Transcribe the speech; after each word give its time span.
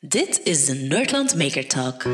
Dit 0.00 0.40
is 0.44 0.66
de 0.66 0.74
Nerdland 0.74 1.36
Maker 1.36 1.66
Talk. 1.66 2.02
We 2.02 2.10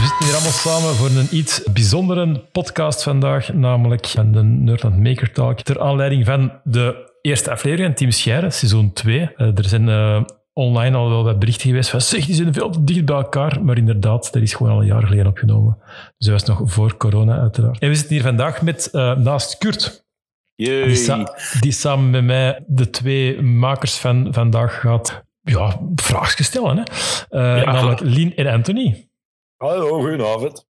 zitten 0.00 0.24
hier 0.24 0.34
allemaal 0.34 0.52
samen 0.52 0.94
voor 0.94 1.10
een 1.10 1.28
iets 1.30 1.62
bijzondere 1.72 2.44
podcast 2.52 3.02
vandaag, 3.02 3.52
namelijk 3.52 4.12
de 4.12 4.42
Nerdland 4.42 4.98
Maker 4.98 5.32
Talk. 5.32 5.60
Ter 5.60 5.80
aanleiding 5.80 6.24
van 6.24 6.52
de 6.62 7.12
eerste 7.24 7.50
aflevering 7.50 7.86
van 7.86 7.96
Team 7.96 8.10
Scheire, 8.10 8.50
seizoen 8.50 8.92
2. 8.92 9.30
Eh, 9.36 9.58
er 9.58 9.64
zijn 9.64 9.88
eh, 9.88 10.22
online 10.52 10.96
al 10.96 11.08
wel 11.08 11.24
wat 11.24 11.38
berichten 11.38 11.68
geweest 11.68 11.90
van 11.90 12.00
zeg, 12.00 12.26
die 12.26 12.34
zijn 12.34 12.52
veel 12.52 12.70
te 12.70 12.84
dicht 12.84 13.04
bij 13.04 13.16
elkaar. 13.16 13.64
Maar 13.64 13.76
inderdaad, 13.76 14.32
dat 14.32 14.42
is 14.42 14.54
gewoon 14.54 14.72
al 14.72 14.80
een 14.80 14.86
jaar 14.86 15.02
geleden 15.02 15.26
opgenomen. 15.26 15.78
Dus 16.16 16.28
dat 16.28 16.40
was 16.40 16.58
nog 16.58 16.72
voor 16.72 16.96
corona 16.96 17.38
uiteraard. 17.38 17.78
En 17.78 17.88
we 17.88 17.94
zitten 17.94 18.14
hier 18.14 18.24
vandaag 18.24 18.62
met 18.62 18.88
uh, 18.92 19.16
naast 19.16 19.58
Kurt. 19.58 20.06
Die, 20.54 20.94
sa 20.94 21.36
die, 21.60 21.72
samen 21.72 22.10
met 22.10 22.24
mij 22.24 22.64
de 22.66 22.90
twee 22.90 23.42
makers 23.42 23.96
van 23.96 24.28
vandaag 24.30 24.80
gaat 24.80 25.24
ja, 25.40 25.80
vraagjes 25.94 26.46
stellen. 26.46 26.76
Hè? 26.76 26.82
Uh, 26.82 27.62
ja. 27.62 27.72
Namelijk 27.72 28.00
Lien 28.00 28.36
en 28.36 28.46
Anthony. 28.46 29.08
Hallo, 29.56 30.00
goedenavond. 30.00 30.66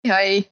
Hoi. 0.00 0.50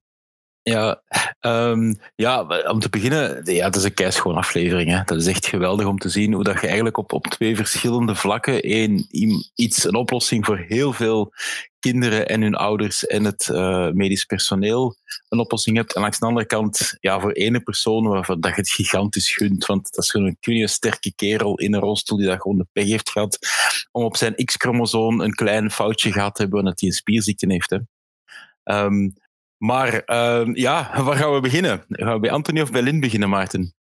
Ja, 0.69 1.01
um, 1.41 1.99
ja, 2.15 2.41
om 2.71 2.79
te 2.79 2.89
beginnen, 2.89 3.53
ja, 3.53 3.63
dat 3.63 3.75
is 3.75 3.83
een 3.83 3.93
keischoon 3.93 4.35
aflevering. 4.35 4.89
Hè. 4.89 5.01
Dat 5.05 5.17
is 5.17 5.27
echt 5.27 5.45
geweldig 5.45 5.85
om 5.85 5.97
te 5.97 6.09
zien 6.09 6.33
hoe 6.33 6.43
dat 6.43 6.61
je 6.61 6.67
eigenlijk 6.67 6.97
op, 6.97 7.13
op 7.13 7.27
twee 7.27 7.55
verschillende 7.55 8.15
vlakken 8.15 8.61
één, 8.61 9.07
iets, 9.55 9.83
een 9.83 9.95
oplossing 9.95 10.45
voor 10.45 10.57
heel 10.57 10.93
veel 10.93 11.33
kinderen 11.79 12.27
en 12.27 12.41
hun 12.41 12.55
ouders 12.55 13.05
en 13.05 13.23
het 13.23 13.49
uh, 13.51 13.89
medisch 13.89 14.25
personeel 14.25 14.95
een 15.29 15.39
oplossing 15.39 15.77
hebt. 15.77 15.95
En 15.95 16.01
langs 16.01 16.19
de 16.19 16.25
andere 16.25 16.45
kant, 16.45 16.97
ja, 16.99 17.19
voor 17.19 17.31
ene 17.31 17.59
persoon 17.59 18.07
waarvan 18.07 18.39
dat 18.39 18.55
je 18.55 18.61
het 18.61 18.69
gigantisch 18.69 19.35
gunt, 19.35 19.65
want 19.65 19.91
dat 19.91 20.03
is 20.03 20.11
gewoon 20.11 20.27
een 20.27 20.37
kunige, 20.39 20.67
sterke 20.67 21.13
kerel 21.15 21.57
in 21.57 21.73
een 21.73 21.79
rolstoel 21.79 22.17
die 22.17 22.27
dat 22.27 22.41
gewoon 22.41 22.57
de 22.57 22.67
pech 22.71 22.87
heeft 22.87 23.09
gehad 23.09 23.37
om 23.91 24.03
op 24.03 24.17
zijn 24.17 24.35
X-chromosoom 24.35 25.21
een 25.21 25.35
klein 25.35 25.71
foutje 25.71 26.11
gehad 26.11 26.35
te 26.35 26.41
hebben 26.41 26.63
dat 26.63 26.79
hij 26.79 26.89
een 26.89 26.95
spierziekte 26.95 27.45
heeft. 27.51 27.69
Hè. 27.69 27.77
Um, 28.83 29.13
maar 29.59 30.01
uh, 30.05 30.53
ja, 30.53 31.03
waar 31.03 31.15
gaan 31.15 31.33
we 31.33 31.39
beginnen? 31.39 31.83
Gaan 31.87 32.13
we 32.13 32.19
bij 32.19 32.31
Anthony 32.31 32.61
of 32.61 32.71
bij 32.71 32.81
Lin 32.81 32.99
beginnen, 32.99 33.29
Maarten? 33.29 33.73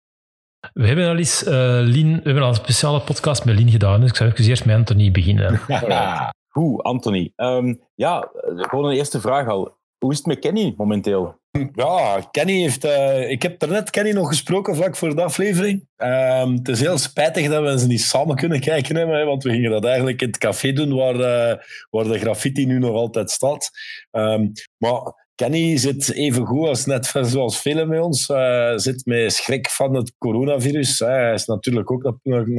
We 0.73 0.87
hebben 0.87 1.09
al 1.09 1.17
eens 1.17 1.47
uh, 1.47 1.79
Lien, 1.83 2.13
we 2.17 2.23
hebben 2.23 2.43
al 2.43 2.49
een 2.49 2.55
speciale 2.55 3.01
podcast 3.01 3.45
met 3.45 3.55
Lien 3.55 3.71
gedaan, 3.71 4.01
dus 4.01 4.11
ik 4.11 4.17
zou 4.17 4.33
eerst 4.37 4.65
met 4.65 4.77
Anthony 4.77 5.11
beginnen. 5.11 5.61
Hoe, 6.49 6.83
Anthony? 6.83 7.33
Um, 7.37 7.81
ja, 7.95 8.31
gewoon 8.43 8.85
een 8.85 8.97
eerste 8.97 9.21
vraag 9.21 9.49
al. 9.49 9.77
Hoe 9.99 10.13
is 10.13 10.17
het 10.17 10.27
met 10.27 10.39
Kenny 10.39 10.75
momenteel? 10.77 11.37
Ja, 11.75 12.21
Kenny 12.31 12.61
heeft... 12.61 12.85
Uh, 12.85 13.31
ik 13.31 13.43
heb 13.43 13.67
net 13.67 13.91
Kenny 13.91 14.11
nog 14.11 14.29
gesproken 14.29 14.77
vlak 14.77 14.97
voor 14.97 15.15
de 15.15 15.23
aflevering. 15.23 15.89
Um, 15.97 16.53
het 16.53 16.69
is 16.69 16.81
heel 16.81 16.99
spijtig 16.99 17.49
dat 17.49 17.63
we 17.63 17.79
ze 17.79 17.87
niet 17.87 18.03
samen 18.03 18.37
kunnen 18.37 18.61
kijken 18.61 18.97
hebben, 18.97 19.17
hè, 19.17 19.25
want 19.25 19.43
we 19.43 19.51
gingen 19.51 19.71
dat 19.71 19.85
eigenlijk 19.85 20.23
in 20.23 20.29
het 20.29 20.39
café 20.39 20.73
doen 20.73 20.95
waar, 20.95 21.15
uh, 21.15 21.63
waar 21.91 22.05
de 22.05 22.19
graffiti 22.19 22.67
nu 22.67 22.79
nog 22.79 22.95
altijd 22.95 23.31
staat. 23.31 23.71
Um, 24.11 24.53
maar 24.77 25.18
Kenny 25.39 25.77
zit 25.77 26.13
even 26.13 26.47
goed 26.47 26.67
als 26.67 26.87
net 26.87 27.07
zoals 27.33 27.61
velen 27.61 27.89
bij 27.89 27.99
ons. 27.99 28.29
Uh, 28.29 28.77
zit 28.77 29.07
met 29.07 29.33
schrik 29.33 29.69
van 29.69 29.95
het 29.95 30.15
coronavirus. 30.19 30.99
Hij 30.99 31.33
is 31.33 31.47
natuurlijk 31.47 31.91
ook 31.91 32.05
een, 32.05 32.21
een, 32.23 32.59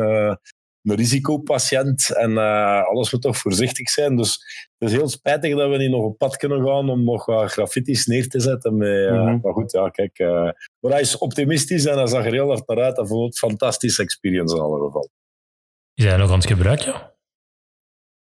een 0.81 0.95
risicopatiënt 0.95 2.15
en 2.15 2.31
uh, 2.31 2.83
alles 2.83 3.11
moet 3.11 3.21
toch 3.21 3.37
voorzichtig 3.37 3.89
zijn. 3.89 4.15
Dus 4.15 4.31
het 4.77 4.89
is 4.89 4.95
heel 4.95 5.07
spijtig 5.07 5.55
dat 5.55 5.69
we 5.69 5.77
niet 5.77 5.89
nog 5.89 6.03
op 6.03 6.17
pad 6.17 6.37
kunnen 6.37 6.65
gaan 6.65 6.89
om 6.89 7.03
nog 7.03 7.25
wat 7.25 7.51
graffitis 7.51 8.05
neer 8.05 8.27
te 8.27 8.39
zetten. 8.39 8.77
Met, 8.77 8.87
uh, 8.87 9.11
mm 9.11 9.27
-hmm. 9.27 9.39
Maar 9.41 9.53
goed, 9.53 9.71
ja, 9.71 9.89
kijk. 9.89 10.19
maar 10.79 10.91
hij 10.91 11.01
is 11.01 11.17
optimistisch 11.17 11.85
en 11.85 11.97
hij 11.97 12.07
zag 12.07 12.25
er 12.25 12.33
heel 12.33 12.47
hard 12.47 12.67
naar 12.67 12.81
uit. 12.83 12.97
Hij 12.97 13.05
vond 13.05 13.25
het 13.33 13.43
een 13.43 13.49
fantastische 13.49 14.01
experience 14.01 14.55
in 14.55 14.61
alle 14.61 14.85
geval. 14.85 15.09
Is 15.93 16.05
hij 16.05 16.17
nog 16.17 16.29
aan 16.31 16.37
het 16.37 16.47
gebruiken? 16.47 17.17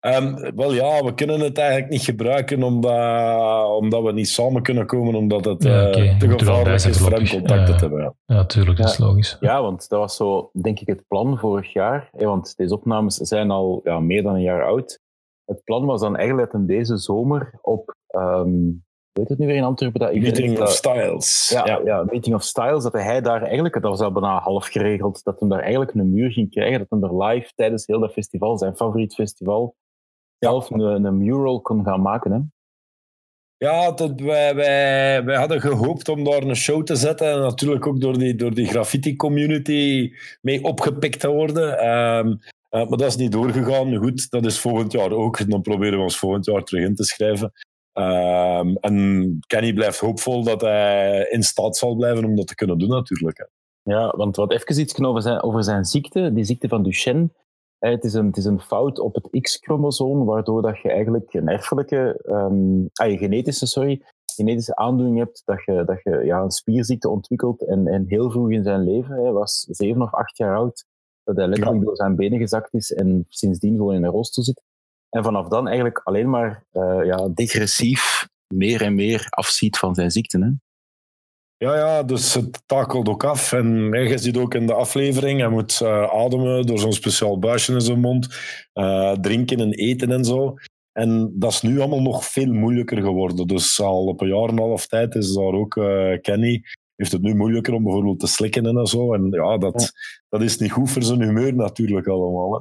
Um, 0.01 0.55
wel 0.55 0.73
ja, 0.73 1.03
we 1.03 1.13
kunnen 1.13 1.39
het 1.39 1.57
eigenlijk 1.57 1.89
niet 1.89 2.01
gebruiken 2.01 2.63
omdat, 2.63 3.67
omdat 3.77 4.03
we 4.03 4.11
niet 4.11 4.29
samen 4.29 4.61
kunnen 4.61 4.85
komen, 4.85 5.15
omdat 5.15 5.45
het 5.45 5.63
ja, 5.63 5.87
okay. 5.87 6.07
uh, 6.07 6.17
te 6.17 6.29
gevaarlijk 6.29 6.83
is 6.83 6.97
voor 6.97 7.11
hem 7.11 7.27
contact 7.27 7.65
te 7.65 7.71
hebben. 7.73 8.15
Ja, 8.25 8.45
tuurlijk, 8.45 8.77
dat 8.77 8.89
is 8.89 8.97
logisch. 8.97 9.37
Ja, 9.39 9.61
want 9.61 9.89
dat 9.89 9.99
was 9.99 10.15
zo, 10.15 10.49
denk 10.61 10.79
ik, 10.79 10.87
het 10.87 11.03
plan 11.07 11.37
vorig 11.37 11.73
jaar. 11.73 12.09
Hè, 12.11 12.25
want 12.25 12.55
deze 12.57 12.73
opnames 12.73 13.15
zijn 13.15 13.51
al 13.51 13.81
ja, 13.83 13.99
meer 13.99 14.23
dan 14.23 14.33
een 14.33 14.41
jaar 14.41 14.65
oud. 14.65 14.99
Het 15.45 15.63
plan 15.63 15.85
was 15.85 16.01
dan 16.01 16.15
eigenlijk 16.15 16.51
dat 16.51 16.67
deze 16.67 16.97
zomer 16.97 17.53
op, 17.61 17.95
um, 18.15 18.85
weet 19.11 19.29
het 19.29 19.37
nu 19.37 19.45
weer 19.45 19.55
in 19.55 19.63
Antwerpen? 19.63 19.99
Dat 19.99 20.13
Meeting 20.13 20.57
dat, 20.57 20.67
of 20.67 20.73
Styles. 20.73 21.49
Ja, 21.53 21.65
ja. 21.65 21.81
ja, 21.83 22.03
Meeting 22.03 22.35
of 22.35 22.43
Styles, 22.43 22.83
dat 22.83 22.93
hij 22.93 23.21
daar 23.21 23.41
eigenlijk, 23.41 23.73
dat 23.73 23.83
was 23.83 24.01
al 24.01 24.11
bijna 24.11 24.39
half 24.39 24.67
geregeld, 24.67 25.23
dat 25.23 25.39
hij 25.39 25.49
daar 25.49 25.61
eigenlijk 25.61 25.93
een 25.93 26.13
muur 26.13 26.31
ging 26.31 26.49
krijgen, 26.49 26.79
dat 26.79 26.87
hij 26.89 26.99
daar 26.99 27.29
live 27.29 27.51
tijdens 27.55 27.87
heel 27.87 27.99
dat 27.99 28.11
festival, 28.11 28.57
zijn 28.57 28.75
favoriet 28.75 29.13
festival, 29.13 29.75
zelf 30.39 30.69
een, 30.69 31.03
een, 31.05 31.17
mural 31.17 31.61
kon 31.61 31.83
gaan 31.83 32.01
maken. 32.01 32.31
Hè? 32.31 32.39
Ja, 33.57 33.91
dat, 33.91 34.19
wij, 34.19 34.55
wij, 34.55 35.23
wij 35.23 35.37
hadden 35.37 35.61
gehoopt 35.61 36.09
om 36.09 36.23
daar 36.23 36.43
een 36.43 36.55
show 36.55 36.83
te 36.83 36.95
zetten. 36.95 37.31
En 37.31 37.39
natuurlijk 37.39 37.87
ook 37.87 38.01
door 38.01 38.17
die, 38.17 38.35
door 38.35 38.53
die 38.53 38.67
graffiti-community 38.67 40.11
mee 40.41 40.63
opgepikt 40.63 41.19
te 41.19 41.29
worden. 41.29 41.87
Um, 41.87 42.27
uh, 42.27 42.87
maar 42.87 42.97
dat 42.97 43.07
is 43.07 43.15
niet 43.15 43.31
doorgegaan. 43.31 43.95
Goed, 43.95 44.29
dat 44.29 44.45
is 44.45 44.59
volgend 44.59 44.91
jaar 44.91 45.11
ook. 45.11 45.49
Dan 45.49 45.61
proberen 45.61 45.97
we 45.97 46.03
ons 46.03 46.17
volgend 46.17 46.45
jaar 46.45 46.63
terug 46.63 46.85
in 46.85 46.95
te 46.95 47.03
schrijven. 47.03 47.51
Um, 47.93 48.77
en 48.77 49.37
Kenny 49.47 49.73
blijft 49.73 49.99
hoopvol 49.99 50.43
dat 50.43 50.61
hij 50.61 51.27
in 51.29 51.43
staat 51.43 51.77
zal 51.77 51.95
blijven 51.95 52.25
om 52.25 52.35
dat 52.35 52.47
te 52.47 52.55
kunnen 52.55 52.77
doen, 52.77 52.89
natuurlijk. 52.89 53.37
Hè. 53.37 53.45
Ja, 53.93 54.13
want 54.17 54.35
wat 54.35 54.51
even 54.51 54.79
iets 54.79 55.01
over 55.01 55.21
zijn, 55.21 55.41
over 55.41 55.63
zijn 55.63 55.85
ziekte, 55.85 56.33
die 56.33 56.43
ziekte 56.43 56.67
van 56.67 56.83
Duchenne. 56.83 57.29
Het 57.79 58.03
is, 58.03 58.13
een, 58.13 58.25
het 58.25 58.37
is 58.37 58.45
een 58.45 58.59
fout 58.59 58.99
op 58.99 59.13
het 59.15 59.41
X-chromosoom, 59.41 60.25
waardoor 60.25 60.61
dat 60.61 60.79
je 60.81 60.91
eigenlijk 60.91 61.33
een 61.33 61.47
erfelijke, 61.47 62.21
um, 62.25 62.89
ah, 62.93 63.17
genetische, 63.17 63.65
sorry, 63.65 64.01
genetische 64.35 64.75
aandoening 64.75 65.17
hebt, 65.17 65.41
dat 65.45 65.63
je, 65.63 65.83
dat 65.85 66.03
je 66.03 66.25
ja, 66.25 66.41
een 66.41 66.51
spierziekte 66.51 67.09
ontwikkelt 67.09 67.65
en, 67.65 67.87
en 67.87 68.05
heel 68.07 68.31
vroeg 68.31 68.51
in 68.51 68.63
zijn 68.63 68.83
leven, 68.83 69.15
hij 69.15 69.31
was 69.31 69.67
zeven 69.69 70.01
of 70.01 70.13
acht 70.13 70.37
jaar 70.37 70.55
oud, 70.55 70.85
dat 71.23 71.35
hij 71.35 71.47
letterlijk 71.47 71.79
ja. 71.79 71.85
door 71.85 71.95
zijn 71.95 72.15
benen 72.15 72.39
gezakt 72.39 72.73
is 72.73 72.93
en 72.93 73.25
sindsdien 73.29 73.75
gewoon 73.75 73.93
in 73.93 74.03
een 74.03 74.11
rolstoel 74.11 74.43
zit. 74.43 74.61
En 75.09 75.23
vanaf 75.23 75.47
dan 75.47 75.67
eigenlijk 75.67 76.01
alleen 76.03 76.29
maar 76.29 76.65
uh, 76.73 77.05
ja, 77.05 77.27
degressief 77.33 78.27
meer 78.53 78.81
en 78.81 78.95
meer 78.95 79.27
afziet 79.29 79.77
van 79.77 79.95
zijn 79.95 80.11
ziekte. 80.11 80.57
Ja, 81.59 81.75
ja, 81.75 82.03
dus 82.03 82.33
het 82.33 82.61
takelt 82.65 83.09
ook 83.09 83.23
af. 83.23 83.53
En 83.53 83.91
je 83.91 84.17
ziet 84.17 84.37
ook 84.37 84.53
in 84.53 84.67
de 84.67 84.73
aflevering, 84.73 85.39
hij 85.39 85.49
moet 85.49 85.79
uh, 85.83 86.03
ademen 86.03 86.65
door 86.65 86.79
zo'n 86.79 86.93
speciaal 86.93 87.39
buisje 87.39 87.73
in 87.73 87.81
zijn 87.81 87.99
mond, 87.99 88.27
uh, 88.73 89.11
drinken 89.11 89.59
en 89.59 89.71
eten 89.71 90.11
en 90.11 90.25
zo. 90.25 90.53
En 90.91 91.33
dat 91.35 91.51
is 91.51 91.61
nu 91.61 91.79
allemaal 91.79 92.01
nog 92.01 92.25
veel 92.25 92.53
moeilijker 92.53 93.01
geworden. 93.01 93.47
Dus 93.47 93.81
al 93.81 94.05
op 94.05 94.21
een 94.21 94.27
jaar 94.27 94.43
en 94.43 94.49
een 94.49 94.57
half 94.57 94.87
tijd 94.87 95.15
is 95.15 95.33
daar 95.33 95.53
ook 95.53 95.75
uh, 95.75 96.17
Kenny, 96.21 96.63
heeft 96.95 97.11
het 97.11 97.21
nu 97.21 97.35
moeilijker 97.35 97.73
om 97.73 97.83
bijvoorbeeld 97.83 98.19
te 98.19 98.27
slikken 98.27 98.65
en 98.65 98.85
zo. 98.85 99.13
En 99.13 99.27
ja, 99.29 99.57
dat, 99.57 99.81
ja. 99.81 99.87
dat 100.29 100.41
is 100.41 100.57
niet 100.57 100.71
goed 100.71 100.91
voor 100.91 101.03
zijn 101.03 101.21
humeur 101.21 101.55
natuurlijk 101.55 102.07
allemaal. 102.07 102.53
Hè. 102.53 102.59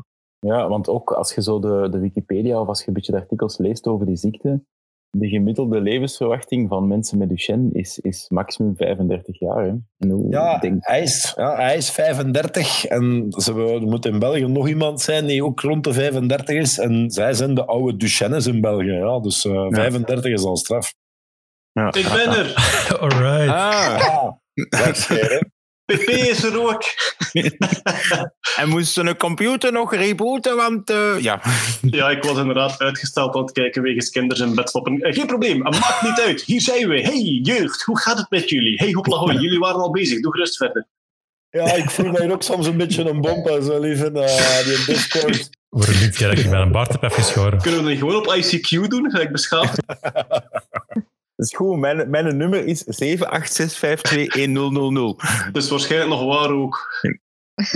Ja, 0.48 0.68
want 0.68 0.88
ook 0.88 1.12
als 1.12 1.34
je 1.34 1.42
zo 1.42 1.58
de, 1.58 1.88
de 1.90 1.98
Wikipedia 1.98 2.60
of 2.60 2.68
als 2.68 2.80
je 2.80 2.88
een 2.88 2.94
beetje 2.94 3.12
de 3.12 3.18
artikels 3.18 3.58
leest 3.58 3.86
over 3.86 4.06
die 4.06 4.16
ziekte, 4.16 4.62
de 5.10 5.28
gemiddelde 5.28 5.80
levensverwachting 5.80 6.68
van 6.68 6.86
mensen 6.86 7.18
met 7.18 7.28
Duchenne 7.28 7.68
is, 7.72 7.98
is 7.98 8.26
maximum 8.28 8.76
35 8.76 9.38
jaar. 9.38 9.64
Hè? 9.64 9.72
Ja, 10.28 10.58
denk... 10.58 10.76
hij 10.80 11.02
is, 11.02 11.32
ja, 11.36 11.56
hij 11.56 11.76
is 11.76 11.90
35 11.90 12.84
en 12.84 13.26
ze, 13.28 13.52
er 13.52 13.82
moet 13.82 14.06
in 14.06 14.18
België 14.18 14.46
nog 14.46 14.68
iemand 14.68 15.00
zijn 15.00 15.26
die 15.26 15.44
ook 15.44 15.60
rond 15.60 15.84
de 15.84 15.92
35 15.92 16.56
is. 16.56 16.78
En 16.78 17.10
zij 17.10 17.32
zijn 17.32 17.54
de 17.54 17.64
oude 17.64 17.96
Duchennes 17.96 18.46
in 18.46 18.60
België. 18.60 18.92
Ja, 18.92 19.20
dus 19.20 19.44
uh, 19.44 19.52
ja. 19.52 19.70
35 19.70 20.32
is 20.32 20.44
al 20.44 20.56
straf. 20.56 20.94
Ja. 21.72 21.86
Ik 21.86 22.08
ben 22.14 22.28
er! 22.28 22.54
Alright. 23.00 23.48
Ah. 23.48 24.32
Ja, 24.52 25.42
PP 25.92 26.08
is 26.08 26.44
er 26.44 26.60
ook. 26.60 26.82
en 28.60 28.68
moest 28.68 28.96
een 28.96 29.16
computer 29.16 29.72
nog 29.72 29.94
rebooten, 29.94 30.56
want 30.56 30.90
uh, 30.90 31.20
ja. 31.20 31.40
Ja, 31.98 32.10
ik 32.10 32.22
was 32.22 32.38
inderdaad 32.38 32.80
uitgesteld 32.80 33.34
aan 33.34 33.42
het 33.42 33.52
kijken 33.52 33.82
wegens 33.82 34.10
kinders 34.10 34.40
in 34.40 34.54
bedstoppen. 34.54 35.06
Uh, 35.06 35.12
geen 35.12 35.26
probleem, 35.26 35.66
het 35.66 35.80
maakt 35.80 36.02
niet 36.02 36.20
uit. 36.20 36.42
Hier 36.42 36.60
zijn 36.60 36.88
we. 36.88 37.00
Hey 37.00 37.40
jeugd, 37.42 37.82
hoe 37.82 37.98
gaat 37.98 38.18
het 38.18 38.30
met 38.30 38.48
jullie? 38.48 38.76
Hey 38.76 38.92
hoppla 38.92 39.32
jullie 39.40 39.58
waren 39.58 39.80
al 39.80 39.90
bezig. 39.90 40.20
Doe 40.20 40.32
gerust 40.32 40.56
verder. 40.56 40.86
Ja, 41.50 41.72
ik 41.72 41.90
voel 41.90 42.10
mij 42.10 42.30
ook 42.30 42.42
soms 42.42 42.66
een 42.66 42.76
beetje 42.76 43.08
een 43.08 43.20
bompa 43.20 43.60
zo 43.60 43.80
lief 43.80 44.02
in 44.02 44.16
uh, 44.16 44.64
die 44.64 44.84
Discord. 44.86 45.50
Voor 45.70 45.94
een 45.94 46.12
keer 46.12 46.28
dat 46.28 46.38
ik 46.38 46.50
met 46.50 46.60
een 46.60 46.72
Bart 46.72 47.00
heb 47.00 47.12
geschoren. 47.12 47.58
Kunnen 47.58 47.80
we 47.80 47.88
dan 47.88 47.96
gewoon 47.96 48.16
op 48.16 48.36
ICQ 48.36 48.88
doen, 48.88 49.10
gelijk 49.10 49.32
beschaafd? 49.32 49.82
Dat 51.38 51.46
is 51.46 51.54
goed. 51.54 51.78
Mijn, 51.78 52.10
mijn 52.10 52.36
nummer 52.36 52.64
is 52.64 52.84
786521000. 52.84 52.90
Dus 55.52 55.68
waarschijnlijk 55.68 56.10
nog 56.10 56.24
waar 56.24 56.50
ook. 56.50 57.04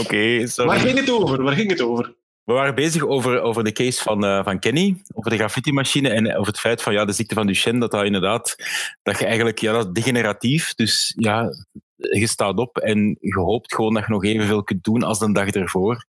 Oké, 0.00 0.46
sorry. 0.46 0.70
Waar 0.70 0.78
ging 0.78 0.98
het 0.98 1.10
over? 1.10 1.42
Waar 1.42 1.54
ging 1.54 1.70
het 1.70 1.80
over? 1.80 2.14
We 2.44 2.52
waren 2.52 2.74
bezig 2.74 3.02
over, 3.02 3.40
over 3.40 3.64
de 3.64 3.72
case 3.72 4.02
van, 4.02 4.24
eh, 4.24 4.44
van 4.44 4.58
Kenny, 4.58 5.02
over 5.14 5.30
de 5.30 5.36
graffiti-machine 5.36 6.08
en 6.08 6.36
over 6.36 6.46
het 6.46 6.60
feit 6.60 6.82
van 6.82 6.92
ja, 6.92 7.04
de 7.04 7.12
ziekte 7.12 7.34
van 7.34 7.46
Duchenne, 7.46 7.80
dat 7.80 7.90
dat 7.90 8.04
inderdaad, 8.04 8.56
dat 9.02 9.18
je 9.18 9.24
eigenlijk, 9.24 9.58
ja, 9.58 9.72
dat 9.72 9.86
is 9.86 9.92
degeneratief. 9.92 10.74
Dus 10.74 11.14
ja, 11.16 11.50
je 11.96 12.26
staat 12.26 12.58
op 12.58 12.78
en 12.78 13.16
je 13.20 13.34
hoopt 13.34 13.74
gewoon 13.74 13.94
dat 13.94 14.06
je 14.06 14.12
nog 14.12 14.24
evenveel 14.24 14.62
kunt 14.62 14.84
doen 14.84 15.02
als 15.02 15.18
de 15.18 15.32
dag 15.32 15.48
ervoor. 15.48 16.06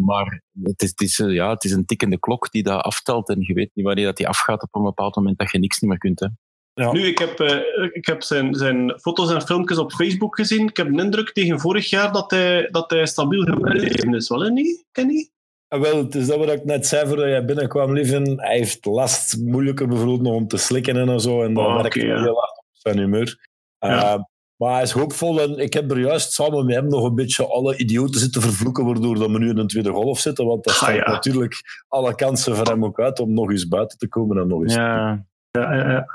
Maar 0.00 0.42
het 0.62 0.82
is, 0.82 0.88
het 0.88 1.00
is, 1.00 1.20
eh, 1.20 1.32
ja, 1.32 1.50
het 1.50 1.64
is 1.64 1.72
een 1.72 1.84
tikkende 1.84 2.18
klok 2.18 2.50
die 2.50 2.62
dat 2.62 2.82
aftelt 2.82 3.28
en 3.28 3.40
je 3.40 3.54
weet 3.54 3.70
niet 3.74 3.84
wanneer 3.84 4.04
dat 4.04 4.16
die 4.16 4.28
afgaat 4.28 4.62
op 4.62 4.74
een 4.74 4.82
bepaald 4.82 5.16
moment 5.16 5.38
dat 5.38 5.50
je 5.50 5.58
niks 5.58 5.78
niet 5.78 5.90
meer 5.90 5.98
kunt. 5.98 6.20
Hè. 6.20 6.26
Ja. 6.72 6.92
Nu, 6.92 7.06
ik 7.06 7.18
heb, 7.18 7.40
eh, 7.40 7.86
ik 7.92 8.06
heb 8.06 8.22
zijn, 8.22 8.54
zijn 8.54 8.98
foto's 9.00 9.30
en 9.32 9.42
filmpjes 9.42 9.78
op 9.78 9.92
Facebook 9.92 10.36
gezien. 10.36 10.68
Ik 10.68 10.76
heb 10.76 10.86
een 10.86 10.98
indruk 10.98 11.32
tegen 11.32 11.60
vorig 11.60 11.90
jaar 11.90 12.12
dat 12.12 12.30
hij, 12.30 12.68
dat 12.70 12.90
hij 12.90 13.06
stabiel 13.06 13.42
gebleven 13.42 14.14
is. 14.14 14.28
Wel, 14.28 14.40
hè, 14.40 14.50
niet, 14.50 14.84
Kenny? 14.92 15.30
Ah, 15.68 15.80
wel, 15.80 15.96
het 15.96 16.14
is 16.14 16.26
dat 16.26 16.38
wat 16.38 16.52
ik 16.52 16.64
net 16.64 16.86
zei 16.86 17.06
voordat 17.06 17.26
jij 17.26 17.44
binnenkwam, 17.44 17.92
Lieven. 17.92 18.40
Hij 18.40 18.56
heeft 18.56 18.84
last, 18.84 19.38
moeilijker 19.38 19.88
bijvoorbeeld 19.88 20.22
nog 20.22 20.34
om 20.34 20.48
te 20.48 20.56
slikken 20.56 20.96
en 20.96 21.20
zo. 21.20 21.42
En 21.42 21.54
dat 21.54 21.66
Oh, 21.66 21.80
werkt 21.80 21.94
ja. 21.94 22.02
heel 22.22 22.34
hard 22.34 22.58
op 22.58 22.64
zijn 22.72 22.98
humeur. 22.98 23.48
Ja. 23.78 24.28
Maar 24.58 24.72
hij 24.72 24.82
is 24.82 24.90
hoopvol 24.90 25.40
en 25.40 25.58
ik 25.58 25.72
heb 25.72 25.90
er 25.90 25.98
juist 26.00 26.32
samen 26.32 26.66
met 26.66 26.74
hem 26.74 26.88
nog 26.88 27.04
een 27.04 27.14
beetje 27.14 27.46
alle 27.46 27.76
idioten 27.76 28.20
zitten 28.20 28.42
vervloeken, 28.42 28.84
waardoor 28.84 29.18
dat 29.18 29.30
we 29.30 29.38
nu 29.38 29.48
in 29.48 29.58
een 29.58 29.66
tweede 29.66 29.92
golf 29.92 30.18
zitten. 30.18 30.46
Want 30.46 30.64
dat 30.64 30.72
Ah, 30.74 30.80
staat 30.82 30.94
ja. 30.94 31.10
natuurlijk 31.10 31.82
alle 31.88 32.14
kansen 32.14 32.56
voor 32.56 32.66
hem 32.66 32.84
ook 32.84 33.00
uit 33.00 33.20
om 33.20 33.32
nog 33.34 33.50
eens 33.50 33.68
buiten 33.68 33.98
te 33.98 34.08
komen 34.08 34.38
en 34.38 34.46
nog 34.46 34.62
eens. 34.62 34.74
Ja, 34.74 35.24
Ja, 35.50 35.74
ja, 35.74 35.90
ja. 35.90 36.06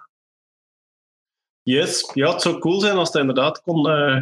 Yes, 1.62 2.12
ja, 2.14 2.32
het 2.32 2.42
zou 2.42 2.60
cool 2.60 2.80
zijn 2.80 2.98
als 2.98 3.12
hij 3.12 3.22
inderdaad 3.22 3.62
kon 3.62 3.90
eh, 3.90 4.18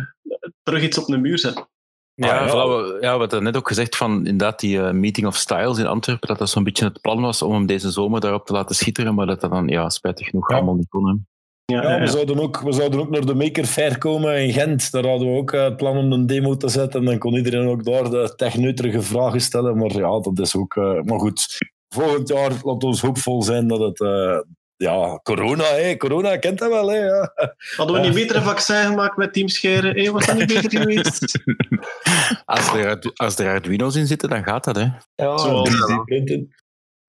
terug 0.63 0.83
iets 0.83 0.97
op 0.97 1.05
de 1.05 1.17
muur 1.17 1.37
zetten. 1.39 1.67
ja, 2.13 2.39
Ah, 2.39 2.45
ja. 2.45 2.51
voilà, 2.51 2.53
we- 2.53 2.97
ja, 3.01 3.13
we 3.13 3.19
hadden 3.19 3.43
net 3.43 3.57
ook 3.57 3.67
gezegd 3.67 3.97
van 3.97 4.11
inderdaad 4.17 4.59
die 4.59 4.81
eh, 4.81 4.91
Meeting 4.91 5.27
of 5.27 5.35
Styles 5.35 5.77
in 5.77 5.85
Antwerpen, 5.87 6.27
dat 6.27 6.37
dat 6.37 6.49
zo'n 6.49 6.63
beetje 6.63 6.85
het 6.85 7.01
plan 7.01 7.21
was 7.21 7.41
om 7.41 7.53
hem 7.53 7.65
deze 7.65 7.91
zomer 7.91 8.19
daarop 8.19 8.45
te 8.45 8.53
laten 8.53 8.75
schitteren, 8.75 9.15
maar 9.15 9.25
dat 9.25 9.41
dat 9.41 9.51
dan 9.51 9.67
ja, 9.67 9.89
spijtig 9.89 10.27
genoeg 10.27 10.49
Ja. 10.49 10.55
allemaal 10.55 10.75
niet 10.75 10.89
kon. 10.89 11.27
Hè. 11.65 11.75
Ja, 11.75 11.81
we, 11.81 12.05
ja. 12.05 12.07
zouden 12.07 12.39
ook, 12.39 12.59
we 12.61 12.71
zouden 12.71 12.99
ook 12.99 13.09
naar 13.09 13.25
de 13.25 13.33
Maker 13.33 13.65
Fair 13.65 13.97
komen 13.97 14.41
in 14.41 14.53
Gent. 14.53 14.91
Daar 14.91 15.05
hadden 15.05 15.31
we 15.31 15.37
ook 15.37 15.51
eh, 15.51 15.63
het 15.63 15.77
plan 15.77 15.97
om 15.97 16.11
een 16.11 16.25
demo 16.27 16.57
te 16.57 16.69
zetten. 16.69 16.99
En 16.99 17.05
dan 17.05 17.17
kon 17.17 17.33
iedereen 17.35 17.67
ook 17.67 17.83
daar 17.85 18.09
de 18.09 18.33
techneuterige 18.35 19.01
vragen 19.01 19.41
stellen. 19.41 19.77
Maar 19.77 19.91
ja, 19.97 20.19
dat 20.19 20.39
is 20.39 20.55
ook... 20.55 20.75
eh, 20.75 21.01
maar 21.01 21.19
goed, 21.19 21.57
volgend 21.89 22.27
jaar 22.27 22.51
laat 22.63 22.83
ons 22.83 23.01
hoopvol 23.01 23.41
zijn 23.43 23.67
dat 23.67 23.79
het... 23.79 23.99
eh, 24.01 24.37
ja, 24.75 25.19
corona, 25.23 25.63
hè. 25.63 25.97
Corona 25.97 26.37
kent 26.37 26.59
dat 26.59 26.69
wel, 26.69 26.87
hè. 26.91 26.97
Ja. 26.97 27.33
Hadden 27.75 27.95
we 27.95 28.01
niet 28.01 28.13
beter 28.13 28.35
een 28.35 28.41
vaccin 28.41 28.75
gemaakt 28.85 29.17
met 29.17 29.33
Team 29.33 29.47
Scheren? 29.47 29.95
Hey, 29.95 30.11
was 30.11 30.25
dat 30.25 30.37
niet 30.37 30.47
beter 30.47 30.79
geweest? 30.79 31.39
Als 32.45 32.73
er, 32.73 33.11
als 33.15 33.37
er 33.39 33.49
Arduino's 33.49 33.95
in 33.95 34.07
zitten, 34.07 34.29
dan 34.29 34.43
gaat 34.43 34.63
dat. 34.63 34.75
Hè. 34.75 34.81
Ja, 35.15 35.37
Zoals- 35.37 35.69
3D-printen. 35.69 36.55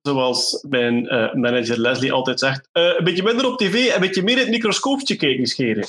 Zoals 0.03 0.65
mijn 0.69 1.09
eh, 1.09 1.35
manager 1.35 1.79
Leslie 1.79 2.13
altijd 2.13 2.39
zegt. 2.39 2.69
eh, 2.73 2.83
een 2.99 3.05
beetje 3.05 3.23
minder 3.23 3.47
op 3.47 3.59
tv, 3.59 3.95
een 3.95 4.01
beetje 4.01 4.23
meer 4.23 4.37
in 4.37 4.43
het 4.43 4.51
microscoopje 4.51 5.17
kijken, 5.17 5.47
Scheren. 5.47 5.87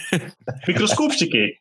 microscoopje 0.66 1.28
kijken. 1.28 1.60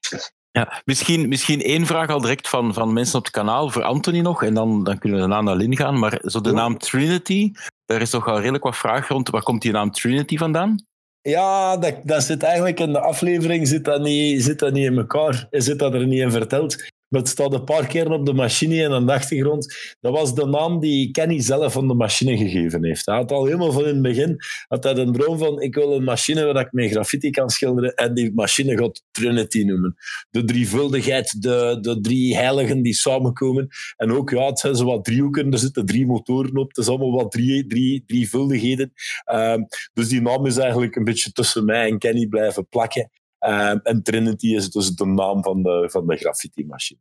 Ja, 0.51 0.81
misschien, 0.85 1.27
misschien 1.27 1.61
één 1.61 1.85
vraag 1.85 2.09
al 2.09 2.21
direct 2.21 2.49
van, 2.49 2.73
van 2.73 2.93
mensen 2.93 3.17
op 3.17 3.23
het 3.23 3.33
kanaal 3.33 3.69
voor 3.69 3.83
Anthony 3.83 4.19
nog, 4.19 4.43
en 4.43 4.53
dan, 4.53 4.83
dan 4.83 4.97
kunnen 4.97 5.19
we 5.19 5.27
daarna 5.27 5.41
naar 5.41 5.55
Lin 5.55 5.75
gaan. 5.75 5.99
Maar 5.99 6.19
zo 6.21 6.41
de 6.41 6.51
naam 6.51 6.77
Trinity, 6.77 7.51
daar 7.85 8.01
is 8.01 8.09
toch 8.09 8.27
al 8.27 8.39
redelijk 8.39 8.63
wat 8.63 8.77
vraag 8.77 9.07
rond. 9.07 9.29
Waar 9.29 9.43
komt 9.43 9.61
die 9.61 9.71
naam 9.71 9.91
Trinity 9.91 10.37
vandaan? 10.37 10.85
Ja, 11.21 11.77
dat, 11.77 11.95
dat 12.03 12.23
zit 12.23 12.43
eigenlijk 12.43 12.79
in 12.79 12.91
de 12.91 12.99
aflevering 12.99 13.67
zit 13.67 13.85
dat, 13.85 14.01
niet, 14.01 14.43
zit 14.43 14.59
dat 14.59 14.73
niet 14.73 14.85
in 14.85 14.97
elkaar. 14.97 15.47
Zit 15.49 15.79
dat 15.79 15.93
er 15.93 16.07
niet 16.07 16.19
in 16.19 16.31
verteld. 16.31 16.85
Het 17.09 17.27
staat 17.27 17.53
een 17.53 17.63
paar 17.63 17.87
keer 17.87 18.11
op 18.11 18.25
de 18.25 18.33
machine 18.33 18.83
en 18.83 18.91
aan 18.91 19.05
de 19.05 19.13
achtergrond. 19.13 19.95
Dat 19.99 20.13
was 20.13 20.35
de 20.35 20.45
naam 20.45 20.79
die 20.79 21.11
Kenny 21.11 21.41
zelf 21.41 21.73
van 21.73 21.87
de 21.87 21.93
machine 21.93 22.37
gegeven 22.37 22.85
heeft. 22.85 23.05
Hij 23.05 23.15
had 23.15 23.31
al 23.31 23.45
helemaal 23.45 23.71
van 23.71 23.81
in 23.81 23.93
het 23.93 24.01
begin 24.01 24.37
had 24.67 24.83
hij 24.83 24.95
een 24.95 25.13
droom 25.13 25.37
van 25.37 25.61
ik 25.61 25.75
wil 25.75 25.95
een 25.95 26.03
machine 26.03 26.45
waar 26.45 26.65
ik 26.65 26.71
met 26.71 26.91
graffiti 26.91 27.29
kan 27.29 27.49
schilderen 27.49 27.93
en 27.93 28.13
die 28.13 28.33
machine 28.33 28.77
gaat 28.77 29.03
Trinity 29.11 29.63
noemen. 29.63 29.95
De 30.29 30.43
drievuldigheid, 30.43 31.41
de, 31.41 31.77
de 31.81 31.99
drie 31.99 32.35
heiligen 32.35 32.81
die 32.81 32.93
samenkomen. 32.93 33.67
En 33.95 34.11
ook, 34.11 34.29
ja, 34.29 34.45
het 34.45 34.59
zijn 34.59 34.75
zo 34.75 34.85
wat 34.85 35.05
driehoeken, 35.05 35.51
er 35.51 35.59
zitten 35.59 35.85
drie 35.85 36.05
motoren 36.05 36.57
op. 36.57 36.67
Het 36.67 36.77
is 36.77 36.87
allemaal 36.87 37.11
wat 37.11 37.31
drie, 37.31 37.67
drie, 37.67 38.03
drievuldigheden. 38.05 38.93
Ehm, 39.23 39.63
dus 39.93 40.07
die 40.07 40.21
naam 40.21 40.45
is 40.45 40.57
eigenlijk 40.57 40.95
een 40.95 41.03
beetje 41.03 41.31
tussen 41.31 41.65
mij 41.65 41.89
en 41.89 41.97
Kenny 41.97 42.27
blijven 42.27 42.67
plakken. 42.67 43.09
Ehm, 43.39 43.77
en 43.83 44.03
Trinity 44.03 44.55
is 44.55 44.71
dus 44.71 44.89
de 44.89 45.05
naam 45.05 45.43
van 45.43 45.63
de, 45.63 45.89
van 45.91 46.07
de 46.07 46.15
graffiti-machine. 46.15 46.99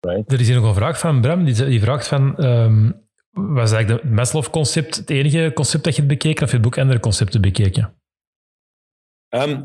Er 0.00 0.40
is 0.40 0.46
hier 0.46 0.56
nog 0.56 0.68
een 0.68 0.74
vraag 0.74 0.98
van 0.98 1.20
Bram. 1.20 1.44
Die, 1.44 1.64
die 1.64 1.80
vraagt 1.80 2.08
van... 2.08 2.36
ehm, 2.36 2.90
was 3.30 3.72
eigenlijk 3.72 4.02
het 4.02 4.12
Maslow-concept 4.12 4.96
het 4.96 5.10
enige 5.10 5.50
concept 5.54 5.84
dat 5.84 5.94
je 5.94 6.02
hebt 6.02 6.12
bekeken? 6.12 6.44
Of 6.44 6.50
heb 6.50 6.50
je 6.50 6.56
het 6.56 6.64
boek 6.64 6.78
andere 6.78 7.00
concepten 7.00 7.40
bekeken? 7.40 7.94
Ehm, 9.28 9.62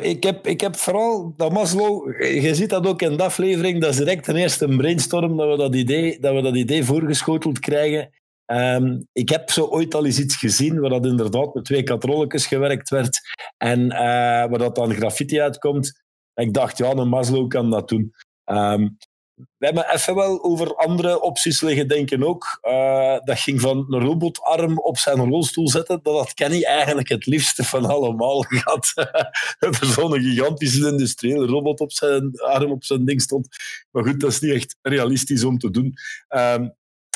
ik, 0.00 0.22
heb, 0.22 0.46
ik 0.46 0.60
heb 0.60 0.76
vooral 0.76 1.34
dat 1.36 1.52
Maslow, 1.52 2.22
je 2.22 2.54
ziet 2.54 2.70
dat 2.70 2.86
ook 2.86 3.02
in 3.02 3.16
de 3.16 3.22
aflevering, 3.22 3.80
dat 3.80 3.90
is 3.90 3.96
direct 3.96 4.24
ten 4.24 4.36
eerste 4.36 4.64
een 4.64 4.76
brainstorm 4.76 5.36
dat 5.36 5.48
we 5.48 5.56
dat 5.56 5.74
idee, 5.74 6.20
dat 6.20 6.34
we 6.34 6.42
dat 6.42 6.54
idee 6.54 6.84
voorgeschoteld 6.84 7.58
krijgen. 7.58 8.10
Ehm, 8.52 9.00
ik 9.12 9.28
heb 9.28 9.50
zo 9.50 9.64
ooit 9.64 9.94
al 9.94 10.06
eens 10.06 10.18
iets 10.18 10.36
gezien 10.36 10.80
waar 10.80 10.90
dat 10.90 11.06
inderdaad 11.06 11.54
met 11.54 11.64
twee 11.64 11.82
katrolletjes 11.82 12.46
gewerkt 12.46 12.90
werd 12.90 13.20
en 13.56 13.90
eh, 13.90 13.98
waar 14.48 14.58
dat 14.58 14.74
dan 14.74 14.94
graffiti 14.94 15.40
uitkomt. 15.40 16.02
En 16.34 16.46
ik 16.46 16.54
dacht, 16.54 16.78
ja, 16.78 16.90
een 16.90 17.08
Maslow 17.08 17.48
kan 17.48 17.70
dat 17.70 17.88
doen. 17.88 18.14
Ehm, 18.44 18.88
we 19.34 19.66
hebben 19.66 19.92
even 19.92 20.14
wel 20.14 20.44
over 20.44 20.74
andere 20.74 21.20
opties 21.20 21.60
liggen 21.60 21.88
denken 21.88 22.22
ook. 22.22 22.58
Eh, 22.60 23.18
dat 23.24 23.38
ging 23.38 23.60
van 23.60 23.86
een 23.88 24.00
robotarm 24.00 24.78
op 24.78 24.98
zijn 24.98 25.28
rolstoel 25.30 25.68
zetten. 25.68 26.00
Dat 26.02 26.18
had 26.18 26.34
Kenny 26.34 26.62
eigenlijk 26.62 27.08
het 27.08 27.26
liefste 27.26 27.64
van 27.64 27.84
allemaal 27.84 28.40
gehad. 28.48 28.92
dat 29.58 29.80
er 29.80 29.86
zo'n 29.86 30.20
gigantische 30.20 30.88
industriële 30.88 31.46
robot 31.46 31.80
op 31.80 31.92
zijn 31.92 32.40
arm 32.40 32.70
op 32.70 32.84
zijn 32.84 33.04
ding 33.04 33.22
stond. 33.22 33.48
Maar 33.90 34.04
goed, 34.04 34.20
dat 34.20 34.30
is 34.30 34.40
niet 34.40 34.52
echt 34.52 34.76
realistisch 34.82 35.44
om 35.44 35.58
te 35.58 35.70
doen. 35.70 35.94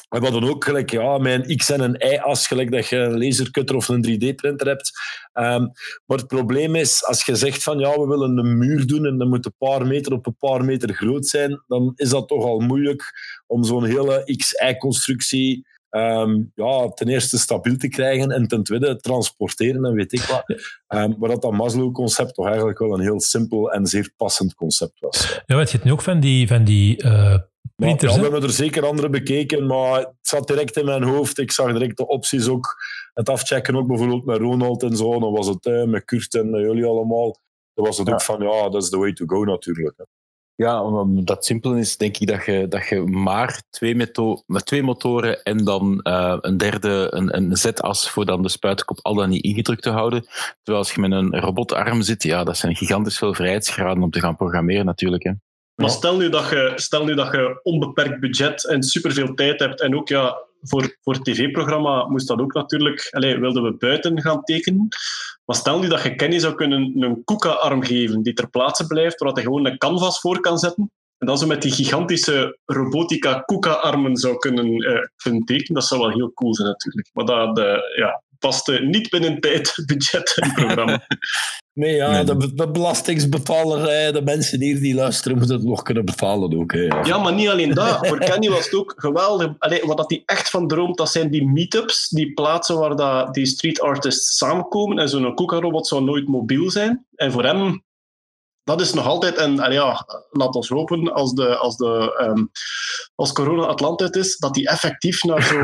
We 0.09 0.19
hadden 0.19 0.51
ook 0.51 0.65
gelijk 0.65 0.91
ja, 0.91 1.19
met 1.19 1.49
een 1.49 1.57
X 1.57 1.71
en 1.71 1.81
een 1.81 2.13
Y-as, 2.13 2.47
gelijk 2.47 2.71
dat 2.71 2.89
je 2.89 2.97
een 2.97 3.19
lasercutter 3.19 3.77
of 3.77 3.89
een 3.89 4.07
3D-printer 4.07 4.67
hebt. 4.67 4.91
Ehm, 5.33 5.67
maar 6.07 6.19
het 6.19 6.27
probleem 6.27 6.75
is, 6.75 7.05
als 7.05 7.25
je 7.25 7.35
zegt 7.35 7.63
van 7.63 7.79
ja, 7.79 7.99
we 7.99 8.07
willen 8.07 8.39
een 8.39 8.59
muur 8.59 8.87
doen 8.87 9.07
en 9.07 9.19
dat 9.19 9.29
moet 9.29 9.47
een 9.47 9.55
paar 9.59 9.87
meter 9.87 10.13
op 10.13 10.27
een 10.27 10.37
paar 10.39 10.65
meter 10.65 10.95
groot 10.95 11.27
zijn, 11.27 11.63
dan 11.67 11.93
is 11.97 12.09
dat 12.09 12.29
toch 12.29 12.45
al 12.45 12.59
moeilijk 12.59 13.13
om 13.47 13.65
zo'n 13.65 13.85
hele 13.85 14.37
X-Y-constructie 14.37 15.67
ehm, 15.91 16.43
ja, 16.55 16.89
ten 16.89 17.09
eerste 17.09 17.39
stabiel 17.39 17.77
te 17.77 17.89
krijgen 17.89 18.31
en 18.31 18.47
ten 18.47 18.63
tweede 18.63 18.97
transporteren 18.97 19.85
en 19.85 19.95
weet 19.95 20.13
ik 20.13 20.23
wat. 20.23 20.45
Ehm, 20.87 21.13
maar 21.19 21.29
dat 21.29 21.43
dat 21.43 21.53
Maslow-concept 21.53 22.35
toch 22.35 22.47
eigenlijk 22.47 22.79
wel 22.79 22.95
een 22.95 23.01
heel 23.01 23.21
simpel 23.21 23.73
en 23.73 23.87
zeer 23.87 24.13
passend 24.17 24.55
concept 24.55 25.01
was. 25.01 25.43
Ja, 25.47 25.57
weet 25.57 25.71
je 25.71 25.77
het 25.77 25.87
nu 25.87 25.93
ook 25.93 26.03
van 26.03 26.21
die, 26.21 26.47
van 26.47 26.65
die 26.65 27.03
eh, 27.03 27.39
Ja, 27.77 27.97
we 27.97 28.23
hebben 28.23 28.43
er 28.43 28.51
zeker 28.51 28.87
andere 28.87 29.09
bekeken, 29.09 29.67
maar 29.67 29.99
het 29.99 30.15
zat 30.21 30.47
direct 30.47 30.77
in 30.77 30.85
mijn 30.85 31.03
hoofd. 31.03 31.39
Ik 31.39 31.53
zag 31.53 31.73
direct 31.73 31.97
de 31.97 32.07
opties 32.07 32.49
ook. 32.49 32.77
Het 33.15 33.29
afchecken 33.29 33.77
ook 33.77 33.87
bijvoorbeeld 33.87 34.25
met 34.25 34.39
Ronald 34.39 34.83
en 34.83 34.97
zo. 34.97 35.19
Dan 35.21 35.33
was 35.33 35.47
het 35.47 35.67
eh, 35.67 35.85
met 35.85 36.05
Kurt 36.05 36.35
en 36.35 36.51
met 36.51 36.61
jullie 36.61 36.85
allemaal. 36.85 37.41
Dan 37.75 37.85
was 37.85 37.99
het 37.99 38.11
ook 38.13 38.23
van, 38.23 38.43
ja, 38.43 38.69
dat 38.69 38.83
is 38.83 38.89
the 38.89 38.99
way 38.99 39.13
to 39.13 39.27
go 39.27 39.45
natuurlijk. 39.45 39.97
hè. 39.97 40.05
Ja, 40.55 40.83
omdat 40.83 41.27
dat 41.27 41.45
simpel 41.45 41.75
is, 41.75 41.97
denk 41.97 42.17
ik 42.17 42.27
dat 42.27 42.45
je, 42.45 42.69
dat 42.69 42.89
je 42.89 43.01
maar 43.01 43.63
twee, 43.71 43.95
meto 43.95 44.43
met 44.47 44.67
twee 44.67 44.83
motoren 44.83 45.43
en 45.43 45.65
dan 45.65 46.01
eh, 46.03 46.37
een 46.41 46.57
derde, 46.57 47.07
een, 47.11 47.37
een 47.37 47.57
Z-as 47.57 48.11
voor 48.11 48.25
dan 48.25 48.43
de 48.43 48.49
spuitkop 48.49 48.99
al 49.03 49.15
dan 49.15 49.29
niet 49.29 49.43
ingedrukt 49.43 49.83
te 49.83 49.91
houden. 49.91 50.23
Terwijl 50.63 50.85
als 50.85 50.95
je 50.95 51.01
met 51.01 51.13
een 51.13 51.41
robotarm 51.41 52.03
zit, 52.03 52.23
ja, 52.23 52.45
dat 52.45 52.57
zijn 52.57 52.77
gigantisch 52.77 53.19
veel 53.19 53.35
vrijheidsgraden 53.35 54.03
om 54.03 54.11
te 54.11 54.21
gaan 54.21 54.37
programmeren 54.37 54.85
natuurlijk. 54.85 55.23
Hè. 55.23 55.33
Maar 55.77 55.91
stel 55.91 56.17
nu, 56.17 56.29
dat 56.29 56.49
je, 56.49 56.73
stel 56.75 57.05
nu 57.05 57.15
dat 57.15 57.33
je 57.33 57.61
onbeperkt 57.63 58.21
budget 58.21 58.67
en 58.67 58.83
superveel 58.83 59.35
tijd 59.35 59.61
hebt. 59.61 59.81
En 59.81 59.97
ook 59.97 60.09
ja, 60.09 60.39
voor, 60.61 60.97
voor 61.03 61.23
tv-programma 61.23 62.07
moest 62.07 62.29
dat 62.29 62.41
ook 62.41 62.55
natuurlijk. 62.55 63.09
Allee, 63.11 63.39
wilden 63.39 63.63
we 63.63 63.77
buiten 63.77 64.21
gaan 64.21 64.43
tekenen. 64.43 64.89
Maar 65.45 65.57
stel 65.57 65.79
nu 65.79 65.89
dat 65.89 66.03
je 66.03 66.15
Kenny 66.15 66.39
zou 66.39 66.55
kunnen 66.55 67.03
een 67.03 67.25
Kuka-arm 67.25 67.83
geven 67.83 68.23
die 68.23 68.33
ter 68.33 68.51
plaatse 68.51 68.87
blijft, 68.87 69.21
waar 69.21 69.33
hij 69.33 69.43
gewoon 69.43 69.67
een 69.67 69.79
canvas 69.79 70.21
voor 70.21 70.41
kan 70.41 70.59
zetten. 70.59 70.91
En 71.19 71.27
dan 71.27 71.39
zo 71.39 71.47
met 71.47 71.63
die 71.63 71.73
gigantische 71.73 72.59
robotica 72.65 73.41
Kuka-armen 73.41 74.17
zou 74.17 74.37
kunnen, 74.37 74.67
eh, 74.67 75.03
kunnen 75.17 75.45
tekenen. 75.45 75.75
Dat 75.75 75.85
zou 75.85 76.01
wel 76.01 76.11
heel 76.11 76.33
cool 76.33 76.55
zijn 76.55 76.69
natuurlijk. 76.69 77.11
Maar 77.13 77.25
dat 77.25 77.59
eh, 77.59 77.79
ja, 77.97 78.23
niet 78.81 79.11
binnen 79.11 79.41
tijd, 79.41 79.73
budget 79.87 80.37
en 80.41 80.53
programma. 80.53 81.07
Nee, 81.77 81.95
ja, 81.95 82.11
Nee. 82.11 82.25
De, 82.25 82.55
de 82.55 82.71
belastingsbetaler, 82.71 83.89
eh, 83.89 84.13
de 84.13 84.23
mensen 84.23 84.61
hier 84.61 84.81
die 84.81 84.95
luisteren, 84.95 85.39
moeten 85.39 85.57
het 85.57 85.65
nog 85.65 85.83
kunnen 85.83 86.05
betalen 86.05 86.59
ook. 86.59 86.73
Hè, 86.73 86.81
ja. 86.81 87.05
Ja, 87.05 87.19
maar 87.19 87.35
niet 87.35 87.49
alleen 87.49 87.75
dat. 87.75 87.99
Voor 88.09 88.19
Kenny 88.19 88.49
was 88.49 88.65
het 88.65 88.75
ook 88.75 88.95
geweldig. 88.97 89.53
Allee, 89.59 89.83
wat 89.85 89.97
dat 89.97 90.11
hij 90.11 90.23
echt 90.27 90.51
van 90.51 90.69
droomt, 90.69 90.97
dat 90.97 91.11
zijn 91.11 91.31
die 91.31 91.47
meetups, 91.47 92.09
die 92.09 92.33
plaatsen 92.33 92.79
waar 92.79 92.97
dat, 92.97 93.35
die 93.35 93.47
street 93.47 93.81
artists 93.81 94.37
samenkomen. 94.37 94.99
En 94.99 95.09
zo'n 95.09 95.35
Kuka-robot 95.35 95.87
zou 95.87 96.05
nooit 96.05 96.29
mobiel 96.29 96.71
zijn. 96.71 97.07
En 97.15 97.33
voor 97.33 97.45
hem, 97.45 97.85
dat 98.65 98.81
is 98.81 98.93
nog 98.93 99.07
altijd, 99.07 99.37
en, 99.37 99.61
en 99.61 99.73
ja, 99.73 100.07
laat 100.31 100.55
ons 100.55 100.69
hopen 100.69 101.13
als, 101.13 101.33
de, 101.33 101.57
als, 101.57 101.77
de, 101.77 102.17
ehm, 102.19 102.45
als 103.15 103.33
corona 103.33 103.67
Atlantis 103.67 104.11
is, 104.11 104.37
dat 104.37 104.55
die 104.55 104.69
effectief 104.69 105.23
naar 105.23 105.43
zo 105.43 105.59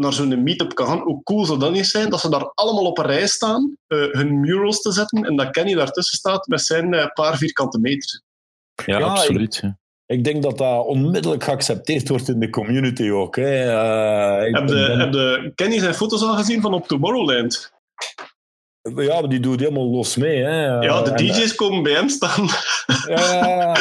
naar 0.00 0.12
zo'n 0.12 0.42
meetup 0.42 0.74
kan 0.74 0.86
gaan. 0.86 0.98
Hoe 0.98 1.22
cool 1.22 1.44
zou 1.44 1.58
dat 1.58 1.72
niet 1.72 1.86
zijn? 1.86 2.10
Dat 2.10 2.20
ze 2.20 2.30
daar 2.30 2.52
allemaal 2.54 2.84
op 2.84 2.98
een 2.98 3.06
rij 3.06 3.26
staan, 3.26 3.76
uh, 3.88 4.12
hun 4.12 4.40
murals 4.40 4.80
te 4.80 4.92
zetten 4.92 5.24
en 5.24 5.36
dat 5.36 5.50
Kenny 5.50 5.74
daartussen 5.74 6.18
staat 6.18 6.46
met 6.46 6.60
zijn 6.60 6.92
uh, 6.92 7.06
paar 7.14 7.36
vierkante 7.36 7.78
meter. 7.78 8.22
Ja, 8.84 8.98
ja 8.98 9.06
absoluut. 9.06 9.62
Ik, 9.62 9.72
ik, 10.06 10.24
denk 10.24 10.42
dat 10.42 10.58
dat 10.58 10.86
onmiddellijk 10.86 11.44
geaccepteerd 11.44 12.08
wordt 12.08 12.28
in 12.28 12.40
de 12.40 12.50
community 12.50 13.10
ook. 13.10 13.36
Hè. 13.36 13.64
Uh, 13.64 14.54
heb, 14.54 14.66
de, 14.66 14.74
ben... 14.74 14.98
heb 14.98 15.12
de 15.12 15.52
Kenny 15.54 15.78
zijn 15.78 15.94
foto's 15.94 16.22
al 16.22 16.36
gezien 16.36 16.60
van 16.60 16.74
op 16.74 16.86
Tomorrowland? 16.86 17.72
Ja, 18.96 19.22
die 19.22 19.40
doet 19.40 19.60
helemaal 19.60 19.90
los 19.90 20.16
mee. 20.16 20.42
Hè. 20.42 20.66
Ja, 20.66 21.02
de 21.02 21.14
DJ's 21.14 21.54
komen 21.54 21.82
bij 21.82 21.92
hem 21.92 22.08
staan. 22.08 22.48
Ja, 23.06 23.76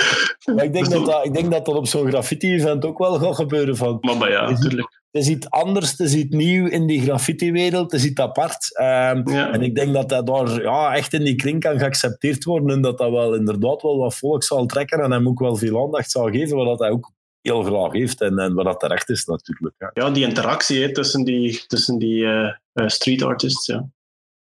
maar 0.55 0.63
ik 0.63 0.73
denk, 0.73 0.89
dat, 0.89 1.05
dat, 1.05 1.25
ik 1.25 1.33
denk 1.33 1.51
dat 1.51 1.65
dat 1.65 1.75
op 1.75 1.88
zo'n 1.88 2.07
graffiti-event 2.07 2.85
ook 2.85 2.97
wel 2.97 3.19
gaat 3.19 3.35
gebeuren. 3.35 3.77
Van, 3.77 3.97
maar, 4.01 4.17
maar 4.17 4.31
ja, 4.31 4.49
natuurlijk. 4.49 4.99
Het 5.11 5.21
is 5.21 5.29
iets 5.29 5.49
anders, 5.49 5.91
het 5.91 5.99
is 5.99 6.15
iets 6.15 6.35
nieuw 6.35 6.67
in 6.67 6.87
die 6.87 7.01
graffiti-wereld, 7.01 7.91
het 7.91 8.01
is 8.01 8.07
iets 8.07 8.21
apart. 8.21 8.79
Um, 8.79 9.29
ja. 9.29 9.51
En 9.51 9.61
ik 9.61 9.75
denk 9.75 9.93
dat 9.93 10.09
dat 10.09 10.27
daar 10.27 10.61
ja, 10.61 10.95
echt 10.95 11.13
in 11.13 11.23
die 11.23 11.35
kring 11.35 11.59
kan 11.59 11.79
geaccepteerd 11.79 12.43
worden 12.43 12.69
en 12.69 12.81
dat 12.81 12.97
dat 12.97 13.11
wel 13.11 13.35
inderdaad 13.35 13.81
wel 13.81 13.97
wat 13.97 14.15
volk 14.15 14.43
zal 14.43 14.65
trekken 14.65 14.99
en 14.99 15.11
hem 15.11 15.27
ook 15.27 15.39
wel 15.39 15.55
veel 15.55 15.83
aandacht 15.83 16.11
zal 16.11 16.29
geven, 16.29 16.57
wat 16.57 16.79
hij 16.79 16.89
ook 16.89 17.11
heel 17.41 17.63
graag 17.63 17.91
heeft 17.91 18.21
en, 18.21 18.39
en 18.39 18.53
wat 18.53 18.65
dat 18.65 18.79
terecht 18.79 19.09
is 19.09 19.25
natuurlijk. 19.25 19.75
Ja, 19.77 19.91
ja 19.93 20.09
die 20.09 20.27
interactie 20.27 20.81
hè, 20.81 20.93
tussen 20.93 21.23
die, 21.23 21.65
tussen 21.67 21.97
die 21.97 22.23
uh, 22.23 22.53
uh, 22.73 22.87
street 22.87 23.21
artists. 23.21 23.65
Ja. 23.65 23.89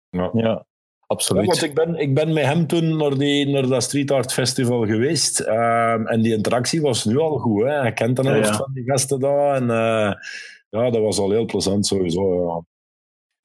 Ja. 0.10 0.30
ja. 0.34 0.66
Absoluut. 1.08 1.44
Ja, 1.44 1.48
want 1.48 1.64
ik 1.64 1.74
ben, 1.74 1.96
ik 1.96 2.14
ben 2.14 2.34
met 2.34 2.46
hem 2.46 2.68
toen 2.68 2.98
naar, 2.98 3.18
die, 3.18 3.48
naar 3.48 3.68
dat 3.68 3.84
Street 3.84 4.12
Art 4.12 4.34
Festival 4.34 4.86
geweest. 4.86 5.40
Um, 5.40 6.08
en 6.08 6.22
die 6.22 6.34
interactie 6.34 6.82
was 6.82 7.06
nu 7.06 7.18
al 7.18 7.38
goed. 7.38 7.64
Hè. 7.64 7.80
Hij 7.80 7.94
kent 7.94 8.16
dan 8.16 8.26
helft 8.26 8.46
ja, 8.46 8.52
ja. 8.52 8.58
van 8.58 8.74
die 8.74 8.84
gasten 8.84 9.20
daar. 9.20 9.56
En 9.56 9.64
uh, 9.64 10.14
ja, 10.70 10.90
dat 10.90 11.02
was 11.02 11.18
al 11.18 11.32
heel 11.32 11.46
plezant 11.46 11.86
sowieso. 11.86 12.46
Ja. 12.46 12.66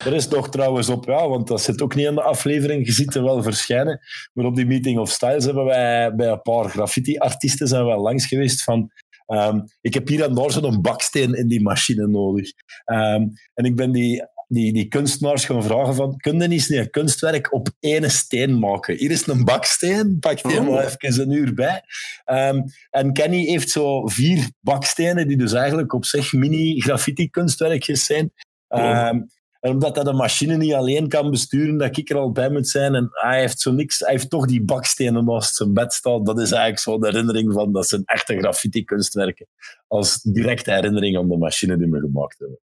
Er 0.05 0.13
is 0.13 0.27
toch 0.27 0.49
trouwens 0.49 0.89
op, 0.89 1.05
ja, 1.05 1.27
want 1.27 1.47
dat 1.47 1.61
zit 1.61 1.81
ook 1.81 1.95
niet 1.95 2.05
in 2.05 2.15
de 2.15 2.21
aflevering. 2.21 2.85
Je 2.85 2.91
ziet 2.91 3.15
er 3.15 3.23
wel 3.23 3.43
verschijnen. 3.43 3.99
Maar 4.33 4.45
op 4.45 4.55
die 4.55 4.65
Meeting 4.65 4.99
of 4.99 5.09
Styles 5.09 5.45
hebben 5.45 5.65
wij 5.65 6.15
bij 6.15 6.27
een 6.27 6.41
paar 6.41 6.69
graffiti-artiesten 6.69 7.67
zijn 7.67 7.85
wel 7.85 8.01
langs 8.01 8.25
geweest 8.27 8.63
van... 8.63 8.91
Um, 9.27 9.63
ik 9.81 9.93
heb 9.93 10.07
hier 10.07 10.23
en 10.23 10.35
daar 10.35 10.51
zo'n 10.51 10.81
baksteen 10.81 11.33
in 11.33 11.47
die 11.47 11.61
machine 11.61 12.07
nodig. 12.07 12.51
Um, 12.85 13.31
en 13.53 13.65
ik 13.65 13.75
ben 13.75 13.91
die 13.91 14.23
die, 14.51 14.73
die 14.73 14.87
kunstenaars 14.87 15.45
gaan 15.45 15.63
vragen 15.63 15.95
van, 15.95 16.17
kun 16.17 16.39
je 16.41 16.47
niet 16.47 16.69
een 16.69 16.89
kunstwerk 16.89 17.53
op 17.53 17.69
één 17.79 18.11
steen 18.11 18.59
maken? 18.59 18.97
Hier 18.97 19.11
is 19.11 19.27
een 19.27 19.45
baksteen, 19.45 20.17
pak 20.19 20.43
die 20.43 20.59
oh. 20.59 20.69
maar 20.69 20.85
even 20.99 21.21
een 21.21 21.31
uur 21.31 21.53
bij. 21.53 21.83
Um, 22.25 22.63
en 22.89 23.13
Kenny 23.13 23.45
heeft 23.45 23.69
zo 23.69 24.07
vier 24.07 24.49
bakstenen, 24.59 25.27
die 25.27 25.37
dus 25.37 25.53
eigenlijk 25.53 25.93
op 25.93 26.05
zich 26.05 26.33
mini-graffiti-kunstwerkjes 26.33 28.05
zijn. 28.05 28.33
Oh. 28.67 29.07
Um, 29.07 29.27
en 29.59 29.71
omdat 29.71 29.95
hij 29.95 30.03
de 30.03 30.13
machine 30.13 30.57
niet 30.57 30.73
alleen 30.73 31.07
kan 31.07 31.31
besturen, 31.31 31.77
dat 31.77 31.97
ik 31.97 32.09
er 32.09 32.17
al 32.17 32.31
bij 32.31 32.49
moet 32.49 32.67
zijn. 32.67 32.95
En 32.95 33.09
hij 33.11 33.39
heeft 33.39 33.59
zo 33.59 33.71
niks, 33.71 33.99
hij 33.99 34.11
heeft 34.11 34.29
toch 34.29 34.45
die 34.45 34.63
bakstenen 34.63 35.25
naast 35.25 35.55
zijn 35.55 35.73
bed 35.73 35.93
staan. 35.93 36.23
Dat 36.23 36.39
is 36.39 36.51
eigenlijk 36.51 36.81
zo 36.81 36.99
de 36.99 37.07
herinnering 37.07 37.53
van, 37.53 37.71
dat 37.71 37.87
zijn 37.87 38.01
echte 38.05 38.37
graffiti-kunstwerken. 38.37 39.47
Als 39.87 40.21
directe 40.21 40.71
herinnering 40.71 41.17
aan 41.17 41.29
de 41.29 41.37
machine 41.37 41.77
die 41.77 41.89
we 41.89 41.99
gemaakt 41.99 42.39
hebben. 42.39 42.59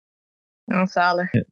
Ja, 0.65 0.87
zalig. 0.87 1.33
Ja, 1.33 1.45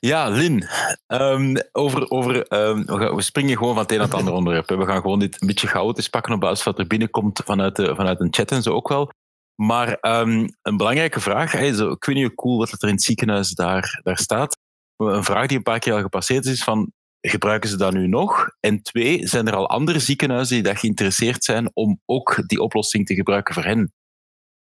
ja 0.00 0.28
Lin, 0.28 0.68
um, 1.06 1.56
over, 1.72 2.10
over, 2.10 2.34
um, 2.34 2.84
we, 2.86 2.98
gaan, 2.98 3.14
we, 3.14 3.22
springen 3.22 3.56
gewoon 3.56 3.74
van 3.74 3.82
het 3.82 3.92
een 3.92 3.98
naar 3.98 4.06
het 4.06 4.16
andere 4.16 4.36
onderwerp. 4.36 4.68
We 4.68 4.86
gaan 4.86 5.00
gewoon 5.00 5.18
dit 5.18 5.40
een 5.40 5.46
beetje 5.46 5.66
chaotisch 5.66 6.08
pakken 6.08 6.32
op 6.32 6.40
basis 6.40 6.62
van 6.62 6.72
wat 6.72 6.80
er 6.80 6.86
binnenkomt 6.86 7.40
vanuit, 7.44 7.76
de, 7.76 7.94
vanuit 7.94 8.20
een 8.20 8.34
chat 8.34 8.50
en 8.50 8.62
zo 8.62 8.72
ook 8.72 8.88
wel. 8.88 9.10
Maar 9.54 9.88
um, 9.88 10.56
een 10.62 10.76
belangrijke 10.76 11.20
vraag, 11.20 11.52
hey, 11.52 11.72
zo, 11.72 11.90
ik 11.90 12.04
weet 12.04 12.16
niet 12.16 12.26
hoe 12.26 12.34
cool 12.34 12.58
wat 12.58 12.82
er 12.82 12.88
in 12.88 12.94
het 12.94 13.02
ziekenhuis 13.02 13.50
daar, 13.50 14.00
daar 14.02 14.18
staat. 14.18 14.58
Een 14.96 15.24
vraag 15.24 15.46
die 15.46 15.56
een 15.56 15.62
paar 15.62 15.78
keer 15.78 15.92
al 15.92 16.00
gepasseerd 16.00 16.46
is, 16.46 16.64
van 16.64 16.92
gebruiken 17.20 17.68
ze 17.68 17.76
dat 17.76 17.92
nu 17.92 18.06
nog? 18.06 18.50
En 18.60 18.82
twee, 18.82 19.26
zijn 19.26 19.46
er 19.46 19.54
al 19.54 19.68
andere 19.68 19.98
ziekenhuizen 19.98 20.54
die 20.54 20.64
dat 20.64 20.78
geïnteresseerd 20.78 21.44
zijn 21.44 21.70
om 21.74 22.00
ook 22.04 22.42
die 22.46 22.60
oplossing 22.60 23.06
te 23.06 23.14
gebruiken 23.14 23.54
voor 23.54 23.64
hen? 23.64 23.92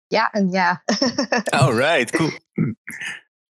Ja 0.06 0.30
en 0.30 0.50
ja. 0.50 0.82
All 1.58 1.74
right, 1.74 2.10
cool. 2.10 2.30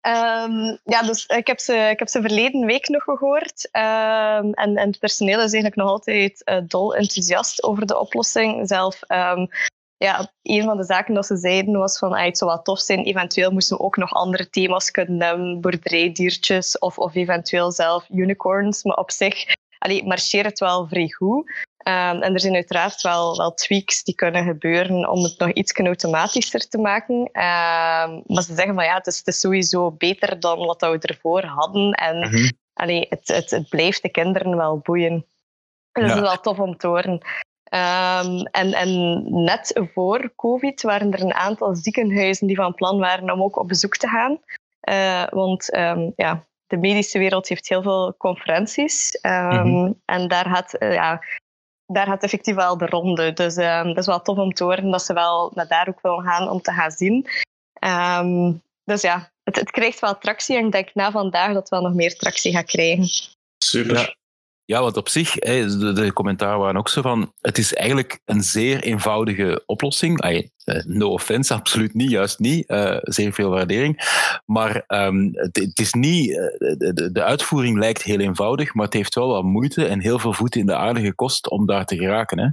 Um, 0.08 0.78
ja, 0.84 1.02
dus 1.02 1.26
ik 1.26 1.46
heb, 1.46 1.58
ze, 1.58 1.74
ik 1.74 1.98
heb 1.98 2.08
ze 2.08 2.20
verleden 2.20 2.66
week 2.66 2.88
nog 2.88 3.02
gehoord. 3.02 3.68
Um, 3.72 4.52
en, 4.52 4.76
en 4.76 4.88
het 4.88 4.98
personeel 4.98 5.36
is 5.36 5.52
eigenlijk 5.52 5.76
nog 5.76 5.88
altijd 5.88 6.42
uh, 6.44 6.58
dol 6.64 6.94
enthousiast 6.94 7.62
over 7.62 7.86
de 7.86 7.98
oplossing. 7.98 8.68
Zelf, 8.68 9.00
um, 9.08 9.48
ja, 9.96 10.32
een 10.42 10.64
van 10.64 10.76
de 10.76 10.84
zaken 10.84 11.14
dat 11.14 11.26
ze 11.26 11.36
zeiden 11.36 11.78
was 11.78 11.98
van 11.98 12.12
ah, 12.12 12.24
het 12.24 12.38
zou 12.38 12.50
wel 12.50 12.62
tof 12.62 12.80
zijn, 12.80 13.04
eventueel 13.04 13.50
moesten 13.50 13.76
we 13.76 13.82
ook 13.82 13.96
nog 13.96 14.12
andere 14.12 14.50
thema's 14.50 14.90
kunnen 14.90 15.16
nemen, 15.16 15.60
boerderijdiertjes 15.60 16.78
of, 16.78 16.98
of 16.98 17.14
eventueel 17.14 17.72
zelf 17.72 18.08
unicorns. 18.10 18.82
Maar 18.82 18.96
op 18.96 19.10
zich 19.10 19.44
allee, 19.78 20.06
marcheert 20.06 20.46
het 20.46 20.58
wel 20.58 20.86
vrij 20.86 21.08
goed. 21.08 21.50
Um, 21.88 22.22
en 22.22 22.34
er 22.34 22.40
zijn 22.40 22.54
uiteraard 22.54 23.02
wel, 23.02 23.36
wel 23.36 23.54
tweaks 23.54 24.02
die 24.02 24.14
kunnen 24.14 24.44
gebeuren 24.44 25.10
om 25.10 25.22
het 25.22 25.38
nog 25.38 25.52
iets 25.52 25.72
automatischer 25.72 26.68
te 26.68 26.78
maken. 26.78 27.14
Um, 27.14 28.22
maar 28.26 28.42
ze 28.42 28.54
zeggen 28.54 28.74
van 28.74 28.84
ja, 28.84 28.94
het 28.94 29.06
is, 29.06 29.18
het 29.18 29.26
is, 29.26 29.40
sowieso 29.40 29.90
beter 29.90 30.40
dan 30.40 30.58
wat 30.58 30.80
we 30.80 30.98
ervoor 30.98 31.44
hadden. 31.44 31.92
En 31.92 32.16
mm 32.16 32.24
-hmm. 32.24 32.50
allee, 32.72 33.06
het, 33.08 33.28
het, 33.28 33.50
het, 33.50 33.68
blijft 33.68 34.02
de 34.02 34.08
kinderen 34.08 34.56
wel 34.56 34.78
boeien. 34.78 35.26
Dus 35.92 36.02
ja. 36.02 36.08
dat 36.08 36.16
is 36.16 36.28
wel 36.28 36.40
tof 36.40 36.58
om 36.58 36.76
te 36.76 36.86
horen. 36.86 37.12
Um, 37.12 38.42
en, 38.42 38.72
en, 38.72 39.22
net 39.44 39.80
voor 39.94 40.32
COVID 40.36 40.82
waren 40.82 41.12
er 41.12 41.20
een 41.20 41.34
aantal 41.34 41.74
ziekenhuizen 41.74 42.46
die 42.46 42.56
van 42.56 42.74
plan 42.74 42.98
waren 42.98 43.30
om 43.30 43.42
ook 43.42 43.56
op 43.56 43.68
bezoek 43.68 43.96
te 43.96 44.08
gaan. 44.08 44.38
Uh, 44.88 45.26
want 45.30 45.66
ja, 46.16 46.46
de 46.66 46.76
medische 46.76 47.18
wereld 47.18 47.48
heeft 47.48 47.68
heel 47.68 47.82
veel 47.82 48.14
conferenties. 48.18 49.18
Um, 49.22 49.32
mm 49.32 49.50
-hmm. 49.50 50.00
En 50.04 50.28
daar 50.28 50.48
had, 50.48 50.82
uh, 50.82 50.94
ja, 50.94 51.22
daar 51.92 52.06
gaat 52.06 52.22
effectief 52.22 52.54
wel 52.54 52.78
de 52.78 52.86
ronde. 52.86 53.32
Dus 53.32 53.56
um, 53.56 53.86
dat 53.86 53.98
is 53.98 54.06
wel 54.06 54.22
tof 54.22 54.38
om 54.38 54.52
te 54.52 54.64
horen 54.64 54.90
dat 54.90 55.02
ze 55.02 55.12
wel 55.12 55.52
naar 55.54 55.68
daar 55.68 55.88
ook 55.88 56.00
willen 56.02 56.24
gaan 56.24 56.48
om 56.48 56.60
te 56.60 56.72
gaan 56.72 56.90
zien. 56.90 57.26
Um, 57.84 58.62
dus 58.84 59.02
ja, 59.02 59.30
het, 59.44 59.56
het, 59.56 59.70
krijgt 59.70 60.00
wel 60.00 60.18
tractie 60.18 60.56
en 60.56 60.66
ik 60.66 60.72
denk 60.72 60.94
na 60.94 61.10
vandaag 61.10 61.46
dat 61.46 61.56
het 61.56 61.68
wel 61.68 61.82
nog 61.82 61.94
meer 61.94 62.16
tractie 62.16 62.52
gaat 62.52 62.66
krijgen. 62.66 63.08
Super. 63.58 63.96
Ja. 63.96 64.16
Ja, 64.70 64.80
want 64.80 64.96
op 64.96 65.08
zich, 65.08 65.34
de, 65.34 65.92
de 65.92 66.12
commentaren 66.12 66.58
waren 66.58 66.76
ook 66.76 66.88
zo 66.88 67.02
van, 67.02 67.32
het 67.40 67.58
is 67.58 67.74
eigenlijk 67.74 68.20
een 68.24 68.42
zeer 68.42 68.82
eenvoudige 68.82 69.62
oplossing. 69.66 70.20
Ay, 70.20 70.50
no 70.86 71.08
offense, 71.08 71.54
absoluut 71.60 71.94
niet, 71.94 72.10
juist 72.10 72.38
niet. 72.38 72.70
Uh, 72.70 72.96
zeer 73.00 73.32
veel 73.32 73.50
waardering. 73.50 74.00
Maar 74.46 74.84
um, 74.88 75.30
het, 75.32 75.56
het, 75.56 75.78
is 75.78 75.92
niet, 75.92 76.28
de, 76.58 77.10
de, 77.12 77.24
uitvoering 77.24 77.78
lijkt 77.78 78.02
heel 78.02 78.18
eenvoudig, 78.18 78.74
maar 78.74 78.84
het 78.84 78.94
heeft 78.94 79.14
wel 79.14 79.28
wat 79.28 79.44
moeite 79.44 79.86
en 79.86 80.00
heel 80.00 80.18
veel 80.18 80.32
voeten 80.32 80.60
in 80.60 80.66
de 80.66 80.76
aarde 80.76 81.00
gekost 81.00 81.50
om 81.50 81.66
daar 81.66 81.84
te 81.84 81.96
geraken. 81.96 82.38
Hè? 82.38 82.48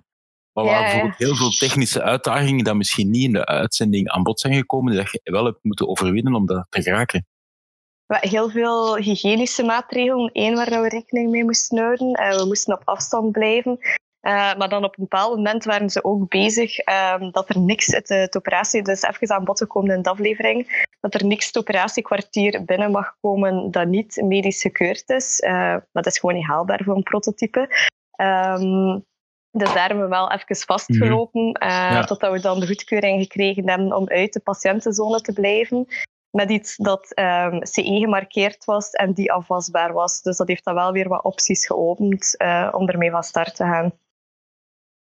Maar 0.53 0.63
waar 0.63 0.79
ja, 0.79 0.81
bijvoorbeeld 0.81 1.17
heel 1.17 1.35
veel 1.35 1.51
technische 1.51 2.03
uitdagingen 2.03 2.63
die 2.63 2.73
misschien 2.73 3.09
niet 3.09 3.23
in 3.23 3.33
de 3.33 3.45
uitzending 3.45 4.09
aan 4.09 4.23
bod 4.23 4.39
zijn 4.39 4.53
gekomen, 4.53 4.93
die 4.93 5.19
je 5.23 5.31
wel 5.31 5.45
hebt 5.45 5.63
moeten 5.63 5.87
overwinnen 5.87 6.35
om 6.35 6.45
daar 6.45 6.65
te 6.69 6.81
geraken 6.81 7.25
heel 8.07 8.49
veel 8.49 8.97
hygiënische 8.97 9.63
maatregelen. 9.63 10.29
Eén 10.33 10.55
waar 10.55 10.81
we 10.81 10.89
rekening 10.89 11.29
mee 11.31 11.43
moesten 11.43 11.77
houden. 11.77 12.21
Uh, 12.21 12.37
we 12.37 12.45
moesten 12.45 12.73
op 12.73 12.81
afstand 12.85 13.31
blijven. 13.31 13.77
Uh, 14.21 14.55
maar 14.55 14.69
dan 14.69 14.83
op 14.83 14.97
een 14.97 15.03
bepaald 15.03 15.35
moment 15.35 15.63
waren 15.63 15.89
ze 15.89 16.03
ook 16.03 16.29
bezig 16.29 16.87
uh, 16.87 17.31
dat 17.31 17.49
er 17.49 17.59
niks, 17.59 17.85
het, 17.85 18.09
het 18.09 18.37
operatie, 18.37 18.81
dus 18.81 19.01
even 19.01 19.35
aan 19.35 19.43
bod 19.43 19.57
gekomen 19.57 19.95
in 19.95 20.01
de 20.01 20.09
aflevering, 20.09 20.87
dat 20.99 21.13
er 21.13 21.25
niks 21.25 21.45
het 21.45 21.57
operatiekwartier 21.57 22.65
binnen 22.65 22.91
mag 22.91 23.15
komen 23.21 23.71
dat 23.71 23.87
niet 23.87 24.21
medisch 24.23 24.61
gekeurd 24.61 25.09
is. 25.09 25.39
Uh, 25.39 25.51
maar 25.51 25.87
dat 25.91 26.05
is 26.05 26.19
gewoon 26.19 26.35
niet 26.35 26.45
haalbaar 26.45 26.81
voor 26.83 26.95
een 26.95 27.03
prototype. 27.03 27.59
Um, 28.21 29.05
dus 29.51 29.73
daar 29.73 29.87
hebben 29.87 30.03
we 30.03 30.09
wel 30.09 30.31
even 30.31 30.55
vastgelopen, 30.55 31.41
mm 31.41 31.55
-hmm. 31.59 31.69
ja. 31.69 32.03
totdat 32.03 32.31
we 32.31 32.39
dan 32.39 32.59
de 32.59 32.67
goedkeuring 32.67 33.21
gekregen 33.21 33.69
hebben 33.69 33.95
om 33.95 34.09
uit 34.09 34.33
de 34.33 34.39
patiëntenzone 34.39 35.21
te 35.21 35.33
blijven 35.33 35.87
met 36.35 36.49
iets 36.49 36.75
dat 36.75 37.19
um, 37.19 37.65
CE 37.65 37.97
gemarkeerd 37.99 38.65
was 38.65 38.89
en 38.89 39.13
die 39.13 39.31
afwasbaar 39.31 39.93
was. 39.93 40.21
Dus 40.21 40.37
dat 40.37 40.47
heeft 40.47 40.63
dan 40.65 40.73
wel 40.75 40.91
weer 40.91 41.07
wat 41.07 41.23
opties 41.23 41.65
geopend 41.65 42.35
uh, 42.37 42.69
om 42.71 42.89
ermee 42.89 43.11
van 43.11 43.23
start 43.23 43.55
te 43.55 43.63
gaan. 43.63 43.93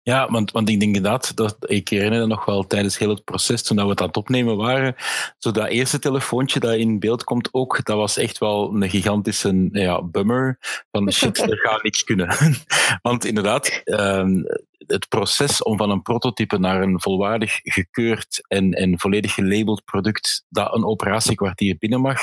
Ja, 0.04 0.30
want, 0.30 0.50
want 0.50 0.68
ik 0.68 0.80
denk 0.80 0.96
inderdaad, 0.96 1.36
dat, 1.36 1.56
ik 1.60 1.88
herinner 1.88 2.20
me 2.20 2.26
nog 2.26 2.44
wel 2.44 2.66
tijdens 2.66 2.98
heel 2.98 3.08
het 3.08 3.24
proces, 3.24 3.62
toen 3.62 3.76
we 3.76 3.88
het 3.88 4.00
aan 4.00 4.06
het 4.06 4.16
opnemen 4.16 4.56
waren, 4.56 4.94
zo 5.38 5.50
dat 5.50 5.68
eerste 5.68 5.98
telefoontje 5.98 6.60
dat 6.60 6.74
in 6.74 6.98
beeld 6.98 7.24
komt 7.24 7.48
ook, 7.52 7.84
dat 7.84 7.96
was 7.96 8.16
echt 8.16 8.38
wel 8.38 8.74
een 8.74 8.90
gigantische 8.90 9.68
ja, 9.72 10.02
bummer 10.02 10.58
van 10.90 11.12
shit, 11.12 11.38
er 11.38 11.58
gaat 11.58 11.82
niks 11.82 12.04
kunnen. 12.04 12.36
want 13.02 13.24
inderdaad, 13.24 13.82
um, 13.84 14.44
het 14.86 15.08
proces 15.08 15.62
om 15.62 15.76
van 15.76 15.90
een 15.90 16.02
prototype 16.02 16.58
naar 16.58 16.82
een 16.82 17.00
volwaardig 17.00 17.60
gekeurd 17.62 18.44
en, 18.48 18.72
en 18.72 18.98
volledig 19.00 19.34
gelabeld 19.34 19.84
product 19.84 20.44
dat 20.48 20.74
een 20.74 20.84
operatiekwartier 20.84 21.76
binnen 21.78 22.00
mag, 22.00 22.20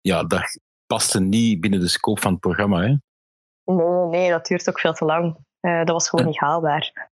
ja, 0.00 0.24
dat 0.24 0.60
paste 0.86 1.20
niet 1.20 1.60
binnen 1.60 1.80
de 1.80 1.88
scope 1.88 2.20
van 2.20 2.32
het 2.32 2.40
programma. 2.40 2.80
Hè? 2.80 2.94
Nee, 3.64 4.06
nee, 4.10 4.30
dat 4.30 4.46
duurt 4.46 4.68
ook 4.68 4.80
veel 4.80 4.92
te 4.92 5.04
lang. 5.04 5.36
Uh, 5.62 5.78
dat 5.78 5.88
was 5.88 6.08
gewoon 6.08 6.26
niet 6.26 6.38
haalbaar. 6.38 7.10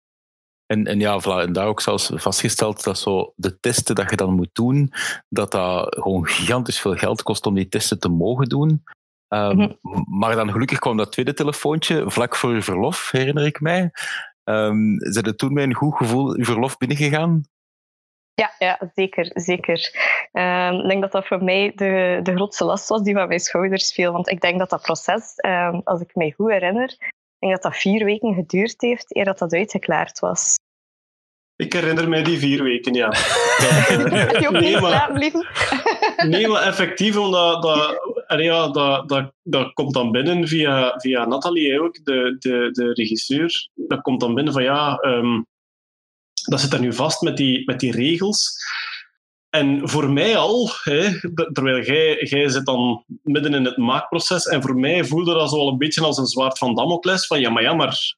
En, 0.65 0.85
en 0.85 0.99
ja, 0.99 1.21
voilà, 1.21 1.47
en 1.47 1.53
daar 1.53 1.67
ook 1.67 1.81
zelfs 1.81 2.11
vastgesteld 2.13 2.83
dat 2.83 2.97
zo 2.97 3.33
de 3.35 3.59
testen 3.59 3.95
dat 3.95 4.09
je 4.09 4.15
dan 4.15 4.33
moet 4.33 4.49
doen, 4.53 4.91
dat 5.29 5.51
dat 5.51 5.95
gewoon 5.95 6.27
gigantisch 6.27 6.79
veel 6.79 6.95
geld 6.95 7.23
kost 7.23 7.45
om 7.45 7.53
die 7.53 7.67
testen 7.67 7.99
te 7.99 8.09
mogen 8.09 8.49
doen. 8.49 8.83
Um, 9.27 9.55
mm 9.55 9.77
-hmm. 9.81 10.05
Maar 10.19 10.35
dan 10.35 10.51
gelukkig 10.51 10.79
kwam 10.79 10.97
dat 10.97 11.11
tweede 11.11 11.33
telefoontje 11.33 12.11
vlak 12.11 12.35
voor 12.35 12.53
je 12.53 12.61
verlof, 12.61 13.11
herinner 13.11 13.45
ik 13.45 13.59
mij. 13.59 13.91
Um, 14.43 14.95
zijn 14.99 15.25
er 15.25 15.35
toen 15.35 15.53
met 15.53 15.63
een 15.63 15.73
goed 15.73 15.95
gevoel 15.95 16.37
je 16.37 16.45
verlof 16.45 16.77
binnengegaan? 16.77 17.43
Ja, 18.33 18.51
ja 18.59 18.91
zeker. 18.93 19.31
zeker. 19.33 19.91
Um, 20.31 20.79
ik 20.79 20.87
denk 20.87 21.01
dat 21.01 21.11
dat 21.11 21.27
voor 21.27 21.43
mij 21.43 21.71
de, 21.75 22.19
de 22.23 22.35
grootste 22.35 22.65
last 22.65 22.89
was 22.89 23.01
die 23.01 23.13
van 23.13 23.27
mijn 23.27 23.39
schouders 23.39 23.93
viel. 23.93 24.11
Want 24.11 24.29
ik 24.29 24.41
denk 24.41 24.59
dat 24.59 24.69
dat 24.69 24.81
proces, 24.81 25.33
um, 25.45 25.81
als 25.83 26.01
ik 26.01 26.15
mij 26.15 26.31
goed 26.31 26.51
herinner, 26.51 27.13
denk 27.45 27.61
dat 27.61 27.71
dat 27.71 27.81
vier 27.81 28.05
weken 28.05 28.33
geduurd 28.33 28.81
heeft 28.81 29.15
eer 29.15 29.25
dat 29.25 29.39
dat 29.39 29.53
uitgeklaard 29.53 30.19
was. 30.19 30.55
Ik 31.55 31.73
herinner 31.73 32.09
mij 32.09 32.23
die 32.23 32.37
vier 32.37 32.63
weken, 32.63 32.93
ja. 32.93 33.09
Heb 33.11 34.41
je 34.41 34.47
ook 34.47 34.59
niet 34.59 34.77
slapen, 34.77 36.29
Nee, 36.29 36.47
maar 36.47 36.61
effectief, 36.61 37.17
omdat 37.17 37.61
dat, 37.61 37.99
ja, 38.27 38.67
dat, 38.67 39.09
dat, 39.09 39.33
dat 39.43 39.73
komt 39.73 39.93
dan 39.93 40.11
binnen 40.11 40.47
via, 40.47 40.93
via 40.97 41.25
Nathalie, 41.25 41.81
ook, 41.81 42.05
de, 42.05 42.35
de, 42.39 42.69
de 42.71 42.93
regisseur. 42.93 43.69
Dat 43.73 44.01
komt 44.01 44.19
dan 44.19 44.33
binnen 44.33 44.53
van 44.53 44.63
ja, 44.63 44.99
um, 45.01 45.47
dat 46.45 46.61
zit 46.61 46.73
er 46.73 46.79
nu 46.79 46.93
vast 46.93 47.21
met 47.21 47.37
die, 47.37 47.65
met 47.65 47.79
die 47.79 47.91
regels. 47.91 48.53
En 49.55 49.89
voor 49.89 50.12
mij 50.12 50.38
al, 50.38 50.69
hè, 50.83 51.19
terwijl 51.53 51.83
jij, 51.83 52.24
jij 52.24 52.50
zit 52.50 52.65
dan 52.65 53.03
midden 53.21 53.53
in 53.53 53.65
het 53.65 53.77
maakproces, 53.77 54.45
en 54.45 54.62
voor 54.62 54.75
mij 54.75 55.05
voelde 55.05 55.33
dat 55.33 55.50
zo 55.50 55.57
wel 55.57 55.67
een 55.67 55.77
beetje 55.77 56.01
als 56.01 56.17
een 56.17 56.25
zwaard 56.25 56.57
van 56.57 56.75
Damocles, 56.75 57.27
van 57.27 57.39
ja, 57.39 57.50
maar 57.50 57.63
ja, 57.63 57.74
maar 57.74 58.15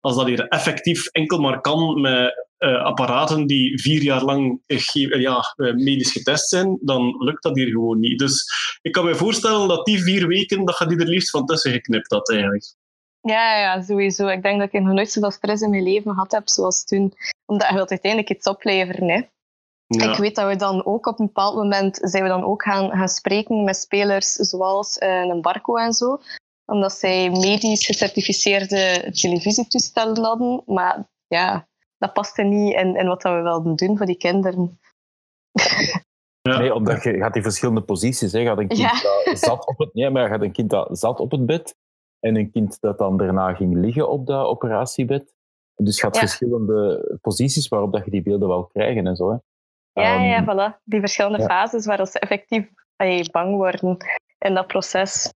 als 0.00 0.16
dat 0.16 0.26
hier 0.26 0.48
effectief 0.48 1.06
enkel 1.06 1.38
maar 1.38 1.60
kan 1.60 2.00
met 2.00 2.46
uh, 2.58 2.82
apparaten 2.82 3.46
die 3.46 3.80
vier 3.80 4.02
jaar 4.02 4.22
lang 4.22 4.60
uh, 4.66 5.20
ja, 5.20 5.54
medisch 5.56 6.12
getest 6.12 6.48
zijn, 6.48 6.78
dan 6.80 7.16
lukt 7.18 7.42
dat 7.42 7.56
hier 7.56 7.68
gewoon 7.68 8.00
niet. 8.00 8.18
Dus 8.18 8.44
ik 8.82 8.92
kan 8.92 9.04
me 9.04 9.14
voorstellen 9.14 9.68
dat 9.68 9.86
die 9.86 10.02
vier 10.02 10.26
weken, 10.26 10.64
dat 10.64 10.78
je 10.78 10.86
die 10.86 10.98
er 10.98 11.06
liefst 11.06 11.30
van 11.30 11.46
tussen 11.46 11.72
geknipt 11.72 12.10
had 12.10 12.30
eigenlijk. 12.30 12.64
Ja, 13.20 13.58
ja, 13.58 13.82
sowieso. 13.82 14.26
Ik 14.26 14.42
denk 14.42 14.58
dat 14.58 14.72
ik 14.72 14.80
nog 14.80 14.94
nooit 14.94 15.10
zoveel 15.10 15.30
stress 15.30 15.62
in 15.62 15.70
mijn 15.70 15.82
leven 15.82 16.12
gehad 16.12 16.32
heb 16.32 16.48
zoals 16.48 16.84
toen. 16.84 17.12
Omdat 17.46 17.68
je 17.68 17.74
wilt 17.74 17.90
uiteindelijk 17.90 18.30
iets 18.30 18.46
opleveren. 18.46 19.08
Hè. 19.08 19.20
Ja. 19.86 20.10
Ik 20.10 20.18
weet 20.18 20.34
dat 20.34 20.48
we 20.48 20.56
dan 20.56 20.84
ook 20.84 21.06
op 21.06 21.18
een 21.18 21.26
bepaald 21.26 21.54
moment 21.54 21.98
zijn 22.02 22.22
we 22.22 22.28
dan 22.28 22.44
ook 22.44 22.62
gaan, 22.62 22.90
gaan 22.90 23.08
spreken 23.08 23.64
met 23.64 23.76
spelers 23.76 24.32
zoals 24.32 24.96
uh, 24.96 25.24
een 25.24 25.40
Barco 25.40 25.76
en 25.76 25.92
zo. 25.92 26.18
Omdat 26.64 26.92
zij 26.92 27.30
medisch 27.30 27.86
gecertificeerde 27.86 29.10
televisietoestellen 29.12 30.24
hadden. 30.24 30.62
Maar 30.66 31.08
ja, 31.26 31.66
dat 31.98 32.12
paste 32.12 32.42
niet 32.42 32.74
in, 32.74 32.96
in 32.96 33.06
wat 33.06 33.22
we 33.22 33.30
wilden 33.30 33.76
doen 33.76 33.96
voor 33.96 34.06
die 34.06 34.16
kinderen. 34.16 34.78
Ja. 36.42 36.58
Nee, 36.58 36.74
omdat 36.74 37.02
je 37.02 37.16
gaat 37.16 37.32
die 37.32 37.42
verschillende 37.42 37.80
posities. 37.80 38.32
Hè. 38.32 38.44
Gaat 38.44 38.58
een 38.58 38.68
kind 38.68 38.80
ja. 38.80 39.24
dat 39.24 39.38
zat 39.38 39.66
op 39.66 39.78
het, 39.78 39.94
nee, 39.94 40.10
maar 40.10 40.28
gaat 40.28 40.42
een 40.42 40.52
kind 40.52 40.70
dat 40.70 40.98
zat 40.98 41.20
op 41.20 41.30
het 41.30 41.46
bed 41.46 41.74
en 42.20 42.36
een 42.36 42.50
kind 42.50 42.80
dat 42.80 42.98
dan 42.98 43.16
daarna 43.16 43.54
ging 43.54 43.74
liggen 43.74 44.08
op 44.08 44.26
dat 44.26 44.46
operatiebed. 44.46 45.34
Dus 45.74 45.96
je 45.96 46.02
had 46.02 46.14
ja. 46.14 46.20
verschillende 46.20 47.18
posities 47.20 47.68
waarop 47.68 47.92
dat 47.92 48.04
je 48.04 48.10
die 48.10 48.22
beelden 48.22 48.48
wel 48.48 48.64
krijgen 48.64 49.06
en 49.06 49.16
zo. 49.16 49.30
Hè. 49.30 49.36
Ja, 50.02 50.16
um, 50.16 50.22
ja, 50.22 50.44
voilà. 50.44 50.82
Die 50.84 51.00
verschillende 51.00 51.38
ja. 51.38 51.46
fases 51.46 51.86
waar 51.86 52.06
ze 52.06 52.18
effectief 52.18 52.70
ay, 52.96 53.28
bang 53.32 53.54
worden 53.54 53.96
in 54.38 54.54
dat 54.54 54.66
proces. 54.66 55.32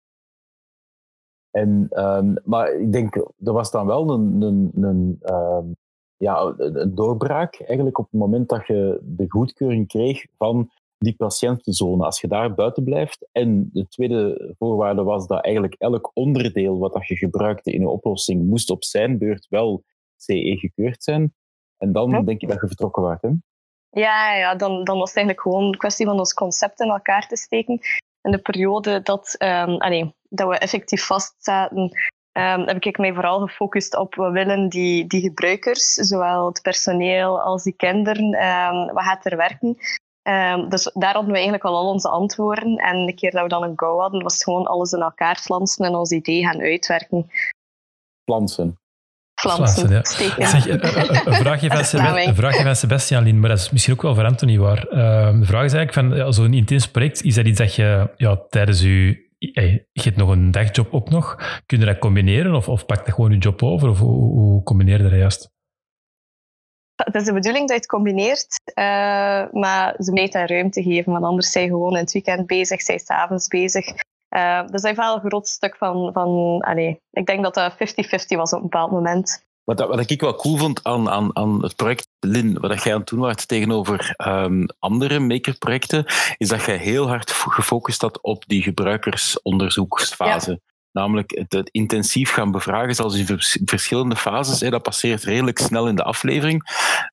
En, 1.51 1.89
um, 1.91 2.37
maar 2.45 2.73
ik 2.73 2.93
denk, 2.93 3.17
er 3.17 3.53
was 3.53 3.71
dan 3.71 3.87
wel 3.87 4.11
een, 4.11 4.43
een, 4.43 4.71
een 4.75 5.35
um, 5.35 5.77
ja, 6.17 6.55
een 6.57 6.95
doorbraak 6.95 7.61
eigenlijk 7.61 7.99
op 7.99 8.05
het 8.11 8.21
moment 8.21 8.49
dat 8.49 8.67
je 8.67 9.01
de 9.03 9.25
goedkeuring 9.29 9.87
kreeg 9.87 10.27
van 10.37 10.71
die 10.99 11.17
patiëntenzone. 11.17 12.05
Als 12.05 12.21
je 12.21 12.29
daar 12.29 12.55
buiten 12.55 12.85
blijft. 12.85 13.29
En 13.33 13.71
de 13.73 13.89
tweede 13.89 14.55
voorwaarde 14.59 15.03
was 15.03 15.27
dat 15.27 15.45
eigenlijk 15.45 15.75
elk 15.75 16.11
onderdeel 16.15 16.79
wat 16.79 16.93
dat 16.93 17.07
je 17.07 17.17
gebruikte 17.17 17.73
in 17.73 17.81
een 17.81 17.87
oplossing 17.87 18.47
moest 18.47 18.71
op 18.71 18.85
zijn 18.85 19.19
beurt 19.19 19.47
wel 19.49 19.85
CE 20.17 20.57
gekeurd 20.59 21.03
zijn. 21.03 21.35
En 21.77 21.93
dan 21.93 22.25
denk 22.25 22.41
je 22.41 22.47
dat 22.47 22.61
je 22.61 22.67
vertrokken 22.67 23.03
werd. 23.03 23.23
Hè? 23.23 23.31
Ja, 23.91 24.35
ja 24.35 24.55
dan, 24.55 24.85
dan 24.85 24.99
was 24.99 25.09
het 25.09 25.17
eigenlijk 25.17 25.47
gewoon 25.47 25.65
een 25.65 25.77
kwestie 25.77 26.07
van 26.07 26.19
ons 26.19 26.35
concept 26.35 26.81
in 26.81 26.89
elkaar 26.89 27.27
te 27.27 27.37
steken. 27.37 27.81
In 28.23 28.31
de 28.31 28.39
periode 28.39 29.03
dat, 29.03 29.35
um, 29.39 30.13
dat 30.29 30.49
we 30.49 30.59
effectief 30.59 31.07
vastzaten 31.07 31.83
um, 32.33 32.67
heb 32.67 32.85
ik 32.85 32.99
mij 32.99 33.15
vooral 33.15 33.41
gefocust 33.41 33.97
op 33.97 34.15
we 34.15 34.31
willen 34.31 34.69
die, 34.69 35.07
die 35.07 35.21
gebruikers, 35.21 35.93
zowel 35.93 36.47
het 36.47 36.63
personeel 36.63 37.41
als 37.41 37.63
die 37.63 37.73
kinderen, 37.77 38.45
um, 38.45 38.93
wat 38.93 39.05
gaat 39.05 39.27
er 39.27 39.37
werken. 39.37 39.77
Dus 40.69 40.91
daar 40.95 41.13
hadden 41.13 41.31
we 41.31 41.35
eigenlijk 41.35 41.65
al 41.65 41.77
al 41.77 41.89
onze 41.89 42.09
antwoorden. 42.09 42.77
En 42.77 43.07
de 43.07 43.15
keer 43.15 43.31
dat 43.31 43.43
we 43.43 43.49
dan 43.49 43.63
een 43.63 43.79
go 43.79 43.99
hadden, 43.99 44.23
was 44.23 44.45
gewoon 44.45 44.67
alles 44.67 44.93
in 44.93 45.01
elkaar 45.01 45.37
flansen 45.37 45.85
en 45.85 45.95
ons 45.95 46.11
idee 46.11 46.43
gaan 46.43 46.61
uitwerken. 46.61 47.31
Flansen. 48.25 48.77
Flansen, 49.39 49.91
ja. 49.91 50.05
Zeg, 50.05 50.69
een, 50.69 50.85
een, 51.27 51.35
vraagje 51.35 51.71
van 51.77 51.85
Sebastian, 51.85 52.29
een 52.29 52.35
vraagje 52.35 52.63
van 52.63 52.77
Sebastian 52.77 53.23
Lien, 53.23 53.41
maar 53.41 53.49
dat 53.49 53.59
is 53.59 53.71
misschien 53.71 53.95
ook 53.95 54.03
wel 54.03 54.15
voor 54.15 54.25
Anthony 54.25 54.59
waar. 54.59 54.87
Uh, 54.91 55.41
de 55.41 55.47
vraag 55.47 55.65
is 55.65 55.73
eigenlijk 55.73 55.93
van, 55.93 56.17
ja, 56.17 56.31
zo'n 56.31 56.55
intens 56.55 56.89
project, 56.89 57.23
is 57.23 57.35
dat 57.35 57.47
iets 57.47 57.59
dat 57.59 57.75
je 57.75 58.11
ja, 58.17 58.37
tijdens 58.49 58.81
je 58.81 59.27
je 59.39 59.85
hebt 59.93 60.17
nog 60.17 60.31
een 60.31 60.51
dagjob 60.51 60.95
ook 60.95 61.11
nog. 61.11 61.37
Kun 61.67 61.79
je 61.79 61.85
dat 61.85 61.99
combineren 61.99 62.55
of, 62.55 62.69
of 62.69 62.87
pak 62.87 63.07
je 63.07 63.13
gewoon 63.13 63.31
je 63.31 63.39
job 63.39 63.63
over? 63.63 63.89
Of 63.89 63.99
hoe, 63.99 64.33
hoe 64.33 64.63
combineer 64.63 64.97
je 64.97 65.09
dat 65.09 65.19
juist? 65.19 65.51
Het 66.95 67.15
is 67.15 67.25
de 67.25 67.33
bedoeling 67.33 67.69
dat 67.69 67.77
je 67.77 67.83
het 67.83 67.87
combineert, 67.87 68.61
uh, 68.75 68.85
maar 69.61 69.95
ze 69.99 70.13
moet 70.13 70.33
daar 70.33 70.49
ruimte 70.49 70.83
geven, 70.83 71.13
want 71.13 71.25
anders 71.25 71.51
zijn 71.51 71.65
je 71.65 71.71
gewoon 71.71 71.93
in 71.93 72.03
het 72.03 72.13
weekend 72.13 72.47
bezig, 72.47 72.83
zijn 72.83 72.99
s'avonds 72.99 73.49
bezig. 73.49 73.87
Uh, 74.31 74.61
dus 74.61 74.83
dat 74.83 74.91
is 74.91 74.97
wel 74.97 75.15
een 75.15 75.31
groot 75.31 75.49
stuk 75.49 75.77
van... 75.77 76.13
van 76.13 76.61
allez, 76.61 76.97
ik 77.11 77.27
denk 77.27 77.43
dat 77.43 77.55
dat 77.55 77.73
50-50 77.73 77.77
was 78.29 78.53
op 78.53 78.59
een 78.59 78.63
bepaald 78.63 78.91
moment. 78.91 79.47
Wat, 79.65 79.81
wat 79.81 80.11
ik 80.11 80.21
wel 80.21 80.35
cool 80.35 80.57
vond 80.57 80.85
aan, 80.85 81.11
aan, 81.11 81.37
aan 81.37 81.63
het 81.63 81.77
project 81.77 82.09
Lin, 82.21 82.59
wat 82.61 82.83
jij 82.83 82.93
aan 82.93 82.99
het 83.01 83.09
doen 83.09 83.19
was 83.19 83.47
tegenover 83.47 84.15
um, 84.27 84.67
andere 84.79 85.19
makerprojecten, 85.19 86.05
is 86.37 86.49
dat 86.49 86.65
jij 86.65 86.77
heel 86.77 87.09
hard 87.09 87.31
gefocust 87.31 88.01
had 88.01 88.23
op 88.23 88.45
die 88.47 88.63
gebruikersonderzoeksfase. 88.63 90.51
Ja. 90.51 90.59
Namelijk 90.99 91.47
het, 91.49 91.69
intensief 91.71 92.31
gaan 92.31 92.51
bevragen, 92.51 92.95
zelfs 92.95 93.17
in 93.19 93.41
verschillende 93.65 94.17
fases. 94.17 94.71
Dat 94.71 94.83
passeert 94.83 95.23
redelijk 95.23 95.59
snel 95.59 95.89
in 95.89 95.95
de 95.95 96.03
aflevering. 96.03 96.63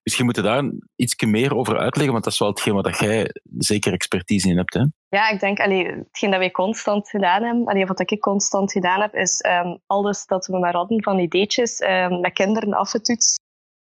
Misschien 0.02 0.24
moeten 0.24 0.42
we 0.42 0.48
daar 0.48 0.70
iets 0.96 1.24
meer 1.24 1.56
over 1.56 1.78
uitleggen, 1.78 2.12
want 2.12 2.24
dat 2.24 2.32
is 2.32 2.38
wel 2.38 2.48
hetgeen 2.48 2.74
wat 2.74 2.98
jij 2.98 3.30
zeker 3.58 3.92
expertise 3.92 4.48
in 4.48 4.56
hebt. 4.56 4.74
Hè? 4.74 4.84
Ja, 5.08 5.28
ik 5.28 5.40
denk, 5.40 5.60
allee, 5.60 5.86
hetgeen 5.86 6.30
dat 6.30 6.38
wij 6.38 6.50
constant 6.50 7.10
gedaan 7.10 7.42
hebben, 7.42 7.66
allee, 7.66 7.86
wat 7.86 8.10
ik 8.10 8.20
constant 8.20 8.72
gedaan 8.72 9.00
heb, 9.00 9.14
is 9.14 9.44
um, 9.44 9.78
alles 9.86 10.26
dat 10.26 10.46
we 10.46 10.58
maar 10.58 10.74
hadden 10.74 11.02
van 11.02 11.18
ideetjes 11.18 11.80
um, 11.80 12.20
met 12.20 12.32
kinderen 12.32 12.72
afgetoetst. 12.72 13.34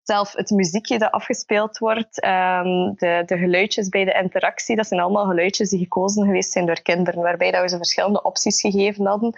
Zelf 0.02 0.32
het 0.32 0.50
muziekje 0.50 0.98
dat 0.98 1.10
afgespeeld 1.10 1.78
wordt, 1.78 2.24
um, 2.24 2.94
de, 2.94 3.22
de 3.26 3.38
geluidjes 3.38 3.88
bij 3.88 4.04
de 4.04 4.18
interactie, 4.22 4.76
dat 4.76 4.86
zijn 4.86 5.00
allemaal 5.00 5.26
geluidjes 5.26 5.70
die 5.70 5.78
gekozen 5.78 6.24
geweest 6.24 6.52
zijn 6.52 6.66
door 6.66 6.82
kinderen, 6.82 7.22
waarbij 7.22 7.50
dat 7.50 7.62
we 7.62 7.68
ze 7.68 7.76
verschillende 7.76 8.22
opties 8.22 8.60
gegeven 8.60 9.06
hadden. 9.06 9.34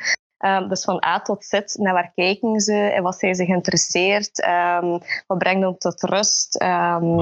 Um, 0.47 0.69
dus 0.69 0.85
van 0.85 1.05
A 1.05 1.21
tot 1.21 1.45
Z, 1.45 1.61
naar 1.75 1.93
waar 1.93 2.13
kijken 2.15 2.61
ze 2.61 2.75
en 2.75 3.03
wat 3.03 3.19
zijn 3.19 3.35
ze 3.35 3.45
geïnteresseerd? 3.45 4.47
Um, 4.47 4.99
wat 5.27 5.39
brengt 5.39 5.63
them 5.63 5.79
tot 5.79 6.03
rust? 6.03 6.63
Um, 6.63 7.19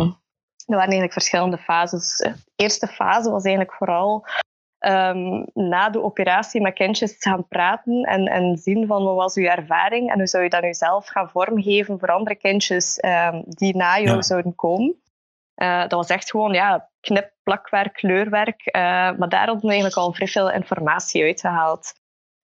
er 0.66 0.78
waren 0.78 0.92
eigenlijk 0.92 1.12
verschillende 1.12 1.58
fases. 1.58 2.16
De 2.16 2.34
eerste 2.56 2.86
fase 2.86 3.30
was 3.30 3.44
eigenlijk 3.44 3.74
vooral 3.74 4.26
na 5.54 5.90
de 5.90 6.02
operatie 6.02 6.60
met 6.60 6.74
kindjes 6.74 7.16
gaan 7.18 7.48
praten 7.48 8.02
en, 8.02 8.26
en 8.26 8.56
zien 8.56 8.86
van 8.86 9.04
wat 9.04 9.14
was 9.14 9.34
uw 9.34 9.44
ervaring 9.44 10.10
en 10.10 10.18
hoe 10.18 10.26
zou 10.26 10.42
je 10.42 10.48
dat 10.50 10.62
nu 10.62 10.74
zelf 10.74 11.06
gaan 11.06 11.30
vormgeven 11.30 11.98
voor 11.98 12.08
andere 12.08 12.34
kindjes 12.34 12.98
die 13.44 13.76
na 13.76 13.98
jou 13.98 14.16
ja. 14.16 14.22
zouden 14.22 14.54
komen. 14.54 15.02
Uh, 15.56 15.80
dat 15.80 15.92
was 15.92 16.08
echt 16.08 16.30
gewoon 16.30 16.52
ja, 16.52 16.88
knip, 17.00 17.32
plakwerk, 17.42 17.92
kleurwerk. 17.92 18.66
Uh, 18.66 18.82
maar 19.18 19.28
daar 19.28 19.46
hadden 19.46 19.60
we 19.60 19.66
eigenlijk 19.66 19.96
al 19.96 20.12
vrij 20.12 20.28
veel 20.28 20.50
informatie 20.50 21.22
uitgehaald. 21.22 22.00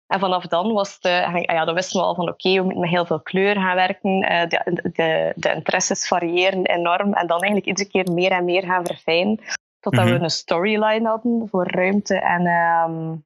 En 0.08 0.20
vanaf 0.20 0.46
dan 0.46 0.72
was 0.72 1.00
de, 1.00 1.26
ah 1.26 1.42
ja, 1.42 1.64
dan 1.64 1.74
wisten 1.74 2.00
we 2.00 2.06
al 2.06 2.14
van 2.14 2.28
oké, 2.28 2.32
okay, 2.32 2.52
we 2.52 2.62
moeten 2.62 2.80
met 2.80 2.90
heel 2.90 3.06
veel 3.06 3.20
kleur 3.20 3.54
gaan 3.54 3.74
werken. 3.74 4.32
Uh, 4.32 4.48
de, 4.48 4.80
de, 4.92 5.32
de, 5.36 5.54
interesses 5.54 6.06
variëren 6.06 6.66
enorm. 6.66 7.12
En 7.14 7.26
dan 7.26 7.40
eigenlijk 7.40 7.66
iedere 7.66 7.88
keer 7.88 8.12
meer 8.12 8.30
en 8.30 8.44
meer 8.44 8.62
gaan 8.62 8.86
verfijnen. 8.86 9.40
Totdat 9.80 10.04
mm 10.04 10.10
-hmm. 10.10 10.18
we 10.18 10.24
een 10.24 10.30
storyline 10.30 11.08
hadden 11.08 11.48
voor 11.48 11.66
ruimte 11.66 12.20
en, 12.20 12.46
um, 12.46 13.24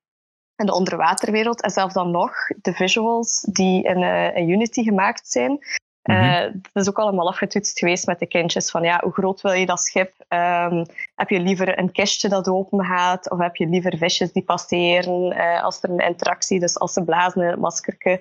en 0.57 0.67
de 0.67 0.75
onderwaterwereld. 0.75 1.63
En 1.63 1.71
zelfs 1.71 1.95
dan 1.95 2.11
nog 2.11 2.33
de 2.63 2.73
visuals 2.73 3.41
die 3.41 3.83
in, 3.83 4.03
uh, 4.03 4.37
in 4.37 4.49
Unity 4.49 4.83
gemaakt 4.83 5.29
zijn. 5.29 5.59
Mm 6.03 6.17
-hmm. 6.17 6.61
dat 6.73 6.83
is 6.83 6.89
ook 6.89 6.99
allemaal 6.99 7.29
afgetoetst 7.29 7.79
geweest 7.79 8.07
met 8.07 8.19
de 8.19 8.27
kindjes. 8.27 8.71
Van 8.71 8.83
ja, 8.83 9.01
hoe 9.03 9.13
groot 9.13 9.41
wil 9.41 9.53
je 9.53 9.67
dat 9.67 9.81
schip? 9.81 10.13
Um, 10.29 10.87
heb 11.15 11.29
je 11.29 11.41
liever 11.41 11.79
een 11.79 11.93
kistje 11.93 12.29
dat 12.29 12.49
open 12.49 12.85
gaat? 12.85 13.31
Of 13.31 13.39
heb 13.39 13.57
je 13.57 13.67
liever 13.67 13.97
visjes 13.97 14.33
die 14.33 14.43
passeren 14.43 15.33
uh, 15.33 15.63
als 15.65 15.83
er 15.83 15.91
een 15.91 16.07
interactie, 16.07 16.61
dus 16.61 16.79
als 16.79 16.93
ze 16.93 17.05
blazen 17.05 17.43
in 17.43 17.49
het 17.49 17.61
maskerke? 17.61 18.21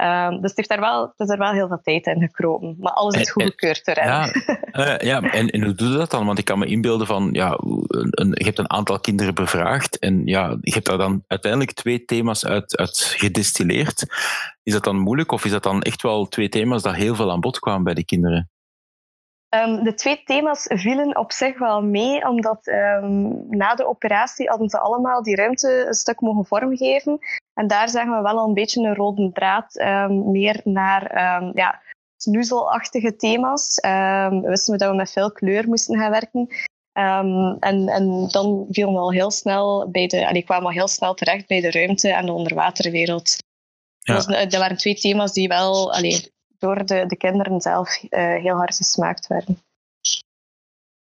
Ehm, 0.00 0.30
dus 0.30 0.40
het, 0.42 0.56
heeft 0.56 0.68
daar 0.68 0.80
wel, 0.80 1.02
het 1.02 1.28
is 1.28 1.28
er 1.28 1.38
wel 1.38 1.52
heel 1.52 1.68
veel 1.68 1.80
tijd 1.82 2.06
in 2.06 2.20
gekropen. 2.20 2.76
Maar 2.78 2.92
alles 2.92 3.20
is 3.20 3.30
goedgekeurd 3.30 3.84
door 3.84 3.94
Ja, 3.94 4.34
uh, 4.72 4.98
ja. 4.98 5.22
En, 5.22 5.50
en 5.50 5.64
hoe 5.64 5.74
doe 5.74 5.88
je 5.88 5.96
dat 5.96 6.10
dan? 6.10 6.26
Want 6.26 6.38
ik 6.38 6.44
kan 6.44 6.58
me 6.58 6.66
inbeelden 6.66 7.06
van, 7.06 7.28
ja, 7.32 7.58
een, 7.58 8.30
je 8.30 8.44
hebt 8.44 8.58
een 8.58 8.70
aantal 8.70 9.00
kinderen 9.00 9.34
bevraagd 9.34 9.98
en 9.98 10.22
ja, 10.26 10.56
je 10.60 10.72
hebt 10.72 10.86
daar 10.86 10.98
dan 10.98 11.24
uiteindelijk 11.26 11.72
twee 11.72 12.04
thema's 12.04 12.46
uit, 12.46 12.76
uit 12.76 12.98
gedistilleerd. 13.16 14.04
Is 14.62 14.72
dat 14.72 14.84
dan 14.84 14.98
moeilijk 14.98 15.32
of 15.32 15.44
is 15.44 15.50
dat 15.50 15.62
dan 15.62 15.82
echt 15.82 16.02
wel 16.02 16.28
twee 16.28 16.48
thema's 16.48 16.82
dat 16.82 16.94
heel 16.94 17.14
veel 17.14 17.30
aan 17.30 17.40
bod 17.40 17.58
kwamen 17.58 17.84
bij 17.84 17.94
de 17.94 18.04
kinderen? 18.04 18.50
Um, 19.54 19.84
de 19.84 19.94
twee 19.94 20.22
thema's 20.24 20.64
vielen 20.68 21.16
op 21.16 21.32
zich 21.32 21.58
wel 21.58 21.82
mee, 21.82 22.28
omdat 22.28 22.66
um, 22.66 23.44
na 23.48 23.74
de 23.74 23.86
operatie 23.86 24.48
hadden 24.48 24.68
ze 24.68 24.78
allemaal 24.78 25.22
die 25.22 25.36
ruimte 25.36 25.84
een 25.86 25.94
stuk 25.94 26.20
mogen 26.20 26.46
vormgeven. 26.46 27.18
En 27.54 27.66
daar 27.66 27.88
zagen 27.88 28.16
we 28.16 28.22
wel 28.22 28.38
al 28.38 28.48
een 28.48 28.54
beetje 28.54 28.82
een 28.82 28.94
rode 28.94 29.30
draad 29.32 29.80
um, 29.80 30.30
meer 30.30 30.60
naar 30.64 31.12
ja, 31.54 31.82
snoezelachtige 32.16 33.16
thema's. 33.16 33.78
we 34.30 34.42
wisten 34.44 34.78
dat 34.78 34.90
we 34.90 34.96
met 34.96 35.12
veel 35.12 35.32
kleur 35.32 35.68
moesten 35.68 35.98
gaan 35.98 36.10
werken. 36.10 36.48
en, 36.92 37.88
en 37.88 38.28
dan 38.28 38.66
vielen 38.70 38.92
we 38.92 38.98
al 38.98 39.12
heel 39.12 39.30
snel 39.30 39.90
bij 39.90 40.06
de, 40.06 40.28
allee, 40.28 40.42
kwamen 40.42 40.62
we 40.62 40.70
al 40.70 40.78
heel 40.78 40.88
snel 40.88 41.14
terecht 41.14 41.46
bij 41.46 41.60
de 41.60 41.70
ruimte 41.70 42.12
en 42.12 42.26
de 42.26 42.32
onderwaterwereld. 42.32 43.36
Ja. 43.98 44.14
Dat, 44.14 44.26
was, 44.26 44.36
dat 44.36 44.56
waren 44.56 44.76
twee 44.76 44.94
thema's 44.94 45.32
die 45.32 45.48
wel 45.48 45.92
allee, 45.92 46.32
door 46.58 46.84
de, 46.84 47.04
de 47.06 47.16
kinderen 47.16 47.60
zelf 47.60 48.02
uh, 48.02 48.34
heel 48.34 48.56
hard 48.56 48.76
gesmaakt 48.76 49.26
werden. 49.26 49.62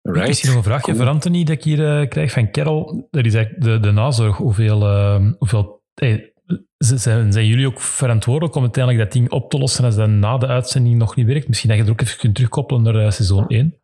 Right. 0.01 0.27
Misschien 0.27 0.49
nog 0.49 0.57
een 0.57 0.63
vraagje 0.63 0.95
voor 0.95 1.07
Anthony 1.07 1.43
dat 1.43 1.55
ik 1.55 1.63
hier 1.63 2.01
uh, 2.01 2.07
krijg 2.07 2.31
van 2.31 2.51
Carol. 2.51 3.07
Dat 3.11 3.25
is 3.25 3.33
eigenlijk 3.33 3.63
de, 3.63 3.79
de 3.79 3.91
nazorg. 3.91 4.37
Hoeveel, 4.37 4.81
uh, 4.81 5.31
hoeveel 5.37 5.81
hey, 5.93 6.33
zijn, 6.79 7.31
jullie 7.31 7.67
ook 7.67 7.81
verantwoordelijk 7.81 8.55
om 8.55 8.61
uiteindelijk 8.61 9.03
dat 9.03 9.13
ding 9.13 9.31
op 9.31 9.49
te 9.49 9.57
lossen 9.57 9.85
als 9.85 9.95
dat 9.95 10.09
na 10.09 10.37
de 10.37 10.47
uitzending 10.47 10.97
nog 10.97 11.15
niet 11.15 11.27
werkt? 11.27 11.47
Misschien 11.47 11.69
dat 11.69 11.77
je 11.77 11.83
er 11.83 11.91
ook 11.91 12.01
even 12.01 12.17
kunt 12.17 12.35
terugkoppelen 12.35 12.83
naar 12.83 12.95
uh, 12.95 13.11
seizoen 13.11 13.47
1? 13.47 13.77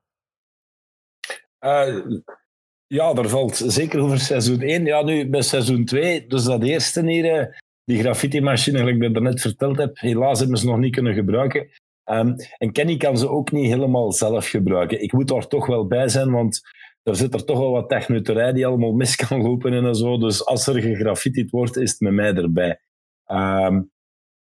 ja, 2.88 3.14
er 3.14 3.30
valt 3.30 3.56
zeker 3.56 4.00
over 4.00 4.20
seizoen 4.20 4.62
1. 4.62 4.86
Ja, 4.86 5.04
nu 5.04 5.30
bij 5.30 5.42
seizoen 5.42 5.86
2, 5.86 6.28
dus 6.28 6.44
dat 6.44 6.64
eerste 6.64 7.06
hier 7.06 7.64
die 7.86 8.00
graffiti-machine, 8.00 8.78
gelijk 8.78 9.02
ik 9.02 9.14
dat 9.14 9.24
net 9.24 9.42
verteld 9.42 9.78
heb, 9.78 10.00
helaas 10.00 10.40
hebben 10.40 10.58
ze 10.58 10.66
nog 10.66 10.78
niet 10.78 10.94
kunnen 10.94 11.14
gebruiken. 11.14 11.70
Um, 12.12 12.36
en 12.58 12.72
Kenny 12.72 12.98
kan 12.98 13.18
ze 13.18 13.30
ook 13.30 13.52
niet 13.52 13.66
helemaal 13.66 14.12
zelf 14.12 14.48
gebruiken. 14.48 15.02
Ik 15.02 15.14
moet 15.14 15.28
daar 15.28 15.48
toch 15.48 15.66
wel 15.66 15.88
bij 15.88 16.10
zijn, 16.10 16.32
want 16.32 16.62
er 17.06 17.16
zit 17.16 17.34
er 17.34 17.46
toch 17.46 17.60
wel 17.60 17.72
wat 17.72 17.90
technuterij 17.90 18.54
die 18.54 18.68
allemaal 18.68 18.94
mis 18.94 19.16
kan 19.16 19.42
lopen 19.42 19.74
en 19.74 19.96
zo. 19.96 20.18
Dus 20.18 20.46
als 20.46 20.68
er 20.68 20.82
gegraffitied 20.82 21.52
wordt, 21.52 21.78
is 21.78 21.92
het 21.92 22.00
met 22.00 22.14
mij 22.14 22.34
erbij. 22.34 22.80
Um, 23.28 23.92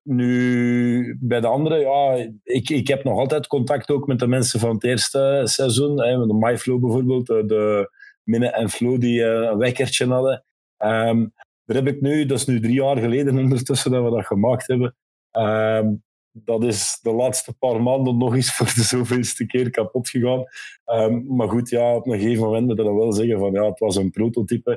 nu, 0.03 1.19
bij 1.21 1.41
de 1.41 1.47
andere, 1.47 1.79
ja, 1.79 2.31
ik, 2.43 2.71
ik 2.71 2.89
heb 2.89 3.05
nog 3.05 3.19
altijd 3.19 3.47
contact 3.47 3.91
ook 3.91 4.07
met 4.07 4.19
de 4.19 4.27
mensen 4.27 4.61
van 4.61 4.75
het 4.75 4.85
eerste 4.85 5.43
seizoen. 5.45 6.03
Hè, 6.03 6.27
de 6.27 6.35
MyFlow 6.35 6.81
bijvoorbeeld, 6.81 7.27
de 7.27 7.91
Minne 8.23 8.51
en 8.51 8.71
Flo 8.71 8.99
die 8.99 9.21
uh, 9.21 9.27
een 9.27 9.59
wekkertje 9.59 10.07
hadden. 10.07 10.45
Um, 10.79 11.33
daar 11.65 11.77
heb 11.77 11.87
ik 11.87 12.01
nu, 12.01 12.27
dat 12.27 12.39
is 12.39 12.47
nu 12.47 12.61
drie 12.61 12.75
jaar 12.75 12.97
geleden 12.97 13.39
ondertussen 13.45 13.91
dat 13.91 14.05
we 14.05 14.11
dat 14.11 14.27
gemaakt 14.27 14.67
hebben. 14.67 14.97
Um, 15.33 16.05
dat 16.45 16.65
is 16.65 16.99
de 17.03 17.13
laatste 17.13 17.55
paar 17.59 17.83
maanden 17.83 18.17
nog 18.17 18.35
eens 18.35 18.55
voor 18.55 18.67
de 18.75 18.83
zoveelste 18.83 19.47
keer 19.47 19.71
kapot 19.71 20.09
gegaan. 20.09 20.45
Um, 20.87 21.37
maar 21.37 21.49
goed, 21.49 21.69
ja, 21.69 21.95
op 21.95 22.07
een 22.07 22.19
gegeven 22.19 22.45
moment 22.45 22.67
moet 22.67 22.77
je 22.77 22.83
dan 22.83 22.97
wel 22.97 23.13
zeggen 23.13 23.39
van 23.39 23.53
ja, 23.53 23.65
het 23.65 23.79
was 23.79 23.97
een 23.97 24.11
prototype. 24.11 24.71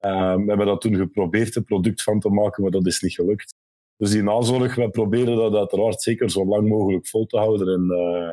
Um, 0.00 0.42
we 0.42 0.48
hebben 0.48 0.66
dat 0.66 0.80
toen 0.80 0.96
geprobeerd 0.96 1.56
een 1.56 1.64
product 1.64 2.02
van 2.02 2.20
te 2.20 2.28
maken, 2.28 2.62
maar 2.62 2.70
dat 2.70 2.86
is 2.86 3.00
niet 3.00 3.14
gelukt. 3.14 3.54
Dus 3.96 4.10
die 4.10 4.22
nazorg, 4.22 4.74
we 4.74 4.90
proberen 4.90 5.36
dat 5.36 5.54
uiteraard 5.54 6.02
zeker 6.02 6.30
zo 6.30 6.44
lang 6.44 6.68
mogelijk 6.68 7.06
vol 7.06 7.26
te 7.26 7.36
houden. 7.36 7.68
En, 7.68 7.96
uh, 7.98 8.30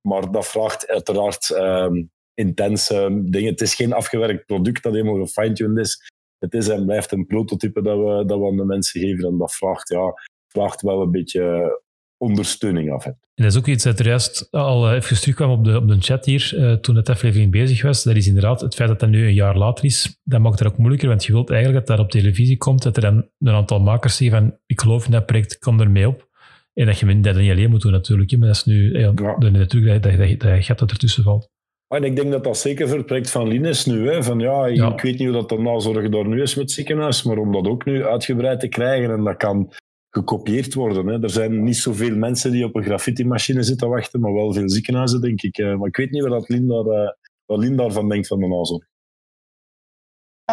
maar 0.00 0.32
dat 0.32 0.46
vraagt 0.46 0.88
uiteraard 0.88 1.50
um, 1.50 2.10
intense 2.34 3.20
dingen. 3.24 3.50
Het 3.50 3.60
is 3.60 3.74
geen 3.74 3.92
afgewerkt 3.92 4.46
product 4.46 4.82
dat 4.82 4.92
helemaal 4.92 5.26
gefine-tuned 5.26 5.78
is 5.78 6.10
het 6.40 6.54
is 6.54 6.68
en 6.68 6.84
blijft 6.84 7.12
een 7.12 7.26
prototype 7.26 7.82
dat 7.82 7.98
we, 7.98 8.24
dat 8.26 8.38
we 8.38 8.46
aan 8.46 8.56
de 8.56 8.64
mensen 8.64 9.00
geven. 9.00 9.28
En 9.28 9.38
dat 9.38 9.54
vraagt, 9.54 9.88
ja, 9.88 10.14
vraagt 10.46 10.82
wel 10.82 11.02
een 11.02 11.10
beetje 11.10 11.80
ondersteuning 12.20 12.92
af. 12.92 13.04
En 13.06 13.16
dat 13.34 13.46
is 13.46 13.58
ook 13.58 13.66
iets 13.66 13.84
dat 13.84 13.98
er 13.98 14.06
juist 14.06 14.48
al 14.50 14.88
eh, 14.88 14.94
even 14.94 15.20
terugkwam 15.20 15.50
op 15.50 15.64
de, 15.64 15.76
op 15.76 15.88
de 15.88 15.96
chat 16.00 16.24
hier, 16.24 16.52
uh, 16.54 16.72
toen 16.72 16.96
het 16.96 17.08
aflevering 17.08 17.50
bezig 17.50 17.82
was. 17.82 18.02
Dat 18.02 18.16
is 18.16 18.26
inderdaad 18.26 18.60
het 18.60 18.74
feit 18.74 18.88
dat 18.88 19.00
dat 19.00 19.08
nu 19.08 19.26
een 19.26 19.34
jaar 19.34 19.56
later 19.56 19.84
is, 19.84 20.20
dat 20.24 20.40
maakt 20.40 20.58
het 20.58 20.68
ook 20.68 20.78
moeilijker, 20.78 21.08
want 21.08 21.24
je 21.24 21.32
wilt 21.32 21.50
eigenlijk 21.50 21.86
dat 21.86 21.96
dat 21.96 22.06
op 22.06 22.10
televisie 22.10 22.56
komt, 22.56 22.82
dat 22.82 22.96
er 22.96 23.02
dan 23.02 23.28
een 23.38 23.54
aantal 23.54 23.80
makers 23.80 24.16
zeggen 24.16 24.38
van, 24.38 24.58
ik 24.66 24.80
geloof 24.80 25.04
in 25.04 25.10
dat 25.10 25.26
project, 25.26 25.58
kom 25.58 25.80
er 25.80 25.90
mee 25.90 26.08
op. 26.08 26.28
En 26.74 26.86
dat 26.86 26.98
je 26.98 27.20
dat 27.20 27.36
niet 27.36 27.50
alleen 27.50 27.70
moet 27.70 27.82
doen 27.82 27.92
natuurlijk, 27.92 28.30
maar 28.38 28.46
dat 28.46 28.56
is 28.56 28.64
nu 28.64 28.92
ja, 28.92 29.12
ja. 29.14 29.36
de, 29.36 29.50
dat, 29.50 29.70
dat, 29.70 30.02
dat, 30.02 30.40
dat 30.40 30.64
gat 30.64 30.78
dat 30.78 30.90
ertussen 30.90 31.22
valt. 31.22 31.50
En 31.88 32.04
ik 32.04 32.16
denk 32.16 32.30
dat 32.30 32.44
dat 32.44 32.58
zeker 32.58 32.88
voor 32.88 32.96
het 32.96 33.06
project 33.06 33.30
van 33.30 33.48
Lines 33.48 33.84
nu. 33.84 34.10
Hè, 34.10 34.22
van, 34.22 34.38
ja, 34.38 34.66
Ik 34.66 35.00
weet 35.00 35.18
niet 35.18 35.28
hoe 35.28 35.32
dat 35.32 35.48
de 35.48 35.58
nazorg 35.58 36.08
daar 36.08 36.28
nu 36.28 36.42
is 36.42 36.54
met 36.54 36.70
ziekenhuis, 36.70 37.22
maar 37.22 37.38
om 37.38 37.52
dat 37.52 37.66
ook 37.66 37.84
nu 37.84 38.04
uitgebreid 38.04 38.60
te 38.60 38.68
krijgen 38.68 39.10
en 39.10 39.24
dat 39.24 39.36
kan 39.36 39.72
gekopieerd 40.10 40.74
worden. 40.74 41.06
Hè. 41.06 41.22
Er 41.22 41.30
zijn 41.30 41.62
niet 41.62 41.76
zoveel 41.76 42.16
mensen 42.16 42.52
die 42.52 42.64
op 42.64 42.74
een 42.74 42.82
graffiti-machine 42.82 43.62
zitten 43.62 43.88
wachten, 43.88 44.20
maar 44.20 44.32
wel 44.32 44.52
veel 44.52 44.68
ziekenhuizen, 44.70 45.20
denk 45.20 45.42
ik. 45.42 45.58
Maar 45.58 45.88
ik 45.88 45.96
weet 45.96 46.10
niet 46.10 46.24
wat 46.24 46.48
Lien, 46.48 46.66
daar, 46.66 46.84
uh, 46.84 47.08
wat 47.46 47.58
Lien 47.58 47.76
daarvan 47.76 48.08
denkt 48.08 48.26
van 48.26 48.38
de 48.38 48.46
nazorg. 48.46 48.88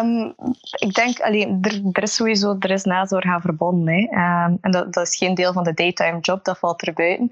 Um, 0.00 0.34
ik 0.78 0.94
denk, 0.94 1.20
allee, 1.20 1.58
er, 1.60 1.80
er, 1.92 2.02
is 2.02 2.14
sowieso 2.14 2.56
er 2.58 2.70
is 2.70 2.84
nazorg 2.84 3.24
aan 3.24 3.40
verbonden. 3.40 3.94
Hè. 3.94 4.00
Um, 4.00 4.58
en 4.60 4.70
dat, 4.70 4.92
dat, 4.92 5.06
is 5.06 5.16
geen 5.16 5.34
deel 5.34 5.52
van 5.52 5.64
de 5.64 5.74
daytime 5.74 6.20
job, 6.20 6.44
dat 6.44 6.58
valt 6.58 6.86
er 6.86 6.92
buiten. 6.92 7.30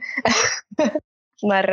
Maar 1.37 1.71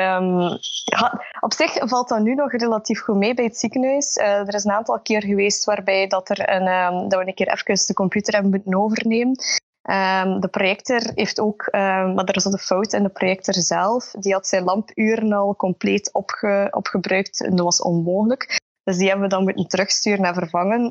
ja, 0.83 1.21
op 1.39 1.53
zich 1.53 1.73
valt 1.79 2.09
dat 2.09 2.21
nu 2.21 2.35
nog 2.35 2.51
relatief 2.51 3.01
goed 3.01 3.15
mee 3.15 3.33
bij 3.33 3.45
het 3.45 3.57
ziekenhuis. 3.57 4.17
Uh, 4.17 4.25
er 4.25 4.53
is 4.53 4.63
een 4.63 4.71
aantal 4.71 4.99
keer 4.99 5.23
geweest 5.23 5.65
waarbij 5.65 6.07
dat, 6.07 6.29
er 6.29 6.49
een, 6.49 7.09
dat 7.09 7.19
we 7.19 7.27
een 7.27 7.33
keer 7.33 7.47
even 7.47 7.87
de 7.87 7.93
computer 7.93 8.33
hebben 8.33 8.51
moeten 8.51 8.75
overnemen. 8.75 9.35
Um, 9.89 10.39
de 10.39 10.47
projector 10.51 11.01
heeft 11.15 11.39
ook, 11.39 11.67
maar 11.71 12.25
er 12.25 12.41
zat 12.41 12.53
een 12.53 12.59
fout 12.59 12.93
in 12.93 13.03
de 13.03 13.09
projector 13.09 13.53
zelf. 13.53 14.11
Die 14.19 14.33
had 14.33 14.47
zijn 14.47 14.63
lampuren 14.63 15.33
al 15.33 15.55
compleet 15.55 16.13
opge, 16.13 16.67
opgebruikt 16.71 17.43
en 17.43 17.55
dat 17.55 17.65
was 17.65 17.81
onmogelijk. 17.81 18.61
Dus 18.83 18.97
die 18.97 19.07
hebben 19.07 19.23
we 19.23 19.35
dan 19.35 19.43
moeten 19.43 19.67
terugsturen 19.67 20.25
en 20.25 20.33
vervangen. 20.33 20.87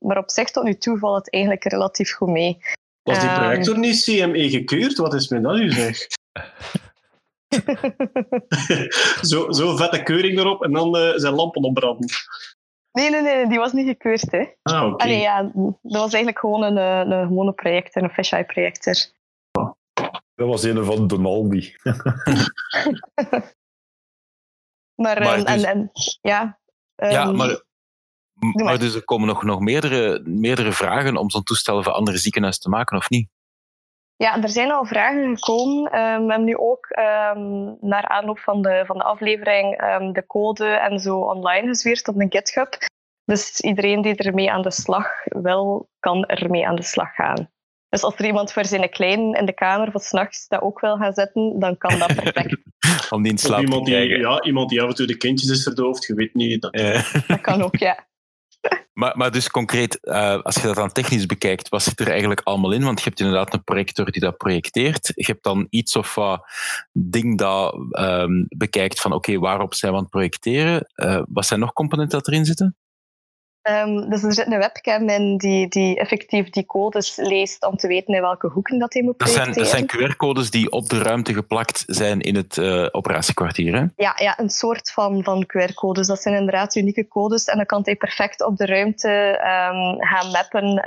maar 0.00 0.18
op 0.18 0.30
zich 0.30 0.50
tot 0.50 0.64
nu 0.64 0.74
toe 0.74 0.98
valt 0.98 1.16
het 1.16 1.32
eigenlijk 1.32 1.64
relatief 1.64 2.12
goed 2.12 2.28
mee. 2.28 2.58
Was 3.02 3.20
die 3.20 3.32
projector 3.32 3.78
niet 3.78 4.02
CME 4.02 4.50
gekeurd? 4.50 4.96
Wat 4.96 5.14
is 5.14 5.28
met 5.28 5.42
dat 5.42 5.56
u 5.56 5.70
zeg? 5.70 5.98
zo, 9.30 9.50
zo 9.52 9.76
vette 9.76 10.02
keuring 10.02 10.38
erop 10.38 10.62
en 10.62 10.72
dan 10.72 10.96
uh, 10.96 11.12
zijn 11.14 11.34
lampen 11.34 11.62
opbranden. 11.62 12.08
Nee, 12.92 13.10
nee, 13.10 13.22
nee, 13.22 13.48
die 13.48 13.58
was 13.58 13.72
niet 13.72 13.86
gekeurd. 13.86 14.30
Hè. 14.30 14.46
Ah, 14.62 14.84
oké. 14.84 14.92
Okay. 14.92 15.20
ja, 15.20 15.42
dat 15.52 15.76
was 15.82 16.12
eigenlijk 16.12 16.38
gewoon 16.38 16.62
een, 16.62 16.78
eh, 16.78 17.18
een 17.18 17.26
gewone 17.26 17.52
projector, 17.52 18.02
een 18.02 18.10
fisheye 18.10 18.44
projector. 18.44 18.94
Dat 20.34 20.48
was 20.48 20.62
een 20.62 20.84
van 20.84 21.06
Donaldi. 21.06 21.76
maar, 25.02 25.22
maar 25.22 25.38
um, 25.38 25.44
dus... 25.44 25.62
en, 25.62 25.64
en, 25.64 25.90
ja. 26.20 26.58
Um, 26.96 27.10
ja, 27.10 27.32
maar, 27.32 27.62
maar 28.52 28.78
dus 28.78 28.94
er 28.94 29.04
komen 29.04 29.26
nog, 29.26 29.42
nog 29.42 29.60
meerdere, 29.60 30.22
meerdere 30.24 30.72
vragen 30.72 31.16
om 31.16 31.30
zo'n 31.30 31.42
toestel 31.42 31.82
voor 31.82 31.92
andere 31.92 32.18
ziekenhuizen 32.18 32.62
te 32.62 32.68
maken, 32.68 32.96
of 32.96 33.10
niet? 33.10 33.28
Ja, 34.22 34.42
er 34.42 34.48
zijn 34.48 34.70
al 34.70 34.84
vragen 34.84 35.38
gekomen. 35.38 35.98
Um, 35.98 36.26
we 36.26 36.32
hebben 36.32 36.44
nu 36.44 36.56
ook 36.56 36.86
um, 36.98 37.76
naar 37.80 38.08
aanloop 38.08 38.38
van 38.38 38.62
de, 38.62 38.82
van 38.86 38.98
de 38.98 39.04
aflevering 39.04 39.82
um, 39.82 40.12
de 40.12 40.26
code 40.26 40.64
en 40.64 40.98
zo 40.98 41.18
online 41.18 41.66
gezweerd 41.66 42.08
op 42.08 42.20
een 42.20 42.32
GitHub. 42.32 42.76
Dus 43.24 43.60
iedereen 43.60 44.02
die 44.02 44.14
ermee 44.14 44.50
aan 44.50 44.62
de 44.62 44.70
slag 44.70 45.06
wil, 45.24 45.88
kan 45.98 46.24
ermee 46.24 46.66
aan 46.66 46.76
de 46.76 46.82
slag 46.82 47.14
gaan. 47.14 47.50
Dus 47.88 48.02
als 48.02 48.14
er 48.16 48.24
iemand 48.24 48.52
voor 48.52 48.64
zijn 48.64 48.90
klein 48.90 49.34
in 49.34 49.46
de 49.46 49.54
kamer 49.54 49.90
van 49.90 50.00
s'nachts 50.00 50.48
dat 50.48 50.60
ook 50.60 50.80
wil 50.80 50.96
gaan 50.96 51.12
zetten, 51.12 51.58
dan 51.58 51.78
kan 51.78 51.98
dat 51.98 52.14
perfect. 52.14 52.56
Om 53.10 53.22
die 53.22 53.32
in 53.32 53.38
slaap 53.38 53.60
iemand 53.60 53.86
die, 53.86 54.18
Ja, 54.18 54.42
iemand 54.42 54.68
die 54.68 54.82
af 54.82 54.88
en 54.88 54.94
toe 54.94 55.06
de 55.06 55.16
kindjes 55.16 55.50
is 55.50 55.62
verdoofd, 55.62 56.04
je 56.06 56.14
weet 56.14 56.34
niet. 56.34 56.62
Dat, 56.62 56.72
dat 57.26 57.40
kan 57.40 57.62
ook, 57.62 57.76
ja. 57.76 58.06
Maar, 58.92 59.16
maar 59.16 59.30
dus 59.30 59.50
concreet, 59.50 59.98
uh, 60.02 60.38
als 60.42 60.54
je 60.54 60.62
dat 60.62 60.74
dan 60.74 60.92
technisch 60.92 61.26
bekijkt, 61.26 61.68
wat 61.68 61.82
zit 61.82 62.00
er 62.00 62.08
eigenlijk 62.08 62.40
allemaal 62.44 62.72
in? 62.72 62.84
Want 62.84 62.98
je 62.98 63.04
hebt 63.04 63.20
inderdaad 63.20 63.54
een 63.54 63.64
projector 63.64 64.10
die 64.10 64.20
dat 64.20 64.36
projecteert. 64.36 65.12
Je 65.14 65.26
hebt 65.26 65.42
dan 65.42 65.66
iets 65.70 65.96
of 65.96 66.14
wat 66.14 66.50
ding 66.92 67.38
dat 67.38 67.74
um, 67.90 68.46
bekijkt 68.48 69.00
van 69.00 69.12
oké, 69.12 69.38
waarop 69.38 69.74
zijn 69.74 69.90
we 69.92 69.96
aan 69.96 70.02
het 70.02 70.12
projecteren? 70.12 70.90
Uh, 70.96 71.22
wat 71.28 71.46
zijn 71.46 71.60
nog 71.60 71.72
componenten 71.72 72.18
dat 72.18 72.28
erin 72.28 72.44
zitten? 72.44 72.76
Ehm, 73.62 74.08
dus 74.10 74.22
er 74.22 74.32
zit 74.32 74.46
een 74.46 74.58
webcam 74.58 75.08
in 75.08 75.36
die, 75.36 75.68
die 75.68 75.98
effectief 75.98 76.50
die 76.50 76.66
codes 76.66 77.16
leest 77.16 77.66
om 77.66 77.76
te 77.76 77.86
weten 77.86 78.14
in 78.14 78.20
welke 78.20 78.46
hoeken 78.46 78.78
dat 78.78 78.92
hij 78.92 79.02
moet 79.02 79.18
Dat 79.18 79.28
zijn, 79.28 79.50
projecteren. 79.50 79.86
dat 79.86 79.90
zijn 79.96 80.10
QR-codes 80.10 80.50
die 80.50 80.70
op 80.70 80.88
de 80.88 80.98
ruimte 80.98 81.34
geplakt 81.34 81.82
zijn 81.86 82.20
in 82.20 82.36
het 82.36 82.58
eh, 82.58 82.86
operatiekwartier. 82.90 83.74
Hè? 83.74 83.84
Ja, 83.96 84.12
ja, 84.16 84.38
een 84.38 84.50
soort 84.50 84.90
van, 84.90 85.24
van 85.24 85.46
QR-codes. 85.46 86.06
Dat 86.06 86.22
zijn 86.22 86.34
inderdaad 86.34 86.74
unieke 86.74 87.08
codes 87.08 87.44
en 87.44 87.56
dan 87.56 87.66
kan 87.66 87.80
hij 87.84 87.96
perfect 87.96 88.44
op 88.44 88.56
de 88.56 88.66
ruimte 88.66 89.08
ehm, 89.08 90.06
gaan 90.06 90.30
mappen. 90.30 90.80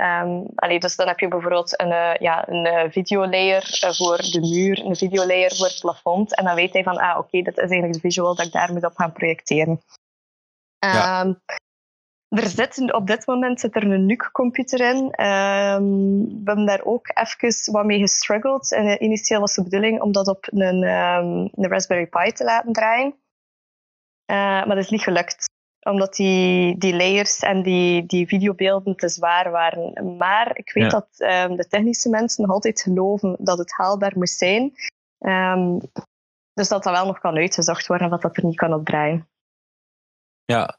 Allee, 0.54 0.80
dus 0.80 0.96
dan 0.96 1.06
heb 1.06 1.18
je 1.18 1.28
bijvoorbeeld 1.28 1.80
een, 1.80 1.92
eh, 1.92 2.14
ja, 2.18 2.48
een 2.48 2.66
eh, 2.66 2.90
videolayer 2.90 3.78
voor 3.96 4.16
de 4.16 4.40
muur, 4.40 4.84
een 4.84 4.96
videolayer 4.96 5.56
voor 5.56 5.66
het 5.66 5.80
plafond. 5.80 6.36
En 6.36 6.44
dan 6.44 6.54
weet 6.54 6.72
hij 6.72 6.82
van, 6.82 6.96
ah, 6.96 7.18
oké, 7.18 7.42
dat 7.42 7.54
is 7.54 7.60
eigenlijk 7.60 7.92
de 7.92 8.08
visual 8.08 8.34
dat 8.34 8.46
ik 8.46 8.52
daar 8.52 8.72
moet 8.72 8.84
op 8.84 8.96
gaan 8.96 9.12
projecteren. 9.12 9.80
Ja. 10.78 11.20
Ehm, 11.20 11.32
er 12.36 12.48
zit, 12.48 12.92
op 12.92 13.06
dit 13.06 13.26
moment 13.26 13.60
zit 13.60 13.76
er 13.76 13.82
een 13.90 14.06
NUC-computer 14.06 14.80
in. 14.94 15.10
Ehm, 15.10 15.84
we 16.20 16.42
hebben 16.44 16.66
daar 16.66 16.84
ook 16.84 17.10
even 17.14 17.72
wat 17.72 17.84
mee 17.84 17.98
gestruggeld. 17.98 18.72
En, 18.72 18.86
eh, 18.86 19.06
initieel 19.06 19.40
was 19.40 19.54
de 19.54 19.62
bedoeling 19.62 20.00
om 20.00 20.12
dat 20.12 20.28
op 20.28 20.46
een, 20.50 20.82
ehm, 20.82 21.26
een 21.26 21.68
Raspberry 21.68 22.06
Pi 22.06 22.32
te 22.32 22.44
laten 22.44 22.72
draaien. 22.72 23.14
Eh, 24.24 24.36
maar 24.36 24.66
dat 24.74 24.84
is 24.84 24.90
niet 24.90 25.02
gelukt. 25.02 25.44
Omdat 25.80 26.14
die, 26.14 26.78
die 26.78 26.96
layers 26.96 27.38
en 27.38 27.62
die, 27.62 28.06
die 28.06 28.26
videobeelden 28.26 28.96
te 28.96 29.08
zwaar 29.08 29.50
waren. 29.50 30.16
Maar 30.16 30.56
ik 30.58 30.72
weet 30.72 30.84
Ja. 30.84 30.88
dat 30.88 31.08
ehm, 31.16 31.56
de 31.56 31.68
technische 31.68 32.08
mensen 32.08 32.42
nog 32.42 32.52
altijd 32.52 32.80
geloven 32.80 33.36
dat 33.38 33.58
het 33.58 33.72
haalbaar 33.72 34.12
moest 34.14 34.38
zijn. 34.38 34.72
Dus 36.54 36.68
dat 36.68 36.82
dat 36.82 36.92
wel 36.94 37.06
nog 37.06 37.18
kan 37.18 37.36
uitgezocht 37.36 37.86
worden, 37.86 38.10
dat 38.10 38.22
dat 38.22 38.36
er 38.36 38.44
niet 38.44 38.56
kan 38.56 38.74
op 38.74 38.84
draaien. 38.84 39.28
Ja, 40.46 40.76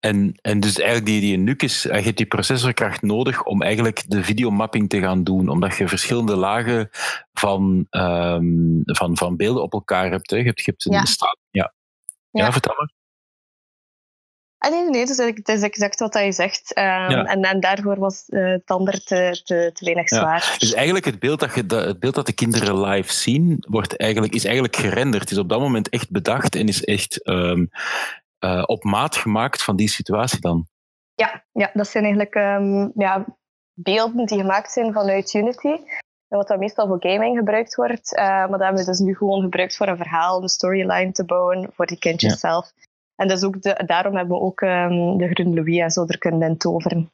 en, 0.00 0.38
en 0.40 0.60
dus 0.60 0.76
eigenlijk 0.78 1.06
die, 1.06 1.20
die 1.20 1.36
NUC 1.36 1.62
is, 1.62 1.82
je 1.82 1.88
hebt 1.90 2.16
die 2.16 2.26
processorkracht 2.26 3.02
nodig 3.02 3.44
om 3.44 3.62
eigenlijk 3.62 4.04
de 4.06 4.24
videomapping 4.24 4.88
te 4.88 5.00
gaan 5.00 5.24
doen, 5.24 5.48
omdat 5.48 5.76
je 5.76 5.88
verschillende 5.88 6.36
lagen 6.36 6.88
van, 7.32 7.86
ehm, 7.90 8.44
van, 8.84 9.16
van 9.16 9.36
beelden 9.36 9.62
op 9.62 9.72
elkaar 9.72 10.10
hebt. 10.10 10.30
Hè. 10.30 10.36
Je 10.36 10.42
hebt, 10.44 10.58
je 10.64 10.70
hebt 10.70 10.86
een 10.86 10.92
Ja. 10.92 11.04
staat. 11.04 11.38
Ja. 11.50 11.72
Ja. 12.30 12.44
Ja. 12.44 12.52
vertel 12.52 12.74
maar. 12.76 12.90
Ah, 14.58 14.70
nee, 14.70 14.90
nee, 14.90 15.06
dus 15.06 15.16
het 15.16 15.48
is 15.48 15.62
exact 15.62 15.98
wat 15.98 16.14
je 16.14 16.32
zegt. 16.32 16.74
Ehm, 16.74 16.86
Ja. 17.10 17.24
en, 17.24 17.42
en 17.42 17.60
daarvoor 17.60 17.98
was 17.98 18.24
eh, 18.26 18.44
het 18.46 18.66
ander 18.66 19.04
te, 19.04 19.40
te, 19.44 19.70
te 19.74 19.84
weinig 19.84 20.10
Ja. 20.10 20.18
zwaar. 20.18 20.56
Dus 20.58 20.72
eigenlijk 20.74 21.04
het 21.04 21.18
beeld 21.18 21.40
dat, 21.40 21.54
je, 21.54 21.66
dat- 21.66 21.84
het 21.84 22.00
beeld 22.00 22.14
dat 22.14 22.26
de 22.26 22.32
kinderen 22.32 22.80
live 22.80 23.12
zien, 23.12 23.56
wordt 23.68 23.96
eigenlijk, 23.96 24.34
is 24.34 24.44
eigenlijk 24.44 24.76
gerenderd. 24.76 25.30
Is 25.30 25.38
op 25.38 25.48
dat 25.48 25.60
moment 25.60 25.88
echt 25.88 26.10
bedacht 26.10 26.54
en 26.54 26.68
is 26.68 26.84
echt 26.84 27.22
ehm, 27.22 27.66
eh, 28.38 28.62
op 28.66 28.84
maat 28.84 29.16
gemaakt 29.16 29.62
van 29.64 29.76
die 29.76 29.88
situatie 29.88 30.40
dan. 30.40 30.66
Ja, 31.14 31.44
ja, 31.52 31.70
dat 31.72 31.88
zijn 31.88 32.04
eigenlijk 32.04 32.34
ehm, 32.34 32.88
ja, 32.94 33.24
beelden 33.74 34.26
die 34.26 34.38
gemaakt 34.38 34.72
zijn 34.72 34.92
vanuit 34.92 35.34
Unity. 35.34 35.68
En 36.28 36.36
Wat 36.38 36.48
dan 36.48 36.58
meestal 36.58 36.86
voor 36.86 36.96
gaming 37.00 37.36
gebruikt 37.38 37.74
wordt. 37.74 38.16
eh, 38.16 38.24
maar 38.26 38.48
dat 38.48 38.60
hebben 38.60 38.80
we 38.80 38.84
dus 38.90 38.98
nu 38.98 39.16
gewoon 39.16 39.42
gebruikt 39.42 39.76
voor 39.76 39.88
een 39.88 39.96
verhaal, 39.96 40.42
een 40.42 40.48
storyline 40.48 41.12
te 41.12 41.24
bouwen 41.24 41.70
voor 41.72 41.86
die 41.86 41.98
kindjes 41.98 42.32
Ja. 42.32 42.38
zelf. 42.38 42.72
En 43.14 43.28
dus 43.28 43.44
ook 43.44 43.62
de, 43.62 43.82
daarom 43.86 44.16
hebben 44.16 44.36
we 44.36 44.42
ook 44.42 44.60
ehm, 44.60 45.16
de 45.16 45.28
Groen 45.34 45.54
Louis 45.54 45.78
en 45.78 45.90
zo 45.90 46.04
er 46.06 46.18
kunnen 46.18 46.48
in 46.48 46.56
toveren. 46.56 47.10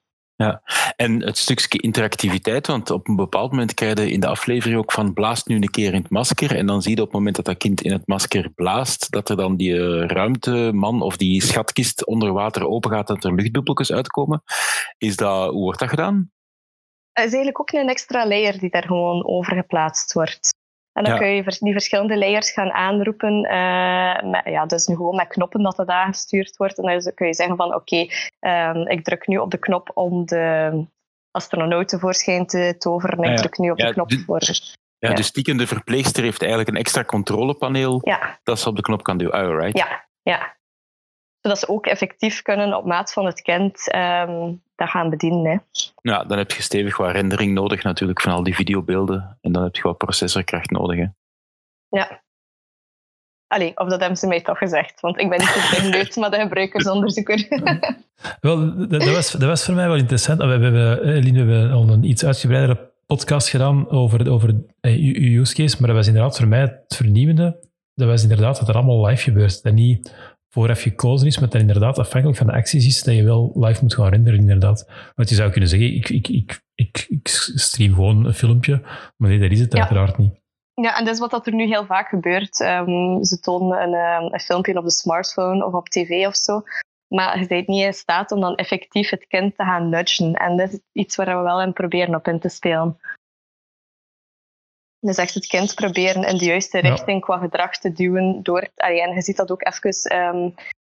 En 0.97 1.23
het 1.23 1.39
stukje 1.39 1.81
interactiviteit, 1.81 2.67
want 2.67 2.91
op 2.91 3.09
een 3.09 3.17
bepaald 3.17 3.51
moment 3.51 3.75
krijg 3.75 3.99
je 3.99 4.11
in 4.11 4.21
de 4.21 4.27
aflevering 4.27 4.79
ook 4.79 4.93
van 4.93 5.13
blaast 5.13 5.47
nu 5.47 5.57
een 5.57 5.71
keer 5.71 5.95
in 5.95 6.03
het 6.03 6.11
masker 6.11 6.57
en 6.57 6.67
dan 6.67 6.83
zie 6.83 6.97
je 6.97 7.01
op 7.01 7.07
het 7.07 7.17
moment 7.17 7.37
dat 7.37 7.45
dat 7.45 7.57
kind 7.57 7.81
in 7.81 7.93
het 7.93 8.07
masker 8.07 8.51
blaast, 8.51 9.11
dat 9.11 9.29
er 9.29 9.37
dan 9.37 9.57
die 9.57 9.73
eh, 9.73 10.07
ruimteman 10.07 11.03
of 11.03 11.17
die 11.17 11.43
schatkist 11.43 12.07
onder 12.07 12.33
water 12.33 12.67
open 12.67 12.91
gaat 12.91 13.11
en 13.11 13.17
er 13.17 13.35
luchtbubbeltjes 13.35 13.93
uitkomen. 13.93 14.43
Is 14.99 15.17
dat, 15.17 15.51
hoe 15.51 15.63
wordt 15.63 15.79
dat 15.79 15.89
gedaan? 15.89 16.31
Het 17.13 17.25
is 17.25 17.33
eigenlijk 17.33 17.61
ook 17.61 17.73
een 17.73 17.89
extra 17.89 18.27
layer 18.27 18.59
die 18.59 18.71
daar 18.71 18.87
gewoon 18.87 19.27
over 19.27 19.57
geplaatst 19.57 20.13
wordt. 20.13 20.49
En 20.95 21.05
dan 21.05 21.13
Ja. 21.13 21.19
kun 21.19 21.29
je 21.29 21.57
die 21.59 21.73
verschillende 21.73 22.19
layers 22.19 22.51
gaan 22.53 22.71
aanroepen. 22.73 23.43
eh, 23.45 24.23
met, 24.31 24.43
ja, 24.45 24.67
dus 24.67 24.87
nu 24.87 24.97
gewoon 24.97 25.17
met 25.17 25.29
knoppen 25.29 25.63
dat 25.63 25.77
het 25.77 25.89
aangestuurd 25.89 26.57
wordt. 26.57 26.79
En 26.79 26.85
dan 27.01 27.13
kun 27.15 27.27
je 27.27 27.35
zeggen 27.35 27.57
van 27.57 27.75
oké, 27.75 28.07
ehm, 28.41 28.77
ik 28.77 29.05
druk 29.05 29.27
nu 29.27 29.37
op 29.37 29.51
de 29.51 29.59
knop 29.59 29.91
om 29.95 30.27
de 30.27 30.87
astronaut 31.31 31.89
tevoorschijn 31.89 32.47
te 32.47 32.75
toveren. 32.79 33.19
En 33.19 33.25
Ah, 33.25 33.31
ik 33.33 33.39
druk 33.39 33.59
nu 33.59 33.71
op 33.71 33.79
Ja, 33.79 33.87
de 33.87 33.93
knop 33.93 34.13
voor... 34.27 34.41
Ja, 34.99 35.09
Ja. 35.09 35.15
Dus 35.15 35.31
Tieken, 35.31 35.57
de 35.57 35.67
verpleegster, 35.67 36.23
heeft 36.23 36.41
eigenlijk 36.41 36.71
een 36.71 36.77
extra 36.77 37.05
controlepaneel 37.05 38.01
Ja, 38.05 38.39
dat 38.43 38.61
ze 38.61 38.69
op 38.69 38.77
de 38.77 38.83
knop 38.83 39.03
kan 39.03 39.17
duwen. 39.17 39.35
Ah, 39.35 39.47
alright. 39.47 39.79
ja, 39.79 40.05
ja. 40.23 40.57
Zodat 41.45 41.59
ze 41.59 41.69
ook 41.69 41.87
effectief 41.87 42.43
kunnen 42.43 42.77
op 42.77 42.85
maat 42.85 43.13
van 43.13 43.27
het 43.27 43.43
kind 43.43 43.91
ehm, 43.91 44.53
dat 44.77 44.89
gaan 44.89 45.11
bedienen. 45.11 45.51
Hè. 45.51 45.57
Ja, 46.03 46.25
dan 46.25 46.39
heb 46.39 46.51
je 46.51 46.63
stevig 46.63 46.97
wat 46.97 47.11
rendering 47.11 47.55
nodig 47.55 47.83
natuurlijk 47.83 48.21
van 48.21 48.33
al 48.33 48.43
die 48.43 48.55
videobeelden. 48.55 49.39
En 49.41 49.53
dan 49.53 49.63
heb 49.63 49.77
je 49.77 49.83
wat 49.83 49.99
processorkracht 49.99 50.71
nodig. 50.71 50.97
Hè. 50.97 51.07
Ja. 51.89 52.23
Allee, 53.47 53.77
of 53.77 53.89
dat 53.89 54.01
hebben 54.01 54.19
ze 54.19 54.27
mij 54.27 54.41
toch 54.41 54.59
gezegd. 54.59 55.01
Want 55.01 55.21
ik 55.21 55.29
ben 55.29 55.39
niet 55.39 55.55
de 55.55 55.69
techneut, 55.71 56.17
maar 56.17 56.31
de 56.31 56.39
gebruikersonderzoeker. 56.39 57.47
Wel, 58.41 58.77
dat, 58.77 58.91
dat, 58.91 59.05
was, 59.05 59.31
dat 59.31 59.49
was 59.49 59.65
voor 59.65 59.75
mij 59.75 59.87
wel 59.87 59.97
interessant. 59.97 60.39
We 60.39 60.47
hebben, 60.47 61.03
eh, 61.03 61.15
Eline, 61.17 61.45
we 61.45 61.53
hebben 61.53 61.73
al 61.73 61.89
een 61.89 62.05
iets 62.05 62.25
uitgebreidere 62.25 62.93
podcast 63.07 63.49
gedaan 63.49 63.91
over, 63.91 64.31
over 64.31 64.65
eh, 64.81 64.93
uw, 64.93 65.41
use 65.41 65.55
case, 65.55 65.77
maar 65.79 65.89
dat 65.89 65.97
was 65.97 66.07
inderdaad 66.07 66.37
voor 66.37 66.49
mij 66.49 66.61
het 66.61 66.95
vernieuwende. 66.97 67.63
Dat 67.95 68.09
was 68.09 68.23
inderdaad 68.23 68.59
dat 68.59 68.69
er 68.69 68.75
allemaal 68.75 69.07
live 69.07 69.23
gebeurt. 69.23 69.63
Dat 69.63 69.73
niet 69.73 70.15
vooraf 70.55 70.81
gekozen 70.83 71.27
is, 71.27 71.39
maar 71.39 71.49
dat 71.49 71.61
inderdaad 71.61 71.99
afhankelijk 71.99 72.39
van 72.39 72.47
de 72.47 72.53
acties 72.53 72.87
is 72.87 73.03
dat 73.03 73.15
je 73.15 73.25
wel 73.25 73.53
live 73.55 73.83
moet 73.83 73.95
gaan 73.95 74.09
renderen, 74.09 74.39
inderdaad. 74.41 74.91
Want 75.15 75.29
je 75.29 75.35
zou 75.35 75.51
kunnen 75.51 75.69
zeggen, 75.69 75.95
ik, 75.95 76.09
ik, 76.09 76.29
ik, 76.29 76.61
ik, 76.75 77.07
ik 77.09 77.29
stream 77.55 77.95
gewoon 77.95 78.25
een 78.25 78.35
filmpje, 78.35 78.81
maar 79.17 79.29
nee, 79.29 79.39
dat 79.39 79.51
is 79.51 79.61
het 79.61 79.73
Ja. 79.73 79.79
uiteraard 79.79 80.19
niet. 80.19 80.43
Ja, 80.75 80.99
en 80.99 81.05
dat 81.05 81.15
is 81.15 81.21
wat 81.21 81.31
dat 81.31 81.47
er 81.47 81.55
nu 81.55 81.67
heel 81.67 81.87
vaak 81.87 82.09
gebeurt. 82.09 82.61
Ehm, 82.61 83.23
ze 83.23 83.39
tonen 83.41 83.83
een, 83.83 83.95
ehm, 83.95 84.33
een 84.33 84.41
filmpje 84.41 84.79
op 84.79 84.85
de 84.85 84.91
smartphone 84.91 85.65
of 85.67 85.73
op 85.73 85.89
tv 85.89 86.27
of 86.27 86.37
zo. 86.37 86.63
Maar 87.15 87.41
je 87.41 87.47
bent 87.47 87.67
niet 87.67 87.85
in 87.85 87.93
staat 87.95 88.33
om 88.33 88.41
dan 88.41 88.55
effectief 88.55 89.11
het 89.11 89.27
kind 89.27 89.57
te 89.57 89.65
gaan 89.65 89.89
nudgen. 89.89 90.33
En 90.35 90.57
dat 90.57 90.73
is 90.73 90.79
iets 90.93 91.17
waar 91.17 91.37
we 91.37 91.43
wel 91.43 91.63
in 91.63 91.73
proberen 91.73 92.15
op 92.15 92.29
in 92.29 92.39
te 92.41 92.49
spelen. 92.49 92.99
Dus 95.07 95.17
echt 95.17 95.35
het 95.35 95.47
kind 95.47 95.75
proberen 95.75 96.23
in 96.23 96.37
de 96.37 96.45
juiste 96.45 96.79
Ja. 96.83 96.89
richting 96.89 97.21
qua 97.21 97.39
gedrag 97.39 97.79
te 97.79 97.93
duwen. 97.93 98.43
Door, 98.43 98.69
allee, 98.77 99.03
en 99.03 99.15
je 99.15 99.23
ziet 99.23 99.37
dat 99.37 99.51
ook 99.51 99.67
even 99.67 99.91
ehm, 100.11 100.45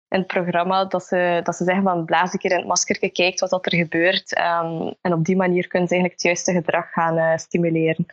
in 0.08 0.20
het 0.20 0.28
programma, 0.28 0.86
dat 0.86 1.04
ze, 1.04 1.40
dat 1.44 1.56
ze 1.56 1.64
zeggen 1.64 1.84
van 1.84 2.06
blaas 2.06 2.34
een 2.34 2.40
keer 2.40 2.52
in 2.52 2.58
het 2.58 2.68
masker, 2.68 3.12
kijkt 3.12 3.40
wat 3.40 3.50
dat 3.50 3.66
er 3.66 3.76
gebeurt. 3.76 4.34
Ehm, 4.34 4.92
en 5.02 5.14
op 5.14 5.26
die 5.26 5.36
manier 5.36 5.68
kunnen 5.68 5.88
ze 5.88 5.94
eigenlijk 5.94 6.14
het 6.14 6.22
juiste 6.22 6.52
gedrag 6.52 6.92
gaan 6.92 7.18
eh, 7.18 7.38
stimuleren. 7.38 8.06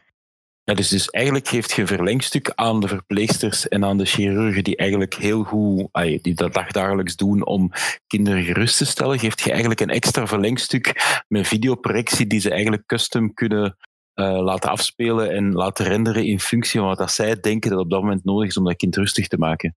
Ja, 0.64 0.74
dus, 0.74 0.88
dus 0.88 1.10
eigenlijk 1.10 1.48
geeft 1.48 1.72
je 1.72 1.80
een 1.80 1.88
verlengstuk 1.88 2.52
aan 2.54 2.80
de 2.80 2.88
verpleegsters 2.88 3.68
en 3.68 3.84
aan 3.84 3.98
de 3.98 4.04
chirurgen 4.04 4.64
die 4.64 4.76
eigenlijk 4.76 5.14
heel 5.14 5.42
goed, 5.42 5.88
die 6.22 6.34
dat 6.34 6.54
dagdagelijks 6.54 7.16
doen 7.16 7.46
om 7.46 7.70
kinderen 8.06 8.42
gerust 8.42 8.78
te 8.78 8.86
stellen, 8.86 9.18
geeft 9.18 9.40
je 9.40 9.50
eigenlijk 9.50 9.80
een 9.80 9.90
extra 9.90 10.26
verlengstuk 10.26 10.94
met 11.28 11.46
videoprojectie 11.46 12.26
die 12.26 12.40
ze 12.40 12.50
eigenlijk 12.50 12.86
custom 12.86 13.34
kunnen 13.34 13.76
eh, 14.18 14.40
laten 14.40 14.70
afspelen 14.70 15.30
en 15.30 15.52
laten 15.52 15.86
renderen 15.86 16.24
in 16.24 16.40
functie 16.40 16.80
van 16.80 16.88
wat 16.88 16.98
dat 16.98 17.10
zij 17.10 17.40
denken 17.40 17.70
dat 17.70 17.78
op 17.78 17.90
dat 17.90 18.00
moment 18.02 18.24
nodig 18.24 18.48
is 18.48 18.56
om 18.56 18.64
dat 18.64 18.76
kind 18.76 18.96
rustig 18.96 19.28
te 19.28 19.38
maken. 19.38 19.76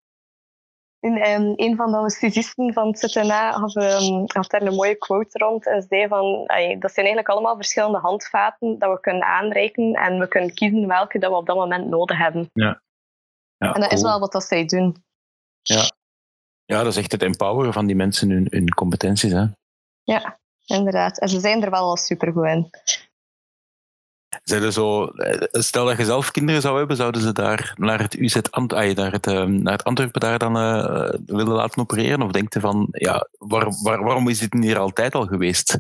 En, 1.01 1.16
ehm, 1.16 1.53
een 1.57 1.77
van 1.77 1.90
de 1.90 1.96
anesthesisten 1.96 2.72
van 2.72 2.87
het 2.87 2.98
ZNA 2.98 3.53
had, 3.53 3.74
had 4.27 4.51
daar 4.51 4.62
een 4.62 4.74
mooie 4.74 4.96
quote 4.96 5.38
rond 5.38 5.66
en 5.66 5.83
zei 5.83 6.09
van, 6.09 6.24
dat 6.79 6.92
zijn 6.92 7.07
eigenlijk 7.07 7.29
allemaal 7.29 7.57
verschillende 7.57 7.98
handvaten 7.98 8.79
dat 8.79 8.92
we 8.92 9.01
kunnen 9.01 9.24
aanreiken 9.24 9.92
en 9.92 10.18
we 10.18 10.29
kunnen 10.29 10.55
kiezen 10.55 10.87
welke 10.87 11.18
dat 11.18 11.31
we 11.31 11.37
op 11.37 11.46
dat 11.46 11.57
moment 11.57 11.88
nodig 11.88 12.18
hebben. 12.18 12.51
Ja, 12.53 12.81
En 13.59 13.81
dat 13.81 13.92
is 13.92 14.03
wel 14.03 14.20
wat 14.20 14.33
dat 14.33 14.44
zij 14.44 14.64
doen. 14.64 14.96
Ja, 16.64 16.83
dat 16.83 16.87
is 16.87 16.96
echt 16.96 17.12
het 17.12 17.22
empoweren 17.22 17.72
van 17.72 17.87
die 17.87 17.96
mensen 17.96 18.31
hun, 18.31 18.46
hun 18.51 18.68
competenties. 18.68 19.33
Hè. 19.33 19.44
Ja, 20.03 20.38
inderdaad. 20.66 21.18
En 21.18 21.29
ze 21.29 21.40
zijn 21.40 21.62
er 21.62 21.70
wel 21.70 21.88
al 21.88 21.96
supergoed 21.96 22.46
in. 22.46 22.70
Zijn 24.45 24.73
zo, 24.73 25.07
eh, 25.07 25.47
stel 25.51 25.85
dat 25.85 25.97
je 25.97 26.05
zelf 26.05 26.31
kinderen 26.31 26.61
zou 26.61 26.79
hebben, 26.79 26.97
zouden 26.97 27.21
ze 27.21 27.33
daar 27.33 27.73
naar 27.77 28.01
het 28.01 28.14
UZ 28.14 28.37
Ant, 28.51 28.73
ah, 28.73 28.95
naar, 28.95 29.12
het, 29.12 29.27
eh, 29.27 29.43
naar 29.45 29.73
het 29.73 29.85
Antwerpen 29.85 30.21
daar 30.21 30.38
dan 30.38 30.57
eh, 30.57 31.11
willen 31.27 31.53
laten 31.55 31.81
opereren? 31.81 32.23
Of 32.23 32.31
denkt 32.33 32.55
je 32.55 32.61
van, 32.61 32.88
ja, 32.91 33.29
waar, 33.38 33.67
waar, 33.83 34.03
waarom 34.03 34.29
is 34.29 34.38
dit 34.38 34.62
hier 34.62 34.79
altijd 34.79 35.14
al 35.14 35.27
geweest? 35.27 35.79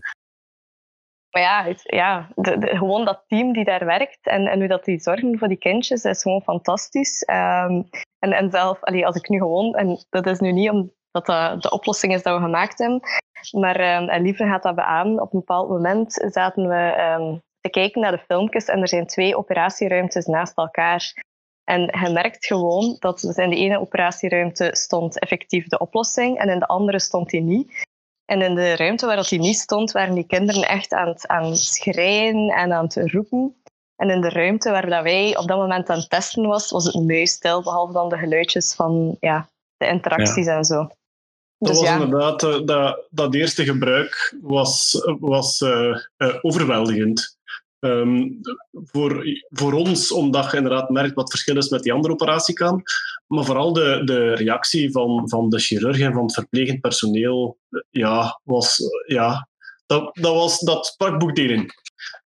Maar 1.30 1.42
ja, 1.42 1.64
het- 1.64 1.82
ja 1.84 2.28
gewoon 2.60 3.04
dat 3.04 3.24
team 3.26 3.52
die 3.52 3.64
daar 3.64 3.84
werkt 3.84 4.26
en, 4.26 4.46
en 4.46 4.58
hoe 4.58 4.68
dat 4.68 4.84
die 4.84 5.00
zorgen 5.00 5.38
voor 5.38 5.48
die 5.48 5.56
kindjes, 5.56 6.04
is 6.04 6.22
gewoon 6.22 6.42
fantastisch. 6.42 7.22
Ehm, 7.22 7.82
en, 8.18 8.32
en 8.32 8.50
zelf, 8.50 8.82
allee, 8.84 9.06
als 9.06 9.16
ik 9.16 9.28
nu 9.28 9.38
gewoon, 9.38 9.74
en 9.74 10.04
dat 10.10 10.26
is 10.26 10.38
nu 10.38 10.52
niet 10.52 10.70
omdat 10.70 10.90
dat 11.26 11.62
de 11.62 11.70
oplossing 11.70 12.14
is 12.14 12.22
dat 12.22 12.36
we 12.36 12.44
gemaakt 12.44 12.78
hebben, 12.78 13.00
maar 13.50 13.76
ehm, 13.76 14.08
en 14.08 14.22
Lieve 14.22 14.44
gaat 14.44 14.62
dat 14.62 14.74
beamen. 14.74 15.20
Op 15.22 15.32
een 15.32 15.38
bepaald 15.38 15.68
moment 15.68 16.12
zaten 16.28 16.68
we 16.68 16.74
ehm, 16.74 17.36
te 17.70 17.78
kijken 17.80 18.00
naar 18.00 18.12
de 18.12 18.24
filmpjes 18.26 18.64
en 18.64 18.80
er 18.80 18.88
zijn 18.88 19.06
twee 19.06 19.36
operatieruimtes 19.36 20.26
naast 20.26 20.56
elkaar. 20.56 21.24
En 21.64 21.80
je 21.80 22.10
merkt 22.12 22.46
gewoon 22.46 22.96
dat 22.98 23.20
dus 23.20 23.36
in 23.36 23.50
de 23.50 23.56
ene 23.56 23.80
operatieruimte 23.80 24.70
stond 24.72 25.18
effectief 25.18 25.66
de 25.66 25.78
oplossing 25.78 26.38
en 26.38 26.48
in 26.48 26.58
de 26.58 26.66
andere 26.66 27.00
stond 27.00 27.30
die 27.30 27.40
niet. 27.40 27.86
En 28.24 28.42
in 28.42 28.54
de 28.54 28.76
ruimte 28.76 29.06
waar 29.06 29.16
dat 29.16 29.28
hij 29.28 29.38
niet 29.38 29.56
stond, 29.56 29.92
waren 29.92 30.14
die 30.14 30.26
kinderen 30.26 30.62
echt 30.62 30.92
aan 30.92 31.08
het, 31.08 31.26
aan 31.26 31.44
het 31.44 31.58
schreien 31.58 32.48
en 32.48 32.72
aan 32.72 32.84
het 32.84 33.12
roepen. 33.12 33.62
En 33.96 34.10
in 34.10 34.20
de 34.20 34.28
ruimte 34.28 34.70
waar 34.70 34.88
dat 34.88 35.02
wij 35.02 35.36
op 35.36 35.48
dat 35.48 35.58
moment 35.58 35.88
aan 35.88 35.98
het 35.98 36.10
testen 36.10 36.46
was, 36.46 36.70
was 36.70 36.84
het 36.84 37.04
muisstil, 37.04 37.62
behalve 37.62 37.92
dan 37.92 38.08
de 38.08 38.16
geluidjes 38.16 38.74
van 38.74 39.16
ja, 39.20 39.48
de 39.76 39.86
interacties 39.86 40.46
en 40.46 40.64
zo. 40.64 40.76
Dat 41.58 41.68
Dus 41.68 41.78
was 41.78 41.88
ja, 41.88 41.94
inderdaad, 41.94 42.42
eh, 42.42 42.60
dat, 42.64 43.06
dat 43.10 43.34
eerste 43.34 43.64
gebruik 43.64 44.36
was, 44.42 45.02
was 45.20 45.60
eh, 45.60 45.96
eh, 46.16 46.34
overweldigend. 46.40 47.37
Ehm, 47.80 48.28
voor, 48.72 49.24
voor 49.48 49.72
ons, 49.72 50.12
omdat 50.12 50.50
je 50.50 50.56
inderdaad 50.56 50.90
merkt 50.90 51.14
wat 51.14 51.22
het 51.22 51.30
verschil 51.30 51.56
is 51.56 51.68
met 51.68 51.82
die 51.82 51.92
andere 51.92 52.12
operatiekamer, 52.12 52.82
maar 53.26 53.44
vooral 53.44 53.72
de, 53.72 54.02
de 54.04 54.34
reactie 54.34 54.90
van, 54.90 55.28
van 55.28 55.48
de 55.48 55.58
chirurg 55.58 56.00
en 56.00 56.12
van 56.12 56.22
het 56.22 56.34
verplegend 56.34 56.80
personeel, 56.80 57.58
eh, 57.70 57.80
ja, 57.90 58.40
was, 58.44 58.80
eh, 58.80 59.14
ja 59.14 59.48
dat, 59.86 60.16
dat, 60.16 60.34
was, 60.34 60.58
dat 60.60 60.86
sprak. 60.86 61.22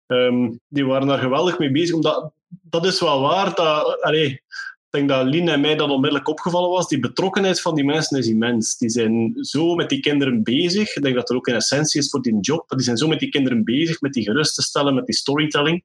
Ehm, 0.07 0.49
die 0.67 0.85
waren 0.85 1.07
daar 1.07 1.19
geweldig 1.19 1.59
mee 1.59 1.71
bezig, 1.71 1.95
omdat 1.95 2.31
dat 2.47 2.85
is 2.85 2.99
wel 2.99 3.21
waar. 3.21 3.55
Dat, 3.55 4.01
allee, 4.01 4.41
ik 4.91 4.97
denk 4.97 5.09
dat 5.09 5.25
Lien 5.25 5.49
en 5.49 5.61
mij 5.61 5.75
dat 5.75 5.89
onmiddellijk 5.89 6.27
opgevallen 6.27 6.69
was. 6.69 6.87
Die 6.87 6.99
betrokkenheid 6.99 7.61
van 7.61 7.75
die 7.75 7.83
mensen 7.83 8.17
is 8.17 8.27
immens. 8.27 8.77
Die 8.77 8.89
zijn 8.89 9.33
zo 9.35 9.75
met 9.75 9.89
die 9.89 9.99
kinderen 9.99 10.43
bezig. 10.43 10.95
Ik 10.95 11.03
denk 11.03 11.15
dat 11.15 11.29
er 11.29 11.35
ook 11.35 11.47
een 11.47 11.55
essentie 11.55 12.01
is 12.01 12.09
voor 12.09 12.21
die 12.21 12.39
job. 12.39 12.69
Die 12.69 12.79
zijn 12.79 12.97
zo 12.97 13.07
met 13.07 13.19
die 13.19 13.29
kinderen 13.29 13.63
bezig, 13.63 14.01
met 14.01 14.13
die 14.13 14.23
gerust 14.23 14.55
te 14.55 14.61
stellen, 14.61 14.95
met 14.95 15.05
die 15.05 15.15
storytelling. 15.15 15.83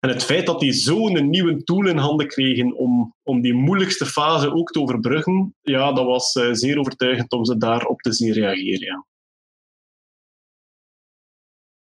En 0.00 0.08
het 0.08 0.24
feit 0.24 0.46
dat 0.46 0.60
die 0.60 0.72
zo'n 0.72 1.30
nieuwe 1.30 1.64
tool 1.64 1.86
in 1.86 1.96
handen 1.96 2.28
kregen 2.28 2.76
om, 2.76 3.14
om 3.22 3.40
die 3.40 3.54
moeilijkste 3.54 4.06
fase 4.06 4.52
ook 4.52 4.70
te 4.70 4.80
overbruggen, 4.80 5.54
ja, 5.62 5.92
dat 5.92 6.06
was 6.06 6.32
eh, 6.32 6.48
zeer 6.52 6.78
overtuigend 6.78 7.32
om 7.32 7.44
ze 7.44 7.56
daarop 7.56 8.00
te 8.00 8.12
zien 8.12 8.32
reageren. 8.32 8.86
Ja. 8.86 9.06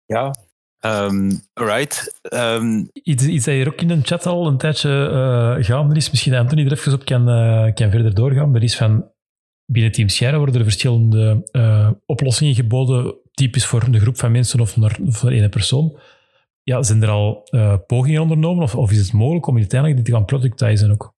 Ja, 0.06 0.34
Ehm 0.80 1.30
right. 1.54 2.18
Ehm, 2.22 2.84
Iets, 2.92 3.26
iets 3.26 3.44
dat 3.44 3.54
hier 3.54 3.68
ook 3.68 3.80
in 3.80 3.88
de 3.88 4.00
chat 4.02 4.26
al 4.26 4.46
een 4.46 4.56
tijdje 4.56 5.08
eh, 5.08 5.64
gaande 5.64 5.94
is, 5.94 6.10
misschien 6.10 6.32
dat 6.32 6.40
Anthony 6.40 6.66
er 6.66 6.72
even 6.72 6.92
op 6.92 7.04
kan, 7.04 7.28
eh, 7.28 7.74
kan 7.74 7.90
verder 7.90 8.14
doorgaan. 8.14 8.54
Er 8.54 8.62
is 8.62 8.76
van, 8.76 9.10
binnen 9.66 9.92
Team 9.92 10.08
Sierra 10.08 10.36
worden 10.36 10.54
er 10.54 10.62
verschillende 10.62 11.48
eh, 11.50 11.90
oplossingen 12.06 12.54
geboden, 12.54 13.14
typisch 13.32 13.66
voor 13.66 13.82
een 13.82 14.00
groep 14.00 14.18
van 14.18 14.32
mensen 14.32 14.60
of 14.60 14.76
voor, 15.06 15.30
één 15.30 15.50
persoon. 15.50 15.98
Ja, 16.62 16.82
zijn 16.82 17.02
er 17.02 17.08
al 17.08 17.48
pogingen 17.86 18.22
ondernomen 18.22 18.62
of, 18.62 18.74
of 18.74 18.90
is 18.90 18.98
het 18.98 19.12
mogelijk 19.12 19.46
om 19.46 19.56
uiteindelijk 19.56 20.00
dit 20.00 20.08
te 20.08 20.18
gaan 20.18 20.26
productizen 20.26 20.90
ook? 20.90 21.14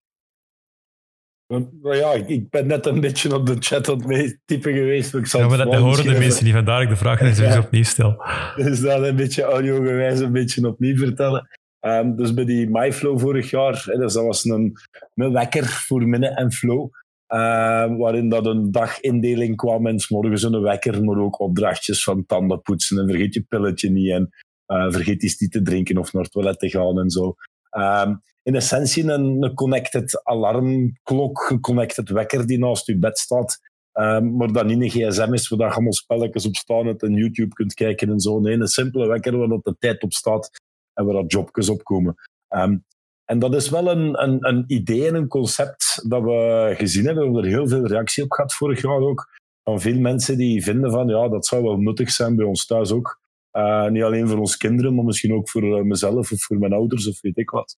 Maar 1.83 1.97
ja, 1.97 2.12
ik, 2.12 2.29
ik 2.29 2.51
ben 2.51 2.67
net 2.67 2.87
een 2.87 3.01
beetje 3.01 3.35
op 3.35 3.47
de 3.47 3.57
chat 3.59 3.88
aan 3.88 3.97
het 3.97 4.07
meetypen 4.07 4.73
geweest. 4.73 5.15
Ik 5.15 5.27
zal 5.27 5.41
Ja, 5.41 5.47
maar 5.49 5.57
dat, 5.57 5.75
horen 5.75 6.05
de 6.05 6.19
mensen 6.19 6.45
niet, 6.45 6.55
vandaar 6.55 6.83
ik 6.83 6.88
de 6.88 6.97
vraag 6.97 7.21
eens 7.21 7.38
Ja. 7.55 7.59
opnieuw 7.59 7.83
stel. 7.83 8.23
Dus 8.57 8.81
dat 8.81 9.03
een 9.03 9.17
beetje 9.17 9.43
audiogewijs 9.43 10.21
een 10.21 10.33
beetje 10.33 10.69
opnieuw 10.69 10.97
vertellen. 10.97 11.49
Ehm, 11.81 12.15
dus 12.17 12.35
bij 12.35 12.45
die 12.45 12.69
MyFlow 12.71 13.19
vorig 13.21 13.51
jaar, 13.51 13.83
hè, 13.87 13.99
dus 13.99 14.12
dat 14.12 14.25
was 14.25 14.45
een, 14.45 14.73
een 15.15 15.33
wekker 15.33 15.65
voor 15.67 16.09
Minne 16.09 16.29
en 16.29 16.53
Flow. 16.53 16.88
ehm, 17.27 17.97
waarin 17.97 18.29
dat 18.29 18.47
een 18.47 18.71
dagindeling 18.71 19.57
kwam 19.57 19.87
en 19.87 19.99
's 19.99 20.09
morgens 20.09 20.43
een 20.43 20.61
wekker, 20.61 21.05
maar 21.05 21.19
ook 21.19 21.41
opdrachtjes 21.41 22.03
van 22.05 22.27
tanden 22.27 22.61
poetsen 22.62 22.99
en 22.99 23.09
vergeet 23.09 23.35
je 23.35 23.43
pilletje 23.49 23.91
niet 23.91 24.11
en 24.11 24.31
eh, 24.67 24.87
vergeet 24.91 25.23
iets 25.23 25.41
niet 25.41 25.53
te 25.53 25.62
drinken 25.62 25.99
of 25.99 26.12
naar 26.12 26.23
het 26.23 26.33
toilet 26.33 26.59
te 26.59 26.69
gaan 26.71 26.99
en 26.99 27.11
zo. 27.11 27.35
Ehm, 27.71 28.15
in 28.42 28.55
essentie 28.55 29.05
een, 29.05 29.55
connected 29.55 30.20
alarmklok, 30.24 31.50
een 31.50 31.61
connected 31.61 32.09
wekker 32.09 32.46
die 32.46 32.59
naast 32.59 32.87
je 32.87 32.98
bed 32.98 33.18
staat. 33.18 33.59
Ehm, 33.92 34.37
maar 34.37 34.52
dat 34.52 34.66
niet 34.66 34.81
een 34.81 34.90
gsm 34.90 35.33
is, 35.33 35.48
waar 35.48 35.59
je 35.68 35.74
allemaal 35.74 35.92
spelletjes 35.92 36.46
op 36.46 36.57
staan 36.57 36.98
en 36.98 37.12
YouTube 37.12 37.55
kunt 37.55 37.74
kijken 37.74 38.11
en 38.11 38.20
zo. 38.20 38.40
Nee, 38.40 38.55
een 38.55 38.66
simpele 38.66 39.07
wekker 39.07 39.37
waar 39.37 39.48
de 39.48 39.76
tijd 39.78 40.02
op 40.02 40.12
staat 40.12 40.50
en 40.92 41.05
waar 41.05 41.14
dat 41.14 41.33
jobjes 41.33 41.68
op 41.68 41.85
komen. 41.85 42.14
Ehm, 42.48 42.76
en 43.24 43.38
dat 43.38 43.55
is 43.55 43.68
wel 43.68 43.90
een, 43.90 44.22
een, 44.22 44.46
een 44.46 44.64
idee 44.66 45.09
en 45.09 45.14
een 45.14 45.28
concept 45.28 46.05
dat 46.09 46.22
we 46.22 46.74
gezien 46.76 47.05
hebben. 47.05 47.22
We 47.22 47.31
hebben 47.33 47.50
er 47.50 47.59
heel 47.59 47.68
veel 47.68 47.87
reactie 47.87 48.24
op 48.24 48.33
gehad 48.33 48.55
vorig 48.55 48.83
jaar 48.83 49.00
ook. 49.00 49.40
Van 49.64 49.81
veel 49.81 49.98
mensen 49.98 50.37
die 50.37 50.62
vinden 50.62 50.90
van, 50.90 51.09
ja, 51.09 51.28
dat 51.28 51.46
zou 51.46 51.62
wel 51.62 51.76
nuttig 51.76 52.11
zijn 52.11 52.37
bij 52.37 52.46
ons 52.46 52.66
thuis 52.66 52.92
ook. 52.92 53.20
Eh, 53.50 53.88
niet 53.88 54.02
alleen 54.02 54.28
voor 54.28 54.38
ons 54.38 54.57
kinderen, 54.57 54.94
maar 54.94 55.05
misschien 55.05 55.35
ook 55.35 55.50
voor 55.50 55.78
eh, 55.78 55.85
mezelf 55.85 56.33
of 56.33 56.42
voor 56.42 56.59
mijn 56.59 56.72
ouders 56.72 57.09
of 57.09 57.20
weet 57.20 57.38
ik 57.38 57.50
wat. 57.50 57.76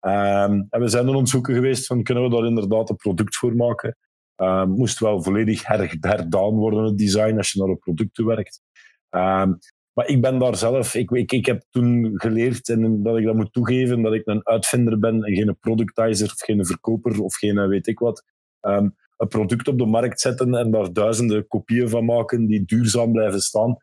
Ehm, 0.00 0.62
en 0.70 0.80
we 0.80 0.88
zijn 0.88 1.08
aan 1.08 1.26
geweest 1.26 1.86
van, 1.86 2.02
kunnen 2.02 2.24
we 2.24 2.30
daar 2.30 2.46
inderdaad 2.46 2.90
een 2.90 2.96
product 2.96 3.36
voor 3.36 3.56
maken? 3.56 3.96
Ehm, 4.36 4.68
moest 4.68 4.98
wel 4.98 5.22
volledig 5.22 5.66
her, 5.66 5.96
herdaan 6.00 6.54
worden, 6.54 6.84
het 6.84 6.98
design, 6.98 7.36
als 7.36 7.52
je 7.52 7.60
naar 7.60 7.68
een 7.68 7.78
product 7.78 8.18
werkt. 8.18 8.60
Ehm, 9.08 9.52
maar 9.92 10.06
ik 10.08 10.20
ben 10.20 10.38
daar 10.38 10.56
zelf, 10.56 10.94
ik, 10.94 11.10
ik, 11.10 11.46
heb 11.46 11.64
toen 11.70 12.12
geleerd 12.14 12.68
en 12.68 13.02
dat 13.02 13.16
ik 13.16 13.24
dat 13.24 13.34
moet 13.34 13.52
toegeven, 13.52 14.02
dat 14.02 14.14
ik 14.14 14.26
een 14.26 14.46
uitvinder 14.46 14.98
ben 14.98 15.22
en 15.22 15.34
geen 15.34 15.58
productizer 15.60 16.26
of 16.26 16.40
geen 16.40 16.66
verkoper 16.66 17.22
of 17.22 17.36
geen 17.36 17.58
eh, 17.58 17.66
weet 17.66 17.86
ik 17.86 17.98
wat. 17.98 18.24
Ehm, 18.60 18.88
een 19.16 19.28
product 19.28 19.68
op 19.68 19.78
de 19.78 19.86
markt 19.86 20.20
zetten 20.20 20.54
en 20.54 20.70
daar 20.70 20.92
duizenden 20.92 21.46
kopieën 21.46 21.88
van 21.88 22.04
maken 22.04 22.46
die 22.46 22.64
duurzaam 22.64 23.12
blijven 23.12 23.40
staan, 23.40 23.76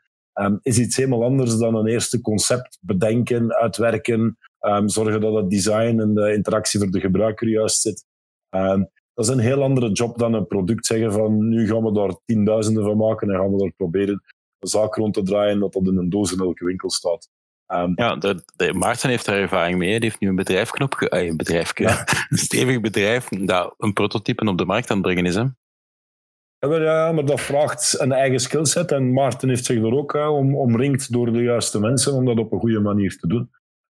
is 0.62 0.80
iets 0.80 0.96
helemaal 0.96 1.24
anders 1.24 1.58
dan 1.58 1.76
een 1.76 1.88
eerste 1.88 2.22
concept 2.22 2.78
bedenken, 2.82 3.56
uitwerken, 3.56 4.38
ehm, 4.68 4.88
zorgen 4.88 5.22
dat 5.22 5.34
het 5.34 5.50
design 5.50 6.00
en 6.00 6.14
de 6.14 6.34
interactie 6.34 6.80
voor 6.80 6.92
de 6.92 7.00
gebruiker 7.00 7.48
juist 7.48 7.82
zit. 7.82 8.06
Ehm, 8.50 8.84
dat 9.14 9.26
is 9.26 9.32
een 9.32 9.40
heel 9.40 9.64
andere 9.64 9.92
job 9.92 10.18
dan 10.18 10.34
een 10.34 10.48
product 10.48 10.86
zeggen 10.86 11.14
van 11.14 11.50
nu 11.50 11.68
gaan 11.68 11.84
we 11.84 11.94
daar 11.94 12.16
tienduizenden 12.26 12.84
van 12.84 12.98
maken 12.98 13.30
en 13.30 13.40
gaan 13.40 13.52
we 13.52 13.58
daar 13.58 13.72
proberen 13.72 14.24
een 14.60 14.68
zaak 14.68 14.96
rond 14.96 15.14
te 15.14 15.22
draaien 15.22 15.60
dat 15.60 15.74
dat 15.74 15.88
in 15.88 15.98
een 15.98 16.10
doos 16.10 16.32
in 16.32 16.40
elke 16.40 16.66
winkel 16.66 16.90
staat. 16.90 17.30
Ehm, 17.68 17.92
ja, 17.96 18.16
de, 18.16 18.44
de, 18.56 18.74
Maarten 18.74 19.10
heeft 19.10 19.26
daar 19.26 19.38
ervaring 19.38 19.78
mee. 19.78 20.00
Die 20.00 20.10
heeft 20.10 20.20
nu 20.20 20.28
een 20.28 20.36
bedrijfknop, 20.36 20.94
eh, 20.94 21.28
een 21.28 21.38
bedrijfje, 21.38 21.86
een 22.30 22.38
stevig 22.38 22.82
bedrijf 22.82 23.28
dat 23.28 23.74
een 23.78 23.94
prototype 23.94 24.46
op 24.46 24.58
de 24.58 24.66
markt 24.66 24.90
aan 24.90 24.98
het 24.98 25.06
brengen 25.06 25.26
is. 25.26 25.36
Hè? 25.36 25.46
Ja, 26.60 26.68
maar, 26.68 26.82
ja, 26.82 27.12
maar 27.12 27.26
dat 27.26 27.42
vraagt 27.42 28.00
een 28.00 28.12
eigen 28.12 28.40
skillset. 28.40 28.92
En 28.92 29.14
Maarten 29.14 29.50
heeft 29.50 29.66
zich 29.66 29.78
er 29.78 29.94
ook 29.94 30.14
uh, 30.14 30.34
om, 30.34 30.56
omringd 30.56 31.12
door 31.12 31.34
de 31.34 31.44
juiste 31.44 31.80
mensen 31.80 32.14
om 32.14 32.26
dat 32.26 32.38
op 32.38 32.52
een 32.52 32.60
goede 32.60 32.80
manier 32.80 33.18
te 33.18 33.28
doen. 33.28 33.50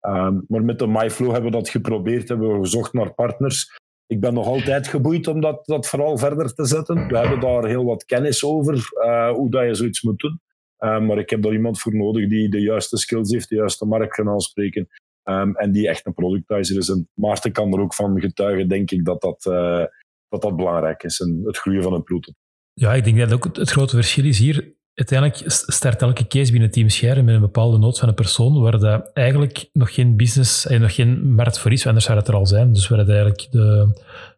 Um, 0.08 0.44
maar 0.48 0.64
met 0.64 0.78
de 0.78 0.86
MyFlow 0.86 1.32
hebben 1.32 1.50
we 1.50 1.56
dat 1.56 1.68
geprobeerd, 1.68 2.28
hebben 2.28 2.52
we 2.52 2.60
gezocht 2.60 2.92
naar 2.92 3.14
partners. 3.14 3.78
Ik 4.06 4.20
ben 4.20 4.34
nog 4.34 4.46
altijd 4.46 4.88
geboeid 4.88 5.26
om 5.26 5.40
dat, 5.40 5.66
dat 5.66 5.88
vooral 5.88 6.18
verder 6.18 6.54
te 6.54 6.64
zetten. 6.64 7.08
We 7.08 7.18
hebben 7.18 7.40
daar 7.40 7.66
heel 7.66 7.84
wat 7.84 8.04
kennis 8.04 8.44
over, 8.44 8.90
uh, 9.04 9.30
hoe 9.30 9.50
dat 9.50 9.64
je 9.66 9.74
zoiets 9.74 10.02
moet 10.02 10.18
doen. 10.18 10.40
Um, 10.78 11.06
maar 11.06 11.18
ik 11.18 11.30
heb 11.30 11.42
daar 11.42 11.52
iemand 11.52 11.80
voor 11.80 11.96
nodig 11.96 12.28
die 12.28 12.48
de 12.48 12.60
juiste 12.60 12.96
skills 12.96 13.30
heeft, 13.30 13.48
de 13.48 13.54
juiste 13.54 13.84
markt 13.84 14.14
kan 14.14 14.28
aanspreken. 14.28 14.88
Um, 15.24 15.56
en 15.56 15.72
die 15.72 15.88
echt 15.88 16.06
een 16.06 16.14
productizer 16.14 16.76
is. 16.76 16.88
En 16.88 17.08
Maarten 17.14 17.52
kan 17.52 17.72
er 17.72 17.80
ook 17.80 17.94
van 17.94 18.20
getuigen, 18.20 18.68
denk 18.68 18.90
ik, 18.90 19.04
dat 19.04 19.20
dat, 19.20 19.46
uh, 19.48 19.84
dat, 20.28 20.42
dat 20.42 20.56
belangrijk 20.56 21.02
is. 21.02 21.20
En 21.20 21.40
het 21.44 21.58
groeien 21.58 21.82
van 21.82 21.92
een 21.92 22.02
prototype. 22.02 22.38
Ja, 22.72 22.94
ik 22.94 23.04
denk 23.04 23.18
dat 23.18 23.32
ook 23.32 23.44
het 23.44 23.70
grote 23.70 23.96
verschil 23.96 24.24
is 24.24 24.38
hier. 24.38 24.74
Uiteindelijk 24.96 25.42
start 25.50 26.02
elke 26.02 26.26
case 26.26 26.52
binnen 26.52 26.70
Team 26.70 27.24
met 27.24 27.34
een 27.34 27.40
bepaalde 27.40 27.78
nood 27.78 27.98
van 27.98 28.08
een 28.08 28.14
persoon 28.14 28.60
waar 28.60 28.78
dat 28.78 29.10
eigenlijk 29.14 29.68
nog 29.72 29.94
geen 29.94 30.16
business 30.16 30.66
en 30.66 30.80
nog 30.80 30.94
geen 30.94 31.34
markt 31.34 31.58
voor 31.58 31.72
is, 31.72 31.86
anders 31.86 32.04
zou 32.04 32.18
het 32.18 32.28
er 32.28 32.34
al 32.34 32.46
zijn. 32.46 32.72
Dus 32.72 32.88
waar 32.88 32.98
het 32.98 33.08
eigenlijk 33.08 33.46
de, 33.50 33.88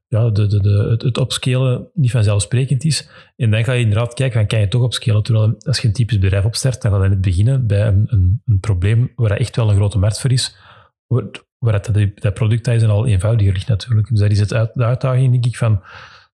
ja, 0.08 0.30
de, 0.30 0.46
de, 0.46 0.60
de, 0.60 0.88
het, 0.90 1.02
het 1.02 1.18
opscalen 1.18 1.88
niet 1.94 2.10
vanzelfsprekend 2.10 2.84
is. 2.84 3.08
En 3.36 3.50
dan 3.50 3.64
ga 3.64 3.72
je 3.72 3.82
inderdaad 3.82 4.14
kijken, 4.14 4.38
van, 4.38 4.48
kan 4.48 4.60
je 4.60 4.68
toch 4.68 4.82
opscalen? 4.82 5.22
Terwijl 5.22 5.54
als 5.58 5.78
je 5.80 5.86
een 5.86 5.94
typisch 5.94 6.18
bedrijf 6.18 6.44
opstart, 6.44 6.82
dan 6.82 6.92
ga 6.92 7.02
je 7.02 7.08
net 7.08 7.20
beginnen 7.20 7.66
bij 7.66 7.86
een, 7.86 8.06
een, 8.08 8.42
een 8.46 8.60
probleem 8.60 9.12
waar 9.16 9.30
echt 9.30 9.56
wel 9.56 9.70
een 9.70 9.76
grote 9.76 9.98
markt 9.98 10.20
voor 10.20 10.32
is, 10.32 10.56
waar 11.58 11.82
dat, 11.82 11.90
dat 12.14 12.34
productijzen 12.34 12.90
al 12.90 13.06
eenvoudiger 13.06 13.52
ligt 13.52 13.68
natuurlijk. 13.68 14.08
Dus 14.08 14.20
dat 14.20 14.30
is 14.30 14.40
het 14.40 14.54
uit, 14.54 14.70
de 14.74 14.84
uitdaging, 14.84 15.30
denk 15.32 15.46
ik, 15.46 15.56
van 15.56 15.82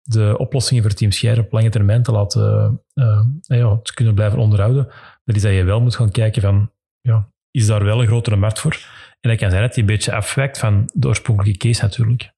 de 0.02 0.36
oplossingen 0.38 0.84
voor 0.84 0.94
Team 0.94 1.12
Scheire 1.12 1.42
op 1.42 1.52
lange 1.52 1.70
termijn 1.70 2.04
te 2.04 2.12
laten 2.12 2.82
uh, 2.94 3.26
ja, 3.42 3.80
te 3.84 3.94
kunnen 3.94 4.14
blijven 4.14 4.40
onderhouden. 4.40 4.86
Dat 5.24 5.36
is 5.36 5.42
dat 5.42 5.54
je 5.54 5.64
wel 5.64 5.82
moet 5.82 5.96
gaan 5.96 6.12
kijken 6.12 6.42
van, 6.42 6.72
ja, 7.02 7.30
is 7.52 7.66
daar 7.66 7.84
wel 7.84 8.02
een 8.02 8.08
grotere 8.08 8.36
markt 8.36 8.60
voor? 8.60 8.74
En 9.20 9.30
dat 9.30 9.40
kan 9.40 9.50
zijn 9.50 9.62
dat 9.62 9.74
die 9.74 9.84
een 9.84 9.90
beetje 9.90 10.14
afwijkt 10.14 10.60
van 10.60 10.90
de 10.94 11.08
oorspronkelijke 11.08 11.60
case 11.68 11.82
natuurlijk. 11.82 12.32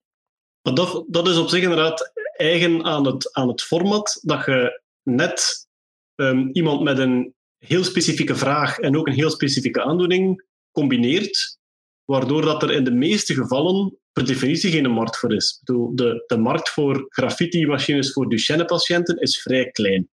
Maar 0.62 0.73
dat, 0.73 1.06
dat 1.08 1.28
is 1.28 1.38
op 1.38 1.49
zich 1.49 1.63
inderdaad 1.63 2.12
eigen 2.38 2.84
aan 2.84 3.06
het, 3.06 3.34
aan 3.34 3.47
het 3.47 3.62
format, 3.62 4.19
dat 4.21 4.45
je 4.45 4.82
net 5.04 5.67
um, 6.15 6.49
iemand 6.52 6.82
met 6.82 6.97
een 6.97 7.34
heel 7.65 7.84
specifieke 7.84 8.36
vraag 8.36 8.78
en 8.78 8.97
ook 8.97 9.08
een 9.08 9.13
heel 9.13 9.30
specifieke 9.30 9.84
aandoening 9.84 10.45
combineert, 10.71 11.58
waardoor 12.06 12.41
dat 12.41 12.63
er 12.63 12.71
in 12.71 12.84
de 12.84 12.91
meeste 12.91 13.34
gevallen 13.34 13.97
per 14.13 14.26
definitie 14.26 14.71
geen 14.71 14.91
markt 14.91 15.18
voor 15.18 15.34
is. 15.34 15.51
Ik 15.51 15.66
bedoel, 15.66 15.95
de, 15.95 16.24
de 16.28 16.38
markt 16.38 16.70
voor 16.70 17.05
graffiti-machines 17.09 18.11
voor 18.11 18.30
Duchenne-patiënten 18.30 19.18
is 19.18 19.41
vrij 19.41 19.72
klein. 19.72 20.09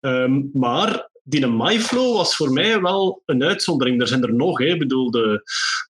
Um, 0.00 0.50
maar 0.52 1.10
die 1.22 1.46
was 1.46 2.36
voor 2.36 2.52
mij 2.52 2.80
wel 2.80 3.22
een 3.24 3.44
uitzondering. 3.44 4.00
Er 4.00 4.06
zijn 4.06 4.22
er 4.22 4.34
nog. 4.34 4.58
Hè. 4.58 4.64
Ik 4.64 4.78
bedoel, 4.78 5.10
de, 5.10 5.42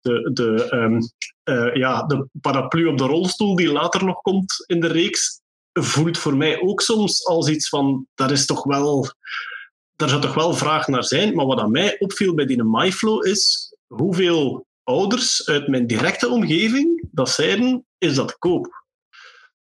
de, 0.02 0.30
de, 0.34 0.76
um, 0.76 1.00
uh, 1.44 1.76
ja, 1.76 2.06
de 2.06 2.28
paraplu 2.42 2.86
op 2.86 2.98
de 2.98 3.06
rolstoel 3.06 3.56
die 3.56 3.72
later 3.72 4.06
nog 4.06 4.22
komt 4.22 4.64
in 4.66 4.80
de 4.80 4.88
reeks, 4.88 5.42
voelt 5.74 6.18
voor 6.18 6.38
mij 6.38 6.62
ook 6.62 6.82
soms 6.82 7.26
als 7.26 7.50
iets 7.50 7.70
van, 7.70 8.08
dat 8.16 8.32
is 8.32 8.46
toch 8.46 8.64
wel 8.64 9.08
daar 9.96 10.10
zou 10.10 10.22
toch 10.22 10.34
wel 10.34 10.54
vraag 10.54 10.88
naar 10.88 11.04
zijn. 11.04 11.36
Maar 11.36 11.46
wat 11.46 11.60
aan 11.60 11.72
mij 11.72 11.96
opviel 12.00 12.34
bij 12.34 12.46
die 12.46 13.24
is 13.24 13.74
hoeveel 13.88 14.66
ouders 14.84 15.48
uit 15.48 15.68
mijn 15.68 15.88
directe 15.88 16.30
omgeving 16.30 17.08
dat 17.12 17.30
zeiden, 17.30 17.86
is 17.98 18.16
dat 18.16 18.38
koop. 18.38 18.84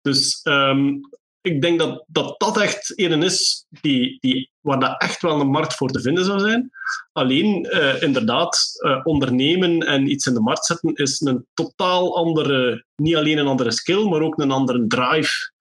Dus 0.00 0.40
ehm, 0.42 0.98
ik 1.42 1.62
denk 1.62 1.78
dat, 1.78 2.04
dat 2.06 2.40
dat 2.40 2.60
echt 2.60 2.92
een 2.98 3.22
is 3.22 3.66
die, 3.68 4.18
die, 4.20 4.50
waar 4.60 4.80
dat 4.80 5.00
echt 5.00 5.22
wel 5.22 5.40
een 5.40 5.50
markt 5.50 5.74
voor 5.74 5.90
te 5.90 6.00
vinden 6.00 6.24
zou 6.24 6.40
zijn. 6.40 6.70
Alleen, 7.12 7.68
uh, 7.70 8.02
inderdaad, 8.02 8.78
uh, 8.80 9.00
ondernemen 9.02 9.78
en 9.78 10.10
iets 10.10 10.26
in 10.26 10.34
de 10.34 10.40
markt 10.40 10.66
zetten 10.66 10.94
is 10.94 11.20
een 11.20 11.46
totaal 11.54 12.16
andere, 12.16 12.84
niet 12.96 13.16
alleen 13.16 13.38
een 13.38 13.46
andere 13.46 13.70
skill, 13.70 14.08
maar 14.08 14.20
ook 14.20 14.38
een 14.38 14.50
andere 14.50 14.86
drive. 14.86 15.52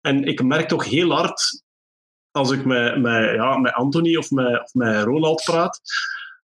En 0.00 0.24
ik 0.24 0.42
merk 0.42 0.68
toch 0.68 0.84
heel 0.84 1.10
hard, 1.10 1.62
als 2.30 2.50
ik 2.50 2.64
met, 2.64 3.00
met, 3.00 3.34
ja, 3.34 3.56
met 3.56 3.72
Anthony 3.72 4.16
of 4.16 4.30
met, 4.30 4.62
of 4.62 4.74
met 4.74 5.04
Ronald 5.04 5.42
praat, 5.44 5.80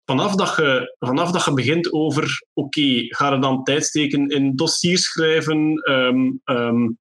vanaf 0.10 0.36
dat 0.36 0.56
je, 0.56 0.96
vanaf 1.00 1.32
dat 1.32 1.46
je 1.46 1.54
begint 1.54 1.94
over, 1.94 2.44
oké, 2.54 2.80
okay, 2.80 3.06
ga 3.08 3.32
er 3.32 3.42
dan 3.42 3.64
tijd 3.64 3.86
steken 3.86 4.28
in 4.28 4.56
dossiers 4.56 5.04
schrijven, 5.04 5.92
um, 5.92 6.42
um, 6.46 6.98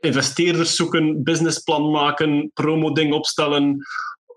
investeerders 0.00 0.76
zoeken, 0.76 1.22
businessplan 1.22 1.90
maken, 1.90 2.50
promo-ding 2.54 3.12
opstellen, 3.12 3.86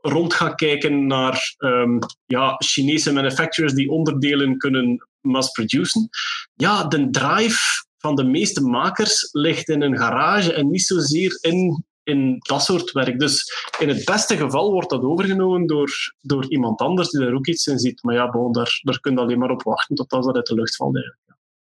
rond 0.01 0.33
gaan 0.33 0.55
kijken 0.55 1.07
naar 1.07 1.55
um, 1.57 1.99
ja, 2.25 2.55
Chinese 2.57 3.13
manufacturers 3.13 3.73
die 3.73 3.89
onderdelen 3.89 4.57
kunnen 4.57 5.07
mass-producen. 5.21 6.09
Ja, 6.53 6.87
de 6.87 7.09
drive 7.09 7.85
van 7.97 8.15
de 8.15 8.23
meeste 8.23 8.61
makers 8.61 9.29
ligt 9.31 9.69
in 9.69 9.81
een 9.81 9.97
garage 9.97 10.53
en 10.53 10.69
niet 10.69 10.83
zozeer 10.85 11.37
in, 11.41 11.85
in 12.03 12.37
dat 12.39 12.63
soort 12.63 12.91
werk. 12.91 13.19
Dus 13.19 13.53
in 13.79 13.89
het 13.89 14.05
beste 14.05 14.37
geval 14.37 14.71
wordt 14.71 14.89
dat 14.89 15.03
overgenomen 15.03 15.67
door, 15.67 16.13
door 16.21 16.45
iemand 16.49 16.79
anders 16.79 17.09
die 17.09 17.19
daar 17.19 17.33
ook 17.33 17.47
iets 17.47 17.67
in 17.67 17.79
ziet. 17.79 18.03
Maar 18.03 18.15
ja, 18.15 18.29
bon, 18.29 18.51
daar, 18.51 18.99
kun 19.01 19.13
je 19.13 19.19
alleen 19.19 19.39
maar 19.39 19.51
op 19.51 19.63
wachten 19.63 19.95
tot 19.95 20.09
dat 20.09 20.35
uit 20.35 20.45
de 20.45 20.53
lucht 20.53 20.75
valt. 20.75 21.15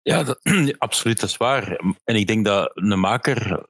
Ja, 0.03 0.23
dat, 0.23 0.41
absoluut, 0.79 1.21
dat 1.21 1.29
is 1.29 1.37
waar. 1.37 1.81
En 2.05 2.17
ik 2.17 2.27
denk 2.27 2.45
dat 2.45 2.71
een 2.75 3.01
maker 3.01 3.67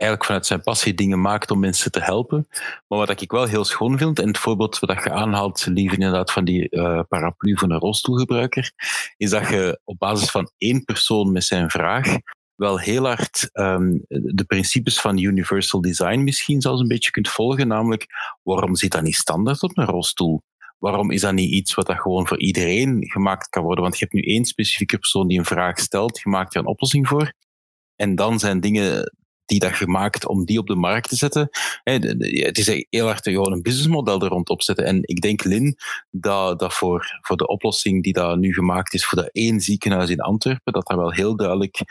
eigenlijk 0.00 0.24
vanuit 0.24 0.46
zijn 0.46 0.60
passie 0.60 0.94
dingen 0.94 1.20
maakt 1.20 1.50
om 1.50 1.60
mensen 1.60 1.90
te 1.90 2.00
helpen. 2.00 2.48
Maar 2.86 2.98
wat 2.98 3.20
ik 3.20 3.30
wel 3.30 3.44
heel 3.44 3.64
schoon 3.64 3.98
vind, 3.98 4.18
en 4.18 4.26
het 4.26 4.38
voorbeeld 4.38 4.78
wat 4.78 5.02
je 5.04 5.10
aanhaalt, 5.10 5.66
lief 5.66 5.92
inderdaad, 5.92 6.32
van 6.32 6.44
die 6.44 6.66
uh, 6.70 7.00
paraplu 7.08 7.56
van 7.58 7.70
een 7.70 7.78
rolstoelgebruiker, 7.78 8.72
is 9.16 9.30
dat 9.30 9.48
je 9.48 9.80
op 9.84 9.98
basis 9.98 10.30
van 10.30 10.50
één 10.58 10.84
persoon 10.84 11.32
met 11.32 11.44
zijn 11.44 11.70
vraag 11.70 12.16
wel 12.60 12.78
heel 12.78 13.06
hard 13.06 13.48
um, 13.52 14.04
de 14.08 14.44
principes 14.46 15.00
van 15.00 15.18
universal 15.18 15.80
design 15.80 16.20
misschien 16.20 16.60
zelfs 16.60 16.80
een 16.80 16.88
beetje 16.88 17.10
kunt 17.10 17.28
volgen. 17.28 17.68
Namelijk, 17.68 18.06
waarom 18.42 18.76
zit 18.76 18.92
dat 18.92 19.02
niet 19.02 19.14
standaard 19.14 19.62
op 19.62 19.78
een 19.78 19.84
rolstoel? 19.84 20.42
Waarom 20.78 21.10
is 21.10 21.20
dat 21.20 21.32
niet 21.32 21.50
iets 21.50 21.74
wat 21.74 21.86
dat 21.86 22.00
gewoon 22.00 22.26
voor 22.26 22.40
iedereen 22.40 23.04
gemaakt 23.10 23.48
kan 23.48 23.62
worden? 23.62 23.82
Want 23.82 23.98
je 23.98 24.04
hebt 24.04 24.16
nu 24.16 24.32
één 24.32 24.44
specifieke 24.44 24.98
persoon 24.98 25.28
die 25.28 25.38
een 25.38 25.44
vraag 25.44 25.78
stelt, 25.78 26.18
je 26.18 26.28
maakt 26.28 26.54
een 26.54 26.66
oplossing 26.66 27.08
voor. 27.08 27.32
En 27.96 28.14
dan 28.14 28.38
zijn 28.38 28.60
dingen 28.60 29.12
die 29.44 29.58
dat 29.58 29.72
gemaakt 29.72 30.26
om 30.26 30.44
die 30.44 30.58
op 30.58 30.66
de 30.66 30.74
markt 30.74 31.08
te 31.08 31.16
zetten. 31.16 31.48
Het 31.82 32.58
is 32.58 32.84
heel 32.88 33.06
hard 33.06 33.22
gewoon 33.22 33.52
een 33.52 33.62
businessmodel 33.62 34.22
er 34.22 34.28
rondop 34.28 34.62
zetten. 34.62 34.84
En 34.84 34.98
ik 35.02 35.20
denk, 35.20 35.44
Lin, 35.44 35.76
dat, 36.10 36.58
dat 36.58 36.74
voor, 36.74 37.20
voor 37.20 37.36
de 37.36 37.46
oplossing 37.46 38.02
die 38.02 38.12
daar 38.12 38.38
nu 38.38 38.52
gemaakt 38.52 38.94
is 38.94 39.06
voor 39.06 39.18
dat 39.18 39.30
één 39.32 39.60
ziekenhuis 39.60 40.10
in 40.10 40.20
Antwerpen, 40.20 40.72
dat 40.72 40.86
dat 40.86 40.96
wel 40.96 41.12
heel 41.12 41.36
duidelijk 41.36 41.82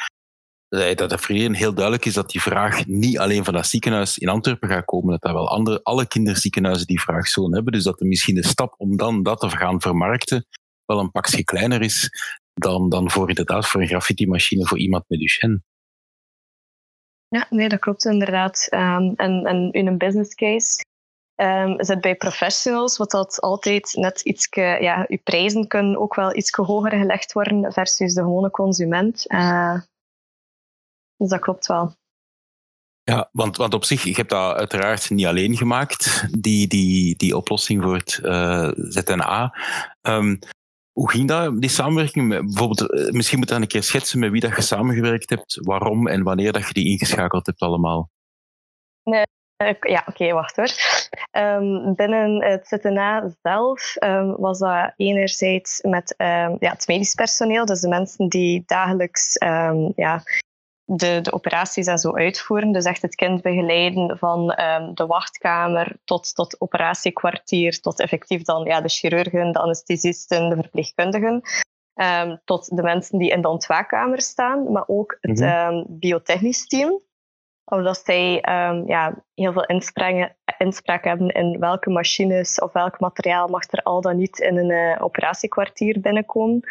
dat 0.69 1.11
het 1.11 1.21
voor 1.21 1.35
iedereen 1.35 1.55
heel 1.55 1.73
duidelijk 1.73 2.05
is 2.05 2.13
dat 2.13 2.29
die 2.29 2.41
vraag 2.41 2.85
niet 2.85 3.19
alleen 3.19 3.43
van 3.43 3.53
dat 3.53 3.67
ziekenhuis 3.67 4.17
in 4.17 4.29
Antwerpen 4.29 4.69
gaat 4.69 4.85
komen, 4.85 5.11
dat 5.11 5.21
dat 5.21 5.31
wel 5.31 5.49
andere, 5.49 5.79
alle 5.83 6.07
kinderziekenhuizen 6.07 6.87
die 6.87 7.01
vraag 7.01 7.27
zullen 7.27 7.53
hebben. 7.53 7.73
Dus 7.73 7.83
dat 7.83 7.99
er 7.99 8.07
misschien 8.07 8.35
de 8.35 8.47
stap 8.47 8.73
om 8.77 8.97
dan 8.97 9.23
dat 9.23 9.39
te 9.39 9.49
gaan 9.49 9.81
vermarkten 9.81 10.45
wel 10.85 10.99
een 10.99 11.11
pakje 11.11 11.43
kleiner 11.43 11.81
is 11.81 12.09
dan, 12.53 12.89
dan 12.89 13.11
voor 13.11 13.29
inderdaad 13.29 13.67
voor 13.67 13.81
een 13.81 13.87
graffiti-machine 13.87 14.65
voor 14.65 14.79
iemand 14.79 15.03
met 15.07 15.19
Duchenne. 15.19 15.61
Ja, 17.27 17.47
nee, 17.49 17.69
dat 17.69 17.79
klopt 17.79 18.05
inderdaad. 18.05 18.67
Um, 18.73 19.13
en, 19.15 19.45
en 19.45 19.71
in 19.71 19.87
een 19.87 19.97
business 19.97 20.35
case 20.35 20.85
um, 21.35 21.83
zit 21.83 22.01
bij 22.01 22.15
professionals, 22.15 22.97
wat 22.97 23.11
dat 23.11 23.41
altijd 23.41 23.93
net 23.93 24.21
iets, 24.21 24.47
ja, 24.51 25.05
je 25.07 25.19
prijzen 25.23 25.67
kunnen 25.67 25.99
ook 25.99 26.15
wel 26.15 26.35
iets 26.35 26.51
hoger 26.51 26.91
gelegd 26.91 27.33
worden 27.33 27.73
versus 27.73 28.13
de 28.13 28.21
gewone 28.21 28.49
consument. 28.49 29.25
Uh, 29.27 29.81
dus 31.19 31.29
dat 31.29 31.39
klopt 31.39 31.67
wel. 31.67 31.97
Ja, 33.03 33.29
want, 33.31 33.57
want 33.57 33.73
op 33.73 33.85
zich, 33.85 34.05
ik 34.05 34.17
heb 34.17 34.29
dat 34.29 34.55
uiteraard 34.55 35.09
niet 35.09 35.25
alleen 35.25 35.57
gemaakt, 35.57 36.27
die, 36.43 36.67
die, 36.67 37.15
die 37.15 37.37
oplossing 37.37 37.83
voor 37.83 37.95
het 37.95 38.19
uh, 38.23 38.71
ZNA. 38.75 39.55
Um, 40.01 40.39
hoe 40.91 41.11
ging 41.11 41.27
dat, 41.27 41.61
die 41.61 41.69
samenwerking? 41.69 42.29
Bijvoorbeeld, 42.29 42.91
eh, 42.91 43.11
misschien 43.11 43.37
moet 43.37 43.47
je 43.47 43.53
dan 43.53 43.63
een 43.63 43.67
keer 43.67 43.83
schetsen 43.83 44.19
met 44.19 44.31
wie 44.31 44.41
dat 44.41 44.55
je 44.55 44.61
samengewerkt 44.61 45.29
hebt, 45.29 45.59
waarom 45.61 46.07
en 46.07 46.23
wanneer 46.23 46.51
dat 46.51 46.67
je 46.67 46.73
die 46.73 46.89
ingeschakeld 46.89 47.45
hebt 47.45 47.61
allemaal. 47.61 48.09
Nee, 49.03 49.25
ja, 49.79 50.03
oké, 50.05 50.33
wacht 50.33 50.55
hoor. 50.55 50.69
Um, 51.43 51.95
binnen 51.95 52.43
het 52.43 52.67
ZNA 52.67 53.33
zelf 53.41 53.95
um, 54.03 54.35
was 54.35 54.59
dat 54.59 54.93
enerzijds 54.95 55.81
met 55.81 56.15
um, 56.17 56.57
ja, 56.59 56.71
het 56.71 56.87
medisch 56.87 57.13
personeel, 57.13 57.65
dus 57.65 57.81
de 57.81 57.87
mensen 57.87 58.27
die 58.29 58.63
dagelijks 58.65 59.35
ja, 59.95 60.23
de, 60.89 61.21
de 61.21 61.33
operaties 61.33 61.87
en 61.87 61.97
zo 61.97 62.15
uitvoeren. 62.15 62.71
Dus 62.71 62.83
echt 62.83 63.01
het 63.01 63.15
kind 63.15 63.41
begeleiden 63.41 64.17
van 64.17 64.39
um, 64.39 64.93
de 64.93 65.05
wachtkamer 65.05 65.95
tot, 66.03 66.35
tot 66.35 66.61
operatiekwartier, 66.61 67.79
tot 67.79 67.99
effectief 67.99 68.41
dan 68.41 68.63
ja, 68.63 68.81
de 68.81 68.89
chirurgen, 68.89 69.51
de 69.51 69.59
anesthesisten, 69.59 70.49
de 70.49 70.55
verpleegkundigen. 70.55 71.41
Um, 71.93 72.41
tot 72.45 72.75
de 72.75 72.81
mensen 72.81 73.19
die 73.19 73.31
in 73.31 73.41
de 73.41 73.49
ontwaakkamer 73.49 74.21
staan, 74.21 74.71
maar 74.71 74.83
ook 74.87 75.17
het 75.21 75.41
um, 75.41 75.85
biotechnisch 75.87 76.67
team. 76.67 77.01
Omdat 77.65 78.01
zij 78.05 78.31
ja, 78.85 79.23
heel 79.33 79.51
veel 79.51 79.65
inspraak 80.57 81.03
hebben 81.03 81.27
in 81.27 81.59
welke 81.59 81.89
machines 81.89 82.59
of 82.59 82.73
welk 82.73 82.99
materiaal 82.99 83.47
mag 83.47 83.71
er 83.71 83.83
al 83.83 84.01
dan 84.01 84.17
niet 84.17 84.39
in 84.39 84.57
een 84.57 84.69
uh, 84.69 85.03
operatiekwartier 85.03 85.99
binnenkomen. 85.99 86.63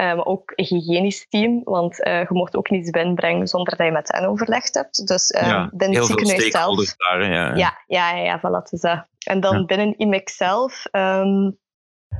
Uh, 0.00 0.14
maar 0.14 0.24
ook 0.24 0.52
een 0.54 0.64
hygiënisch 0.64 1.26
team, 1.28 1.60
want 1.64 2.06
uh, 2.06 2.20
je 2.20 2.26
mocht 2.28 2.56
ook 2.56 2.70
niets 2.70 2.90
binnenbrengen 2.90 3.46
zonder 3.46 3.76
dat 3.76 3.86
je 3.86 3.92
met 3.92 4.12
hen 4.12 4.28
overlegd 4.28 4.74
hebt. 4.74 5.06
Dus 5.06 5.28
ja, 5.28 5.70
binnen 5.72 5.98
het 5.98 6.06
ziekenhuis 6.06 6.50
zelf... 6.50 6.94
Daar, 6.96 7.32
ja, 7.32 7.54
ja, 7.54 7.78
ja, 7.86 8.16
ja, 8.16 8.22
ja, 8.22 8.38
voilà, 8.38 8.80
dat. 8.80 9.06
En 9.26 9.40
dan 9.40 9.58
ja. 9.58 9.64
binnen 9.64 9.98
IMEX 9.98 10.36
zelf 10.36 10.84
um, 10.92 11.58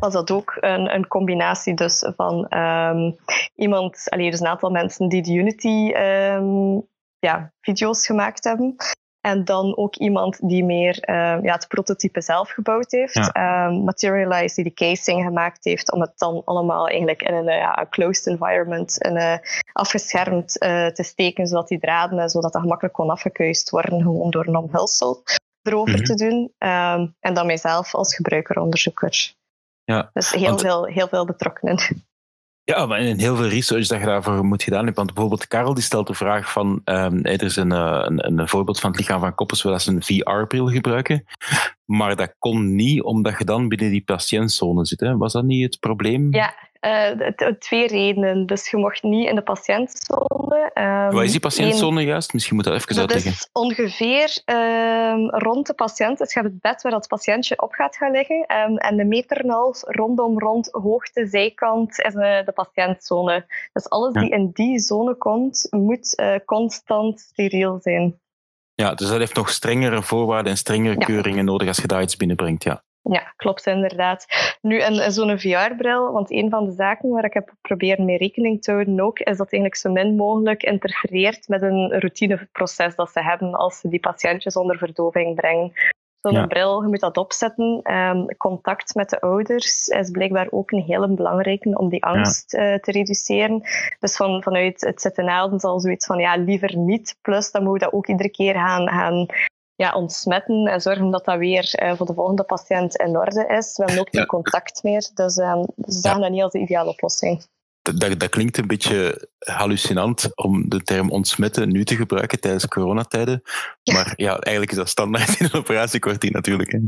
was 0.00 0.12
dat 0.12 0.30
ook 0.30 0.56
een, 0.60 0.94
een 0.94 1.06
combinatie 1.06 1.74
dus 1.74 2.12
van 2.16 2.58
um, 2.58 3.16
iemand, 3.54 4.06
allee, 4.08 4.30
dus 4.30 4.40
een 4.40 4.46
aantal 4.46 4.70
mensen 4.70 5.08
die 5.08 5.22
de 5.22 5.32
Unity 5.32 5.92
um, 5.96 6.88
ja, 7.18 7.52
video's 7.60 8.06
gemaakt 8.06 8.44
hebben. 8.44 8.76
En 9.26 9.44
dan 9.44 9.76
ook 9.76 9.96
iemand 9.96 10.48
die 10.48 10.64
meer 10.64 11.08
uh, 11.08 11.14
ja, 11.42 11.52
het 11.52 11.68
prototype 11.68 12.20
zelf 12.20 12.50
gebouwd 12.50 12.90
heeft. 12.90 13.14
Ja. 13.14 13.66
Um, 13.66 13.84
Materialize 13.84 14.54
die 14.54 14.64
de 14.64 14.74
casing 14.74 15.24
gemaakt 15.24 15.64
heeft 15.64 15.92
om 15.92 16.00
het 16.00 16.12
dan 16.18 16.42
allemaal 16.44 16.88
eigenlijk 16.88 17.22
in 17.22 17.34
een 17.34 17.48
uh, 17.48 17.80
closed 17.90 18.26
environment 18.26 18.98
in, 18.98 19.16
uh, 19.16 19.34
afgeschermd 19.72 20.52
te 20.94 21.02
steken, 21.02 21.46
zodat 21.46 21.68
die 21.68 21.78
draden, 21.78 22.30
zodat 22.30 22.52
dat 22.52 22.62
gemakkelijk 22.62 22.94
kon 22.94 23.10
afgekuist 23.10 23.70
worden 23.70 24.02
gewoon 24.02 24.30
door 24.30 24.46
een 24.46 24.56
omhulsel 24.56 25.22
erover 25.62 25.92
mm 25.92 25.96
-hmm. 25.96 26.04
te 26.04 26.14
doen. 26.14 26.52
Um, 26.58 27.16
en 27.20 27.34
dan 27.34 27.46
mijzelf 27.46 27.94
als 27.94 28.14
gebruikeronderzoeker. 28.14 29.34
Ja, 29.84 30.10
dus 30.12 30.32
heel, 30.32 30.48
want... 30.48 30.60
veel, 30.60 30.84
heel 30.84 31.08
veel 31.08 31.24
betrokkenen. 31.24 31.78
Ja, 32.66 32.86
maar 32.86 33.00
in 33.00 33.18
heel 33.18 33.36
veel 33.36 33.48
research 33.48 33.86
dat 33.86 33.98
je 33.98 34.04
daarvoor 34.06 34.44
moet 34.44 34.62
gedaan 34.62 34.84
hebben. 34.84 35.04
Want 35.04 35.14
bijvoorbeeld 35.14 35.46
Karel 35.46 35.74
die 35.74 35.82
stelt 35.82 36.06
de 36.06 36.14
vraag 36.14 36.52
van... 36.52 36.80
Um, 36.84 37.24
er 37.24 37.42
is 37.42 37.56
een, 37.56 37.70
een, 37.70 38.38
een, 38.38 38.48
voorbeeld 38.48 38.80
van 38.80 38.90
het 38.90 38.98
lichaam 38.98 39.20
van 39.20 39.34
Koppers 39.34 39.62
waar 39.62 39.80
ze 39.80 39.90
een 39.90 40.02
VR-bril 40.02 40.68
gebruiken. 40.68 41.24
Maar 41.84 42.16
dat 42.16 42.34
kon 42.38 42.74
niet 42.74 43.02
omdat 43.02 43.38
je 43.38 43.44
dan 43.44 43.68
binnen 43.68 43.90
die 43.90 44.04
patiëntzone 44.04 44.86
zit. 44.86 45.00
Hè? 45.00 45.16
Was 45.16 45.32
dat 45.32 45.44
niet 45.44 45.62
het 45.64 45.80
probleem? 45.80 46.34
Ja, 46.34 46.54
uh, 46.86 47.52
twee 47.58 47.86
redenen. 47.86 48.46
Dus 48.46 48.70
je 48.70 48.76
mocht 48.76 49.02
niet 49.02 49.28
in 49.28 49.34
de 49.34 49.42
patiëntzone. 49.42 50.70
Um, 50.74 51.10
Wat 51.10 51.22
is 51.22 51.30
die 51.30 51.40
patiëntzone 51.40 52.02
juist? 52.02 52.32
Misschien 52.32 52.56
moet 52.56 52.64
dat 52.64 52.74
even 52.74 52.88
dat 52.88 52.98
uitleggen. 52.98 53.30
Dat 53.30 53.40
is 53.40 53.48
ongeveer 53.52 54.42
um, 54.44 55.30
rond 55.30 55.66
de 55.66 55.74
patiënt. 55.74 56.18
Dus 56.18 56.32
je 56.32 56.40
hebt 56.40 56.52
het 56.52 56.62
bed 56.62 56.82
waar 56.82 56.92
dat 56.92 57.08
patiëntje 57.08 57.62
op 57.62 57.72
gaat 57.72 57.96
gaan 57.96 58.10
liggen. 58.10 58.36
Um, 58.36 58.76
en 58.76 58.96
de 58.96 59.04
meter 59.04 59.36
en 59.36 59.50
half 59.50 59.82
rondom 59.82 60.38
rond, 60.38 60.68
hoogte, 60.72 61.26
zijkant, 61.26 62.00
is 62.00 62.14
uh, 62.14 62.44
de 62.44 62.52
patiëntzone. 62.54 63.46
Dus 63.72 63.88
alles 63.88 64.14
ja. 64.14 64.20
die 64.20 64.30
in 64.30 64.50
die 64.52 64.78
zone 64.78 65.14
komt, 65.14 65.66
moet 65.70 66.18
uh, 66.20 66.34
constant 66.44 67.20
steriel 67.20 67.78
zijn. 67.80 68.20
Ja, 68.74 68.94
dus 68.94 69.08
dat 69.08 69.18
heeft 69.18 69.34
nog 69.34 69.50
strengere 69.50 70.02
voorwaarden 70.02 70.52
en 70.52 70.58
strengere 70.58 70.98
ja. 70.98 71.06
keuringen 71.06 71.44
nodig 71.44 71.68
als 71.68 71.76
je 71.76 71.86
daar 71.86 72.02
iets 72.02 72.16
binnenbrengt, 72.16 72.62
ja. 72.62 72.84
Ja, 73.10 73.32
klopt 73.36 73.66
inderdaad. 73.66 74.26
Nu, 74.60 74.78
en 74.78 75.12
zo'n 75.12 75.38
VR-bril, 75.38 76.12
want 76.12 76.30
een 76.30 76.50
van 76.50 76.64
de 76.64 76.72
zaken 76.72 77.08
waar 77.08 77.24
ik 77.24 77.34
heb 77.34 77.52
proberen 77.60 78.04
mee 78.04 78.16
rekening 78.18 78.62
te 78.62 78.70
houden 78.72 79.00
ook, 79.00 79.18
is 79.18 79.36
dat 79.36 79.52
eigenlijk 79.52 79.76
zo 79.76 79.90
min 79.90 80.16
mogelijk 80.16 80.62
interfereert 80.62 81.48
met 81.48 81.62
een 81.62 81.98
routineproces 81.98 82.94
dat 82.94 83.10
ze 83.10 83.22
hebben 83.22 83.54
als 83.54 83.80
ze 83.80 83.88
die 83.88 84.00
patiëntjes 84.00 84.56
onder 84.56 84.78
verdoving 84.78 85.34
brengen. 85.34 85.72
Zo'n 86.20 86.32
Ja. 86.34 86.46
bril, 86.46 86.82
je 86.82 86.88
moet 86.88 87.00
dat 87.00 87.16
opzetten. 87.16 87.80
Ehm, 87.82 88.26
contact 88.36 88.94
met 88.94 89.10
de 89.10 89.20
ouders 89.20 89.88
is 89.88 90.10
blijkbaar 90.10 90.46
ook 90.50 90.70
een 90.70 90.82
hele 90.82 91.08
belangrijke 91.08 91.78
om 91.78 91.88
die 91.88 92.04
angst 92.04 92.54
eh, 92.54 92.74
te 92.74 92.90
reduceren. 92.90 93.62
Dus 94.00 94.16
van, 94.16 94.42
vanuit 94.42 94.80
het 94.80 95.00
zitten 95.00 95.60
zal 95.60 95.80
zoiets 95.80 96.06
van 96.06 96.18
ja, 96.18 96.36
liever 96.36 96.76
niet. 96.76 97.18
Plus 97.22 97.50
dan 97.50 97.62
moet 97.62 97.72
je 97.80 97.84
dat 97.84 97.92
ook 97.94 98.06
iedere 98.06 98.30
keer 98.30 98.54
gaan, 98.54 98.88
gaan 98.88 99.26
ja, 99.76 99.92
ontsmetten 99.92 100.66
en 100.66 100.80
zorgen 100.80 101.10
dat 101.10 101.24
dat 101.24 101.38
weer 101.38 101.74
eh, 101.74 101.96
voor 101.96 102.06
de 102.06 102.14
volgende 102.14 102.44
patiënt 102.44 102.96
in 102.96 103.16
orde 103.16 103.46
is. 103.46 103.76
We 103.76 103.84
hebben 103.84 104.00
ook 104.00 104.08
geen 104.10 104.20
Ja. 104.20 104.26
contact 104.26 104.82
meer, 104.82 105.10
dus 105.14 105.36
ehm, 105.36 105.62
ze 105.86 105.98
zagen 105.98 106.20
dat 106.20 106.30
niet 106.30 106.42
als 106.42 106.52
de 106.52 106.58
ideale 106.58 106.90
oplossing. 106.90 107.46
Dat, 107.82 108.20
dat, 108.20 108.28
klinkt 108.28 108.58
een 108.58 108.66
beetje 108.66 109.28
hallucinant 109.38 110.36
om 110.36 110.68
de 110.68 110.82
term 110.82 111.10
ontsmetten 111.10 111.72
nu 111.72 111.84
te 111.84 111.96
gebruiken 111.96 112.40
tijdens 112.40 112.68
coronatijden. 112.68 113.42
Maar 113.92 114.12
ja, 114.16 114.38
eigenlijk 114.38 114.70
is 114.70 114.76
dat 114.76 114.88
standaard 114.88 115.40
in 115.40 115.46
een 115.46 115.58
operatiekwartier 115.60 116.30
natuurlijk. 116.32 116.72
Hè. 116.72 116.78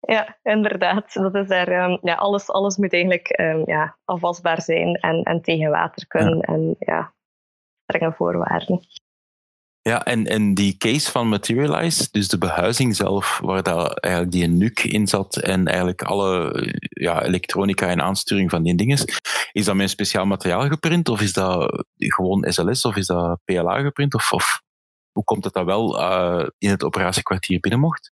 Ja, 0.00 0.38
inderdaad. 0.42 1.12
Dat 1.12 1.34
is 1.34 1.48
daar, 1.48 1.68
ehm, 1.68 1.98
ja, 2.02 2.14
alles, 2.14 2.50
alles 2.50 2.76
moet 2.76 2.92
eigenlijk 2.92 3.28
ehm, 3.28 3.62
ja, 3.64 3.98
afwasbaar 4.04 4.62
zijn 4.62 4.94
en, 4.94 5.22
en 5.22 5.42
tegen 5.42 5.70
water 5.70 6.06
kunnen. 6.06 6.40
En 6.40 6.76
ja, 6.78 7.12
strenge 7.86 8.12
voorwaarden. 8.12 8.80
Ja, 9.88 10.04
en, 10.04 10.26
en 10.26 10.54
die 10.54 10.76
case 10.76 11.10
van 11.10 11.28
Materialize, 11.28 12.08
dus 12.10 12.28
de 12.28 12.38
behuizing 12.38 12.96
zelf, 12.96 13.40
waar 13.42 13.62
dat 13.62 13.98
eigenlijk 13.98 14.34
die 14.34 14.46
NUC 14.46 14.84
in 14.84 15.06
zat 15.06 15.36
en 15.36 15.66
eigenlijk 15.66 16.02
alle 16.02 16.52
ja, 16.88 17.22
elektronica 17.22 17.88
en 17.88 18.02
aansturing 18.02 18.50
van 18.50 18.62
die 18.62 18.74
dingen, 18.74 18.98
is 19.52 19.64
dat 19.64 19.74
met 19.74 19.82
een 19.82 19.88
speciaal 19.88 20.26
materiaal 20.26 20.68
geprint 20.68 21.08
of 21.08 21.20
is 21.20 21.32
dat 21.32 21.84
gewoon 21.96 22.44
SLS 22.48 22.84
of 22.84 22.96
is 22.96 23.06
dat 23.06 23.40
PLA 23.44 23.80
geprint? 23.80 24.14
Of, 24.14 24.32
of 24.32 24.62
hoe 25.12 25.24
komt 25.24 25.44
het 25.44 25.52
dat 25.52 25.64
wel 25.64 26.00
eh, 26.00 26.46
in 26.58 26.70
het 26.70 26.84
operatiekwartier 26.84 27.60
binnen 27.60 27.80
mocht? 27.80 28.12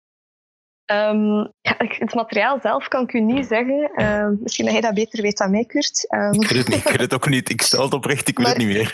Ehm, 0.88 1.36
ja, 1.60 1.74
het 1.78 2.14
materiaal 2.14 2.58
zelf 2.62 2.88
kan 2.88 3.02
ik 3.02 3.12
u 3.12 3.20
niet 3.20 3.46
zeggen. 3.46 3.90
Ehm, 3.94 4.34
misschien 4.40 4.64
dat 4.64 4.74
jij 4.74 4.82
dat 4.82 4.94
beter 4.94 5.22
weet 5.22 5.38
dan 5.38 5.50
mij, 5.50 5.64
Kurt. 5.64 6.06
Ehm, 6.08 6.32
Ik 6.32 6.48
weet 6.48 6.58
het, 6.58 6.68
niet, 6.68 6.78
ik 6.78 6.88
weet 6.88 7.00
het 7.00 7.14
ook 7.14 7.28
niet. 7.28 7.50
Ik 7.50 7.62
stel 7.62 7.82
het 7.82 7.92
oprecht, 7.92 8.28
ik 8.28 8.38
weet 8.38 8.46
het 8.46 8.56
niet 8.56 8.66
meer. 8.66 8.90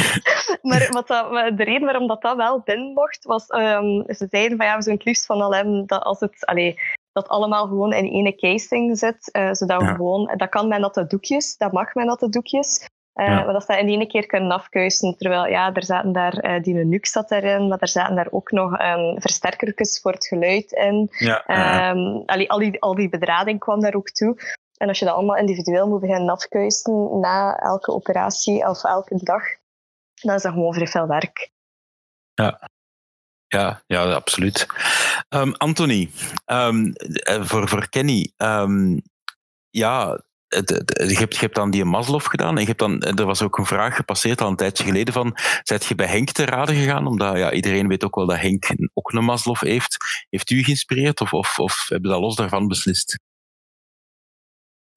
maar 0.68 0.88
wat 0.92 1.06
dat, 1.06 1.30
de 1.56 1.64
reden 1.64 1.84
waarom 1.84 2.06
dat, 2.06 2.22
dat 2.22 2.36
wel 2.36 2.60
binnen 2.64 2.92
mocht, 2.92 3.24
was 3.24 3.46
ze 3.46 4.26
zeiden 4.30 4.56
van 4.56 4.66
ja, 4.66 4.76
we 4.76 4.82
zouden 4.82 4.92
het 4.92 5.04
liefst 5.04 5.26
van 5.26 5.54
hebben 5.54 5.86
dat 5.86 6.02
als 6.02 6.20
het 6.20 6.46
allee, 6.46 6.78
dat 7.12 7.28
allemaal 7.28 7.66
gewoon 7.66 7.92
in 7.92 8.04
ene 8.04 8.34
casing 8.34 8.98
zit, 8.98 9.30
eh, 9.30 9.52
zodat 9.52 9.82
we 9.82 9.88
gewoon, 9.88 10.34
dat 10.36 10.48
kan 10.48 10.68
met 10.68 10.80
natte 10.80 11.06
doekjes, 11.06 11.56
dat 11.56 11.72
mag 11.72 11.94
met 11.94 12.06
natte 12.06 12.28
doekjes. 12.28 12.88
Ja. 13.14 13.44
Maar 13.44 13.52
dat 13.52 13.64
ze 13.64 13.72
dat 13.72 13.80
in 13.80 13.88
ene 13.88 14.06
keer 14.06 14.26
kunnen 14.26 14.50
afkuisen. 14.50 15.16
Terwijl 15.16 15.46
ja, 15.46 15.72
er 15.72 15.84
zaten 15.84 16.12
daar, 16.12 16.32
eh 16.32 16.62
die 16.62 16.74
NUC 16.74 17.06
zat 17.06 17.30
erin, 17.30 17.68
maar 17.68 17.78
er 17.78 17.88
zaten 17.88 18.16
daar 18.16 18.28
ook 18.30 18.50
nog 18.50 18.80
um, 18.80 19.20
versterkertjes 19.20 20.00
voor 20.00 20.12
het 20.12 20.26
geluid 20.26 20.72
in. 20.72 21.10
Ja, 21.10 21.44
Ehm, 21.46 22.22
al, 22.46 22.58
die, 22.58 22.80
al 22.80 22.94
die 22.94 23.08
bedrading 23.08 23.58
kwam 23.58 23.80
daar 23.80 23.94
ook 23.94 24.10
toe. 24.10 24.36
En 24.76 24.88
als 24.88 24.98
je 24.98 25.04
dat 25.04 25.14
allemaal 25.14 25.36
individueel 25.36 25.88
moet 25.88 26.00
beginnen 26.00 26.30
afkuisen 26.30 27.20
na 27.20 27.56
elke 27.56 27.92
operatie 27.92 28.68
of 28.68 28.84
elke 28.84 29.18
dag, 29.22 29.42
dan 30.14 30.34
is 30.34 30.42
dat 30.42 30.52
gewoon 30.52 30.74
vrij 30.74 30.86
veel 30.86 31.06
werk. 31.06 31.50
Ja, 33.46 33.82
ja, 33.86 34.12
absoluut. 34.12 34.66
Ehm, 35.28 35.52
Anthony, 35.52 36.10
eh, 36.44 37.44
voor, 37.44 37.68
voor 37.68 37.88
Kenny, 37.88 38.32
ja, 39.70 40.20
je 40.52 41.16
hebt, 41.18 41.34
je 41.34 41.40
hebt 41.40 41.54
dan 41.54 41.70
die 41.70 41.84
Maslow 41.84 42.22
gedaan 42.22 42.54
en 42.54 42.60
je 42.60 42.66
hebt 42.66 42.78
dan, 42.78 43.02
er 43.02 43.24
was 43.24 43.42
ook 43.42 43.58
een 43.58 43.66
vraag 43.66 43.96
gepasseerd 43.96 44.40
al 44.40 44.48
een 44.48 44.56
tijdje 44.56 44.84
geleden 44.84 45.12
van, 45.14 45.36
zijt 45.62 45.84
je 45.84 45.94
bij 45.94 46.06
Henk 46.06 46.30
te 46.30 46.44
raden 46.44 46.74
gegaan? 46.74 47.06
Omdat 47.06 47.36
ja, 47.36 47.52
iedereen 47.52 47.88
weet 47.88 48.04
ook 48.04 48.14
wel 48.14 48.26
dat 48.26 48.38
Henk 48.38 48.74
ook 48.94 49.12
een 49.12 49.24
Maslow 49.24 49.56
heeft. 49.56 49.96
Heeft 50.30 50.50
u 50.50 50.62
geïnspireerd 50.62 51.20
of, 51.20 51.32
of, 51.32 51.58
of 51.58 51.86
hebben 51.88 52.10
dat 52.10 52.20
los 52.20 52.36
daarvan 52.36 52.68
beslist? 52.68 53.18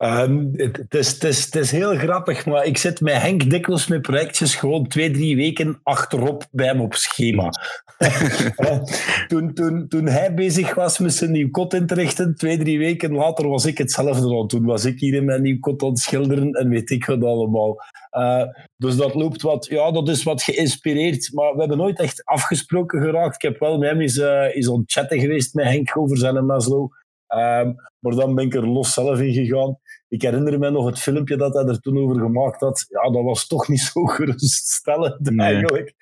Ehm, 0.05 0.47
het, 0.51 0.77
het 0.77 0.93
is, 0.93 1.11
het, 1.11 1.23
is, 1.23 1.45
het 1.45 1.55
is 1.55 1.71
heel 1.71 1.95
grappig, 1.95 2.45
maar 2.45 2.65
ik 2.65 2.77
zit 2.77 3.01
met 3.01 3.21
Henk 3.21 3.49
dikwijls 3.49 3.87
met 3.87 4.01
projectjes 4.01 4.55
gewoon 4.55 4.87
twee, 4.87 5.11
drie 5.11 5.35
weken 5.35 5.79
achterop 5.83 6.45
bij 6.51 6.65
hem 6.65 6.81
op 6.81 6.93
schema. 6.93 7.49
Toen, 9.27 9.53
toen, 9.53 9.87
toen 9.87 10.07
hij 10.07 10.33
bezig 10.33 10.75
was 10.75 10.99
met 10.99 11.13
zijn 11.13 11.31
nieuw 11.31 11.49
kot 11.49 11.73
in 11.73 11.87
te 11.87 11.93
richten, 11.93 12.35
twee, 12.35 12.57
drie 12.57 12.77
weken 12.77 13.13
later 13.13 13.47
was 13.47 13.65
ik 13.65 13.77
hetzelfde 13.77 14.27
al. 14.27 14.45
Toen 14.45 14.65
was 14.65 14.85
ik 14.85 14.99
hier 14.99 15.13
in 15.13 15.25
mijn 15.25 15.41
nieuw 15.41 15.59
kot 15.59 15.83
aan 15.83 15.89
het 15.89 15.99
schilderen 15.99 16.51
en 16.51 16.69
weet 16.69 16.89
ik 16.89 17.05
wat 17.05 17.23
allemaal. 17.23 17.77
Eh, 18.09 18.43
dus 18.77 18.95
dat 18.95 19.13
loopt 19.13 19.41
wat, 19.41 19.65
ja, 19.65 19.91
dat 19.91 20.09
is 20.09 20.23
wat 20.23 20.41
geïnspireerd, 20.41 21.33
maar 21.33 21.53
we 21.53 21.59
hebben 21.59 21.77
nooit 21.77 21.99
echt 21.99 22.25
afgesproken 22.25 23.01
geraakt. 23.01 23.35
Ik 23.35 23.41
heb 23.41 23.59
wel 23.59 23.77
met 23.77 23.89
hem 23.89 24.01
eens, 24.01 24.17
eh, 24.17 24.55
eens 24.55 24.69
aan 24.69 24.79
het 24.79 24.91
chatten 24.91 25.19
geweest 25.19 25.53
met 25.53 25.65
Henk 25.65 25.97
over 25.97 26.17
zijn 26.17 26.45
Maslow. 26.45 26.91
Ehm, 27.27 27.73
maar 27.99 28.15
dan 28.15 28.35
ben 28.35 28.45
ik 28.45 28.55
er 28.55 28.67
los 28.67 28.93
zelf 28.93 29.19
in 29.19 29.33
gegaan. 29.33 29.77
Ik 30.15 30.21
herinner 30.21 30.59
me 30.59 30.69
nog 30.69 30.85
het 30.85 30.99
filmpje 30.99 31.35
dat 31.37 31.53
hij 31.53 31.63
er 31.65 31.79
toen 31.79 31.97
over 31.97 32.15
gemaakt 32.21 32.59
had. 32.59 32.85
Ja, 32.89 33.09
dat 33.09 33.23
was 33.23 33.47
toch 33.47 33.67
niet 33.67 33.79
zo 33.79 34.05
geruststellend 34.15 35.29
Nee. 35.29 35.47
eigenlijk. 35.47 35.93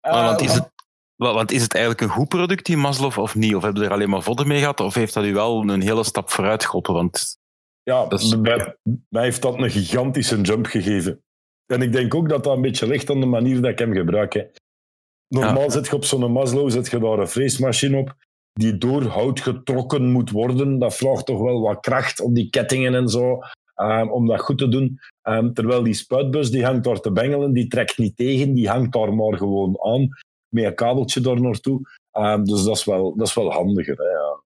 Want, 0.00 0.40
Eh, 0.40 0.46
is 0.46 0.52
het, 0.54 0.70
wa- 1.16 1.32
want 1.34 1.50
is 1.52 1.62
het 1.62 1.72
eigenlijk 1.74 2.04
een 2.04 2.16
goed 2.16 2.28
product, 2.28 2.66
die 2.66 2.76
Maslow, 2.76 3.18
of 3.18 3.34
niet? 3.34 3.54
Of 3.54 3.62
hebben 3.62 3.80
we 3.82 3.86
er 3.88 3.92
alleen 3.94 4.10
maar 4.10 4.22
vodden 4.22 4.46
mee 4.48 4.58
gehad? 4.58 4.80
Of 4.80 4.94
heeft 4.94 5.14
dat 5.14 5.24
u 5.24 5.32
wel 5.34 5.68
een 5.68 5.80
hele 5.82 6.04
stap 6.04 6.30
vooruit 6.30 6.64
geholpen? 6.64 6.94
Want 6.94 7.36
Ja, 7.82 8.06
is- 8.08 8.36
mij, 8.36 8.76
mij 9.08 9.22
heeft 9.22 9.42
dat 9.42 9.58
een 9.58 9.70
gigantische 9.70 10.40
jump 10.40 10.66
gegeven. 10.66 11.22
En 11.66 11.82
ik 11.82 11.92
denk 11.92 12.14
ook 12.14 12.28
dat 12.28 12.44
dat 12.44 12.56
een 12.56 12.62
beetje 12.62 12.86
ligt 12.86 13.10
aan 13.10 13.20
de 13.20 13.26
manier 13.26 13.60
dat 13.60 13.70
ik 13.70 13.78
hem 13.78 13.92
gebruik. 13.94 14.32
Hè. 14.32 14.42
Normaal 15.28 15.70
zit 15.70 15.86
je 15.86 15.94
op 15.94 16.04
zo'n 16.04 16.32
Maslow, 16.32 16.70
zet 16.70 16.90
je 16.90 16.98
daar 16.98 17.18
een 17.18 17.28
freesmachine 17.28 17.96
op 17.98 18.14
die 18.54 18.78
door 18.78 19.02
hout 19.02 19.40
getrokken 19.40 20.10
moet 20.10 20.30
worden. 20.30 20.78
Dat 20.78 20.96
vraagt 20.96 21.26
toch 21.26 21.40
wel 21.40 21.60
wat 21.60 21.80
kracht 21.80 22.20
op 22.20 22.34
die 22.34 22.50
kettingen 22.50 22.94
en 22.94 23.08
zo, 23.08 23.38
ehm, 23.74 24.08
om 24.08 24.26
dat 24.26 24.40
goed 24.40 24.58
te 24.58 24.68
doen. 24.68 24.98
Ehm, 25.22 25.52
terwijl 25.52 25.82
die 25.82 25.94
spuitbus, 25.94 26.50
die 26.50 26.64
hangt 26.64 26.84
daar 26.84 27.00
te 27.00 27.12
bengelen, 27.12 27.52
die 27.52 27.66
trekt 27.66 27.98
niet 27.98 28.16
tegen, 28.16 28.54
die 28.54 28.68
hangt 28.68 28.92
daar 28.92 29.14
maar 29.14 29.36
gewoon 29.38 29.76
aan, 29.80 30.08
met 30.48 30.64
een 30.64 30.74
kabeltje 30.74 31.20
daar 31.20 31.40
naartoe. 31.40 31.80
Ehm, 32.10 32.44
dus 32.44 32.64
dat 32.64 32.76
is 32.76 32.84
wel, 32.84 33.16
dat 33.16 33.26
is 33.26 33.34
wel 33.34 33.52
handiger. 33.52 33.96
Hè, 33.96 34.08
ja. 34.08 34.42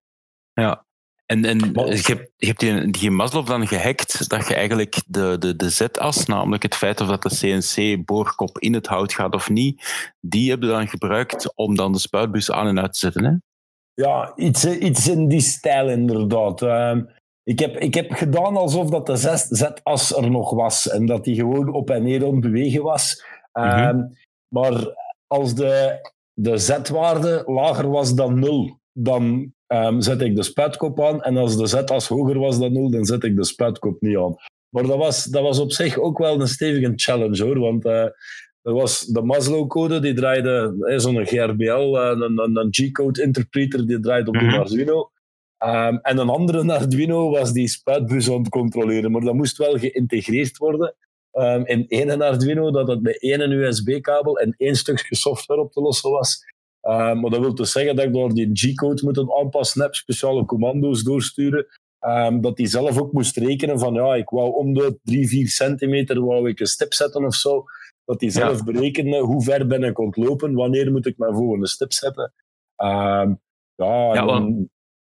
Ja. 0.53 0.87
En, 1.27 1.45
en 1.45 1.73
Maar- 1.73 1.87
je 1.87 2.03
hebt, 2.03 2.31
je 2.37 2.47
hebt 2.47 2.61
die, 2.61 2.91
die 2.91 3.11
Maslow 3.11 3.47
dan 3.47 3.67
gehackt 3.67 4.29
dat 4.29 4.49
je 4.49 4.55
eigenlijk 4.55 5.03
de, 5.07 5.37
de, 5.39 5.57
de 5.57 5.71
Z-as, 5.71 6.27
namelijk 6.27 6.63
het 6.63 6.75
feit 6.75 7.01
of 7.01 7.09
dat 7.09 7.23
de 7.23 7.37
CNC-boorkop 7.37 8.59
in 8.59 8.75
het 8.75 8.87
hout 8.87 9.13
gaat 9.13 9.35
of 9.35 9.51
niet, 9.51 10.13
die 10.21 10.51
heb 10.51 10.63
je 10.63 10.69
dan 10.69 10.89
gebruikt 10.89 11.57
om 11.57 11.77
dan 11.77 11.93
de 11.93 11.99
spuitbus 11.99 12.51
aan 12.51 12.67
en 12.67 12.81
uit 12.81 12.93
te 12.93 12.99
zetten. 12.99 13.25
Hè? 13.25 13.33
Ja, 13.99 14.33
iets, 14.37 14.65
iets 14.65 15.09
in 15.09 15.29
die 15.29 15.41
stijl 15.41 15.89
inderdaad. 15.89 16.63
Ehm, 16.63 17.03
ik, 17.43 17.59
heb, 17.59 17.77
ik 17.77 17.95
heb 17.95 18.13
gedaan 18.13 18.57
alsof 18.57 18.91
dat 18.91 19.07
de 19.07 19.17
Z-as 19.17 20.17
er 20.17 20.31
nog 20.31 20.51
was 20.51 20.89
en 20.89 21.07
dat 21.07 21.25
die 21.25 21.35
gewoon 21.35 21.73
op 21.73 21.91
en 21.91 22.03
neer 22.03 22.27
aan 22.27 22.41
bewegen 22.41 22.83
was. 22.83 23.25
Ehm, 23.53 24.03
Maar 24.49 24.95
als 25.27 25.55
de, 25.55 25.99
de 26.33 26.59
Z-waarde 26.59 27.43
lager 27.47 27.91
was 27.91 28.15
dan 28.15 28.39
0, 28.39 28.79
dan 28.93 29.53
ehm, 29.67 30.01
zet 30.01 30.21
ik 30.21 30.37
de 30.37 30.43
spuitkop 30.43 31.01
aan. 31.01 31.23
En 31.23 31.37
als 31.37 31.57
de 31.57 31.67
Z-as 31.67 32.09
hoger 32.09 32.39
was 32.39 32.59
dan 32.59 32.73
0, 32.73 32.91
dan 32.91 33.05
zet 33.05 33.25
ik 33.25 33.37
de 33.37 33.45
spuitkop 33.45 34.01
niet 34.01 34.17
aan. 34.17 34.37
Maar 34.69 34.87
dat 34.87 34.97
was, 34.97 35.25
dat 35.25 35.43
was 35.43 35.59
op 35.59 35.73
zich 35.73 35.99
ook 35.99 36.19
wel 36.19 36.41
een 36.41 36.49
stevige 36.49 36.93
challenge 36.97 37.45
hoor. 37.45 37.59
Want 37.59 37.85
eh, 37.85 38.07
er 38.63 38.73
was 38.73 39.01
de 39.01 39.23
Maslow-code, 39.23 40.01
die 40.01 40.15
draaide 40.15 40.75
zo'n 40.97 41.27
GRBL, 41.27 41.97
eh, 41.97 42.11
een, 42.11 42.39
een, 42.39 42.57
een 42.57 42.69
G-code 42.71 43.23
interpreter, 43.23 43.87
die 43.87 44.01
draaide 44.01 44.29
op 44.29 44.35
Mhm. 44.35 44.51
de 44.51 44.59
Arduino. 44.59 45.11
Ehm, 45.59 45.97
en 46.03 46.19
een 46.19 46.29
andere 46.29 46.73
Arduino 46.73 47.31
was 47.31 47.53
die 47.53 47.69
spuitbus 47.69 48.31
aan 48.31 48.39
het 48.39 48.49
controleren. 48.49 49.11
Maar 49.11 49.21
dat 49.21 49.35
moest 49.35 49.57
wel 49.57 49.79
geïntegreerd 49.79 50.57
worden 50.57 50.95
ehm, 51.33 51.63
in 51.65 51.85
één 51.89 52.23
Arduino, 52.23 52.71
dat 52.71 52.89
het 52.89 53.03
met 53.03 53.21
één 53.23 53.51
USB-kabel 53.51 54.39
en 54.39 54.55
één 54.57 54.75
stukje 54.77 55.17
software 55.17 55.61
op 55.61 55.73
te 55.73 55.81
lossen 55.81 56.11
was. 56.11 56.45
Ehm, 56.81 57.21
maar 57.21 57.31
dat 57.31 57.41
wil 57.41 57.55
dus 57.55 57.73
zeggen 57.73 57.97
dat 57.97 58.05
ik 58.05 58.13
door 58.13 58.35
die 58.35 58.51
G-code 58.53 59.03
moet 59.05 59.33
aanpassen 59.39 59.83
heb, 59.83 59.95
speciale 59.95 60.45
commando's 60.45 61.03
doorsturen. 61.03 61.67
Dat 62.41 62.57
die 62.57 62.67
zelf 62.67 62.99
ook 63.01 63.13
moest 63.13 63.37
rekenen 63.37 63.79
van 63.79 63.95
ja, 63.95 64.15
ik 64.15 64.29
wou 64.29 64.55
om 64.55 64.75
de 64.75 64.99
3, 65.03 65.29
4 65.29 65.49
centimeter 65.49 66.25
wou 66.25 66.49
ik 66.49 66.61
een 66.61 66.67
stip 66.67 66.95
zetten 66.95 67.25
of 67.25 67.35
zo. 67.35 67.65
Dat 68.09 68.21
die 68.21 68.31
zelf 68.31 68.65
berekende 68.65 69.19
hoe 69.19 69.43
ver 69.43 69.67
ben 69.67 69.83
ik 69.83 69.99
ontlopen, 69.99 70.55
wanneer 70.55 70.93
moet 70.93 71.07
ik 71.07 71.19
mijn 71.19 71.35
volgende 71.35 71.69
stip 71.69 71.93
zetten. 71.93 72.33
Ehm, 72.77 73.35
ja, 73.75 74.15
Ja, 74.15 74.25
want- 74.25 74.69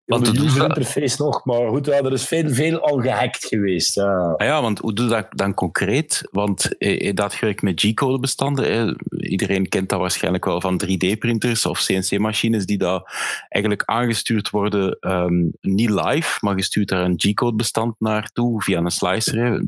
de 0.06 0.40
user 0.44 0.62
interface 0.62 1.22
nog. 1.22 1.44
Maar 1.44 1.68
goed, 1.68 1.86
ja, 1.86 1.92
er 1.92 2.12
is 2.12 2.26
veel, 2.26 2.48
veel 2.48 2.78
al 2.80 3.00
gehackt 3.00 3.46
geweest. 3.46 3.94
Ja. 3.94 4.32
Ah 4.36 4.46
ja, 4.46 4.62
want 4.62 4.78
hoe 4.78 4.92
doe 4.92 5.04
je 5.04 5.10
dat 5.10 5.26
dan 5.30 5.54
concreet? 5.54 6.28
Want 6.30 6.78
eh, 6.78 7.14
dat 7.14 7.38
werkt 7.38 7.62
met 7.62 7.80
G-code 7.80 8.18
bestanden. 8.18 8.96
Iedereen 9.18 9.68
kent 9.68 9.88
dat 9.88 10.00
waarschijnlijk 10.00 10.44
wel 10.44 10.60
van 10.60 10.80
3D-printers 10.84 11.66
of 11.66 11.84
CNC-machines 11.84 12.66
die 12.66 12.78
daar 12.78 13.02
eigenlijk 13.48 13.82
aangestuurd 13.84 14.50
worden, 14.50 14.96
ehm, 15.00 15.44
niet 15.60 15.90
live, 15.90 16.38
maar 16.40 16.54
gestuurd 16.54 16.88
daar 16.88 17.04
een 17.04 17.20
G-code 17.20 17.56
bestand 17.56 17.94
naartoe 17.98 18.62
via 18.62 18.78
een 18.78 18.90
slicer. 18.90 19.64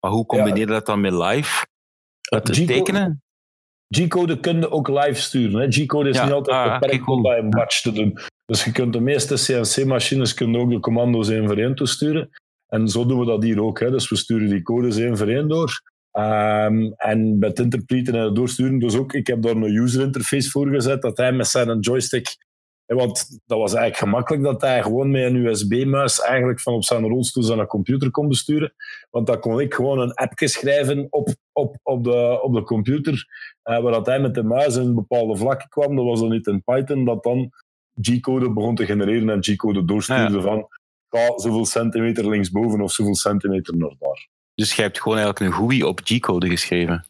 Maar 0.00 0.10
hoe 0.10 0.26
combineer 0.26 0.58
je 0.58 0.66
dat 0.66 0.86
dan 0.86 1.00
met 1.00 1.12
live? 1.12 1.66
Het 2.28 2.44
tekenen? 2.44 3.22
G-code 3.96 4.40
kun 4.40 4.58
je 4.60 4.70
ook 4.70 4.88
live 4.88 5.20
sturen. 5.20 5.60
hè. 5.60 5.70
G-code 5.70 6.08
is 6.08 6.16
Ja, 6.16 6.24
niet 6.24 6.32
altijd 6.32 6.56
ah, 6.56 6.78
beperkt 6.80 7.04
cool. 7.04 7.16
om 7.16 7.22
bij 7.22 7.38
een 7.38 7.50
batch 7.50 7.80
te 7.80 7.92
doen. 7.92 8.18
Dus 8.46 8.64
je 8.64 8.72
kunt 8.72 8.92
de 8.92 9.00
meeste 9.00 9.34
CNC-machines 9.34 10.34
kunnen 10.34 10.60
ook 10.60 10.70
de 10.70 10.80
commando's 10.80 11.28
één 11.28 11.46
voor 11.46 11.56
één 11.58 11.74
toesturen. 11.74 12.28
En 12.66 12.88
zo 12.88 13.06
doen 13.06 13.18
we 13.18 13.26
dat 13.26 13.42
hier 13.42 13.62
ook. 13.62 13.80
Hè. 13.80 13.90
Dus 13.90 14.08
we 14.08 14.16
sturen 14.16 14.48
die 14.48 14.62
codes 14.62 14.96
één 14.96 15.16
voor 15.16 15.28
één 15.28 15.48
door. 15.48 15.80
Ehm, 16.10 16.90
en 16.96 17.38
met 17.38 17.58
interpreten 17.58 18.14
en 18.14 18.34
doorsturen, 18.34 18.78
dus 18.78 18.96
ook, 18.96 19.12
ik 19.12 19.26
heb 19.26 19.42
daar 19.42 19.56
een 19.56 19.76
user 19.76 20.02
interface 20.02 20.50
voor 20.50 20.68
gezet, 20.68 21.02
dat 21.02 21.16
hij 21.16 21.32
met 21.32 21.46
zijn 21.46 21.80
joystick, 21.80 22.36
want 22.86 23.40
dat 23.46 23.58
was 23.58 23.74
eigenlijk 23.74 23.96
gemakkelijk 23.96 24.42
dat 24.42 24.60
hij 24.60 24.82
gewoon 24.82 25.10
met 25.10 25.24
een 25.24 25.36
USB-muis 25.36 26.20
eigenlijk 26.20 26.60
van 26.60 26.74
op 26.74 26.84
zijn 26.84 27.08
rolstoel 27.08 27.42
zijn 27.42 27.66
computer 27.66 28.10
kon 28.10 28.28
besturen. 28.28 28.74
Want 29.10 29.26
dan 29.26 29.40
kon 29.40 29.60
ik 29.60 29.74
gewoon 29.74 29.98
een 29.98 30.14
appje 30.14 30.48
schrijven 30.48 31.06
op, 31.10 31.28
op, 31.52 31.76
op, 31.82 32.04
de, 32.04 32.40
op 32.42 32.54
de 32.54 32.62
computer, 32.62 33.26
eh, 33.62 33.80
waar 33.80 33.92
dat 33.92 34.06
hij 34.06 34.20
met 34.20 34.34
de 34.34 34.42
muis 34.42 34.76
in 34.76 34.94
bepaalde 34.94 35.36
vlakken 35.36 35.68
kwam. 35.68 35.96
Dat 35.96 36.04
was 36.04 36.20
dan 36.20 36.30
niet 36.30 36.46
in 36.46 36.62
Python, 36.64 37.04
dat 37.04 37.22
dan 37.22 37.50
G-code 38.00 38.52
begon 38.52 38.74
te 38.74 38.86
genereren 38.86 39.28
en 39.28 39.42
G-code 39.42 39.84
doorstuurde 39.84 40.40
van 40.40 40.68
ga 41.08 41.38
zoveel 41.38 41.66
centimeter 41.66 42.28
linksboven 42.28 42.80
of 42.80 42.92
zoveel 42.92 43.14
centimeter 43.14 43.76
naar 43.76 43.94
daar. 43.98 44.28
Dus 44.54 44.74
jij 44.74 44.84
hebt 44.84 45.00
gewoon 45.00 45.18
eigenlijk 45.18 45.52
een 45.52 45.68
GUI 45.68 45.84
op 45.84 46.00
G-code 46.04 46.48
geschreven. 46.48 47.06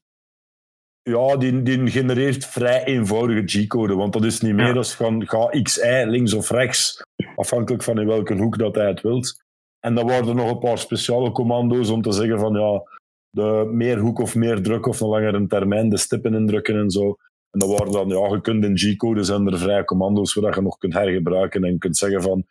Ja, 1.11 1.37
die, 1.37 1.63
die 1.63 1.91
genereert 1.91 2.47
vrij 2.47 2.85
eenvoudige 2.85 3.43
G-code, 3.47 3.95
want 3.95 4.13
dat 4.13 4.25
is 4.25 4.41
niet 4.41 4.55
meer 4.55 4.67
Ja. 4.67 4.75
als 4.75 4.95
van 4.95 5.29
ga 5.29 5.47
x, 5.63 5.79
y, 5.79 6.05
links 6.07 6.35
of 6.35 6.51
rechts, 6.51 7.03
afhankelijk 7.37 7.83
van 7.83 8.01
in 8.01 8.07
welke 8.07 8.35
hoek 8.37 8.59
dat 8.59 8.75
hij 8.75 8.87
het 8.87 9.01
wilt. 9.01 9.43
En 9.81 9.95
dan 9.95 10.07
waren 10.07 10.29
er 10.29 10.35
nog 10.35 10.51
een 10.51 10.59
paar 10.59 10.79
speciale 10.79 11.31
commando's 11.31 11.91
om 11.91 12.03
te 12.03 12.13
zeggen 12.13 12.39
van 12.39 12.55
ja, 12.55 12.83
de 13.31 13.71
meer 13.73 13.99
hoek 13.99 14.19
of 14.19 14.35
meer 14.35 14.63
druk 14.63 14.87
of 14.87 15.01
een 15.01 15.09
langere 15.09 15.47
termijn, 15.47 15.89
de 15.89 15.97
stippen 15.97 16.35
indrukken 16.35 16.77
en 16.79 16.91
zo. 16.91 17.17
En 17.51 17.59
dat 17.59 17.69
waren 17.69 17.93
dan, 17.93 18.09
ja, 18.09 18.35
je 18.35 18.41
kunt 18.41 18.65
in 18.65 18.79
G-code 18.79 19.25
zijn 19.25 19.47
er 19.47 19.59
vrije 19.59 19.85
commando's 19.85 20.35
waar 20.35 20.55
je 20.55 20.61
nog 20.63 20.79
kunt 20.79 20.93
hergebruiken 20.95 21.65
en 21.65 21.79
kunt 21.79 21.97
zeggen 21.97 22.23
van 22.23 22.45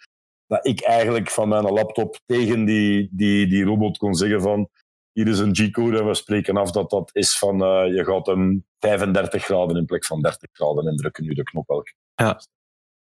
dat 0.47 0.67
ik 0.67 0.81
eigenlijk 0.81 1.29
van 1.29 1.49
mijn 1.49 1.63
laptop 1.63 2.19
tegen 2.25 2.65
die, 2.65 3.09
die, 3.11 3.47
die 3.47 3.63
robot 3.63 3.97
kon 3.97 4.15
zeggen 4.15 4.41
van 4.41 4.69
hier 5.13 5.27
is 5.27 5.39
een 5.39 5.55
G-code 5.55 5.97
en 5.97 6.07
we 6.07 6.13
spreken 6.13 6.57
af 6.57 6.71
dat 6.71 6.89
dat 6.89 7.09
is 7.13 7.37
van 7.37 7.63
eh, 7.63 7.95
je 7.95 8.03
gaat 8.05 8.25
hem 8.25 8.65
35 8.79 9.43
graden 9.43 9.77
in 9.77 9.85
plek 9.85 10.05
van 10.05 10.21
30 10.21 10.49
graden 10.51 10.91
indrukken 10.91 11.23
nu 11.23 11.33
de 11.33 11.43
knop 11.43 11.69
elke. 11.69 11.93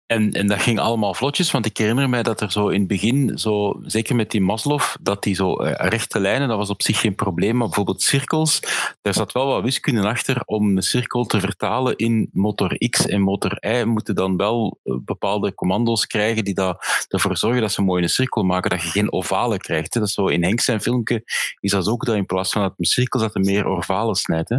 En, 0.06 0.32
en 0.32 0.46
dat 0.46 0.60
ging 0.60 0.78
allemaal 0.78 1.14
vlotjes, 1.14 1.50
want 1.50 1.66
ik 1.66 1.76
herinner 1.76 2.08
mij 2.08 2.22
dat 2.22 2.40
er 2.40 2.52
zo 2.52 2.68
in 2.68 2.78
het 2.78 2.88
begin, 2.88 3.38
zo, 3.38 3.80
zeker 3.82 4.16
met 4.16 4.30
die 4.30 4.40
Maslow, 4.40 4.80
dat 5.00 5.22
die 5.22 5.34
zo 5.34 5.56
eh, 5.56 5.88
rechte 5.88 6.20
lijnen, 6.20 6.48
dat 6.48 6.56
was 6.56 6.70
op 6.70 6.82
zich 6.82 7.00
geen 7.00 7.14
probleem, 7.14 7.56
maar 7.56 7.66
bijvoorbeeld 7.66 8.02
cirkels, 8.02 8.60
daar 9.02 9.14
zat 9.14 9.32
wel 9.32 9.46
wat 9.46 9.62
wiskunde 9.62 10.08
achter 10.08 10.42
om 10.44 10.76
een 10.76 10.82
cirkel 10.82 11.24
te 11.24 11.40
vertalen 11.40 11.96
in 11.96 12.28
motor 12.32 12.88
X 12.90 13.06
en 13.06 13.20
motor 13.20 13.56
Y 13.60 13.82
moeten 13.84 14.14
dan 14.14 14.36
wel 14.36 14.78
eh, 14.82 14.96
bepaalde 15.04 15.54
commando's 15.54 16.06
krijgen 16.06 16.44
die 16.44 16.54
dat, 16.54 17.06
ervoor 17.08 17.36
zorgen 17.36 17.60
dat 17.60 17.72
ze 17.72 17.82
mooi 17.82 18.02
een 18.02 18.08
cirkel 18.08 18.42
maken, 18.42 18.70
dat 18.70 18.82
je 18.82 18.88
geen 18.88 19.12
ovalen 19.12 19.58
krijgt. 19.58 19.94
Hè. 19.94 20.00
Dat 20.00 20.08
is 20.08 20.14
zo, 20.14 20.26
in 20.26 20.42
Henk 20.42 20.60
zijn 20.60 20.80
filmpje 20.80 21.22
is 21.60 21.70
dat 21.70 21.88
ook 21.88 22.04
dat 22.04 22.16
in 22.16 22.26
plaats 22.26 22.52
van 22.52 22.62
dat 22.62 22.74
een 22.76 22.84
cirkel 22.84 23.20
dat 23.20 23.34
er 23.34 23.40
meer 23.40 23.64
ovalen 23.66 24.14
snijdt. 24.14 24.48
Hè. 24.48 24.58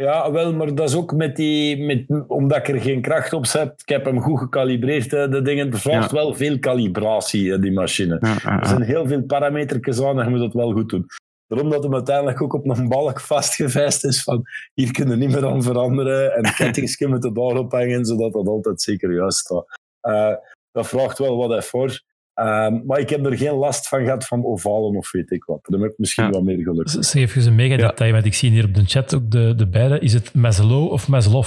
Ja, 0.00 0.32
wel, 0.32 0.54
maar 0.54 0.74
dat 0.74 0.88
is 0.88 0.96
ook 0.96 1.12
met 1.12 1.36
die, 1.36 1.84
met, 1.84 2.24
omdat 2.26 2.58
ik 2.58 2.68
er 2.68 2.80
geen 2.80 3.00
kracht 3.00 3.32
op 3.32 3.46
zet. 3.46 3.72
Ik 3.76 3.88
heb 3.88 4.04
hem 4.04 4.20
goed 4.20 4.38
gecalibreerd, 4.38 5.10
hè, 5.10 5.28
de 5.28 5.42
dingen. 5.42 5.70
Het 5.70 5.80
vraagt 5.80 6.10
wel 6.10 6.34
veel 6.34 6.58
calibratie, 6.58 7.50
hè, 7.50 7.58
die 7.58 7.72
machine. 7.72 8.18
Er 8.18 8.66
zijn 8.66 8.82
heel 8.82 9.06
veel 9.06 9.22
parametertjes 9.22 10.02
aan 10.02 10.18
en 10.18 10.24
je 10.24 10.30
moet 10.30 10.40
het 10.40 10.52
wel 10.52 10.72
goed 10.72 10.88
doen. 10.88 11.06
Daarom 11.46 11.70
dat 11.70 11.82
hem 11.82 11.94
uiteindelijk 11.94 12.42
ook 12.42 12.52
op 12.52 12.68
een 12.68 12.88
balk 12.88 13.20
vastgevijst 13.20 14.04
is 14.04 14.22
van 14.22 14.42
hier 14.74 14.92
kunnen 14.92 15.18
we 15.18 15.24
niet 15.24 15.34
meer 15.34 15.46
aan 15.46 15.62
veranderen 15.62 16.34
en 16.34 16.42
kettingsje 16.56 17.06
moeten 17.06 17.34
daarop 17.34 17.72
hangen, 17.72 18.04
zodat 18.04 18.32
dat 18.32 18.46
altijd 18.46 18.82
zeker 18.82 19.12
juist 19.12 19.38
staat. 19.38 19.66
Eh, 20.00 20.34
dat 20.72 20.86
vraagt 20.86 21.18
wel 21.18 21.36
wat 21.36 21.52
effort. 21.52 22.04
Ehm, 22.38 22.80
maar 22.86 22.98
ik 22.98 23.08
heb 23.10 23.26
er 23.26 23.36
geen 23.36 23.54
last 23.54 23.88
van 23.88 24.04
gehad 24.04 24.26
van 24.26 24.44
ovalen 24.44 24.96
of 24.96 25.10
weet 25.12 25.30
ik 25.30 25.44
wat. 25.44 25.58
Dan 25.62 25.80
heb 25.80 25.90
ik 25.90 25.98
misschien 25.98 26.24
Ja. 26.24 26.30
wat 26.30 26.42
meer 26.42 26.62
geluk. 26.62 26.88
Z- 26.88 26.98
Zeg 26.98 27.22
even 27.22 27.46
een 27.46 27.54
mega 27.54 27.76
Ja. 27.76 27.88
detail, 27.88 28.12
want 28.12 28.24
ik 28.24 28.34
zie 28.34 28.50
hier 28.50 28.64
op 28.64 28.74
de 28.74 28.84
chat 28.84 29.14
ook 29.14 29.30
de, 29.30 29.54
de 29.56 29.68
beide. 29.68 29.98
Is 29.98 30.12
het 30.12 30.34
Maslow 30.34 30.90
of 30.92 31.08
Maslow? 31.08 31.44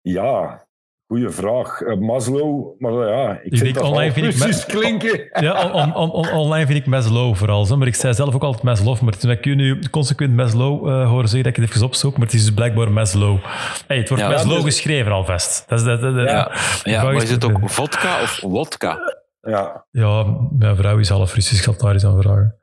Ja, 0.00 0.63
goede 1.06 1.30
vraag. 1.30 1.80
Eh, 1.80 1.96
Maslow, 1.96 2.80
maar 2.80 2.92
ja, 2.92 3.32
ik 3.32 3.40
vind 3.42 3.60
denk 3.62 3.74
dat 3.74 3.84
online 3.84 4.12
vind 4.12 4.26
ik 4.26 4.38
precies 4.38 4.66
klinken. 4.66 5.28
Ja, 5.44 5.70
on- 5.72 5.94
on- 5.94 6.10
on- 6.12 6.30
online 6.32 6.66
vind 6.66 6.78
ik 6.78 6.86
Maslow 6.86 7.34
vooral. 7.34 7.64
Zo. 7.64 7.76
Maar 7.76 7.86
ik 7.86 7.94
zei 7.94 8.14
zelf 8.14 8.34
ook 8.34 8.42
altijd 8.42 8.62
Maslow. 8.62 9.00
Maar 9.00 9.18
toen 9.18 9.30
ik 9.30 9.46
u 9.46 9.54
nu 9.54 9.78
consequent 9.90 10.34
Maslow 10.34 10.88
eh 10.88 11.08
horen 11.08 11.28
zeggen, 11.28 11.42
dat 11.50 11.56
ik 11.58 11.62
het 11.64 11.74
even 11.74 11.86
opzoek. 11.86 12.12
Maar 12.16 12.26
het 12.26 12.34
is 12.34 12.44
dus 12.44 12.54
blijkbaar 12.54 12.92
Maslow. 12.92 13.38
Hey, 13.86 13.96
het 13.98 14.08
wordt 14.08 14.24
Ja, 14.24 14.28
Maslow 14.30 14.54
dus- 14.54 14.64
geschreven 14.64 15.12
alvast. 15.12 15.64
Dat 15.68 15.78
is 15.78 15.84
de, 15.84 15.98
de, 15.98 16.12
de- 16.12 16.20
Ja. 16.20 16.52
Ja, 16.82 17.02
maar 17.02 17.14
is 17.14 17.30
het 17.30 17.44
ook 17.44 17.70
vodka 17.70 18.22
of 18.22 18.40
wodka? 18.40 18.98
Ja, 19.40 19.84
Ja, 19.90 20.24
mijn 20.58 20.76
vrouw 20.76 20.98
is 20.98 21.08
half 21.08 21.34
Russisch. 21.34 21.56
Ik 21.58 21.62
zal 21.64 21.72
het 21.72 21.82
daar 21.82 21.92
eens 21.92 22.04
aan 22.04 22.22
vragen. 22.22 22.58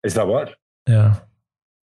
is 0.00 0.14
dat 0.14 0.26
waar? 0.26 0.58
Ja. 0.82 1.28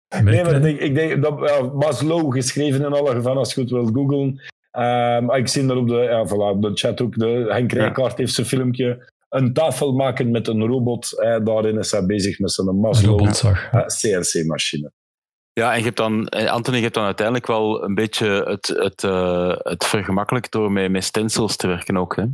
Nee, 0.09 0.23
maar 0.23 0.33
je 0.33 0.39
ik 0.39 0.45
dat? 0.51 0.61
denk, 0.61 0.79
ik 0.79 0.95
denk 0.95 1.23
dat 1.23 1.39
ja, 1.49 1.61
Maslow 1.73 2.31
geschreven 2.33 2.85
in 2.85 2.93
alle 2.93 3.11
gevallen, 3.11 3.37
als 3.37 3.53
je 3.53 3.61
het 3.61 3.69
wilt 3.69 3.89
googlen. 3.93 4.41
Ehm, 4.77 5.31
ik 5.31 5.47
zie 5.47 5.65
daar 5.65 5.77
op 5.77 5.87
de, 5.87 5.95
ja, 5.95 6.27
voilà, 6.27 6.55
op 6.55 6.61
de 6.61 6.71
chat 6.73 7.01
ook, 7.01 7.15
de, 7.15 7.45
Henk 7.49 7.71
Rijkaard 7.71 8.17
heeft 8.17 8.33
zijn 8.33 8.47
filmpje 8.47 9.11
een 9.29 9.53
tafel 9.53 9.93
maken 9.93 10.31
met 10.31 10.47
een 10.47 10.65
robot. 10.65 11.19
Eh, 11.19 11.43
daarin 11.43 11.77
is 11.77 11.91
hij 11.91 12.05
bezig 12.05 12.39
met 12.39 12.51
zijn 12.51 12.79
Maslow 12.79 13.27
eh, 13.27 13.85
CNC-machine. 13.85 14.91
Ja, 15.53 15.71
en 15.71 15.77
je 15.77 15.83
hebt 15.83 15.97
dan, 15.97 16.27
eh, 16.27 16.51
Anthony, 16.51 16.77
je 16.77 16.83
hebt 16.83 16.95
dan 16.95 17.05
uiteindelijk 17.05 17.47
wel 17.47 17.83
een 17.83 17.95
beetje 17.95 18.27
het, 18.27 18.67
het, 18.67 19.03
eh, 19.03 19.55
het 19.57 19.85
vergemakkelijkt 19.85 20.51
door 20.51 20.71
met, 20.71 20.91
met 20.91 21.03
stencils 21.03 21.55
te 21.55 21.67
werken 21.67 21.97
ook. 21.97 22.15
Hè? 22.15 22.25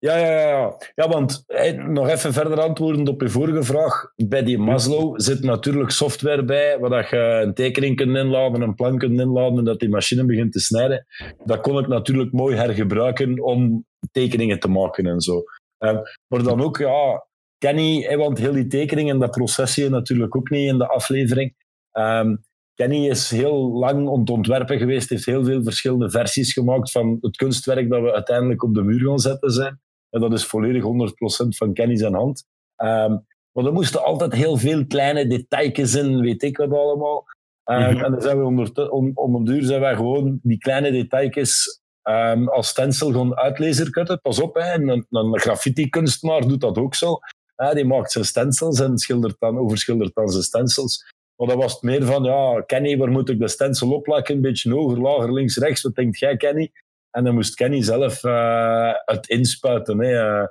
Ja, 0.00 0.16
ja, 0.16 0.40
ja, 0.40 0.76
ja. 0.94 1.08
want 1.08 1.44
eh, 1.46 1.72
nog 1.72 2.08
even 2.08 2.32
verder 2.32 2.60
antwoordend 2.60 3.08
op 3.08 3.20
je 3.20 3.28
vorige 3.28 3.62
vraag. 3.62 4.12
Bij 4.16 4.42
die 4.42 4.58
Maslow 4.58 5.20
zit 5.20 5.42
natuurlijk 5.42 5.90
software 5.90 6.44
bij, 6.44 6.78
waar 6.78 7.08
je 7.10 7.42
een 7.42 7.54
tekening 7.54 7.96
kunt 7.96 8.16
inladen, 8.16 8.60
een 8.60 8.74
plan 8.74 8.98
kunt 8.98 9.20
inladen 9.20 9.58
en 9.58 9.64
dat 9.64 9.80
die 9.80 9.88
machine 9.88 10.24
begint 10.24 10.52
te 10.52 10.60
snijden. 10.60 11.06
Dat 11.44 11.60
kon 11.60 11.78
ik 11.78 11.86
natuurlijk 11.86 12.32
mooi 12.32 12.56
hergebruiken 12.56 13.42
om 13.42 13.86
tekeningen 14.12 14.60
te 14.60 14.68
maken 14.68 15.06
en 15.06 15.20
zo. 15.20 15.42
Eh, 15.78 15.98
maar 16.26 16.42
dan 16.42 16.60
ook, 16.60 16.78
ja, 16.78 17.26
Kenny, 17.58 18.04
eh, 18.04 18.16
want 18.16 18.38
heel 18.38 18.52
die 18.52 18.66
tekeningen, 18.66 19.18
dat 19.18 19.30
proces 19.30 19.74
zie 19.74 19.84
je 19.84 19.90
natuurlijk 19.90 20.36
ook 20.36 20.50
niet 20.50 20.68
in 20.68 20.78
de 20.78 20.88
aflevering. 20.88 21.54
Ehm, 21.90 22.36
Kenny 22.74 23.08
is 23.08 23.30
heel 23.30 23.72
lang 23.72 24.08
ontwerpen 24.08 24.78
geweest, 24.78 25.08
heeft 25.08 25.26
heel 25.26 25.44
veel 25.44 25.62
verschillende 25.62 26.10
versies 26.10 26.52
gemaakt 26.52 26.90
van 26.90 27.18
het 27.20 27.36
kunstwerk 27.36 27.90
dat 27.90 28.02
we 28.02 28.12
uiteindelijk 28.12 28.62
op 28.62 28.74
de 28.74 28.82
muur 28.82 29.08
gaan 29.08 29.18
zetten 29.18 29.50
zijn. 29.50 29.80
En 30.10 30.20
dat 30.20 30.32
is 30.32 30.46
volledig 30.46 30.82
100% 30.82 31.56
van 31.56 31.72
Kenny 31.72 31.96
zijn 31.96 32.14
hand. 32.14 32.44
Ehm, 32.76 33.16
maar 33.52 33.64
er 33.64 33.72
moesten 33.72 34.04
altijd 34.04 34.32
heel 34.32 34.56
veel 34.56 34.86
kleine 34.86 35.26
detailjes 35.26 35.94
in, 35.94 36.20
weet 36.20 36.42
ik 36.42 36.56
wat 36.56 36.72
allemaal. 36.72 37.24
Ehm, 37.64 37.94
Mhm. 37.94 38.04
En 38.04 38.10
dan 38.12 38.20
zijn 38.22 38.38
we 38.38 38.44
onder, 38.44 38.90
om, 38.90 39.10
om 39.14 39.34
een 39.34 39.44
duur 39.44 39.62
zijn 39.64 39.80
wij 39.80 39.94
gewoon 39.94 40.38
die 40.42 40.58
kleine 40.58 40.90
detailjes 40.90 41.80
ehm, 42.02 42.48
als 42.48 42.68
stencil 42.68 43.12
gaan 43.12 43.36
uitlasercutten. 43.36 44.20
Pas 44.20 44.40
op, 44.40 44.54
hè, 44.54 44.74
een, 44.74 45.06
een 45.10 45.38
graffiti-kunstenaar 45.38 46.48
doet 46.48 46.60
dat 46.60 46.78
ook 46.78 46.94
zo. 46.94 47.18
Hè, 47.56 47.74
die 47.74 47.84
maakt 47.84 48.12
zijn 48.12 48.24
stencils 48.24 48.80
en 48.80 48.98
schildert 48.98 49.36
dan, 49.38 49.58
overschildert 49.58 50.14
dan 50.14 50.28
zijn 50.28 50.42
stencils. 50.42 51.12
Maar 51.36 51.48
dan 51.48 51.58
was 51.58 51.72
het 51.72 51.82
meer 51.82 52.04
van, 52.04 52.24
ja, 52.24 52.60
Kenny, 52.66 52.96
waar 52.96 53.10
moet 53.10 53.28
ik 53.28 53.38
de 53.38 53.48
stencil 53.48 53.92
oplakken? 53.92 54.34
Een 54.34 54.40
beetje 54.40 54.72
hoger, 54.72 55.00
lager, 55.00 55.32
links, 55.32 55.56
rechts. 55.56 55.82
Wat 55.82 55.94
denkt 55.94 56.18
jij, 56.18 56.36
Kenny? 56.36 56.70
En 57.10 57.24
dan 57.24 57.34
moest 57.34 57.54
Kenny 57.54 57.82
zelf 57.82 58.24
eh, 58.24 58.92
het 59.04 59.28
inspuiten. 59.28 59.98
Hè. 59.98 60.42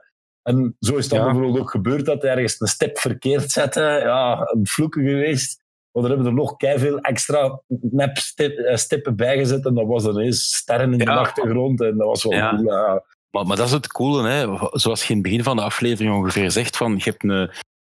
En 0.42 0.76
zo 0.80 0.96
is 0.96 1.08
dat 1.08 1.20
Ja. 1.20 1.26
bijvoorbeeld 1.26 1.60
ook 1.60 1.70
gebeurd, 1.70 2.06
dat 2.06 2.22
hij 2.22 2.32
ergens 2.32 2.60
een 2.60 2.68
stip 2.68 2.98
verkeerd 2.98 3.52
zette. 3.52 3.82
Ja, 4.04 4.50
een 4.54 4.68
vloeken 4.68 5.04
geweest. 5.04 5.62
Maar 5.92 6.04
er 6.04 6.10
hebben 6.10 6.28
er 6.28 6.34
nog 6.34 6.54
veel 6.58 7.00
extra 7.00 7.62
nep 7.68 8.18
eh, 8.36 8.76
stippen 8.76 9.16
bijgezet. 9.16 9.66
En 9.66 9.74
dat 9.74 9.86
was 9.88 10.06
ineens 10.06 10.56
sterren 10.56 10.92
in 10.92 10.98
de 10.98 11.12
achtergrond. 11.12 11.82
En 11.82 11.98
dat 11.98 12.08
was 12.08 12.24
wel 12.24 12.34
Ja. 12.34 12.50
cool. 12.56 12.64
Ja. 12.66 13.04
Maar, 13.32 13.46
maar 13.46 13.58
dat 13.58 13.66
is 13.66 13.72
het 13.72 13.88
coole, 13.88 14.28
hè? 14.30 14.58
zoals 14.72 15.02
je 15.04 15.10
in 15.10 15.14
het 15.20 15.24
begin 15.24 15.44
van 15.44 15.56
de 15.56 15.62
aflevering 15.62 16.16
ongeveer 16.16 16.52
zegt, 16.52 16.78
van, 16.78 16.96
je, 16.98 17.04
hebt 17.04 17.24
een, 17.24 17.30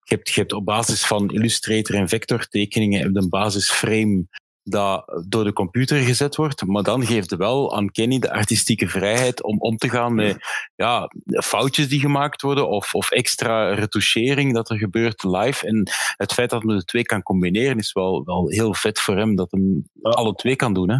je, 0.03 0.15
hebt, 0.15 0.29
je 0.29 0.39
hebt 0.39 0.53
op 0.53 0.65
basis 0.65 1.05
van 1.05 1.29
Illustrator 1.29 1.95
en 1.95 2.07
vectortekeningen 2.07 3.01
heb 3.01 3.09
je 3.13 3.19
een 3.19 3.29
basisframe 3.29 4.25
dat 4.63 5.23
door 5.27 5.43
de 5.43 5.53
computer 5.53 5.97
gezet 5.97 6.35
wordt, 6.35 6.65
maar 6.65 6.83
dan 6.83 7.05
geeft 7.05 7.35
wel 7.35 7.75
aan 7.75 7.91
Kenny 7.91 8.19
de 8.19 8.31
artistieke 8.31 8.87
vrijheid 8.87 9.43
om 9.43 9.59
om 9.59 9.77
te 9.77 9.89
gaan 9.89 10.15
met 10.15 10.37
ja, 10.75 11.11
foutjes 11.43 11.89
die 11.89 11.99
gemaakt 11.99 12.41
worden 12.41 12.69
of, 12.69 12.95
of 12.95 13.11
extra 13.11 13.73
retouchering 13.73 14.53
dat 14.53 14.69
er 14.69 14.77
gebeurt 14.77 15.23
live. 15.23 15.67
En 15.67 15.89
het 16.15 16.33
feit 16.33 16.49
dat 16.49 16.63
men 16.63 16.77
de 16.77 16.83
twee 16.83 17.03
kan 17.03 17.23
combineren 17.23 17.77
is 17.77 17.91
wel, 17.93 18.23
wel 18.25 18.49
heel 18.49 18.73
vet 18.73 18.99
voor 18.99 19.17
hem, 19.17 19.35
dat 19.35 19.51
hem 19.51 19.83
Ja. 19.93 20.09
alle 20.09 20.33
twee 20.33 20.55
kan 20.55 20.73
doen. 20.73 20.89
Hè? 20.89 20.97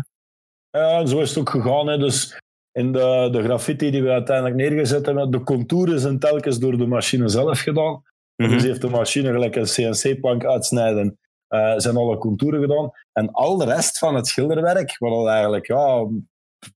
Ja, 0.80 1.05
zo 1.05 1.20
is 1.20 1.30
het 1.30 1.38
ook 1.38 1.49
gegaan. 1.49 1.88
Hè. 1.88 1.97
Dus 1.97 2.39
in 2.72 2.91
de, 2.91 3.30
de 3.32 3.43
graffiti 3.43 3.91
die 3.91 4.03
we 4.03 4.09
uiteindelijk 4.09 4.55
neergezet 4.55 5.05
hebben, 5.05 5.32
de 5.32 5.43
contouren 5.43 5.99
zijn 5.99 6.20
telkens 6.20 6.59
door 6.59 6.78
de 6.78 6.88
machine 6.88 7.28
zelf 7.28 7.59
gedaan. 7.59 8.01
Mhm. 8.36 8.49
Dus 8.49 8.64
heeft 8.64 8.82
de 8.82 8.89
machine 8.89 9.32
gelijk 9.32 9.55
een 9.55 9.66
CNC-plank 9.66 10.45
uitsnijden. 10.45 11.20
Eh, 11.51 11.73
zijn 11.77 11.95
alle 11.95 12.17
contouren 12.17 12.61
gedaan. 12.61 12.91
En 13.11 13.31
al 13.31 13.57
de 13.57 13.65
rest 13.65 13.97
van 13.97 14.15
het 14.15 14.27
schilderwerk, 14.27 14.95
wat 14.97 15.11
al 15.11 15.29
eigenlijk 15.29 15.67
ja, 15.67 16.07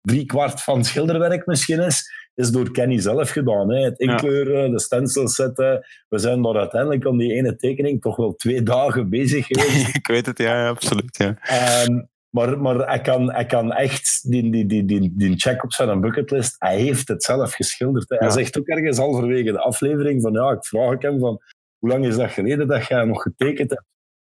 drie 0.01 0.25
kwart 0.25 0.61
van 0.61 0.77
het 0.77 0.85
schilderwerk 0.85 1.45
misschien 1.45 1.79
is, 1.79 2.11
is 2.33 2.49
door 2.49 2.71
Kenny 2.71 2.99
zelf 2.99 3.29
gedaan. 3.29 3.71
Hè. 3.71 3.83
Het 3.83 3.99
inkleuren, 3.99 4.71
de 4.71 4.79
stencils 4.79 5.35
zetten. 5.35 5.85
We 6.09 6.17
zijn 6.17 6.41
daar 6.41 6.57
uiteindelijk 6.57 7.05
aan 7.05 7.17
die 7.17 7.33
ene 7.33 7.55
tekening 7.55 8.01
toch 8.01 8.15
wel 8.15 8.35
twee 8.35 8.63
dagen 8.63 9.09
bezig 9.09 9.47
geweest. 9.47 9.95
ik 10.01 10.07
weet 10.07 10.25
het, 10.25 10.37
ja, 10.37 10.67
absoluut. 10.67 11.17
Ja. 11.17 11.37
Ehm, 11.41 12.01
maar, 12.29 12.59
maar 12.59 12.75
hij, 12.75 13.01
kan, 13.01 13.31
hij 13.33 13.45
kan 13.45 13.73
echt 13.73 14.31
die, 14.31 14.51
die, 14.51 14.65
die, 14.65 14.85
die, 14.85 15.13
die 15.15 15.37
check 15.37 15.63
op 15.63 15.73
zijn 15.73 16.01
bucketlist. 16.01 16.55
Hij 16.57 16.77
heeft 16.77 17.07
het 17.07 17.23
zelf 17.23 17.53
geschilderd. 17.53 18.09
Hij 18.09 18.29
zegt 18.29 18.57
ook 18.57 18.67
ergens 18.67 18.97
halverwege 18.97 19.51
de 19.51 19.59
aflevering 19.59 20.21
van 20.21 20.33
ja, 20.33 20.51
ik 20.51 20.65
vraag 20.65 21.01
hem 21.01 21.19
van 21.19 21.41
hoe 21.79 21.89
lang 21.89 22.05
is 22.05 22.15
dat 22.15 22.31
geleden 22.31 22.67
dat 22.67 22.87
jij 22.87 23.05
nog 23.05 23.21
getekend 23.21 23.69
hebt? 23.69 23.93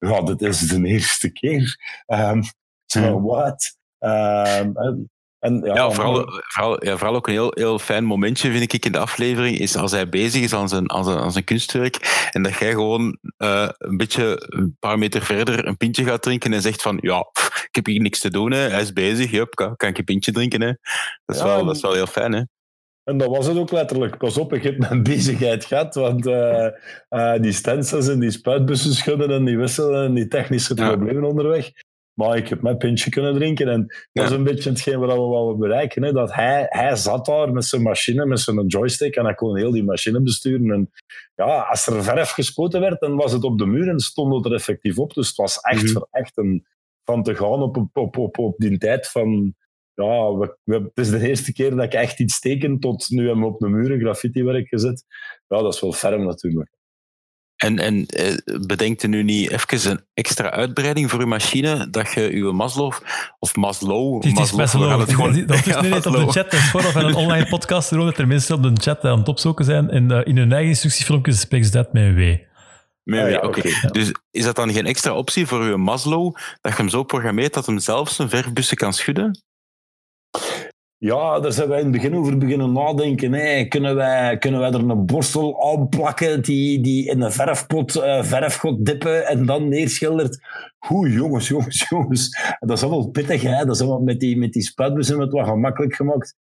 Ja, 0.10 0.22
dit 0.22 0.42
is 0.42 0.60
de 0.60 0.86
eerste 0.86 1.32
keer. 1.32 1.78
Um, 2.08 2.44
so 2.86 3.22
what? 3.22 3.78
Um, 4.00 5.10
en, 5.40 5.62
ja, 5.64 5.74
ja, 5.74 5.92
vooral, 5.92 6.42
vooral, 6.48 6.86
ja, 6.86 6.98
vooral 6.98 7.16
ook 7.16 7.28
een 7.28 7.34
heel, 7.34 7.52
heel 7.54 7.80
fijn 7.80 8.04
momentje 8.04 8.52
vind 8.52 8.74
ik 8.74 8.86
in 8.86 8.92
de 8.92 8.98
aflevering 8.98 9.58
is 9.58 9.76
als 9.76 9.92
hij 9.92 10.10
bezig 10.10 10.42
is 10.42 10.54
aan 10.54 10.70
zijn, 10.70 10.92
aan 10.92 11.04
zijn, 11.04 11.18
aan 11.18 11.32
zijn 11.32 11.44
kunstwerk 11.44 12.28
en 12.32 12.44
dat 12.44 12.58
jij 12.58 12.72
gewoon 12.72 13.18
uh, 13.38 13.70
een 13.78 13.98
beetje 13.98 14.36
een 14.50 14.76
paar 14.80 14.98
meter 14.98 15.22
verder 15.22 15.68
een 15.68 15.78
pintje 15.78 16.04
gaat 16.04 16.22
drinken 16.22 16.54
en 16.54 16.62
zegt 16.62 16.82
van 16.82 16.98
ja, 17.02 17.22
pff, 17.22 17.64
ik 17.64 17.76
heb 17.76 17.86
hier 17.86 18.02
niks 18.02 18.20
te 18.20 18.30
doen, 18.30 18.52
hè. 18.52 18.70
hij 18.70 18.82
is 18.82 18.94
bezig, 18.94 19.32
jup, 19.32 19.56
kan, 19.56 19.76
kan 19.76 19.90
ik 19.90 19.98
een 19.98 20.04
pintje 20.04 20.32
drinken. 20.32 20.62
Hè. 20.62 20.74
Dat, 21.26 21.36
is 21.36 21.42
ja, 21.42 21.48
wel, 21.48 21.66
dat 21.66 21.76
is 21.76 21.82
wel 21.82 21.94
heel 21.94 22.08
fijn. 22.08 22.34
Hè. 22.34 22.42
En 23.04 23.18
dat 23.18 23.28
was 23.28 23.48
het 23.48 23.58
ook 23.58 23.72
letterlijk. 23.72 24.18
Pas 24.18 24.38
op, 24.38 24.54
ik 24.54 24.64
heb 24.64 24.78
mijn 24.78 25.04
bezigheid 25.14 25.66
gehad, 25.66 25.96
want 25.96 26.28
uh, 26.28 26.68
uh, 27.10 27.40
die 27.40 27.52
stencils 27.52 28.08
en 28.08 28.20
die 28.20 28.32
spuitbussen 28.32 28.94
schudden 28.94 29.30
en 29.30 29.46
die 29.46 29.58
wisselen 29.58 30.06
en 30.06 30.14
die 30.14 30.28
technische 30.28 30.74
problemen 30.74 31.24
onderweg. 31.24 31.72
Maar 32.14 32.38
ik 32.38 32.48
heb 32.48 32.62
mijn 32.62 32.78
pintje 32.78 33.10
kunnen 33.10 33.34
drinken. 33.34 33.68
En 33.68 33.86
dat 34.14 34.26
is 34.26 34.32
een 34.32 34.44
beetje 34.44 34.70
hetgeen 34.70 35.00
wat 35.00 35.10
we 35.10 35.16
wel 35.16 35.58
bereiken. 35.58 36.04
Hè? 36.04 36.12
Dat 36.12 36.34
hij, 36.34 36.66
hij 36.70 36.96
zat 36.96 37.26
daar 37.26 37.54
met 37.54 37.66
zijn 37.66 37.82
machine, 37.82 38.26
met 38.26 38.40
zijn 38.40 38.68
joystick. 38.68 39.16
En 39.16 39.24
hij 39.24 39.34
kon 39.34 39.58
heel 39.58 39.72
die 39.72 39.84
machine 39.84 40.22
besturen. 40.22 40.72
En 40.72 40.92
ja, 41.36 41.62
als 41.62 41.88
er 41.88 42.04
verf 42.04 42.30
gespoten 42.30 42.80
werd, 42.80 43.00
dan 43.00 43.16
was 43.16 43.32
het 43.32 43.44
op 43.44 43.58
de 43.58 43.66
muur 43.66 43.90
en 43.90 44.00
stond 44.00 44.34
het 44.34 44.46
er 44.46 44.54
effectief 44.54 44.98
op. 44.98 45.14
Dus 45.14 45.28
het 45.28 45.38
was 45.38 45.60
echt, 45.60 45.94
mm 45.94 46.06
echt 46.12 46.38
een, 46.38 46.66
van 47.06 47.24
te 47.24 47.36
gaan 47.36 47.62
op, 47.62 47.88
op, 47.94 48.18
op, 48.18 48.38
op, 48.38 48.56
die 48.58 48.78
tijd 48.78 49.08
van... 49.08 49.56
Ja, 50.04 50.38
we, 50.38 50.58
we, 50.64 50.74
het 50.74 50.92
is 51.06 51.10
de 51.10 51.28
eerste 51.28 51.54
keer 51.54 51.76
dat 51.76 51.84
ik 51.86 51.94
echt 51.94 52.20
iets 52.20 52.40
teken 52.40 52.80
tot 52.80 53.10
nu 53.10 53.26
hebben 53.26 53.44
we 53.44 53.50
op 53.50 53.60
de 53.60 53.70
muur 53.70 53.92
een 53.92 54.00
graffiti-werk 54.00 54.68
gezet. 54.68 55.06
Ja, 55.48 55.62
dat 55.62 55.74
is 55.74 55.82
wel 55.82 55.94
ferm 55.94 56.26
natuurlijk. 56.26 56.70
En, 57.62 57.80
en 57.80 58.06
eh, 58.06 58.36
bedenkt 58.66 59.04
u 59.04 59.08
nu 59.08 59.24
niet 59.24 59.50
even 59.50 59.92
een 59.92 60.06
extra 60.14 60.52
uitbreiding 60.52 61.10
voor 61.10 61.20
uw 61.20 61.28
machine, 61.28 61.90
dat 61.90 62.12
je 62.14 62.30
uw 62.30 62.52
Maslow, 62.52 62.94
of 63.40 63.56
Maslow... 63.56 64.16
Het 64.16 64.26
is 64.26 64.34
Maslow, 64.34 64.60
Maslow. 64.60 65.00
Het 65.00 65.14
gewoon, 65.14 65.46
dat 65.46 65.66
is 65.66 65.76
nu 65.82 65.90
niet 65.90 66.06
op 66.06 66.14
de 66.14 66.32
chat, 66.32 66.34
dat 66.34 66.54
is 66.54 66.70
gewoon 66.70 66.92
van 66.92 67.06
een 67.06 67.16
online 67.16 67.48
podcast, 67.48 67.90
dat 67.90 68.18
er 68.18 68.28
mensen 68.28 68.56
op 68.56 68.64
de 68.64 68.82
chat 68.82 69.04
aan 69.04 69.20
het 69.20 69.28
opzoeken 69.28 69.66
zijn 69.66 69.90
en 69.90 70.12
uh, 70.12 70.20
in 70.24 70.38
hun 70.38 70.52
eigen 70.52 70.70
instructiefilmpjes 70.70 71.40
spreken 71.40 71.66
ze 71.66 71.72
dat 71.72 71.94
met 71.94 72.04
een 72.04 72.16
W. 72.16 72.38
Met 73.04 73.20
een 73.20 73.32
W, 73.32 73.36
oké. 73.36 73.46
Okay. 73.46 73.72
Ja. 73.82 73.90
Dus 73.90 74.12
is 74.32 74.44
dat 74.44 74.56
dan 74.56 74.72
geen 74.72 74.86
extra 74.86 75.14
optie 75.14 75.46
voor 75.46 75.62
uw 75.62 75.78
Maslow, 75.78 76.36
dat 76.62 76.72
je 76.72 76.78
hem 76.78 76.90
zo 76.90 77.04
programmeert 77.04 77.54
dat 77.54 77.66
hem 77.66 77.80
zelf 77.80 78.10
zijn 78.10 78.30
verfbussen 78.30 78.78
kan 78.78 78.94
schudden? 78.94 79.44
Ja, 81.04 81.40
daar 81.40 81.52
zijn 81.52 81.70
wij 81.70 81.78
in 81.78 81.84
het 81.84 81.94
begin 81.94 82.16
over 82.16 82.38
beginnen 82.38 82.72
nadenken. 82.72 83.34
Hey, 83.34 83.68
kunnen, 83.68 83.96
wij, 83.96 84.38
kunnen 84.38 84.60
wij 84.60 84.72
er 84.72 84.90
een 84.90 85.06
borstel 85.06 85.72
aan 85.72 85.90
plakken 85.90 86.42
die, 86.42 86.82
die 86.82 87.10
in 87.10 87.22
een 87.22 87.32
verfpot 87.32 87.96
uh, 87.96 88.78
dippen 88.80 89.28
en 89.28 89.46
dan 89.46 89.68
neerschildert? 89.70 90.40
Oeh, 90.90 91.14
jongens, 91.14 91.48
jongens, 91.48 91.86
jongens. 91.90 92.56
Dat 92.60 92.78
is 92.78 92.84
allemaal 92.84 93.10
pittig, 93.10 93.42
hè? 93.42 93.66
Dat 93.66 93.76
is 93.76 93.82
allemaal 93.82 94.02
met 94.02 94.20
die, 94.20 94.38
met 94.38 94.54
die 94.54 94.62
spuitbussen 94.62 95.18
wat 95.18 95.48
gemakkelijk 95.48 95.96
gemaakt. 95.96 96.36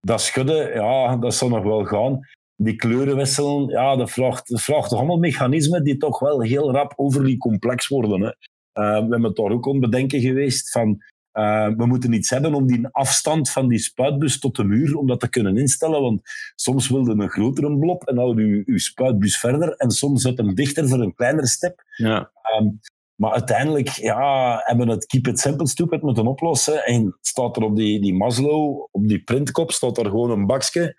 Dat 0.00 0.20
schudden, 0.20 0.74
ja, 0.74 1.16
dat 1.16 1.34
zal 1.34 1.48
nog 1.48 1.62
wel 1.62 1.84
gaan. 1.84 2.20
Die 2.56 2.76
kleuren 2.76 3.16
wisselen, 3.16 3.68
ja, 3.68 3.96
dat 3.96 4.10
vraagt, 4.10 4.48
dat 4.48 4.64
toch 4.64 4.92
allemaal 4.92 5.18
mechanismen 5.18 5.84
die 5.84 5.96
toch 5.96 6.18
wel 6.18 6.42
heel 6.42 6.72
rap 6.72 6.92
overly 6.96 7.36
complex 7.36 7.88
worden. 7.88 8.20
Hè? 8.20 8.26
Uh, 8.28 8.34
we 8.74 9.10
hebben 9.10 9.22
het 9.22 9.36
daar 9.36 9.50
ook 9.50 9.68
aan 9.68 9.80
bedenken 9.80 10.20
geweest 10.20 10.70
van 10.70 11.02
uh, 11.36 11.68
we 11.76 11.86
moeten 11.86 12.12
iets 12.12 12.30
hebben 12.30 12.54
om 12.54 12.66
die 12.66 12.88
afstand 12.90 13.50
van 13.50 13.68
die 13.68 13.78
spuitbus 13.78 14.38
tot 14.38 14.56
de 14.56 14.64
muur, 14.64 14.96
om 14.96 15.06
dat 15.06 15.20
te 15.20 15.28
kunnen 15.28 15.56
instellen. 15.56 16.00
Want 16.00 16.20
soms 16.54 16.88
wilde 16.88 17.12
een 17.12 17.30
grotere 17.30 17.78
blob 17.78 18.02
en 18.02 18.16
houdt 18.16 18.38
uw, 18.38 18.62
uw 18.64 18.78
spuitbus 18.78 19.38
verder. 19.38 19.74
En 19.76 19.90
soms 19.90 20.22
zet 20.22 20.36
hem 20.36 20.54
dichter 20.54 20.88
voor 20.88 21.00
een 21.00 21.14
kleinere 21.14 21.46
step. 21.46 21.82
Ja. 21.96 22.30
Um, 22.58 22.80
maar 23.14 23.32
uiteindelijk 23.32 23.88
ja, 23.88 24.60
hebben 24.64 24.86
we 24.86 24.92
het 24.92 25.06
keep 25.06 25.26
it 25.26 25.40
simple 25.40 25.66
stupid 25.66 26.02
moeten 26.02 26.26
oplossen. 26.26 26.84
En 26.84 27.16
staat 27.20 27.56
er 27.56 27.62
op 27.62 27.76
die, 27.76 28.00
die 28.00 28.14
Maslow, 28.14 28.88
op 28.90 29.08
die 29.08 29.22
printkop, 29.22 29.72
staat 29.72 29.98
er 29.98 30.04
gewoon 30.04 30.30
een 30.30 30.46
bakje 30.46 30.94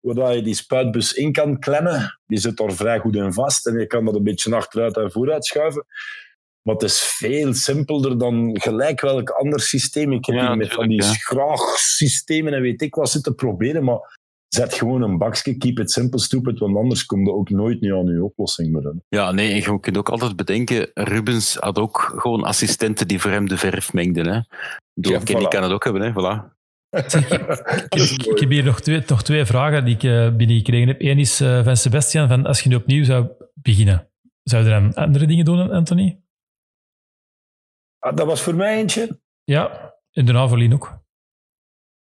waar 0.00 0.34
je 0.34 0.42
die 0.42 0.54
spuitbus 0.54 1.12
in 1.12 1.32
kan 1.32 1.58
klemmen. 1.58 2.18
Die 2.26 2.38
zit 2.38 2.60
er 2.60 2.76
vrij 2.76 2.98
goed 2.98 3.16
in 3.16 3.32
vast 3.32 3.66
en 3.66 3.78
je 3.78 3.86
kan 3.86 4.04
dat 4.04 4.14
een 4.14 4.22
beetje 4.22 4.54
achteruit 4.54 4.96
en 4.96 5.12
vooruit 5.12 5.44
schuiven. 5.44 5.86
Maar 6.62 6.74
het 6.74 6.84
is 6.84 7.00
veel 7.00 7.54
simpelder 7.54 8.18
dan 8.18 8.60
gelijk 8.60 9.00
welk 9.00 9.30
ander 9.30 9.60
systeem. 9.60 10.12
Ik 10.12 10.26
heb 10.26 10.36
ja, 10.36 10.46
hier 10.46 10.56
met 10.56 10.72
van 10.72 10.88
die 10.88 11.02
ja. 11.02 11.12
schraagsystemen 11.12 12.54
en 12.54 12.62
weet 12.62 12.82
ik 12.82 12.94
wat 12.94 13.10
zitten 13.10 13.34
proberen, 13.34 13.84
maar 13.84 14.20
zet 14.48 14.74
gewoon 14.74 15.02
een 15.02 15.18
bakje, 15.18 15.56
keep 15.56 15.78
it 15.78 15.90
simple, 15.90 16.20
stupid, 16.20 16.58
want 16.58 16.76
anders 16.76 17.06
kom 17.06 17.24
je 17.24 17.32
ook 17.32 17.50
nooit 17.50 17.80
niet 17.80 17.92
aan 17.92 18.06
je 18.06 18.24
oplossing 18.24 18.72
meer. 18.72 18.94
Ja, 19.08 19.32
nee, 19.32 19.50
en 19.50 19.56
je 19.56 19.80
kunt 19.80 19.98
ook 19.98 20.08
altijd 20.08 20.36
bedenken, 20.36 20.90
Rubens 20.94 21.54
had 21.54 21.78
ook 21.78 22.14
gewoon 22.16 22.44
assistenten 22.44 23.08
die 23.08 23.20
voor 23.20 23.30
hem 23.30 23.48
de 23.48 23.56
verf 23.56 23.92
mengden. 23.92 24.26
Hè. 24.26 24.34
ja, 24.94 25.18
Kenny 25.18 25.44
voilà. 25.44 25.48
kan 25.48 25.62
het 25.62 25.72
ook 25.72 25.84
hebben, 25.84 26.02
hè. 26.02 26.10
Voilà. 26.10 26.60
ik, 27.88 28.26
ik, 28.26 28.38
heb 28.38 28.50
hier 28.50 28.64
nog 28.64 28.80
twee, 28.80 29.02
nog 29.06 29.22
twee 29.22 29.44
vragen 29.44 29.84
die 29.84 29.94
ik 29.94 30.02
uh, 30.02 30.36
binnengekregen 30.36 30.88
heb. 30.88 31.00
Eén 31.00 31.18
is 31.18 31.40
uh, 31.40 31.64
van 31.64 31.76
Sebastian, 31.76 32.28
van 32.28 32.46
als 32.46 32.60
je 32.60 32.68
nu 32.68 32.74
opnieuw 32.74 33.04
zou 33.04 33.26
beginnen, 33.54 34.08
zou 34.42 34.64
je 34.64 34.70
dan 34.70 34.94
andere 34.94 35.26
dingen 35.26 35.44
doen, 35.44 35.70
Anthony? 35.70 36.21
Ah, 38.02 38.16
dat 38.16 38.26
was 38.26 38.42
voor 38.42 38.54
mij 38.54 38.76
eentje. 38.76 39.18
Ja, 39.44 39.94
en 40.12 40.24
daarna 40.24 40.48
voor 40.48 40.58
Lien 40.58 40.74
ook. 40.74 41.00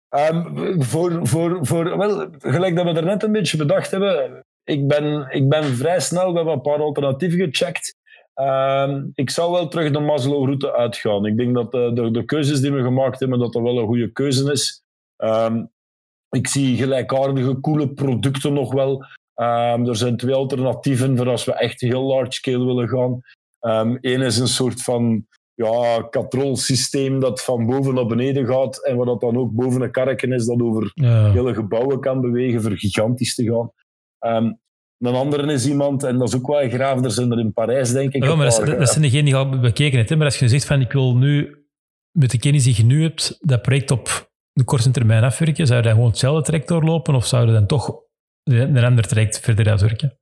Um, 0.09 0.83
voor, 0.83 1.27
voor, 1.27 1.59
voor, 1.61 1.97
wel, 1.97 2.27
gelijk 2.39 2.75
dat 2.75 2.85
we 2.85 2.91
er 2.91 3.05
net 3.05 3.23
een 3.23 3.31
beetje 3.31 3.57
bedacht 3.57 3.91
hebben, 3.91 4.45
ik 4.63 4.87
ben, 4.87 5.27
ik 5.29 5.49
ben 5.49 5.63
vrij 5.63 5.99
snel, 5.99 6.29
we 6.29 6.35
hebben 6.35 6.53
een 6.53 6.61
paar 6.61 6.81
alternatieven 6.81 7.39
gecheckt. 7.39 7.95
Um, 8.35 9.11
ik 9.15 9.29
zou 9.29 9.51
wel 9.51 9.67
terug 9.67 9.91
de 9.91 9.99
Maslow-route 9.99 10.73
uitgaan. 10.73 11.25
Ik 11.25 11.37
denk 11.37 11.55
dat 11.55 11.71
de, 11.71 11.91
de, 11.93 12.11
de, 12.11 12.25
keuzes 12.25 12.61
die 12.61 12.71
we 12.71 12.81
gemaakt 12.81 13.19
hebben, 13.19 13.39
dat 13.39 13.53
dat 13.53 13.61
wel 13.61 13.77
een 13.77 13.85
goede 13.85 14.11
keuze 14.11 14.51
is. 14.51 14.83
Um, 15.17 15.71
ik 16.29 16.47
zie 16.47 16.77
gelijkaardige, 16.77 17.59
coole 17.59 17.93
producten 17.93 18.53
nog 18.53 18.73
wel. 18.73 19.05
er 19.33 19.95
zijn 19.95 20.17
twee 20.17 20.35
alternatieven 20.35 21.17
voor 21.17 21.29
als 21.29 21.45
we 21.45 21.53
echt 21.53 21.81
heel 21.81 22.03
large 22.03 22.31
scale 22.31 22.65
willen 22.65 22.89
gaan. 22.89 23.21
Eén 24.01 24.21
is 24.21 24.37
een 24.37 24.47
soort 24.47 24.81
van 24.81 25.27
ja, 25.65 26.07
katrolsysteem 26.09 27.19
dat 27.19 27.43
van 27.43 27.65
boven 27.65 27.93
naar 27.93 28.05
beneden 28.05 28.45
gaat 28.45 28.85
en 28.85 28.95
waar 28.95 29.05
dat 29.05 29.21
dan 29.21 29.37
ook 29.37 29.51
boven 29.51 29.81
een 29.81 29.91
karreken 29.91 30.31
is 30.31 30.45
dat 30.45 30.61
over 30.61 30.91
ja. 30.93 31.31
hele 31.31 31.53
gebouwen 31.53 31.99
kan 31.99 32.21
bewegen 32.21 32.61
voor 32.61 32.77
gigantisch 32.77 33.35
te 33.35 33.43
gaan. 33.43 33.71
Um, 34.43 34.59
een 34.97 35.15
andere 35.15 35.53
is 35.53 35.67
iemand, 35.67 36.03
en 36.03 36.17
dat 36.17 36.27
is 36.27 36.35
ook 36.35 36.47
wel 36.47 36.69
graaf, 36.69 37.03
er 37.03 37.11
zijn 37.11 37.31
er 37.31 37.39
in 37.39 37.53
Parijs 37.53 37.91
denk 37.91 38.13
ik. 38.13 38.23
Ja, 38.23 38.35
maar 38.35 38.49
dat, 38.49 38.65
dat 38.65 38.89
zijn 38.89 39.01
degenen 39.01 39.25
die 39.25 39.35
al 39.35 39.59
bekeken 39.59 39.97
hebt. 39.97 40.09
Maar 40.09 40.25
als 40.25 40.39
je 40.39 40.49
zegt 40.49 40.65
van 40.65 40.81
ik 40.81 40.91
wil 40.91 41.15
nu, 41.15 41.65
met 42.11 42.31
de 42.31 42.39
kennis 42.39 42.63
die 42.63 42.75
je 42.75 42.83
nu 42.83 43.01
hebt, 43.01 43.37
dat 43.39 43.61
project 43.61 43.91
op 43.91 44.31
de 44.51 44.63
korte 44.63 44.91
termijn 44.91 45.23
afwerken, 45.23 45.67
zou 45.67 45.77
je 45.77 45.85
dan 45.85 45.93
gewoon 45.93 46.09
hetzelfde 46.09 46.43
traject 46.43 46.67
doorlopen 46.67 47.15
of 47.15 47.25
zou 47.25 47.45
je 47.45 47.53
dan 47.53 47.65
toch 47.65 48.01
een 48.43 48.77
ander 48.77 49.07
traject 49.07 49.39
verder 49.39 49.69
uitwerken? 49.69 50.19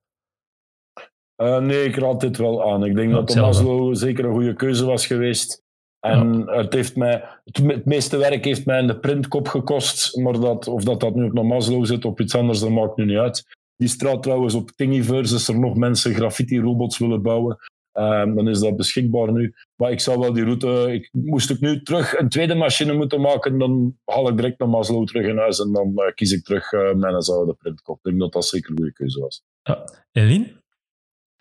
Uh, 1.41 1.59
nee, 1.59 1.83
ik 1.83 1.95
raad 1.95 2.21
dit 2.21 2.37
wel 2.37 2.71
aan. 2.71 2.85
Ik 2.85 2.95
denk 2.95 3.11
dat 3.11 3.29
de 3.29 3.39
Maslow 3.39 3.95
zeker 3.95 4.25
een 4.25 4.33
goede 4.33 4.53
keuze 4.53 4.85
was 4.85 5.05
geweest. 5.05 5.63
En 5.99 6.43
ja. 6.45 6.57
het, 6.57 6.73
heeft 6.73 6.95
mij, 6.95 7.23
het 7.43 7.85
meeste 7.85 8.17
werk 8.17 8.45
heeft 8.45 8.65
mij 8.65 8.79
in 8.79 8.87
de 8.87 8.99
printkop 8.99 9.47
gekost. 9.47 10.17
Maar 10.17 10.39
dat, 10.39 10.67
of 10.67 10.83
dat, 10.83 10.99
dat 10.99 11.15
nu 11.15 11.25
op 11.25 11.37
een 11.37 11.45
Maslow 11.45 11.85
zit 11.85 12.05
of 12.05 12.19
iets 12.19 12.35
anders, 12.35 12.59
dat 12.59 12.69
maakt 12.69 12.97
nu 12.97 13.05
niet 13.05 13.17
uit. 13.17 13.43
Die 13.75 13.87
straat 13.87 14.23
trouwens 14.23 14.53
op 14.53 14.71
Thingiverse, 14.75 15.33
als 15.33 15.47
er 15.47 15.59
nog 15.59 15.75
mensen 15.75 16.13
graffiti-robots 16.13 16.97
willen 16.97 17.21
bouwen, 17.21 17.57
um, 17.93 18.35
dan 18.35 18.47
is 18.47 18.59
dat 18.59 18.75
beschikbaar 18.75 19.31
nu. 19.31 19.53
Maar 19.75 19.91
ik 19.91 19.99
zou 19.99 20.19
wel 20.19 20.33
die 20.33 20.43
route... 20.43 20.93
Ik, 20.93 21.09
moest 21.11 21.49
ik 21.49 21.59
nu 21.59 21.81
terug 21.81 22.17
een 22.17 22.29
tweede 22.29 22.55
machine 22.55 22.93
moeten 22.93 23.21
maken, 23.21 23.57
dan 23.57 23.97
haal 24.05 24.29
ik 24.29 24.35
direct 24.35 24.59
naar 24.59 24.69
Maslow 24.69 25.07
terug 25.07 25.27
in 25.27 25.37
huis 25.37 25.59
en 25.59 25.71
dan 25.71 25.91
uh, 25.95 26.13
kies 26.13 26.31
ik 26.31 26.43
terug 26.43 26.71
uh, 26.71 26.93
mijn 26.93 27.15
oude 27.15 27.53
printkop. 27.53 27.97
Ik 27.97 28.03
denk 28.03 28.19
dat 28.19 28.33
dat 28.33 28.45
zeker 28.45 28.69
een 28.69 28.77
goede 28.77 28.93
keuze 28.93 29.19
was. 29.19 29.43
Ja. 29.63 29.83
Eline? 30.11 30.57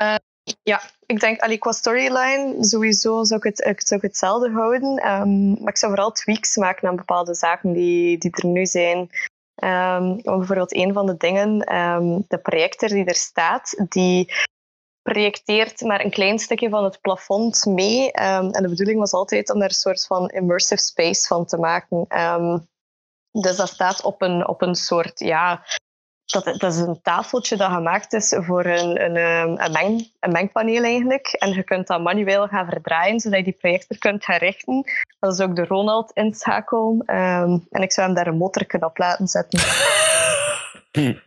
Uh, 0.02 0.14
ja, 0.62 0.82
ik 1.06 1.20
denk 1.20 1.40
allee, 1.40 1.58
qua 1.58 1.72
storyline 1.72 2.64
sowieso 2.64 3.24
zou 3.24 3.40
ik 3.40 3.56
het, 3.56 3.66
ik 3.66 3.80
zou 3.80 4.00
hetzelfde 4.00 4.50
houden. 4.50 5.06
Um, 5.06 5.50
maar 5.50 5.72
ik 5.72 5.76
zou 5.76 5.92
vooral 5.92 6.12
tweaks 6.12 6.56
maken 6.56 6.88
aan 6.88 6.96
bepaalde 6.96 7.34
zaken 7.34 7.72
die, 7.72 8.18
die 8.18 8.30
er 8.30 8.46
nu 8.46 8.66
zijn. 8.66 8.98
Um, 9.64 10.22
bijvoorbeeld 10.22 10.74
een 10.74 10.92
van 10.92 11.06
de 11.06 11.16
dingen, 11.16 11.76
um, 11.76 12.24
de 12.28 12.38
projector 12.38 12.88
die 12.88 13.04
er 13.04 13.14
staat, 13.14 13.84
die 13.88 14.32
projecteert 15.02 15.80
maar 15.80 16.04
een 16.04 16.10
klein 16.10 16.38
stukje 16.38 16.68
van 16.68 16.84
het 16.84 17.00
plafond 17.00 17.66
mee. 17.66 18.12
Ehm, 18.12 18.48
en 18.50 18.62
de 18.62 18.68
bedoeling 18.68 18.98
was 18.98 19.12
altijd 19.12 19.52
om 19.52 19.62
er 19.62 19.68
een 19.68 19.74
soort 19.74 20.06
van 20.06 20.28
immersive 20.28 20.82
space 20.82 21.26
van 21.26 21.46
te 21.46 21.56
maken. 21.56 22.04
Ehm, 22.08 22.58
dus 23.30 23.56
dat 23.56 23.68
staat 23.68 24.02
op 24.02 24.22
een, 24.22 24.48
op 24.48 24.62
een 24.62 24.74
soort, 24.74 25.18
ja, 25.18 25.64
dat, 26.32 26.44
dat 26.44 26.74
is 26.74 26.78
een 26.78 27.00
tafeltje 27.02 27.56
dat 27.56 27.70
gemaakt 27.70 28.12
is 28.12 28.34
voor 28.38 28.64
een, 28.64 29.04
een, 29.04 29.16
ehm, 29.16 29.48
een, 29.48 29.72
meng, 29.72 30.10
een 30.20 30.32
mengpaneel 30.32 30.82
eigenlijk. 30.82 31.26
En 31.26 31.52
je 31.52 31.62
kunt 31.62 31.86
dat 31.86 32.02
manueel 32.02 32.46
gaan 32.46 32.68
verdraaien, 32.68 33.20
zodat 33.20 33.38
je 33.38 33.44
die 33.44 33.56
projector 33.60 33.98
kunt 33.98 34.24
gaan 34.24 34.38
richten. 34.38 34.84
Dat 35.18 35.32
is 35.32 35.40
ook 35.40 35.56
de 35.56 35.64
Ronald 35.64 36.10
inschakel. 36.12 37.02
Um, 37.06 37.66
en 37.70 37.82
ik 37.82 37.92
zou 37.92 38.06
hem 38.06 38.16
daar 38.16 38.26
een 38.26 38.36
motorknop 38.36 38.82
op 38.82 38.98
laten 38.98 39.26
zetten. 39.26 39.60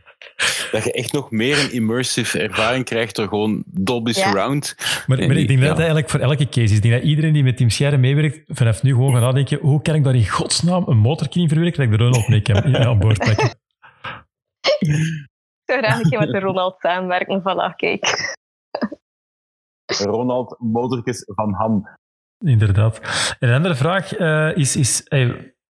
dat 0.71 0.83
je 0.83 0.91
echt 0.91 1.11
nog 1.11 1.31
meer 1.31 1.59
een 1.59 1.71
immersive 1.71 2.39
ervaring 2.39 2.85
krijgt 2.85 3.15
door 3.15 3.27
gewoon 3.27 3.63
Dolby 3.65 4.13
Surround. 4.13 4.75
Maar, 5.07 5.17
maar 5.17 5.37
ik 5.37 5.47
denk 5.47 5.59
dat 5.59 5.69
het 5.69 5.77
eigenlijk 5.77 6.09
voor 6.09 6.19
elke 6.19 6.49
case 6.49 6.61
is. 6.61 6.75
Ik 6.75 6.81
denk 6.81 6.93
dat 6.93 7.03
iedereen 7.03 7.33
die 7.33 7.43
met 7.43 7.57
Team 7.57 7.69
Scheire 7.69 7.97
meewerkt, 7.97 8.41
vanaf 8.47 8.83
nu 8.83 8.91
gewoon 8.91 9.11
gaat 9.11 9.21
nadenken, 9.21 9.59
hoe 9.61 9.81
kan 9.81 9.95
ik 9.95 10.03
daar 10.03 10.15
in 10.15 10.27
godsnaam 10.27 10.83
een 10.87 10.97
motorknie 10.97 11.47
verwerken 11.47 11.77
dat 11.77 11.91
ik 11.91 11.97
de 11.97 12.03
Ronald 12.03 12.27
mee 12.27 12.41
kan 12.41 12.77
aan 12.87 12.99
boord 12.99 13.19
trekken? 13.19 13.59
Ik 14.61 15.77
zou 15.77 15.81
graag 15.81 15.99
een 15.99 16.09
keer 16.09 16.19
met 16.19 16.31
de 16.31 16.39
Ronald 16.49 16.79
samenwerken. 16.79 17.41
Voilà, 17.41 17.75
kijk. 17.75 18.35
Ronald 19.85 20.55
Motorkes 20.59 21.23
van 21.25 21.53
Ham. 21.53 21.87
Inderdaad. 22.45 22.99
En 23.39 23.49
een 23.49 23.55
andere 23.55 23.75
vraag 23.75 24.19
uh, 24.19 24.57
is, 24.57 24.75
is 24.75 25.03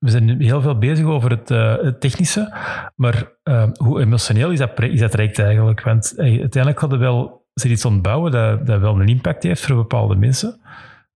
we 0.04 0.10
zijn 0.10 0.42
heel 0.42 0.62
veel 0.62 0.78
bezig 0.78 1.06
over 1.06 1.30
het, 1.30 1.52
uh, 1.52 1.78
het 1.78 2.02
technische, 2.02 2.54
maar 2.96 3.32
uh, 3.44 3.68
hoe 3.74 4.02
emotioneel 4.02 4.52
is 4.52 4.60
dat, 4.60 4.82
is 4.82 5.00
dat 5.00 5.12
traject 5.12 5.40
eigenlijk? 5.40 5.82
Want 5.82 6.14
hey, 6.16 6.40
uiteindelijk 6.40 6.80
hadden 6.80 7.00
we 7.00 7.06
wel 7.06 7.48
ze 7.54 7.70
iets 7.70 7.86
ontbouwen 7.86 8.32
dat, 8.32 8.66
dat 8.66 8.80
wel 8.80 9.00
een 9.00 9.08
impact 9.08 9.44
heeft 9.44 9.66
voor 9.66 9.76
bepaalde 9.76 10.16
mensen. 10.16 10.62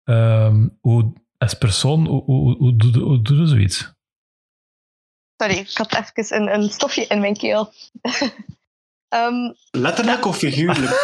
Um, 0.03 0.77
hoe, 0.81 1.13
als 1.37 1.53
persoon, 1.53 2.05
hoe, 2.05 2.23
hoe, 2.23 2.57
hoe, 2.57 2.75
doe, 2.75 3.03
hoe 3.03 3.21
doe 3.21 3.37
je 3.37 3.47
zoiets? 3.47 3.95
Sorry, 5.37 5.57
ik 5.57 5.77
had 5.77 5.95
even 5.95 6.35
een, 6.35 6.53
een 6.53 6.69
stofje 6.69 7.05
in 7.07 7.19
mijn 7.19 7.37
keel. 7.37 7.73
um, 9.15 9.55
Letterlijk 9.71 10.25
of 10.25 10.37
figuurlijk? 10.37 10.89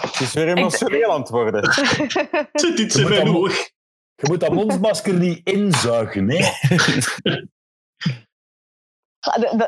Het 0.00 0.20
is 0.20 0.32
weer 0.32 0.56
emotioneel 0.56 1.12
aan 1.12 1.20
het 1.20 1.28
worden. 1.28 1.72
Zit 2.52 2.78
iets 2.78 2.96
in 2.96 3.08
mijn 3.08 3.28
oog. 3.28 3.54
Je 4.14 4.28
moet 4.28 4.40
dat 4.40 4.52
mondmasker 4.52 5.14
niet 5.14 5.40
inzuigen, 5.44 6.30
hè? 6.30 6.36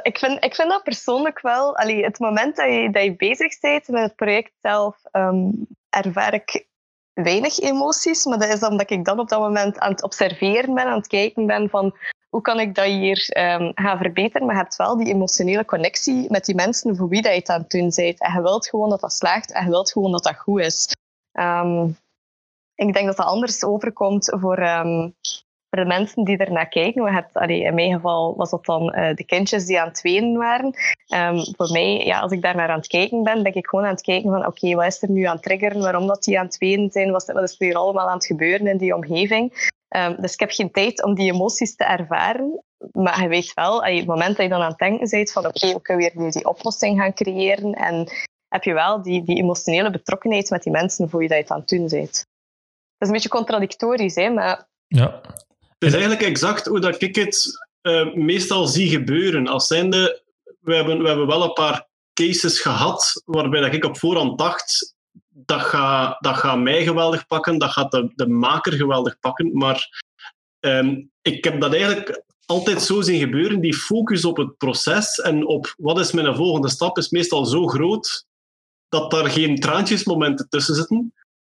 ik, 0.02 0.18
vind, 0.18 0.44
ik 0.44 0.54
vind 0.54 0.68
dat 0.68 0.82
persoonlijk 0.82 1.40
wel... 1.40 1.76
Allee, 1.76 2.04
het 2.04 2.18
moment 2.18 2.56
dat 2.56 2.66
je, 2.66 2.90
dat 2.90 3.02
je 3.02 3.16
bezig 3.16 3.60
bent 3.60 3.88
met 3.88 4.02
het 4.02 4.16
project 4.16 4.52
zelf, 4.60 4.96
um, 5.12 5.66
ervaar 5.88 6.34
ik 6.34 6.66
weinig 7.12 7.58
emoties. 7.58 8.24
Maar 8.24 8.38
dat 8.38 8.52
is 8.52 8.62
omdat 8.62 8.90
ik 8.90 9.04
dan 9.04 9.18
op 9.18 9.28
dat 9.28 9.40
moment 9.40 9.78
aan 9.78 9.90
het 9.90 10.02
observeren 10.02 10.74
ben, 10.74 10.86
aan 10.86 10.98
het 10.98 11.06
kijken 11.06 11.46
ben 11.46 11.68
van 11.70 11.96
hoe 12.30 12.40
kan 12.40 12.60
ik 12.60 12.74
dat 12.74 12.84
hier 12.84 13.28
um, 13.38 13.72
gaan 13.74 13.98
verbeteren. 13.98 14.46
Maar 14.46 14.56
je 14.56 14.62
hebt 14.62 14.76
wel 14.76 14.96
die 14.96 15.12
emotionele 15.14 15.64
connectie 15.64 16.30
met 16.30 16.44
die 16.44 16.54
mensen 16.54 16.96
voor 16.96 17.08
wie 17.08 17.22
dat 17.22 17.32
je 17.32 17.38
het 17.38 17.48
aan 17.48 17.60
het 17.60 17.70
doen 17.70 17.92
bent. 17.94 18.20
En 18.20 18.32
je 18.32 18.42
wilt 18.42 18.68
gewoon 18.68 18.90
dat 18.90 19.00
dat 19.00 19.12
slaagt 19.12 19.52
en 19.52 19.64
je 19.64 19.70
wilt 19.70 19.92
gewoon 19.92 20.12
dat 20.12 20.22
dat 20.22 20.36
goed 20.36 20.60
is. 20.60 20.96
Um, 21.32 21.96
ik 22.74 22.92
denk 22.92 23.06
dat 23.06 23.16
dat 23.16 23.26
anders 23.26 23.64
overkomt 23.64 24.36
voor, 24.40 24.58
um, 24.58 25.14
voor 25.68 25.82
de 25.82 25.84
mensen 25.84 26.24
die 26.24 26.36
ernaar 26.36 26.68
kijken. 26.68 27.04
We 27.04 27.10
hebben, 27.10 27.48
in 27.48 27.74
mijn 27.74 27.92
geval 27.92 28.36
was 28.36 28.50
dat 28.50 28.64
dan 28.64 28.94
uh, 28.98 29.14
de 29.14 29.24
kindjes 29.24 29.66
die 29.66 29.80
aan 29.80 29.88
het 29.88 30.00
wenen 30.00 30.36
waren. 30.36 30.74
Voor 31.56 31.70
mij, 31.72 32.04
ja, 32.04 32.20
als 32.20 32.32
ik 32.32 32.42
daar 32.42 32.56
naar 32.56 32.68
aan 32.68 32.78
het 32.78 32.86
kijken 32.86 33.22
ben, 33.22 33.42
denk 33.42 33.54
ik 33.54 33.66
gewoon 33.66 33.84
aan 33.84 33.90
het 33.90 34.02
kijken 34.02 34.30
van 34.30 34.46
oké, 34.46 34.74
wat 34.74 34.86
is 34.86 35.02
er 35.02 35.10
nu 35.10 35.24
aan 35.24 35.34
het 35.34 35.42
triggeren? 35.42 35.80
Waarom 35.80 36.06
dat 36.06 36.24
die 36.24 36.38
aan 36.38 36.46
het 36.46 36.58
wenen 36.58 36.90
zijn? 36.90 37.10
Wat, 37.10 37.26
wat 37.26 37.42
is 37.42 37.52
er 37.58 37.66
hier 37.66 37.76
allemaal 37.76 38.08
aan 38.08 38.16
het 38.16 38.26
gebeuren 38.26 38.66
in 38.66 38.78
die 38.78 38.94
omgeving? 38.94 39.70
Um, 39.96 40.16
dus 40.20 40.32
ik 40.32 40.40
heb 40.40 40.50
geen 40.50 40.70
tijd 40.70 41.04
om 41.04 41.14
die 41.14 41.32
emoties 41.32 41.76
te 41.76 41.84
ervaren. 41.84 42.62
Maar 42.92 43.22
je 43.22 43.28
weet 43.28 43.54
wel, 43.54 43.82
allee, 43.82 43.96
het 43.96 44.06
moment 44.06 44.36
dat 44.36 44.44
je 44.46 44.52
dan 44.52 44.62
aan 44.62 44.70
het 44.70 44.78
denken 44.78 45.08
bent 45.10 45.32
van 45.32 45.46
oké, 45.46 45.56
okay, 45.56 45.72
hoe 45.72 45.82
kunnen 45.82 46.06
we 46.06 46.12
weer 46.16 46.30
die 46.30 46.48
oplossing 46.48 47.00
gaan 47.00 47.14
creëren? 47.14 47.72
En 47.72 48.08
heb 48.48 48.64
je 48.64 48.72
wel 48.72 49.02
die, 49.02 49.24
die 49.24 49.36
emotionele 49.36 49.90
betrokkenheid 49.90 50.50
met 50.50 50.62
die 50.62 50.72
mensen 50.72 51.10
voor 51.10 51.22
je 51.22 51.28
dat 51.28 51.36
je 51.36 51.42
het 51.42 51.52
aan 51.52 51.58
het 51.58 51.68
doen 51.68 51.88
bent 51.88 52.28
is 53.00 53.06
een 53.06 53.12
beetje 53.12 53.28
contradictorisch, 53.28 54.14
hè, 54.14 54.30
maar... 54.30 54.68
Ja. 54.86 55.20
Het 55.78 55.88
is 55.88 55.92
eigenlijk 55.92 56.22
exact 56.22 56.66
hoe 56.66 56.80
dat 56.80 57.02
ik 57.02 57.16
het 57.16 57.46
uh, 57.82 58.14
meestal 58.14 58.66
zie 58.66 58.88
gebeuren. 58.88 59.46
Als 59.46 59.66
zijnde, 59.66 60.22
we 60.60 60.74
hebben, 60.74 61.02
we 61.02 61.08
hebben 61.08 61.26
wel 61.26 61.42
een 61.42 61.52
paar 61.52 61.88
cases 62.12 62.60
gehad 62.60 63.22
waarbij 63.24 63.60
dat 63.60 63.72
ik 63.72 63.84
op 63.84 63.98
voorhand 63.98 64.38
dacht 64.38 64.94
dat 65.50 65.60
gaat 65.60 66.16
dat 66.20 66.36
ga 66.36 66.56
mij 66.56 66.84
geweldig 66.84 67.26
pakken, 67.26 67.58
dat 67.58 67.70
gaat 67.70 67.90
de, 67.90 68.12
de 68.14 68.26
maker 68.26 68.72
geweldig 68.72 69.18
pakken, 69.18 69.52
maar 69.52 70.02
um, 70.60 71.10
ik 71.22 71.44
heb 71.44 71.60
dat 71.60 71.72
eigenlijk 71.72 72.22
altijd 72.46 72.82
zo 72.82 73.00
zien 73.00 73.20
gebeuren. 73.20 73.60
Die 73.60 73.74
focus 73.74 74.24
op 74.24 74.36
het 74.36 74.56
proces 74.56 75.18
en 75.20 75.46
op 75.46 75.74
wat 75.76 75.98
is 75.98 76.12
mijn 76.12 76.34
volgende 76.34 76.68
stap 76.68 76.98
is 76.98 77.10
meestal 77.10 77.46
zo 77.46 77.66
groot 77.66 78.26
dat 78.88 79.10
daar 79.10 79.30
geen 79.30 79.56
traantjesmomenten 79.56 80.48
tussen 80.48 80.74
zitten 80.74 81.12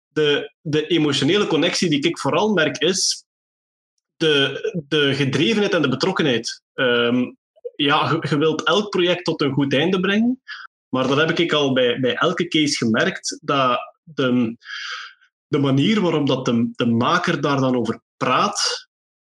de, 0.07 0.53
de 0.61 0.87
emotionele 0.87 1.47
connectie 1.47 1.89
die 1.89 2.07
ik 2.07 2.19
vooral 2.19 2.53
merk 2.53 2.77
is 2.77 3.25
de, 4.15 4.83
de 4.87 5.13
gedrevenheid 5.15 5.73
en 5.73 5.81
de 5.81 5.89
betrokkenheid. 5.89 6.61
Um, 6.73 7.37
ja, 7.75 8.19
je, 8.29 8.37
wilt 8.37 8.63
elk 8.63 8.89
project 8.89 9.23
tot 9.23 9.41
een 9.41 9.53
goed 9.53 9.73
einde 9.73 9.99
brengen, 9.99 10.41
maar 10.93 11.07
dat 11.07 11.17
heb 11.17 11.39
ik 11.39 11.53
al 11.53 11.73
bij, 11.73 11.99
bij 11.99 12.15
elke 12.15 12.47
case 12.47 12.77
gemerkt, 12.77 13.39
dat 13.41 13.79
de, 14.03 14.57
de 15.47 15.59
manier 15.59 16.01
waarop 16.01 16.27
dat 16.27 16.45
de, 16.45 16.69
de 16.71 16.85
maker 16.85 17.41
daar 17.41 17.59
dan 17.59 17.75
over 17.75 18.01
praat, 18.17 18.87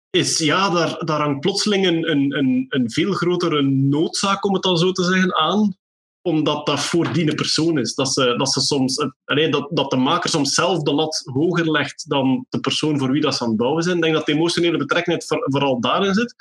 is 0.09 0.37
ja, 0.37 0.69
daar, 0.69 1.05
daar 1.05 1.21
hangt 1.21 1.39
plotseling 1.39 1.85
een, 1.85 2.11
een, 2.37 2.65
een 2.69 2.91
veel 2.91 3.13
grotere 3.13 3.61
noodzaak, 3.61 4.45
om 4.45 4.53
het 4.53 4.63
dan 4.63 4.77
zo 4.77 4.91
te 4.91 5.03
zeggen, 5.03 5.35
aan 5.35 5.77
omdat 6.21 6.65
dat 6.65 6.79
voor 6.79 7.13
die 7.13 7.35
persoon 7.35 7.77
is. 7.77 7.93
Dat, 7.93 8.13
ze, 8.13 8.35
dat, 8.37 8.51
ze 8.51 8.61
soms, 8.61 9.07
allee, 9.25 9.49
dat, 9.49 9.67
dat 9.71 9.89
de 9.89 9.97
maker 9.97 10.29
soms 10.29 10.53
zelf 10.53 10.83
de 10.83 10.93
lat 10.93 11.21
hoger 11.23 11.71
legt 11.71 12.09
dan 12.09 12.45
de 12.49 12.59
persoon 12.59 12.99
voor 12.99 13.11
wie 13.11 13.21
dat 13.21 13.35
ze 13.35 13.43
aan 13.43 13.49
het 13.49 13.57
bouwen 13.57 13.83
zijn. 13.83 13.95
Ik 13.95 14.01
denk 14.01 14.13
dat 14.13 14.25
de 14.25 14.31
emotionele 14.31 14.77
betrekking 14.77 15.23
vooral 15.27 15.79
daarin 15.79 16.13
zit. 16.13 16.35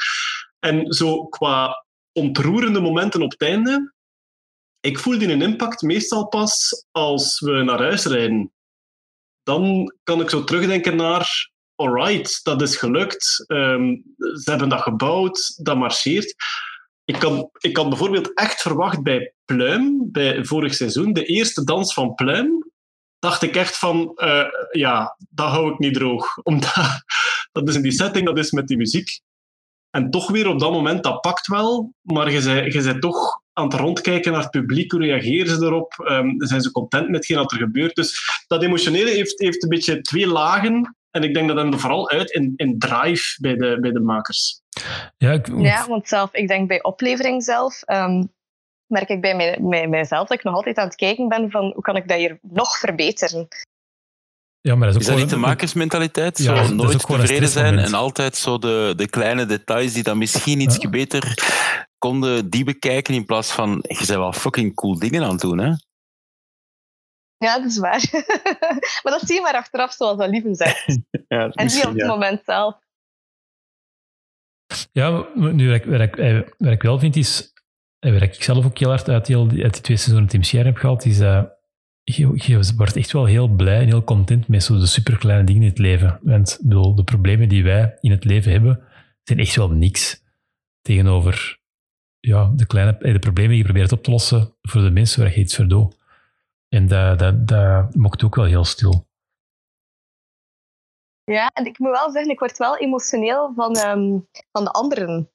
En 0.59 0.93
zo 0.93 1.25
qua 1.25 1.85
ontroerende 2.13 2.81
momenten 2.81 3.23
op 3.23 3.31
het 3.31 3.41
einde, 3.41 3.93
ik 4.83 4.99
voel 4.99 5.19
die 5.19 5.33
een 5.33 5.43
impact 5.43 5.83
meestal 5.83 6.29
pas 6.29 6.85
als 6.91 7.41
we 7.41 7.63
naar 7.63 7.79
huis 7.79 8.05
rijden. 8.05 8.53
Dan 9.43 9.95
kan 10.03 10.21
ik 10.21 10.31
zo 10.31 10.45
terugdenken 10.45 10.97
naar, 10.97 11.51
alright, 11.75 12.41
dat 12.43 12.63
is 12.63 12.77
gelukt. 12.77 13.45
Um, 13.47 14.03
ze 14.17 14.51
hebben 14.51 14.69
dat 14.69 14.81
gebouwd, 14.81 15.55
dat 15.63 15.77
marcheert. 15.77 16.35
Ik 17.05 17.23
had, 17.23 17.49
ik 17.59 17.77
had 17.77 17.89
bijvoorbeeld 17.89 18.35
echt 18.35 18.61
verwacht 18.61 19.03
bij 19.03 19.35
Pluim, 19.45 20.09
bij 20.13 20.45
vorig 20.45 20.75
seizoen, 20.75 21.13
de 21.13 21.25
eerste 21.25 21.65
dans 21.65 21.95
van 21.95 22.15
Pluim, 22.15 22.71
dacht 23.19 23.43
ik 23.43 23.57
echt 23.57 23.79
van, 23.79 24.13
uh, 24.17 24.45
ja, 24.71 25.17
dat 25.31 25.49
hou 25.49 25.73
ik 25.73 25.79
niet 25.79 25.95
droog. 25.95 26.37
Omdat 26.43 27.03
dat 27.53 27.69
is 27.69 27.75
in 27.75 27.83
die 27.83 27.93
setting, 27.93 28.27
dat 28.27 28.39
is 28.39 28.51
met 28.51 28.67
die 28.67 28.77
muziek. 28.77 29.21
En 29.91 30.11
toch 30.11 30.31
weer 30.31 30.49
op 30.49 30.61
dat 30.61 30.73
moment, 30.73 31.03
dat 31.03 31.21
pakt 31.21 31.47
wel, 31.47 31.95
maar 32.01 32.31
je 32.31 32.43
bent, 32.43 32.73
je 32.73 32.83
bent 32.83 33.01
toch 33.01 33.42
aan 33.53 33.65
het 33.65 33.75
rondkijken 33.75 34.33
naar 34.33 34.41
het 34.41 34.51
publiek, 34.51 34.93
hoe 34.93 35.01
reageren 35.01 35.57
ze 35.57 35.65
erop, 35.65 36.07
um, 36.11 36.35
zijn 36.39 36.61
ze 36.61 36.71
content 36.71 37.07
met 37.07 37.17
hetgeen 37.17 37.37
wat 37.37 37.53
er 37.53 37.59
gebeurt. 37.59 37.95
Dus 37.95 38.43
dat 38.47 38.63
emotionele 38.63 39.11
heeft, 39.11 39.41
heeft 39.41 39.63
een 39.63 39.69
beetje 39.69 40.01
twee 40.01 40.27
lagen. 40.27 40.97
En 41.11 41.23
ik 41.23 41.35
denk 41.35 41.49
dat 41.49 41.57
dat 41.57 41.81
vooral 41.81 42.11
uit 42.11 42.31
in, 42.31 42.53
in 42.57 42.79
drive 42.79 43.41
bij 43.41 43.57
de, 43.57 43.79
bij 43.81 43.91
de 43.91 44.01
makers. 44.01 44.61
Ja, 45.17 45.33
ik... 45.33 45.47
ja, 45.59 45.87
want 45.87 46.09
zelf, 46.09 46.35
ik 46.35 46.49
denk 46.49 46.69
bij 46.69 46.83
oplevering 46.83 47.43
zelf, 47.43 47.83
um, 47.87 48.33
merk 48.87 49.09
ik 49.09 49.21
bij, 49.21 49.37
mij, 49.37 49.59
bij 49.61 49.89
mijzelf 49.89 50.29
dat 50.29 50.39
ik 50.39 50.45
nog 50.45 50.55
altijd 50.55 50.77
aan 50.77 50.87
het 50.87 50.95
kijken 50.95 51.29
ben 51.29 51.51
van 51.51 51.65
hoe 51.75 51.83
kan 51.83 51.97
ik 51.97 52.09
dat 52.09 52.19
hier 52.19 52.39
nog 52.43 52.79
verbeteren. 52.79 53.49
Ja, 54.61 54.75
maar 54.75 54.93
dat 54.93 55.01
is, 55.01 55.03
ook 55.03 55.03
is 55.03 55.07
dat 55.09 55.17
niet 55.17 55.35
de 55.43 55.47
makersmentaliteit? 55.47 56.39
Ja, 56.39 56.65
zo 56.65 56.75
nooit 56.75 57.07
tevreden 57.07 57.49
zijn 57.49 57.79
en 57.79 57.95
altijd 57.95 58.37
zo 58.37 58.59
de, 58.59 58.93
de 58.97 59.09
kleine 59.09 59.47
details 59.47 59.93
die 59.93 60.03
dan 60.03 60.19
misschien 60.19 60.61
iets 60.61 60.77
ja. 60.77 60.89
beter 60.89 61.35
konden, 62.03 62.51
die 62.51 62.65
bekijken 62.65 63.15
in 63.15 63.25
plaats 63.25 63.53
van 63.53 63.85
je 63.89 63.97
bent 63.97 64.09
wel 64.09 64.33
fucking 64.33 64.75
cool 64.75 64.99
dingen 64.99 65.23
aan 65.23 65.31
het 65.31 65.41
doen, 65.41 65.59
hè? 65.59 65.73
Ja, 67.37 67.59
dat 67.59 67.65
is 67.65 67.79
waar. 67.79 68.09
maar 69.03 69.13
dat 69.13 69.21
zie 69.21 69.35
je 69.35 69.41
maar 69.41 69.55
achteraf, 69.55 69.93
zoals 69.93 70.19
dat 70.19 70.29
Lieven 70.29 70.55
zegt. 70.55 70.87
ja, 71.29 71.49
en 71.49 71.67
niet 71.67 71.87
op 71.87 71.95
het 71.95 72.07
moment 72.07 72.43
zelf. 72.45 72.79
Ja, 74.93 75.27
nu, 75.35 75.69
wat, 75.69 75.77
ik, 75.77 75.85
wat, 75.85 76.01
ik, 76.01 76.17
eh, 76.17 76.41
wat 76.59 76.73
ik 76.73 76.83
wel 76.83 76.99
vind 76.99 77.17
is, 77.17 77.53
en 77.99 78.13
wat 78.13 78.23
ik 78.23 78.43
zelf 78.43 78.65
ook 78.65 78.79
heel 78.79 78.89
hard 78.89 79.09
uit, 79.09 79.27
heel, 79.27 79.49
uit 79.49 79.73
die 79.73 79.83
twee 79.83 79.97
seizoenen 79.97 80.29
Team 80.29 80.65
heb 80.65 80.77
gehaald, 80.77 81.05
is 81.05 81.21
uh, 81.21 81.43
je, 82.03 82.33
je, 82.35 82.75
wordt 82.77 82.97
echt 82.97 83.13
wel 83.13 83.25
heel 83.25 83.49
blij 83.49 83.81
en 83.81 83.87
heel 83.87 84.05
content 84.05 84.49
met 84.49 84.63
zo 84.63 84.79
de 84.79 84.87
superkleine 84.87 85.45
dingen 85.45 85.63
in 85.63 85.69
het 85.69 85.79
leven. 85.79 86.19
Want 86.23 86.59
bedoel, 86.63 86.95
de 86.95 87.05
problemen 87.05 87.49
die 87.49 87.65
wij 87.65 87.97
in 88.01 88.11
het 88.11 88.25
leven 88.25 88.53
hebben, 88.53 88.83
zijn 89.23 89.39
echt 89.39 89.57
wel 89.57 89.71
niks 89.71 90.23
tegenover 90.81 91.61
ja, 92.27 92.51
de, 92.55 92.67
kleine, 92.67 92.99
eh, 92.99 93.13
de 93.13 93.19
problemen 93.19 93.51
die 93.51 93.59
je 93.59 93.65
probeert 93.65 93.93
op 93.93 94.03
te 94.03 94.11
lossen 94.11 94.55
voor 94.63 94.81
de 94.81 94.91
mensen 94.91 95.23
waar 95.23 95.33
je 95.33 95.41
iets 95.41 95.57
voor 95.57 95.67
doet. 95.67 95.97
En 96.69 96.89
dat, 96.89 97.19
dat, 97.19 97.49
dat 97.49 97.95
mocht 97.95 98.25
ook 98.25 98.35
wel 98.35 98.45
heel 98.45 98.65
stil. 98.65 99.07
Ja, 101.25 101.49
en 101.49 101.67
ik 101.67 101.79
moet 101.79 101.91
wel 101.91 102.11
zeggen, 102.11 102.33
ik 102.33 102.39
word 102.39 102.59
wel 102.59 102.77
emotioneel 102.77 103.53
van, 103.55 103.75
ehm, 103.77 104.19
van 104.53 104.65
de 104.65 104.71
anderen. 104.71 105.31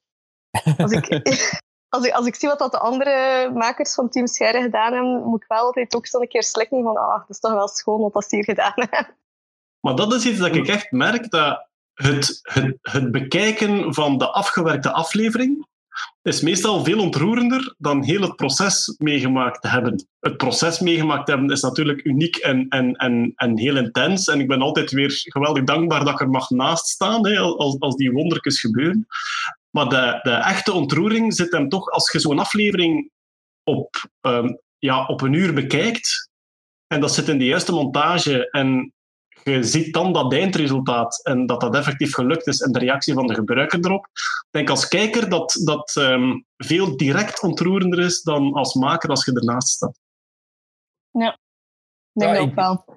Als 0.78 0.92
ik, 0.92 1.10
als, 1.96 2.06
ik, 2.06 2.14
als 2.14 2.26
ik 2.26 2.36
zie 2.36 2.50
wat 2.50 2.60
dat 2.60 2.72
de 2.72 2.80
andere 2.80 3.50
makers 3.54 3.94
van 3.94 4.10
Team 4.10 4.28
Scherre 4.28 4.62
gedaan 4.62 4.94
hebben, 4.94 5.24
moet 5.24 5.42
ik 5.42 5.48
wel 5.48 5.66
altijd 5.66 5.96
ook 5.96 6.08
zo 6.08 6.20
een 6.20 6.28
keer 6.28 6.44
slikken 6.44 6.84
van 6.84 6.98
ah, 6.98 7.20
dat 7.20 7.30
is 7.30 7.40
toch 7.40 7.54
wel 7.54 7.68
schoon 7.68 8.02
wat 8.02 8.14
dat 8.14 8.30
ze 8.30 8.36
hier 8.36 8.46
gedaan 8.46 8.74
hebben. 8.76 9.16
Maar 9.80 9.96
dat 9.96 10.14
is 10.14 10.26
iets 10.26 10.40
dat 10.40 10.56
ik 10.56 10.68
echt 10.68 10.92
merk, 10.92 11.30
dat 11.30 11.68
het, 11.94 12.40
het, 12.44 12.78
het 12.82 13.12
bekijken 13.12 13.94
van 13.94 14.18
de 14.18 14.32
afgewerkte 14.32 14.92
aflevering 14.92 15.68
is 16.22 16.42
meestal 16.42 16.84
veel 16.84 17.00
ontroerender 17.00 17.76
dan 17.78 18.04
heel 18.04 18.22
het 18.22 18.36
proces 18.36 18.96
meegemaakt 18.98 19.62
te 19.62 19.68
hebben. 19.68 20.08
Het 20.20 20.38
proces 20.38 20.80
meegemaakt 20.80 21.26
te 21.26 21.32
hebben 21.32 21.52
is 21.52 21.62
natuurlijk 21.62 22.06
uniek 22.06 22.36
en, 22.36 22.68
en, 22.70 22.94
en, 22.94 23.34
en 23.36 23.58
heel 23.58 23.78
intens. 23.78 24.28
En 24.28 24.40
ik 24.40 24.48
ben 24.48 24.62
altijd 24.62 24.92
weer 24.92 25.12
geweldig 25.12 25.64
dankbaar 25.64 26.04
dat 26.04 26.14
ik 26.14 26.20
er 26.20 26.30
mag 26.30 26.50
naast 26.50 26.88
staan 26.88 27.28
hè, 27.28 27.40
als, 27.40 27.80
als 27.80 27.96
die 27.96 28.12
wondertjes 28.12 28.60
gebeuren. 28.60 29.08
Maar 29.70 29.90
de, 29.90 30.20
de 30.22 30.32
echte 30.32 30.74
ontroering 30.74 31.34
zit 31.34 31.52
hem 31.52 31.70
toch, 31.70 31.90
als 31.90 32.12
je 32.12 32.20
zo'n 32.20 32.40
aflevering 32.40 33.12
op, 33.64 34.10
um, 34.22 34.60
ja, 34.78 35.06
op 35.06 35.22
een 35.22 35.34
uur 35.34 35.54
bekijkt, 35.54 36.30
en 36.88 37.00
dat 37.00 37.14
zit 37.14 37.28
in 37.28 37.38
de 37.38 37.46
juiste 37.46 37.72
montage, 37.72 38.50
en 38.50 38.94
je 39.52 39.64
ziet 39.64 39.94
dan 39.94 40.14
dat 40.14 40.34
eindresultaat 40.34 41.20
en 41.24 41.46
dat 41.46 41.62
dat 41.62 41.76
effectief 41.76 42.14
gelukt 42.14 42.48
is 42.48 42.62
en 42.62 42.72
de 42.72 42.80
reactie 42.80 43.14
van 43.14 43.28
de 43.28 43.34
gebruiker 43.34 43.80
erop. 43.86 44.06
Ik 44.14 44.48
denk 44.52 44.70
als 44.70 44.88
kijker 44.88 45.30
dat 45.30 45.62
dat 45.64 45.96
um, 46.00 46.46
veel 46.58 46.98
direct 46.98 47.42
ontroerender 47.44 48.00
is 48.00 48.22
dan 48.22 48.54
als 48.54 48.74
maker 48.74 49.10
als 49.10 49.26
je 49.26 49.34
ernaast 49.34 49.68
staat. 49.68 50.00
Ja, 51.12 51.32
ik 52.14 52.22
denk 52.22 52.34
Ja, 52.36 52.40
ook 52.42 52.50
ik- 52.50 52.56
wel. 52.56 52.96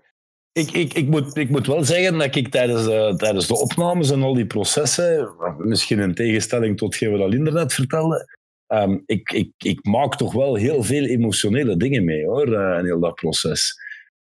Ik, 0.53 0.71
ik, 0.71 0.95
ik, 0.95 1.09
moet, 1.09 1.37
ik 1.37 1.51
moet 1.51 1.67
wel 1.67 1.85
zeggen 1.85 2.19
dat 2.19 2.35
ik 2.35 2.49
tijdens, 2.49 2.85
de- 2.85 3.15
tijdens 3.17 3.47
de 3.47 3.59
opnames 3.59 4.11
en 4.11 4.23
al 4.23 4.35
die 4.35 4.47
processen, 4.47 5.35
misschien 5.59 5.99
in 5.99 6.15
tegenstelling 6.15 6.77
tot 6.77 6.99
wat 6.99 7.11
we 7.11 7.19
al 7.19 7.31
vertelde, 7.73 8.37
ehm, 8.67 8.99
ik, 9.07 9.31
ik, 9.33 9.53
ik 9.57 9.85
maak 9.85 10.17
toch 10.17 10.33
wel 10.33 10.55
heel 10.55 10.83
veel 10.83 11.05
emotionele 11.05 11.77
dingen 11.77 12.05
mee 12.05 12.27
hoor, 12.27 12.53
eh, 12.55 12.79
in 12.79 12.85
heel 12.85 13.01
dat 13.01 13.15
proces. 13.15 13.75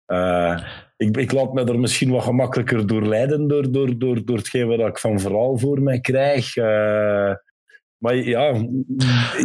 Eh, 0.06 0.64
ik, 0.98 1.18
ik 1.18 1.32
laat 1.32 1.54
me 1.54 1.64
er 1.64 1.80
misschien 1.80 2.10
wat 2.10 2.24
gemakkelijker 2.24 2.88
door 2.88 3.06
leiden 3.06 3.48
door, 3.48 3.72
door, 3.72 3.98
door, 3.98 4.26
door 4.26 4.38
hetgeen 4.38 4.68
wat 4.68 4.80
ik 4.80 4.98
van 4.98 5.20
verhaal 5.20 5.58
voor 5.58 5.82
mij 5.82 6.00
krijg. 6.00 6.56
Eh, 6.56 7.34
maar 7.98 8.16
ja, 8.16 8.68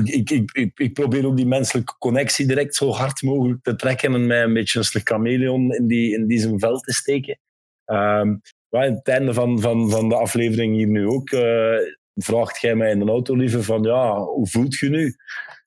ik, 0.05 0.31
ik, 0.31 0.71
ik, 0.75 0.93
probeer 0.93 1.27
ook 1.27 1.37
die 1.37 1.47
menselijke 1.47 1.95
connectie 1.99 2.47
direct 2.47 2.75
zo 2.75 2.91
hard 2.91 3.23
mogelijk 3.23 3.63
te 3.63 3.77
trekken 3.77 4.15
en 4.15 4.27
mij 4.27 4.43
een 4.43 4.53
beetje 4.53 4.79
een 4.79 5.01
chameleon 5.05 5.75
in, 5.75 5.87
die, 5.87 6.15
in 6.15 6.27
die 6.27 6.39
zijn 6.39 6.59
vel 6.59 6.79
te 6.79 6.93
steken. 6.93 7.39
Ehm 7.85 8.35
maar 8.73 8.87
aan 8.87 8.95
het 8.95 9.09
einde 9.09 9.35
van, 9.35 9.61
van, 9.61 9.91
van 9.91 10.09
de 10.09 10.15
aflevering 10.15 10.75
hier 10.75 10.87
nu 10.87 11.07
ook 11.07 11.31
eh, 11.31 11.77
vraagt 12.15 12.61
jij 12.61 12.75
mij 12.75 12.91
in 12.91 12.99
de 12.99 13.11
auto 13.11 13.37
liever 13.37 13.63
van 13.63 13.83
ja, 13.83 14.21
hoe 14.21 14.47
voelt 14.47 14.79
je 14.79 14.89
nu? 14.89 15.17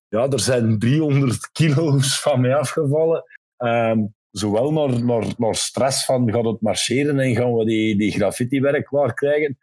Ja, 0.08 0.28
er 0.28 0.40
zijn 0.40 0.80
300 0.80 1.52
kilo's 1.52 2.22
van 2.22 2.42
mij 2.42 2.56
afgevallen. 2.56 3.24
Ehm, 3.58 4.00
zowel 4.38 4.72
naar, 4.72 5.04
naar, 5.04 5.26
naar 5.38 5.56
stress 5.56 6.06
van 6.06 6.32
gaat 6.32 6.46
het 6.46 6.62
marcheren 6.62 7.20
en 7.20 7.36
gaan 7.36 7.56
we 7.56 7.66
die, 7.66 7.98
die 7.98 8.12
graffiti-werk 8.12 8.86
klaar 8.86 9.14
krijgen, 9.14 9.58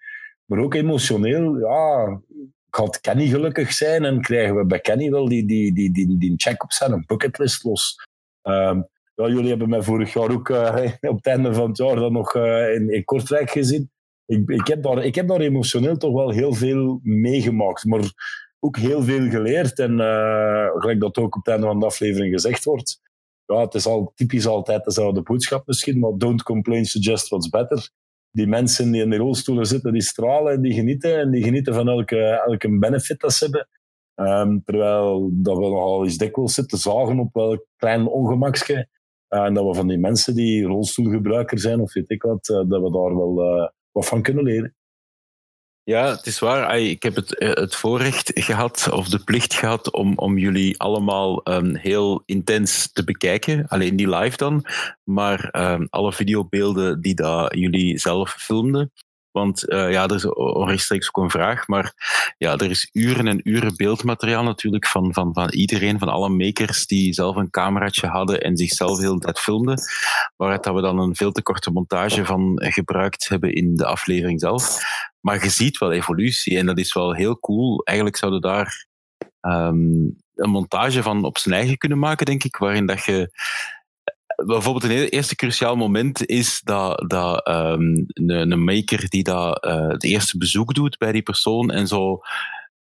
maar 0.44 0.58
ook 0.58 0.74
emotioneel, 0.74 1.58
ja, 1.58 2.20
gaat 2.70 3.00
Kenny 3.00 3.26
gelukkig 3.26 3.72
zijn 3.72 4.04
en 4.04 4.20
krijgen 4.20 4.56
we 4.56 4.66
bij 4.66 4.80
Kenny 4.80 5.10
wel 5.10 5.28
die, 5.28 5.46
die, 5.46 5.74
die, 5.74 5.92
die, 5.92 6.18
die 6.18 6.32
check 6.36 6.62
op 6.62 6.72
zijn 6.72 7.04
bucketlist 7.06 7.64
los. 7.64 8.06
Ehm, 8.42 8.82
ja, 9.14 9.28
jullie 9.28 9.48
hebben 9.48 9.68
mij 9.68 9.82
vorig 9.82 10.12
jaar 10.12 10.30
ook 10.30 10.50
eh, 10.50 10.92
op 11.10 11.16
het 11.16 11.26
einde 11.26 11.54
van 11.54 11.68
het 11.68 11.78
jaar 11.78 11.96
dan 11.96 12.12
nog 12.12 12.34
eh, 12.34 12.74
in, 12.74 12.90
in 12.90 13.04
Kortrijk 13.04 13.50
gezien. 13.50 13.90
Ik, 14.26 14.50
ik, 14.50 14.66
heb 14.66 14.82
daar, 14.82 15.04
ik 15.04 15.14
heb 15.14 15.28
daar 15.28 15.40
emotioneel 15.40 15.96
toch 15.96 16.12
wel 16.12 16.30
heel 16.30 16.52
veel 16.52 17.00
meegemaakt, 17.02 17.84
maar 17.84 18.12
ook 18.60 18.76
heel 18.76 19.02
veel 19.02 19.30
geleerd. 19.30 19.78
En 19.78 20.00
eh, 20.00 20.66
gelijk 20.74 21.00
dat 21.00 21.18
ook 21.18 21.36
op 21.36 21.44
het 21.44 21.54
einde 21.54 21.66
van 21.66 21.80
de 21.80 21.86
aflevering 21.86 22.32
gezegd 22.32 22.64
wordt, 22.64 23.00
ja, 23.52 23.60
het 23.60 23.74
is 23.74 23.86
al 23.86 24.12
typisch 24.14 24.46
altijd 24.46 24.84
dezelfde 24.84 25.22
boodschap 25.22 25.66
misschien, 25.66 25.98
maar 25.98 26.12
don't 26.16 26.42
complain, 26.42 26.84
suggest 26.84 27.28
what's 27.28 27.48
better. 27.48 27.90
Die 28.30 28.46
mensen 28.46 28.90
die 28.90 29.02
in 29.02 29.10
de 29.10 29.16
rolstoelen 29.16 29.66
zitten, 29.66 29.92
die 29.92 30.02
stralen 30.02 30.52
en 30.52 30.62
die 30.62 30.72
genieten. 30.72 31.18
En 31.18 31.30
die 31.30 31.42
genieten 31.42 31.74
van 31.74 31.88
elke, 31.88 32.18
elke 32.46 32.78
benefit 32.78 33.20
dat 33.20 33.32
ze 33.32 33.44
hebben. 33.44 33.68
Ehm, 34.14 34.58
terwijl 34.64 35.30
dat 35.32 35.56
we 35.56 35.62
nogal 35.62 36.04
eens 36.04 36.18
dikwijls 36.18 36.54
zitten 36.54 36.78
zagen 36.78 37.18
op 37.18 37.34
welk 37.34 37.66
klein 37.76 38.06
ongemaksje. 38.06 38.88
Eh, 39.28 39.44
en 39.44 39.54
dat 39.54 39.66
we 39.66 39.74
van 39.74 39.88
die 39.88 39.98
mensen 39.98 40.34
die 40.34 40.64
rolstoelgebruiker 40.64 41.58
zijn, 41.58 41.80
of 41.80 41.92
weet 41.92 42.10
ik 42.10 42.22
wat, 42.22 42.48
eh, 42.48 42.56
dat 42.56 42.82
we 42.82 42.90
daar 42.90 43.16
wel 43.16 43.42
eh, 43.42 43.68
wat 43.92 44.06
van 44.06 44.22
kunnen 44.22 44.44
leren. 44.44 44.74
Ja, 45.84 46.10
het 46.10 46.26
is 46.26 46.38
waar. 46.38 46.78
Ik 46.78 47.02
heb 47.02 47.14
het, 47.14 47.38
eh, 47.38 47.50
het 47.50 47.74
voorrecht 47.74 48.30
gehad, 48.34 48.88
of 48.92 49.08
de 49.08 49.18
plicht 49.18 49.54
gehad, 49.54 49.92
om, 49.92 50.18
om 50.18 50.38
jullie 50.38 50.78
allemaal 50.80 51.42
ehm, 51.42 51.74
heel 51.74 52.22
intens 52.26 52.92
te 52.92 53.04
bekijken. 53.04 53.68
Alleen 53.68 53.96
die 53.96 54.16
live 54.16 54.36
dan, 54.36 54.64
maar 55.02 55.48
ehm, 55.50 55.86
alle 55.90 56.12
videobeelden 56.12 57.00
die 57.00 57.14
dat 57.14 57.54
jullie 57.54 57.98
zelf 57.98 58.34
filmden. 58.38 58.92
Want 59.32 59.68
eh, 59.68 59.90
ja, 59.90 60.04
er 60.04 60.14
is 60.14 60.26
onrechtstreeks 60.26 61.08
ook 61.08 61.24
een 61.24 61.30
vraag, 61.30 61.66
maar 61.66 61.94
ja, 62.38 62.56
er 62.56 62.70
is 62.70 62.90
uren 62.92 63.28
en 63.28 63.40
uren 63.48 63.76
beeldmateriaal 63.76 64.42
natuurlijk 64.42 64.86
van, 64.86 65.12
van, 65.12 65.34
van 65.34 65.50
iedereen, 65.50 65.98
van 65.98 66.08
alle 66.08 66.28
makers 66.28 66.86
die 66.86 67.12
zelf 67.12 67.36
een 67.36 67.50
cameraatje 67.50 68.06
hadden 68.06 68.40
en 68.40 68.56
zichzelf 68.56 68.98
heel 68.98 69.18
de 69.18 69.34
filmden. 69.34 69.80
Waaruit 70.36 70.64
dat 70.64 70.74
we 70.74 70.80
dan 70.80 70.98
een 70.98 71.16
veel 71.16 71.32
te 71.32 71.42
korte 71.42 71.70
montage 71.70 72.24
van 72.24 72.62
gebruikt 72.64 73.28
hebben 73.28 73.54
in 73.54 73.76
de 73.76 73.86
aflevering 73.86 74.40
zelf. 74.40 74.80
Maar 75.20 75.42
je 75.42 75.50
ziet 75.50 75.78
wel 75.78 75.92
evolutie 75.92 76.58
en 76.58 76.66
dat 76.66 76.78
is 76.78 76.92
wel 76.92 77.14
heel 77.14 77.38
cool. 77.38 77.82
Eigenlijk 77.84 78.16
zouden 78.16 78.40
daar 78.40 78.86
ehm, 79.40 80.10
een 80.34 80.50
montage 80.50 81.02
van 81.02 81.24
op 81.24 81.38
zijn 81.38 81.54
eigen 81.54 81.78
kunnen 81.78 81.98
maken, 81.98 82.26
denk 82.26 82.44
ik, 82.44 82.56
waarin 82.56 82.86
dat 82.86 83.04
je 83.04 83.30
bijvoorbeeld 84.36 84.84
een 84.84 85.08
eerste 85.08 85.36
cruciaal 85.36 85.76
moment 85.76 86.26
is 86.26 86.60
dat, 86.64 87.04
dat 87.06 87.46
ehm, 87.46 88.04
een, 88.06 88.50
een 88.50 88.64
maker 88.64 89.08
die 89.08 89.22
dat, 89.22 89.64
eh, 89.64 89.88
het 89.88 90.04
eerste 90.04 90.38
bezoek 90.38 90.74
doet 90.74 90.98
bij 90.98 91.12
die 91.12 91.22
persoon 91.22 91.70
en 91.70 91.86
zo, 91.86 92.20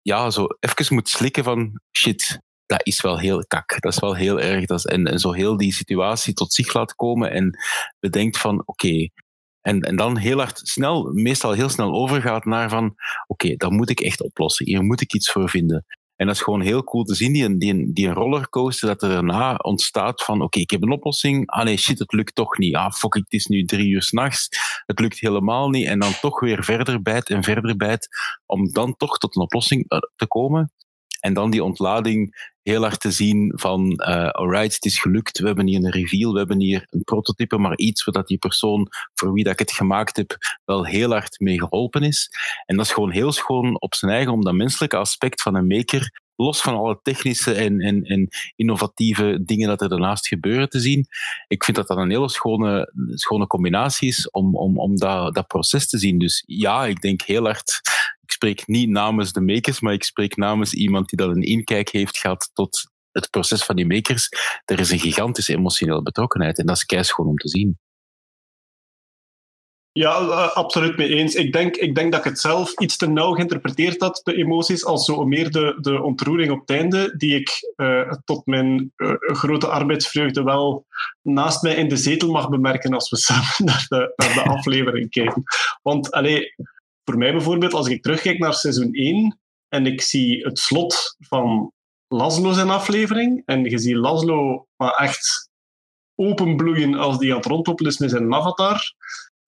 ja, 0.02 0.30
zo 0.30 0.48
even 0.60 0.96
moet 0.96 1.10
slikken 1.10 1.44
van 1.44 1.82
shit, 1.98 2.40
dat 2.66 2.80
is 2.84 3.02
wel 3.02 3.20
heel 3.20 3.46
kak. 3.48 3.82
Dat 3.82 3.94
is 3.94 4.00
wel 4.00 4.16
heel 4.16 4.40
erg. 4.40 4.66
Dat 4.66 4.86
en 4.86 5.20
zo 5.20 5.32
heel 5.32 5.58
die 5.58 5.74
situatie 5.74 6.34
tot 6.34 6.54
zich 6.54 6.74
laat 6.74 6.96
komen 6.96 7.32
en 7.32 7.60
bedenkt 8.00 8.38
van 8.38 8.62
oké. 8.66 9.10
en, 9.62 9.82
en 9.82 9.96
dan 9.96 10.18
heel 10.18 10.38
hard 10.38 10.60
snel, 10.64 11.12
meestal 11.14 11.52
heel 11.52 11.70
snel 11.70 11.94
overgaat 11.94 12.46
naar 12.46 12.70
van 12.70 12.96
oké, 13.28 13.56
dat 13.56 13.72
moet 13.72 13.90
ik 13.90 14.00
echt 14.00 14.22
oplossen. 14.22 14.66
Hier 14.66 14.84
moet 14.84 15.02
ik 15.02 15.14
iets 15.14 15.32
voor 15.32 15.50
vinden. 15.50 15.86
En 16.16 16.26
dat 16.26 16.36
is 16.36 16.42
gewoon 16.42 16.62
heel 16.62 16.84
cool 16.84 17.04
te 17.04 17.16
zien, 17.16 17.34
die, 17.34 17.58
die, 17.58 17.94
die 17.94 18.10
rollercoaster, 18.10 18.88
dat 18.88 19.02
er 19.02 19.10
daarna 19.10 19.56
ontstaat 19.56 20.24
van 20.24 20.42
oké, 20.42 20.60
ik 20.60 20.70
heb 20.70 20.82
een 20.82 20.92
oplossing. 20.92 21.50
Ah 21.50 21.64
nee, 21.64 21.78
shit, 21.78 22.00
het 22.00 22.14
lukt 22.14 22.36
toch 22.36 22.58
niet. 22.58 22.76
Ah 22.76 22.92
fuck, 22.92 23.14
het 23.14 23.34
is 23.34 23.46
nu 23.46 23.66
drie 23.66 23.88
uur 23.88 24.02
s'nachts. 24.02 24.50
Het 24.86 25.00
lukt 25.00 25.20
helemaal 25.20 25.70
niet. 25.70 25.88
En 25.88 26.00
dan 26.00 26.12
toch 26.22 26.40
weer 26.40 26.64
verder 26.64 27.02
bijt 27.02 27.30
en 27.30 27.44
verder 27.44 27.76
bijt, 27.76 28.08
om 28.46 28.72
dan 28.74 28.96
toch 28.96 29.18
tot 29.18 29.36
een 29.36 29.42
oplossing 29.42 29.90
eh, 29.90 30.00
te 30.16 30.28
komen. 30.28 30.72
En 31.20 31.34
dan 31.34 31.52
die 31.52 31.64
ontlading 31.64 32.54
heel 32.66 32.82
hard 32.82 33.00
te 33.00 33.12
zien 33.12 33.54
van 33.56 33.96
eh 33.96 34.30
alright, 34.30 34.74
het 34.74 34.86
is 34.86 35.00
gelukt, 35.00 35.40
we 35.40 35.46
hebben 35.48 35.68
hier 35.68 35.84
een 35.84 35.92
reveal, 35.92 36.32
we 36.32 36.38
hebben 36.38 36.60
hier 36.60 36.88
een 36.90 37.04
prototype, 37.04 37.58
maar 37.58 37.78
iets 37.78 38.04
waar 38.04 38.24
die 38.26 38.38
persoon 38.38 38.88
voor 39.14 39.34
wie 39.34 39.44
dat 39.44 39.54
ik 39.54 39.60
het 39.60 39.72
gemaakt 39.72 40.16
heb 40.16 40.38
wel 40.66 40.86
heel 40.86 41.12
hard 41.12 41.40
mee 41.40 41.60
geholpen 41.60 42.04
is. 42.04 42.30
En 42.66 42.78
dat 42.78 42.86
is 42.86 42.92
gewoon 42.92 43.12
heel 43.12 43.32
schoon 43.32 43.82
op 43.82 43.96
zijn 43.96 44.12
eigen 44.12 44.34
om 44.34 44.44
dat 44.44 44.54
menselijke 44.54 44.98
aspect 44.98 45.42
van 45.42 45.56
een 45.56 45.68
maker, 45.68 46.22
los 46.36 46.62
van 46.62 46.76
alle 46.76 47.00
technische 47.02 47.54
en, 47.54 47.80
en, 47.80 48.04
en 48.04 48.28
innovatieve 48.56 49.40
dingen 49.46 49.68
dat 49.68 49.82
er 49.82 49.90
daarnaast 49.90 50.28
gebeuren 50.28 50.70
te 50.70 50.80
zien. 50.80 51.08
Ik 51.48 51.64
vind 51.64 51.78
dat 51.78 51.88
dat 51.88 51.98
een 51.98 52.10
hele 52.10 52.30
schone, 52.30 52.92
schone 53.10 53.48
combinatie 53.48 54.08
is 54.08 54.30
om, 54.30 54.56
om, 54.56 54.80
om 54.80 54.96
dat, 54.96 55.36
dat 55.36 55.48
proces 55.48 55.90
te 55.90 55.98
zien. 55.98 56.20
Dus 56.20 56.44
ja, 56.46 56.86
ik 56.86 57.02
denk 57.02 57.22
heel 57.22 57.44
hard 57.44 57.82
ik 58.26 58.32
spreek 58.32 58.68
niet 58.68 58.90
namens 58.90 59.32
de 59.32 59.42
makers, 59.42 59.80
maar 59.80 59.94
ik 59.94 60.04
spreek 60.04 60.36
namens 60.36 60.74
iemand 60.74 61.10
die 61.10 61.20
dat 61.20 61.36
een 61.36 61.44
inkijk 61.44 61.90
heeft 61.90 62.18
gehad 62.18 62.50
tot 62.54 62.92
het 63.12 63.30
proces 63.30 63.64
van 63.64 63.76
die 63.76 63.86
makers. 63.86 64.30
Er 64.66 64.80
is 64.80 64.92
een 64.92 65.00
gigantische 65.00 65.54
emotionele 65.54 66.02
betrokkenheid 66.02 66.58
en 66.58 66.66
dat 66.66 66.76
is 66.76 66.86
keischoon 66.86 67.28
om 67.28 67.38
te 67.38 67.50
zien. 67.50 67.80
Ja, 69.98 70.20
eh, 70.20 70.56
absoluut 70.56 70.98
mee 70.98 71.08
eens. 71.08 71.36
Ik 71.36 71.54
denk, 71.54 71.76
ik 71.76 71.96
denk 71.96 72.12
dat 72.12 72.20
ik 72.20 72.32
het 72.32 72.40
zelf 72.40 72.80
iets 72.80 72.98
te 72.98 73.08
nauw 73.08 73.34
geïnterpreteerd 73.34 74.02
had, 74.02 74.22
de 74.24 74.36
emoties, 74.36 74.86
als 74.86 75.06
zo 75.06 75.26
meer 75.26 75.52
de, 75.52 75.78
de 75.82 76.02
ontroering 76.02 76.52
op 76.52 76.60
het 76.60 76.70
einde, 76.70 77.14
die 77.18 77.36
ik 77.36 77.74
eh, 77.76 78.12
tot 78.26 78.46
mijn 78.46 78.92
eh, 78.96 79.14
grote 79.18 79.68
arbeidsvreugde 79.68 80.44
wel 80.44 80.86
naast 81.22 81.62
mij 81.62 81.76
in 81.76 81.90
de 81.90 81.96
zetel 81.98 82.32
mag 82.32 82.50
bemerken 82.50 82.94
als 82.94 83.10
we 83.10 83.18
samen 83.28 83.56
naar 83.58 83.86
de, 83.88 84.14
naar 84.16 84.34
de 84.34 84.44
aflevering 84.44 85.10
kijken. 85.10 85.44
Want 85.82 86.12
allee, 86.12 86.54
voor 87.04 87.18
mij 87.18 87.32
bijvoorbeeld, 87.32 87.74
als 87.74 87.88
ik 87.88 88.02
terugkijk 88.02 88.40
naar 88.40 88.54
seizoen 88.54 88.94
1 88.94 89.40
en 89.68 89.86
ik 89.86 90.02
zie 90.02 90.44
het 90.44 90.60
slot 90.60 91.16
van 91.20 91.72
Laszlo 92.08 92.52
zijn 92.52 92.70
aflevering, 92.70 93.42
en 93.46 93.64
je 93.64 93.78
ziet 93.78 93.96
Laszlo 93.96 94.68
maar 94.76 94.94
echt 94.94 95.50
openbloeien 96.16 96.96
als 96.96 97.18
die 97.18 97.32
aan 97.32 97.38
het 97.38 97.46
rondlopen 97.46 97.86
is 97.86 97.98
met 97.98 98.10
zijn 98.10 98.34
avatar. 98.34 98.94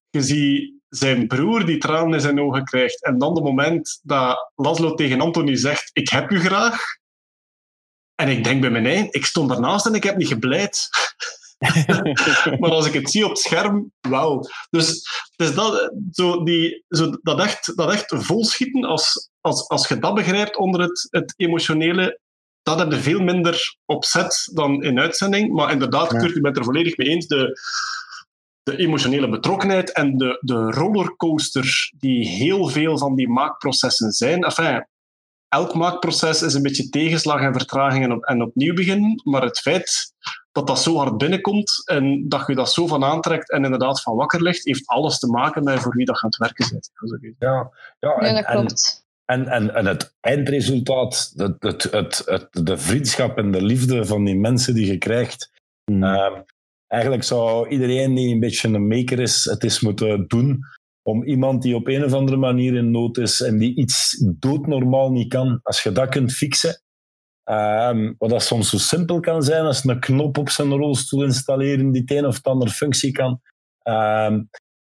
Je 0.10 0.22
ziet 0.22 0.76
zijn 0.89 1.28
broer 1.28 1.66
die 1.66 1.78
tranen 1.78 2.14
in 2.14 2.22
zijn 2.22 2.41
ogen 2.41 2.64
krijgt. 2.64 3.03
En 3.03 3.18
dan 3.18 3.34
de 3.34 3.41
moment 3.41 3.99
dat 4.03 4.51
Laszlo 4.55 4.93
tegen 4.93 5.22
Anthony 5.22 5.55
zegt, 5.55 5.89
ik 5.93 6.10
heb 6.10 6.32
u 6.32 6.39
graag. 6.39 6.82
En 8.16 8.30
ik 8.30 8.43
denk 8.43 8.62
bij 8.62 8.70
mijn 8.70 8.86
eigen, 8.86 9.08
ik 9.12 9.26
stond 9.26 9.49
daarnaast 9.49 9.86
en 9.86 9.93
ik 9.93 10.03
heb 10.03 10.18
niet 10.18 10.28
gebleid. 10.28 10.89
maar 12.60 12.70
als 12.70 12.88
ik 12.88 12.93
het 12.93 13.12
zie 13.12 13.24
op 13.24 13.30
het 13.30 13.39
scherm, 13.39 13.91
wauw. 14.01 14.41
Dus, 14.70 15.08
dus 15.36 15.55
dat, 15.55 15.91
zo 16.12 16.43
die, 16.43 16.84
zo 16.89 17.18
dat, 17.22 17.39
echt, 17.39 17.76
dat 17.76 17.91
echt 17.91 18.14
volschieten, 18.18 18.84
als, 18.84 19.30
als, 19.41 19.68
als 19.68 19.88
je 19.88 19.99
dat 19.99 20.14
begrijpt 20.14 20.58
onder 20.58 20.82
het, 20.82 21.08
het 21.10 21.34
emotionele, 21.38 22.20
dat 22.64 22.80
heb 22.80 22.91
je 22.91 22.99
veel 22.99 23.20
minder 23.20 23.78
opzet 23.86 24.49
dan 24.53 24.84
in 24.84 24.99
uitzending. 24.99 25.53
Maar 25.53 25.72
inderdaad, 25.72 26.08
Kurt, 26.08 26.36
ik 26.36 26.41
ben 26.41 26.51
het 26.51 26.58
er 26.58 26.64
volledig 26.64 26.97
mee 26.97 27.08
eens. 27.08 27.28
De, 27.28 27.60
de 28.68 28.78
emotionele 28.78 29.30
betrokkenheid 29.30 29.93
en 29.93 30.18
de, 30.18 30.38
de 30.41 30.72
rollercoaster 30.72 31.91
die 31.99 32.28
heel 32.28 32.68
veel 32.68 32.97
van 32.97 33.15
die 33.15 33.30
maakprocessen 33.30 34.11
zijn. 34.11 34.43
Enfin, 34.43 34.88
elk 35.47 35.74
maakproces 35.74 36.41
is 36.41 36.53
een 36.53 36.61
beetje 36.61 36.89
tegenslag 36.89 37.41
en 37.41 37.53
vertraging 37.53 38.03
en, 38.03 38.11
op, 38.11 38.24
en 38.24 38.41
opnieuw 38.41 38.74
beginnen. 38.74 39.22
Maar 39.24 39.41
het 39.41 39.59
feit 39.59 40.13
dat 40.51 40.68
dat 40.68 40.80
zo 40.80 40.97
hard 40.97 41.18
binnenkomt 41.18 41.82
en 41.86 42.30
dat 42.30 42.47
je 42.47 42.55
dat 42.55 42.72
zo 42.72 42.88
van 42.88 43.03
aantrekt 43.03 43.51
en 43.51 43.63
inderdaad 43.63 44.01
van 44.01 44.15
wakker 44.15 44.41
ligt, 44.41 44.65
heeft 44.65 44.88
alles 44.88 45.20
te 45.20 45.28
maken 45.28 45.63
met 45.63 45.80
voor 45.80 45.95
wie 45.95 46.05
dat 46.05 46.18
gaat 46.18 46.38
werken 46.38 46.70
bent. 46.72 46.91
Ja, 47.39 47.72
ja, 47.99 48.15
en, 48.15 48.28
ja 48.28 48.34
dat 48.34 48.45
klopt. 48.45 49.05
En, 49.26 49.47
en, 49.47 49.76
en 49.76 49.86
het 49.86 50.15
eindresultaat, 50.20 51.34
het, 51.36 51.55
het, 51.59 51.84
het, 51.84 52.22
het, 52.26 52.47
de 52.51 52.78
vriendschap 52.78 53.38
en 53.38 53.51
de 53.51 53.61
liefde 53.61 54.05
van 54.05 54.24
die 54.24 54.36
mensen 54.36 54.74
die 54.74 54.86
je 54.86 54.97
krijgt. 54.97 55.51
Hmm. 55.84 56.03
Ehm, 56.03 56.41
eigenlijk 56.88 57.23
zou 57.23 57.69
iedereen 57.69 58.15
die 58.15 58.33
een 58.33 58.39
beetje 58.39 58.67
een 58.67 58.88
maker 58.88 59.19
is, 59.19 59.43
het 59.43 59.63
is 59.63 59.79
moeten 59.79 60.27
doen 60.27 60.59
om 61.01 61.23
iemand 61.23 61.61
die 61.61 61.75
op 61.75 61.88
een 61.88 62.03
of 62.03 62.13
andere 62.13 62.38
manier 62.38 62.75
in 62.75 62.91
nood 62.91 63.17
is 63.17 63.41
en 63.41 63.57
die 63.57 63.75
iets 63.75 64.23
doodnormaal 64.39 65.11
niet 65.11 65.27
kan, 65.27 65.59
als 65.63 65.83
je 65.83 65.91
dat 65.91 66.09
kunt 66.09 66.33
fixen, 66.33 66.81
um, 67.43 68.15
wat 68.17 68.29
dat 68.29 68.43
soms 68.43 68.69
zo 68.69 68.77
simpel 68.77 69.19
kan 69.19 69.43
zijn 69.43 69.65
als 69.65 69.83
een 69.83 69.99
knop 69.99 70.38
op 70.38 70.49
zijn 70.49 70.71
rolstoel 70.71 71.23
installeren 71.23 71.91
die 71.91 72.01
het 72.01 72.11
een 72.11 72.25
of 72.25 72.43
andere 72.43 72.71
functie 72.71 73.11
kan, 73.11 73.41
ehm, 73.81 74.43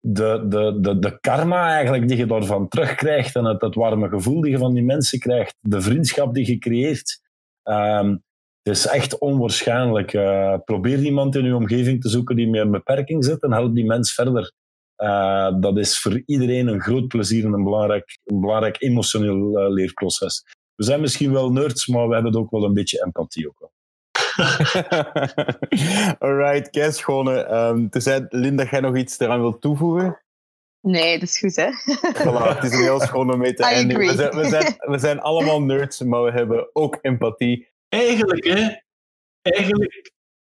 de, 0.00 0.44
de, 0.48 0.78
de, 0.80 0.98
de 0.98 1.20
karma 1.20 1.72
eigenlijk 1.72 2.08
die 2.08 2.16
je 2.16 2.26
daarvan 2.26 2.68
terugkrijgt 2.68 3.36
en 3.36 3.44
het, 3.44 3.60
het 3.60 3.74
warme 3.74 4.08
gevoel 4.08 4.40
die 4.40 4.50
je 4.50 4.58
van 4.58 4.74
die 4.74 4.84
mensen 4.84 5.18
krijgt, 5.18 5.56
de 5.60 5.80
vriendschap 5.80 6.34
die 6.34 6.46
je 6.46 6.58
creëert, 6.58 7.20
ehm, 7.62 8.16
het 8.62 8.76
is 8.76 8.86
echt 8.86 9.18
onwaarschijnlijk. 9.18 10.12
Uh, 10.12 10.56
probeer 10.64 10.98
iemand 10.98 11.36
in 11.36 11.44
je 11.44 11.54
omgeving 11.54 12.00
te 12.00 12.08
zoeken 12.08 12.36
die 12.36 12.48
met 12.48 12.60
een 12.60 12.70
beperking 12.70 13.24
zit 13.24 13.42
en 13.42 13.52
help 13.52 13.74
die 13.74 13.86
mens 13.86 14.14
verder. 14.14 14.52
Uh, 14.96 15.60
dat 15.60 15.78
is 15.78 15.98
voor 15.98 16.22
iedereen 16.26 16.66
een 16.66 16.80
groot 16.80 17.08
plezier 17.08 17.44
en 17.44 17.52
een 17.52 17.64
belangrijk, 17.64 18.18
een 18.24 18.40
belangrijk 18.40 18.82
emotioneel 18.82 19.60
uh, 19.60 19.72
leerproces. 19.72 20.44
We 20.74 20.84
zijn 20.84 21.00
misschien 21.00 21.32
wel 21.32 21.52
nerds, 21.52 21.86
maar 21.86 22.08
we 22.08 22.14
hebben 22.14 22.34
ook 22.34 22.50
wel 22.50 22.64
een 22.64 22.74
beetje 22.74 23.04
empathie. 23.04 23.48
Ook 23.48 23.58
wel. 23.58 23.72
Alright, 26.28 26.70
kei 26.70 26.92
schone. 26.92 27.54
Um, 27.54 27.90
tenzij, 27.90 28.26
Linda, 28.28 28.64
jij 28.70 28.80
nog 28.80 28.96
iets 28.96 29.18
eraan 29.18 29.40
wilt 29.40 29.60
toevoegen? 29.60 30.22
Nee, 30.80 31.18
dat 31.18 31.28
is 31.28 31.38
goed, 31.38 31.56
hè? 31.56 31.70
Voilà, 32.14 32.56
het 32.56 32.64
is 32.64 32.72
een 32.72 32.82
heel 32.82 33.00
schoon 33.00 33.32
om 33.32 33.38
mee 33.38 33.54
te 33.54 33.64
eindigen. 33.74 34.06
We 34.06 34.14
zijn, 34.14 34.36
we, 34.36 34.48
zijn, 34.48 34.74
we 34.78 34.98
zijn 34.98 35.20
allemaal 35.20 35.62
nerds, 35.62 36.00
maar 36.00 36.22
we 36.22 36.30
hebben 36.30 36.70
ook 36.72 36.98
empathie. 37.02 37.68
Eigenlijk, 37.90 38.44
hè? 38.44 38.68
Eigenlijk, 39.42 40.12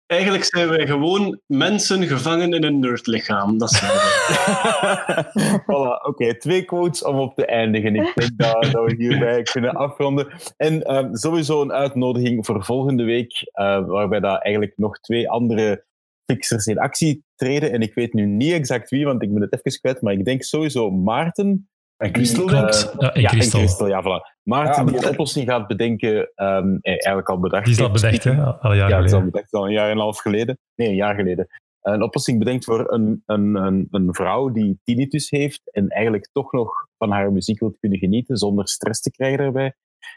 eigenlijk 0.06 0.44
zijn 0.44 0.70
wij 0.70 0.88
gewoon 0.88 1.42
mensen 1.46 2.04
gevangen 2.08 2.54
in 2.54 2.64
een 2.64 2.80
nerdlichaam. 2.80 3.58
Dat 3.58 3.72
zijn 3.72 3.92
voilà, 5.68 6.08
oké. 6.08 6.38
Twee 6.38 6.64
quotes 6.66 7.04
om 7.04 7.20
op 7.20 7.36
te 7.36 7.46
eindigen. 7.46 7.96
Ik 7.96 8.14
denk 8.16 8.32
dat, 8.38 8.72
we 8.72 8.96
hierbij 8.98 9.44
kunnen 9.44 9.74
afronden. 9.74 10.28
En 10.58 10.96
um, 10.96 11.16
sowieso 11.16 11.62
een 11.62 11.72
uitnodiging 11.72 12.46
voor 12.46 12.64
volgende 12.64 13.04
week, 13.04 13.52
uh, 13.60 13.86
waarbij 13.86 14.20
dat 14.20 14.42
eigenlijk 14.42 14.78
nog 14.78 15.00
twee 15.00 15.30
andere 15.30 15.86
fixers 16.26 16.66
in 16.66 16.80
actie 16.80 17.24
treden. 17.36 17.72
En 17.72 17.82
ik 17.82 17.94
weet 17.94 18.14
nu 18.14 18.26
niet 18.26 18.54
exact 18.54 18.90
wie, 18.90 19.06
want 19.06 19.22
ik 19.24 19.34
ben 19.34 19.42
het 19.42 19.54
even 19.54 19.80
kwijt, 19.80 20.02
maar 20.02 20.14
ik 20.14 20.26
denk 20.26 20.44
sowieso 20.44 20.92
Maarten. 20.92 21.68
En 22.04 22.14
Christel? 22.14 22.46
Klopt. 22.46 22.94
Ja, 23.00 23.14
en 23.14 23.22
ja, 23.22 23.32
en 23.32 23.88
ja, 23.88 24.02
voilà. 24.02 24.40
Maarten 24.44 24.86
Ja, 24.86 24.92
die 24.92 25.06
een 25.06 25.10
oplossing 25.10 25.50
gaat 25.50 25.68
bedenken, 25.68 26.32
um, 26.36 26.78
eigenlijk 26.82 27.30
al 27.30 27.40
bedacht. 27.40 27.66
Die 27.66 27.74
is 27.74 27.82
al 27.82 27.92
bedacht, 27.92 28.24
hè? 28.24 28.44
Al 28.44 28.72
een 28.72 28.78
jaar 28.78 28.90
ja, 28.90 28.96
het 28.98 29.06
is 29.06 29.12
al 29.12 29.20
geleden. 29.20 29.32
bedacht, 29.32 29.54
al 29.54 29.66
een 29.66 29.72
jaar 29.72 29.86
en 29.86 29.92
een 29.92 30.02
half 30.02 30.20
geleden. 30.20 30.58
Nee, 30.76 30.88
een 30.88 30.96
jaar 30.96 31.16
geleden. 31.16 31.48
Een 31.82 32.04
oplossing 32.04 32.40
bedenkt 32.40 32.66
voor 32.66 32.92
een, 32.92 33.24
een, 33.26 33.56
een, 33.56 33.88
een 33.92 34.14
vrouw 34.14 34.50
die 34.50 34.80
tinnitus 34.84 35.30
heeft 35.30 35.72
en 35.72 35.88
eigenlijk 35.88 36.30
toch 36.32 36.52
nog 36.52 36.88
van 36.98 37.12
haar 37.12 37.32
muziek 37.32 37.60
wil 37.60 37.76
kunnen 37.80 38.00
genieten 38.00 38.38
zonder 38.38 38.68
stress 38.68 39.02
te 39.02 39.12
krijgen 39.12 39.38
daarbij. 39.38 39.74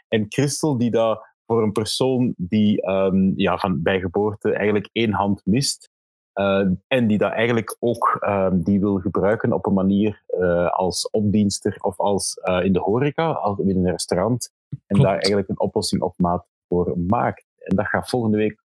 En 0.07 0.25
Christel 0.29 0.77
die 0.77 0.91
dat 0.91 1.25
voor 1.45 1.63
een 1.63 1.71
persoon 1.71 2.33
die 2.37 2.89
um, 2.89 3.33
ja, 3.35 3.57
van, 3.57 3.81
bij 3.81 3.99
geboorte 3.99 4.53
eigenlijk 4.53 4.89
één 4.91 5.11
hand 5.11 5.41
mist, 5.45 5.89
uh, 6.37 6.67
en 6.87 7.07
die 7.07 7.17
dat 7.17 7.31
eigenlijk 7.31 7.77
ook 7.79 8.17
uh, 8.27 8.47
die 8.53 8.79
wil 8.79 8.99
gebruiken 8.99 9.53
op 9.53 9.65
een 9.65 9.73
manier 9.73 10.23
uh, 10.39 10.69
als 10.69 11.09
opdienster 11.09 11.77
of 11.81 11.99
als 11.99 12.39
uh, 12.43 12.63
in 12.63 12.73
de 12.73 12.79
horeca, 12.79 13.31
als 13.31 13.59
in 13.59 13.69
een 13.69 13.91
restaurant. 13.91 14.51
En 14.69 14.77
Klopt. 14.87 15.03
daar 15.03 15.17
eigenlijk 15.17 15.49
een 15.49 15.59
oplossing 15.59 16.01
op 16.01 16.13
maat 16.17 16.47
voor 16.67 16.93
maakt. 17.07 17.45
En 17.57 17.75
dat 17.75 17.87
gaat 17.87 18.09
volgende 18.09 18.37
week. 18.37 18.65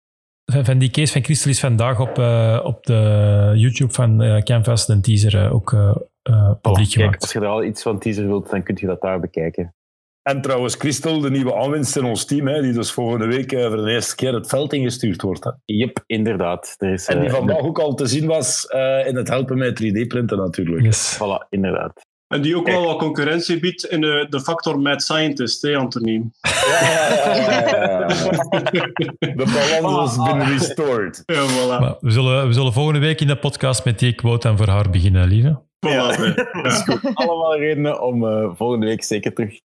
Van, 0.45 0.79
die 0.79 0.91
case 0.91 1.13
van 1.13 1.25
Christel 1.25 1.51
is 1.51 1.61
vandaag 1.61 2.01
op, 2.01 2.19
op 2.67 2.87
de 2.87 3.53
YouTube 3.55 3.93
van 3.93 4.43
Canvas, 4.45 4.87
de 4.87 5.01
teaser, 5.01 5.53
ook 5.53 5.71
publiek 6.61 6.61
Kijk, 6.63 6.91
gemaakt. 6.91 7.21
als 7.21 7.33
je 7.33 7.39
er 7.39 7.47
al 7.47 7.65
iets 7.65 7.83
van 7.83 7.99
teaser 7.99 8.27
wilt, 8.27 8.51
dan 8.51 8.63
kun 8.63 8.77
je 8.81 8.87
dat 8.87 9.01
daar 9.01 9.21
bekijken. 9.21 9.75
En 10.23 10.41
trouwens, 10.41 10.75
Christel, 10.75 11.21
de 11.21 11.31
nieuwe 11.31 11.55
aanwinst 11.55 11.97
in 11.97 12.05
ons 12.05 12.25
team, 12.25 12.47
hè, 12.47 12.63
die 12.63 12.73
dus 12.73 12.93
volgende 12.93 13.27
week 13.27 13.53
uh, 13.53 13.67
voor 13.67 13.85
de 13.85 13.93
eerste 13.93 14.15
keer 14.15 14.35
het 14.35 14.49
veld 14.49 14.73
ingestuurd 14.73 15.23
wordt. 15.23 15.45
Hè. 15.45 15.51
Yep, 15.65 16.03
inderdaad. 16.07 16.75
Er 16.79 16.93
is, 16.93 17.07
En 17.07 17.21
die 17.21 17.29
uh, 17.29 17.35
vandaag 17.35 17.59
ook 17.59 17.79
al 17.79 17.95
te 17.95 18.07
zien 18.07 18.27
was 18.27 18.69
uh, 18.75 19.07
in 19.07 19.17
het 19.17 19.29
helpen 19.29 19.59
met 19.59 19.83
3D-printen 19.83 20.37
natuurlijk. 20.37 20.83
Yes. 20.83 21.19
Voilà, 21.19 21.49
inderdaad. 21.49 22.01
En 22.29 22.43
die 22.43 22.57
ook 22.57 22.67
wel 22.67 22.85
wat 22.85 22.99
concurrentie 22.99 23.61
biedt 23.61 23.85
in 23.85 24.01
de, 24.01 24.27
de 24.31 24.41
factor 24.41 24.79
mad 24.79 25.03
scientist, 25.03 25.63
hè, 25.63 25.77
Anthony? 25.77 26.31
Ja, 26.41 26.81
ja, 26.81 27.67
ja, 27.67 27.99
ja, 27.99 28.07
De 29.37 29.79
balans 29.81 30.17
has 30.17 30.33
been 30.33 30.49
restored. 30.49 31.23
Ja, 31.27 31.47
voilà. 31.47 31.81
Maar 31.81 31.97
we, 32.01 32.11
zullen, 32.11 32.47
we 32.47 32.53
zullen 32.53 32.73
volgende 32.73 33.01
week 33.01 33.21
in 33.21 33.27
de 33.27 33.37
podcast 33.37 33.85
met 33.85 33.99
die 33.99 34.15
quote 34.15 34.49
en 34.49 34.57
voor 34.57 34.69
haar 34.69 34.91
beginnen, 34.91 35.29
lieve. 35.29 35.61
voilà 35.87 35.89
Ja. 35.89 35.91
ja. 35.91 36.17
Dat 36.63 36.73
is 36.73 36.81
goed. 36.81 37.15
Allemaal 37.15 37.57
redenen 37.57 38.03
om 38.03 38.25
uh, 38.25 38.51
volgende 38.55 38.87
week 38.87 39.03
zeker 39.03 39.33
terug 39.33 39.61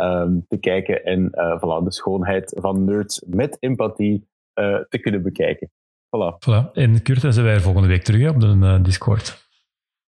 um, 0.00 0.44
te 0.48 0.56
kijken 0.56 1.04
en 1.04 1.20
uh, 1.34 1.56
voilà, 1.56 1.84
de 1.84 1.92
schoonheid 1.92 2.56
van 2.60 2.84
nerds 2.84 3.22
met 3.26 3.56
empathie 3.60 4.26
uh, 4.60 4.76
te 4.88 4.98
kunnen 4.98 5.22
bekijken. 5.22 5.70
Voilà. 6.06 6.38
voilà. 6.38 6.72
En 6.72 7.02
Kurt 7.02 7.24
en 7.24 7.32
zijn 7.32 7.46
wij 7.46 7.60
volgende 7.60 7.88
week 7.88 8.02
terug 8.02 8.28
op 8.30 8.40
de 8.40 8.46
uh, 8.46 8.82
Discord. 8.82 9.44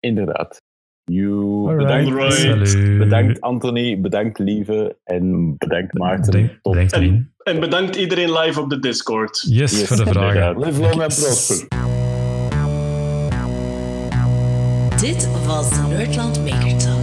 Inderdaad. 0.01 0.63
You, 1.05 1.69
Alright. 1.69 2.05
bedankt, 2.07 2.33
Salut. 2.35 2.99
bedankt 2.99 3.41
Anthony, 3.41 4.01
bedankt 4.01 4.39
Lieve 4.39 4.99
en 5.05 5.55
bedankt 5.59 5.95
Maarten. 5.99 6.31
Bedankt, 6.33 6.63
Tot 6.63 6.73
bedankt 6.73 6.93
En, 6.93 7.35
en 7.43 7.61
bedankt 7.61 7.97
iedereen 7.97 8.33
live 8.33 8.61
op 8.61 8.71
de 8.71 8.79
Discord. 8.79 9.45
Yes, 9.49 9.79
Yes, 9.81 9.87
voor 9.87 9.97
de 9.97 10.07
vragen. 10.07 10.29
inderdaad. 10.41 10.65
Live 10.67 10.81
long 10.81 11.03
and 11.03 11.15
prosper. 11.15 11.69
Dit 15.01 15.47
was 15.47 15.71
de 15.71 15.95
Nerdland 15.97 16.45
Maker 16.45 16.77
Talk. 16.79 17.00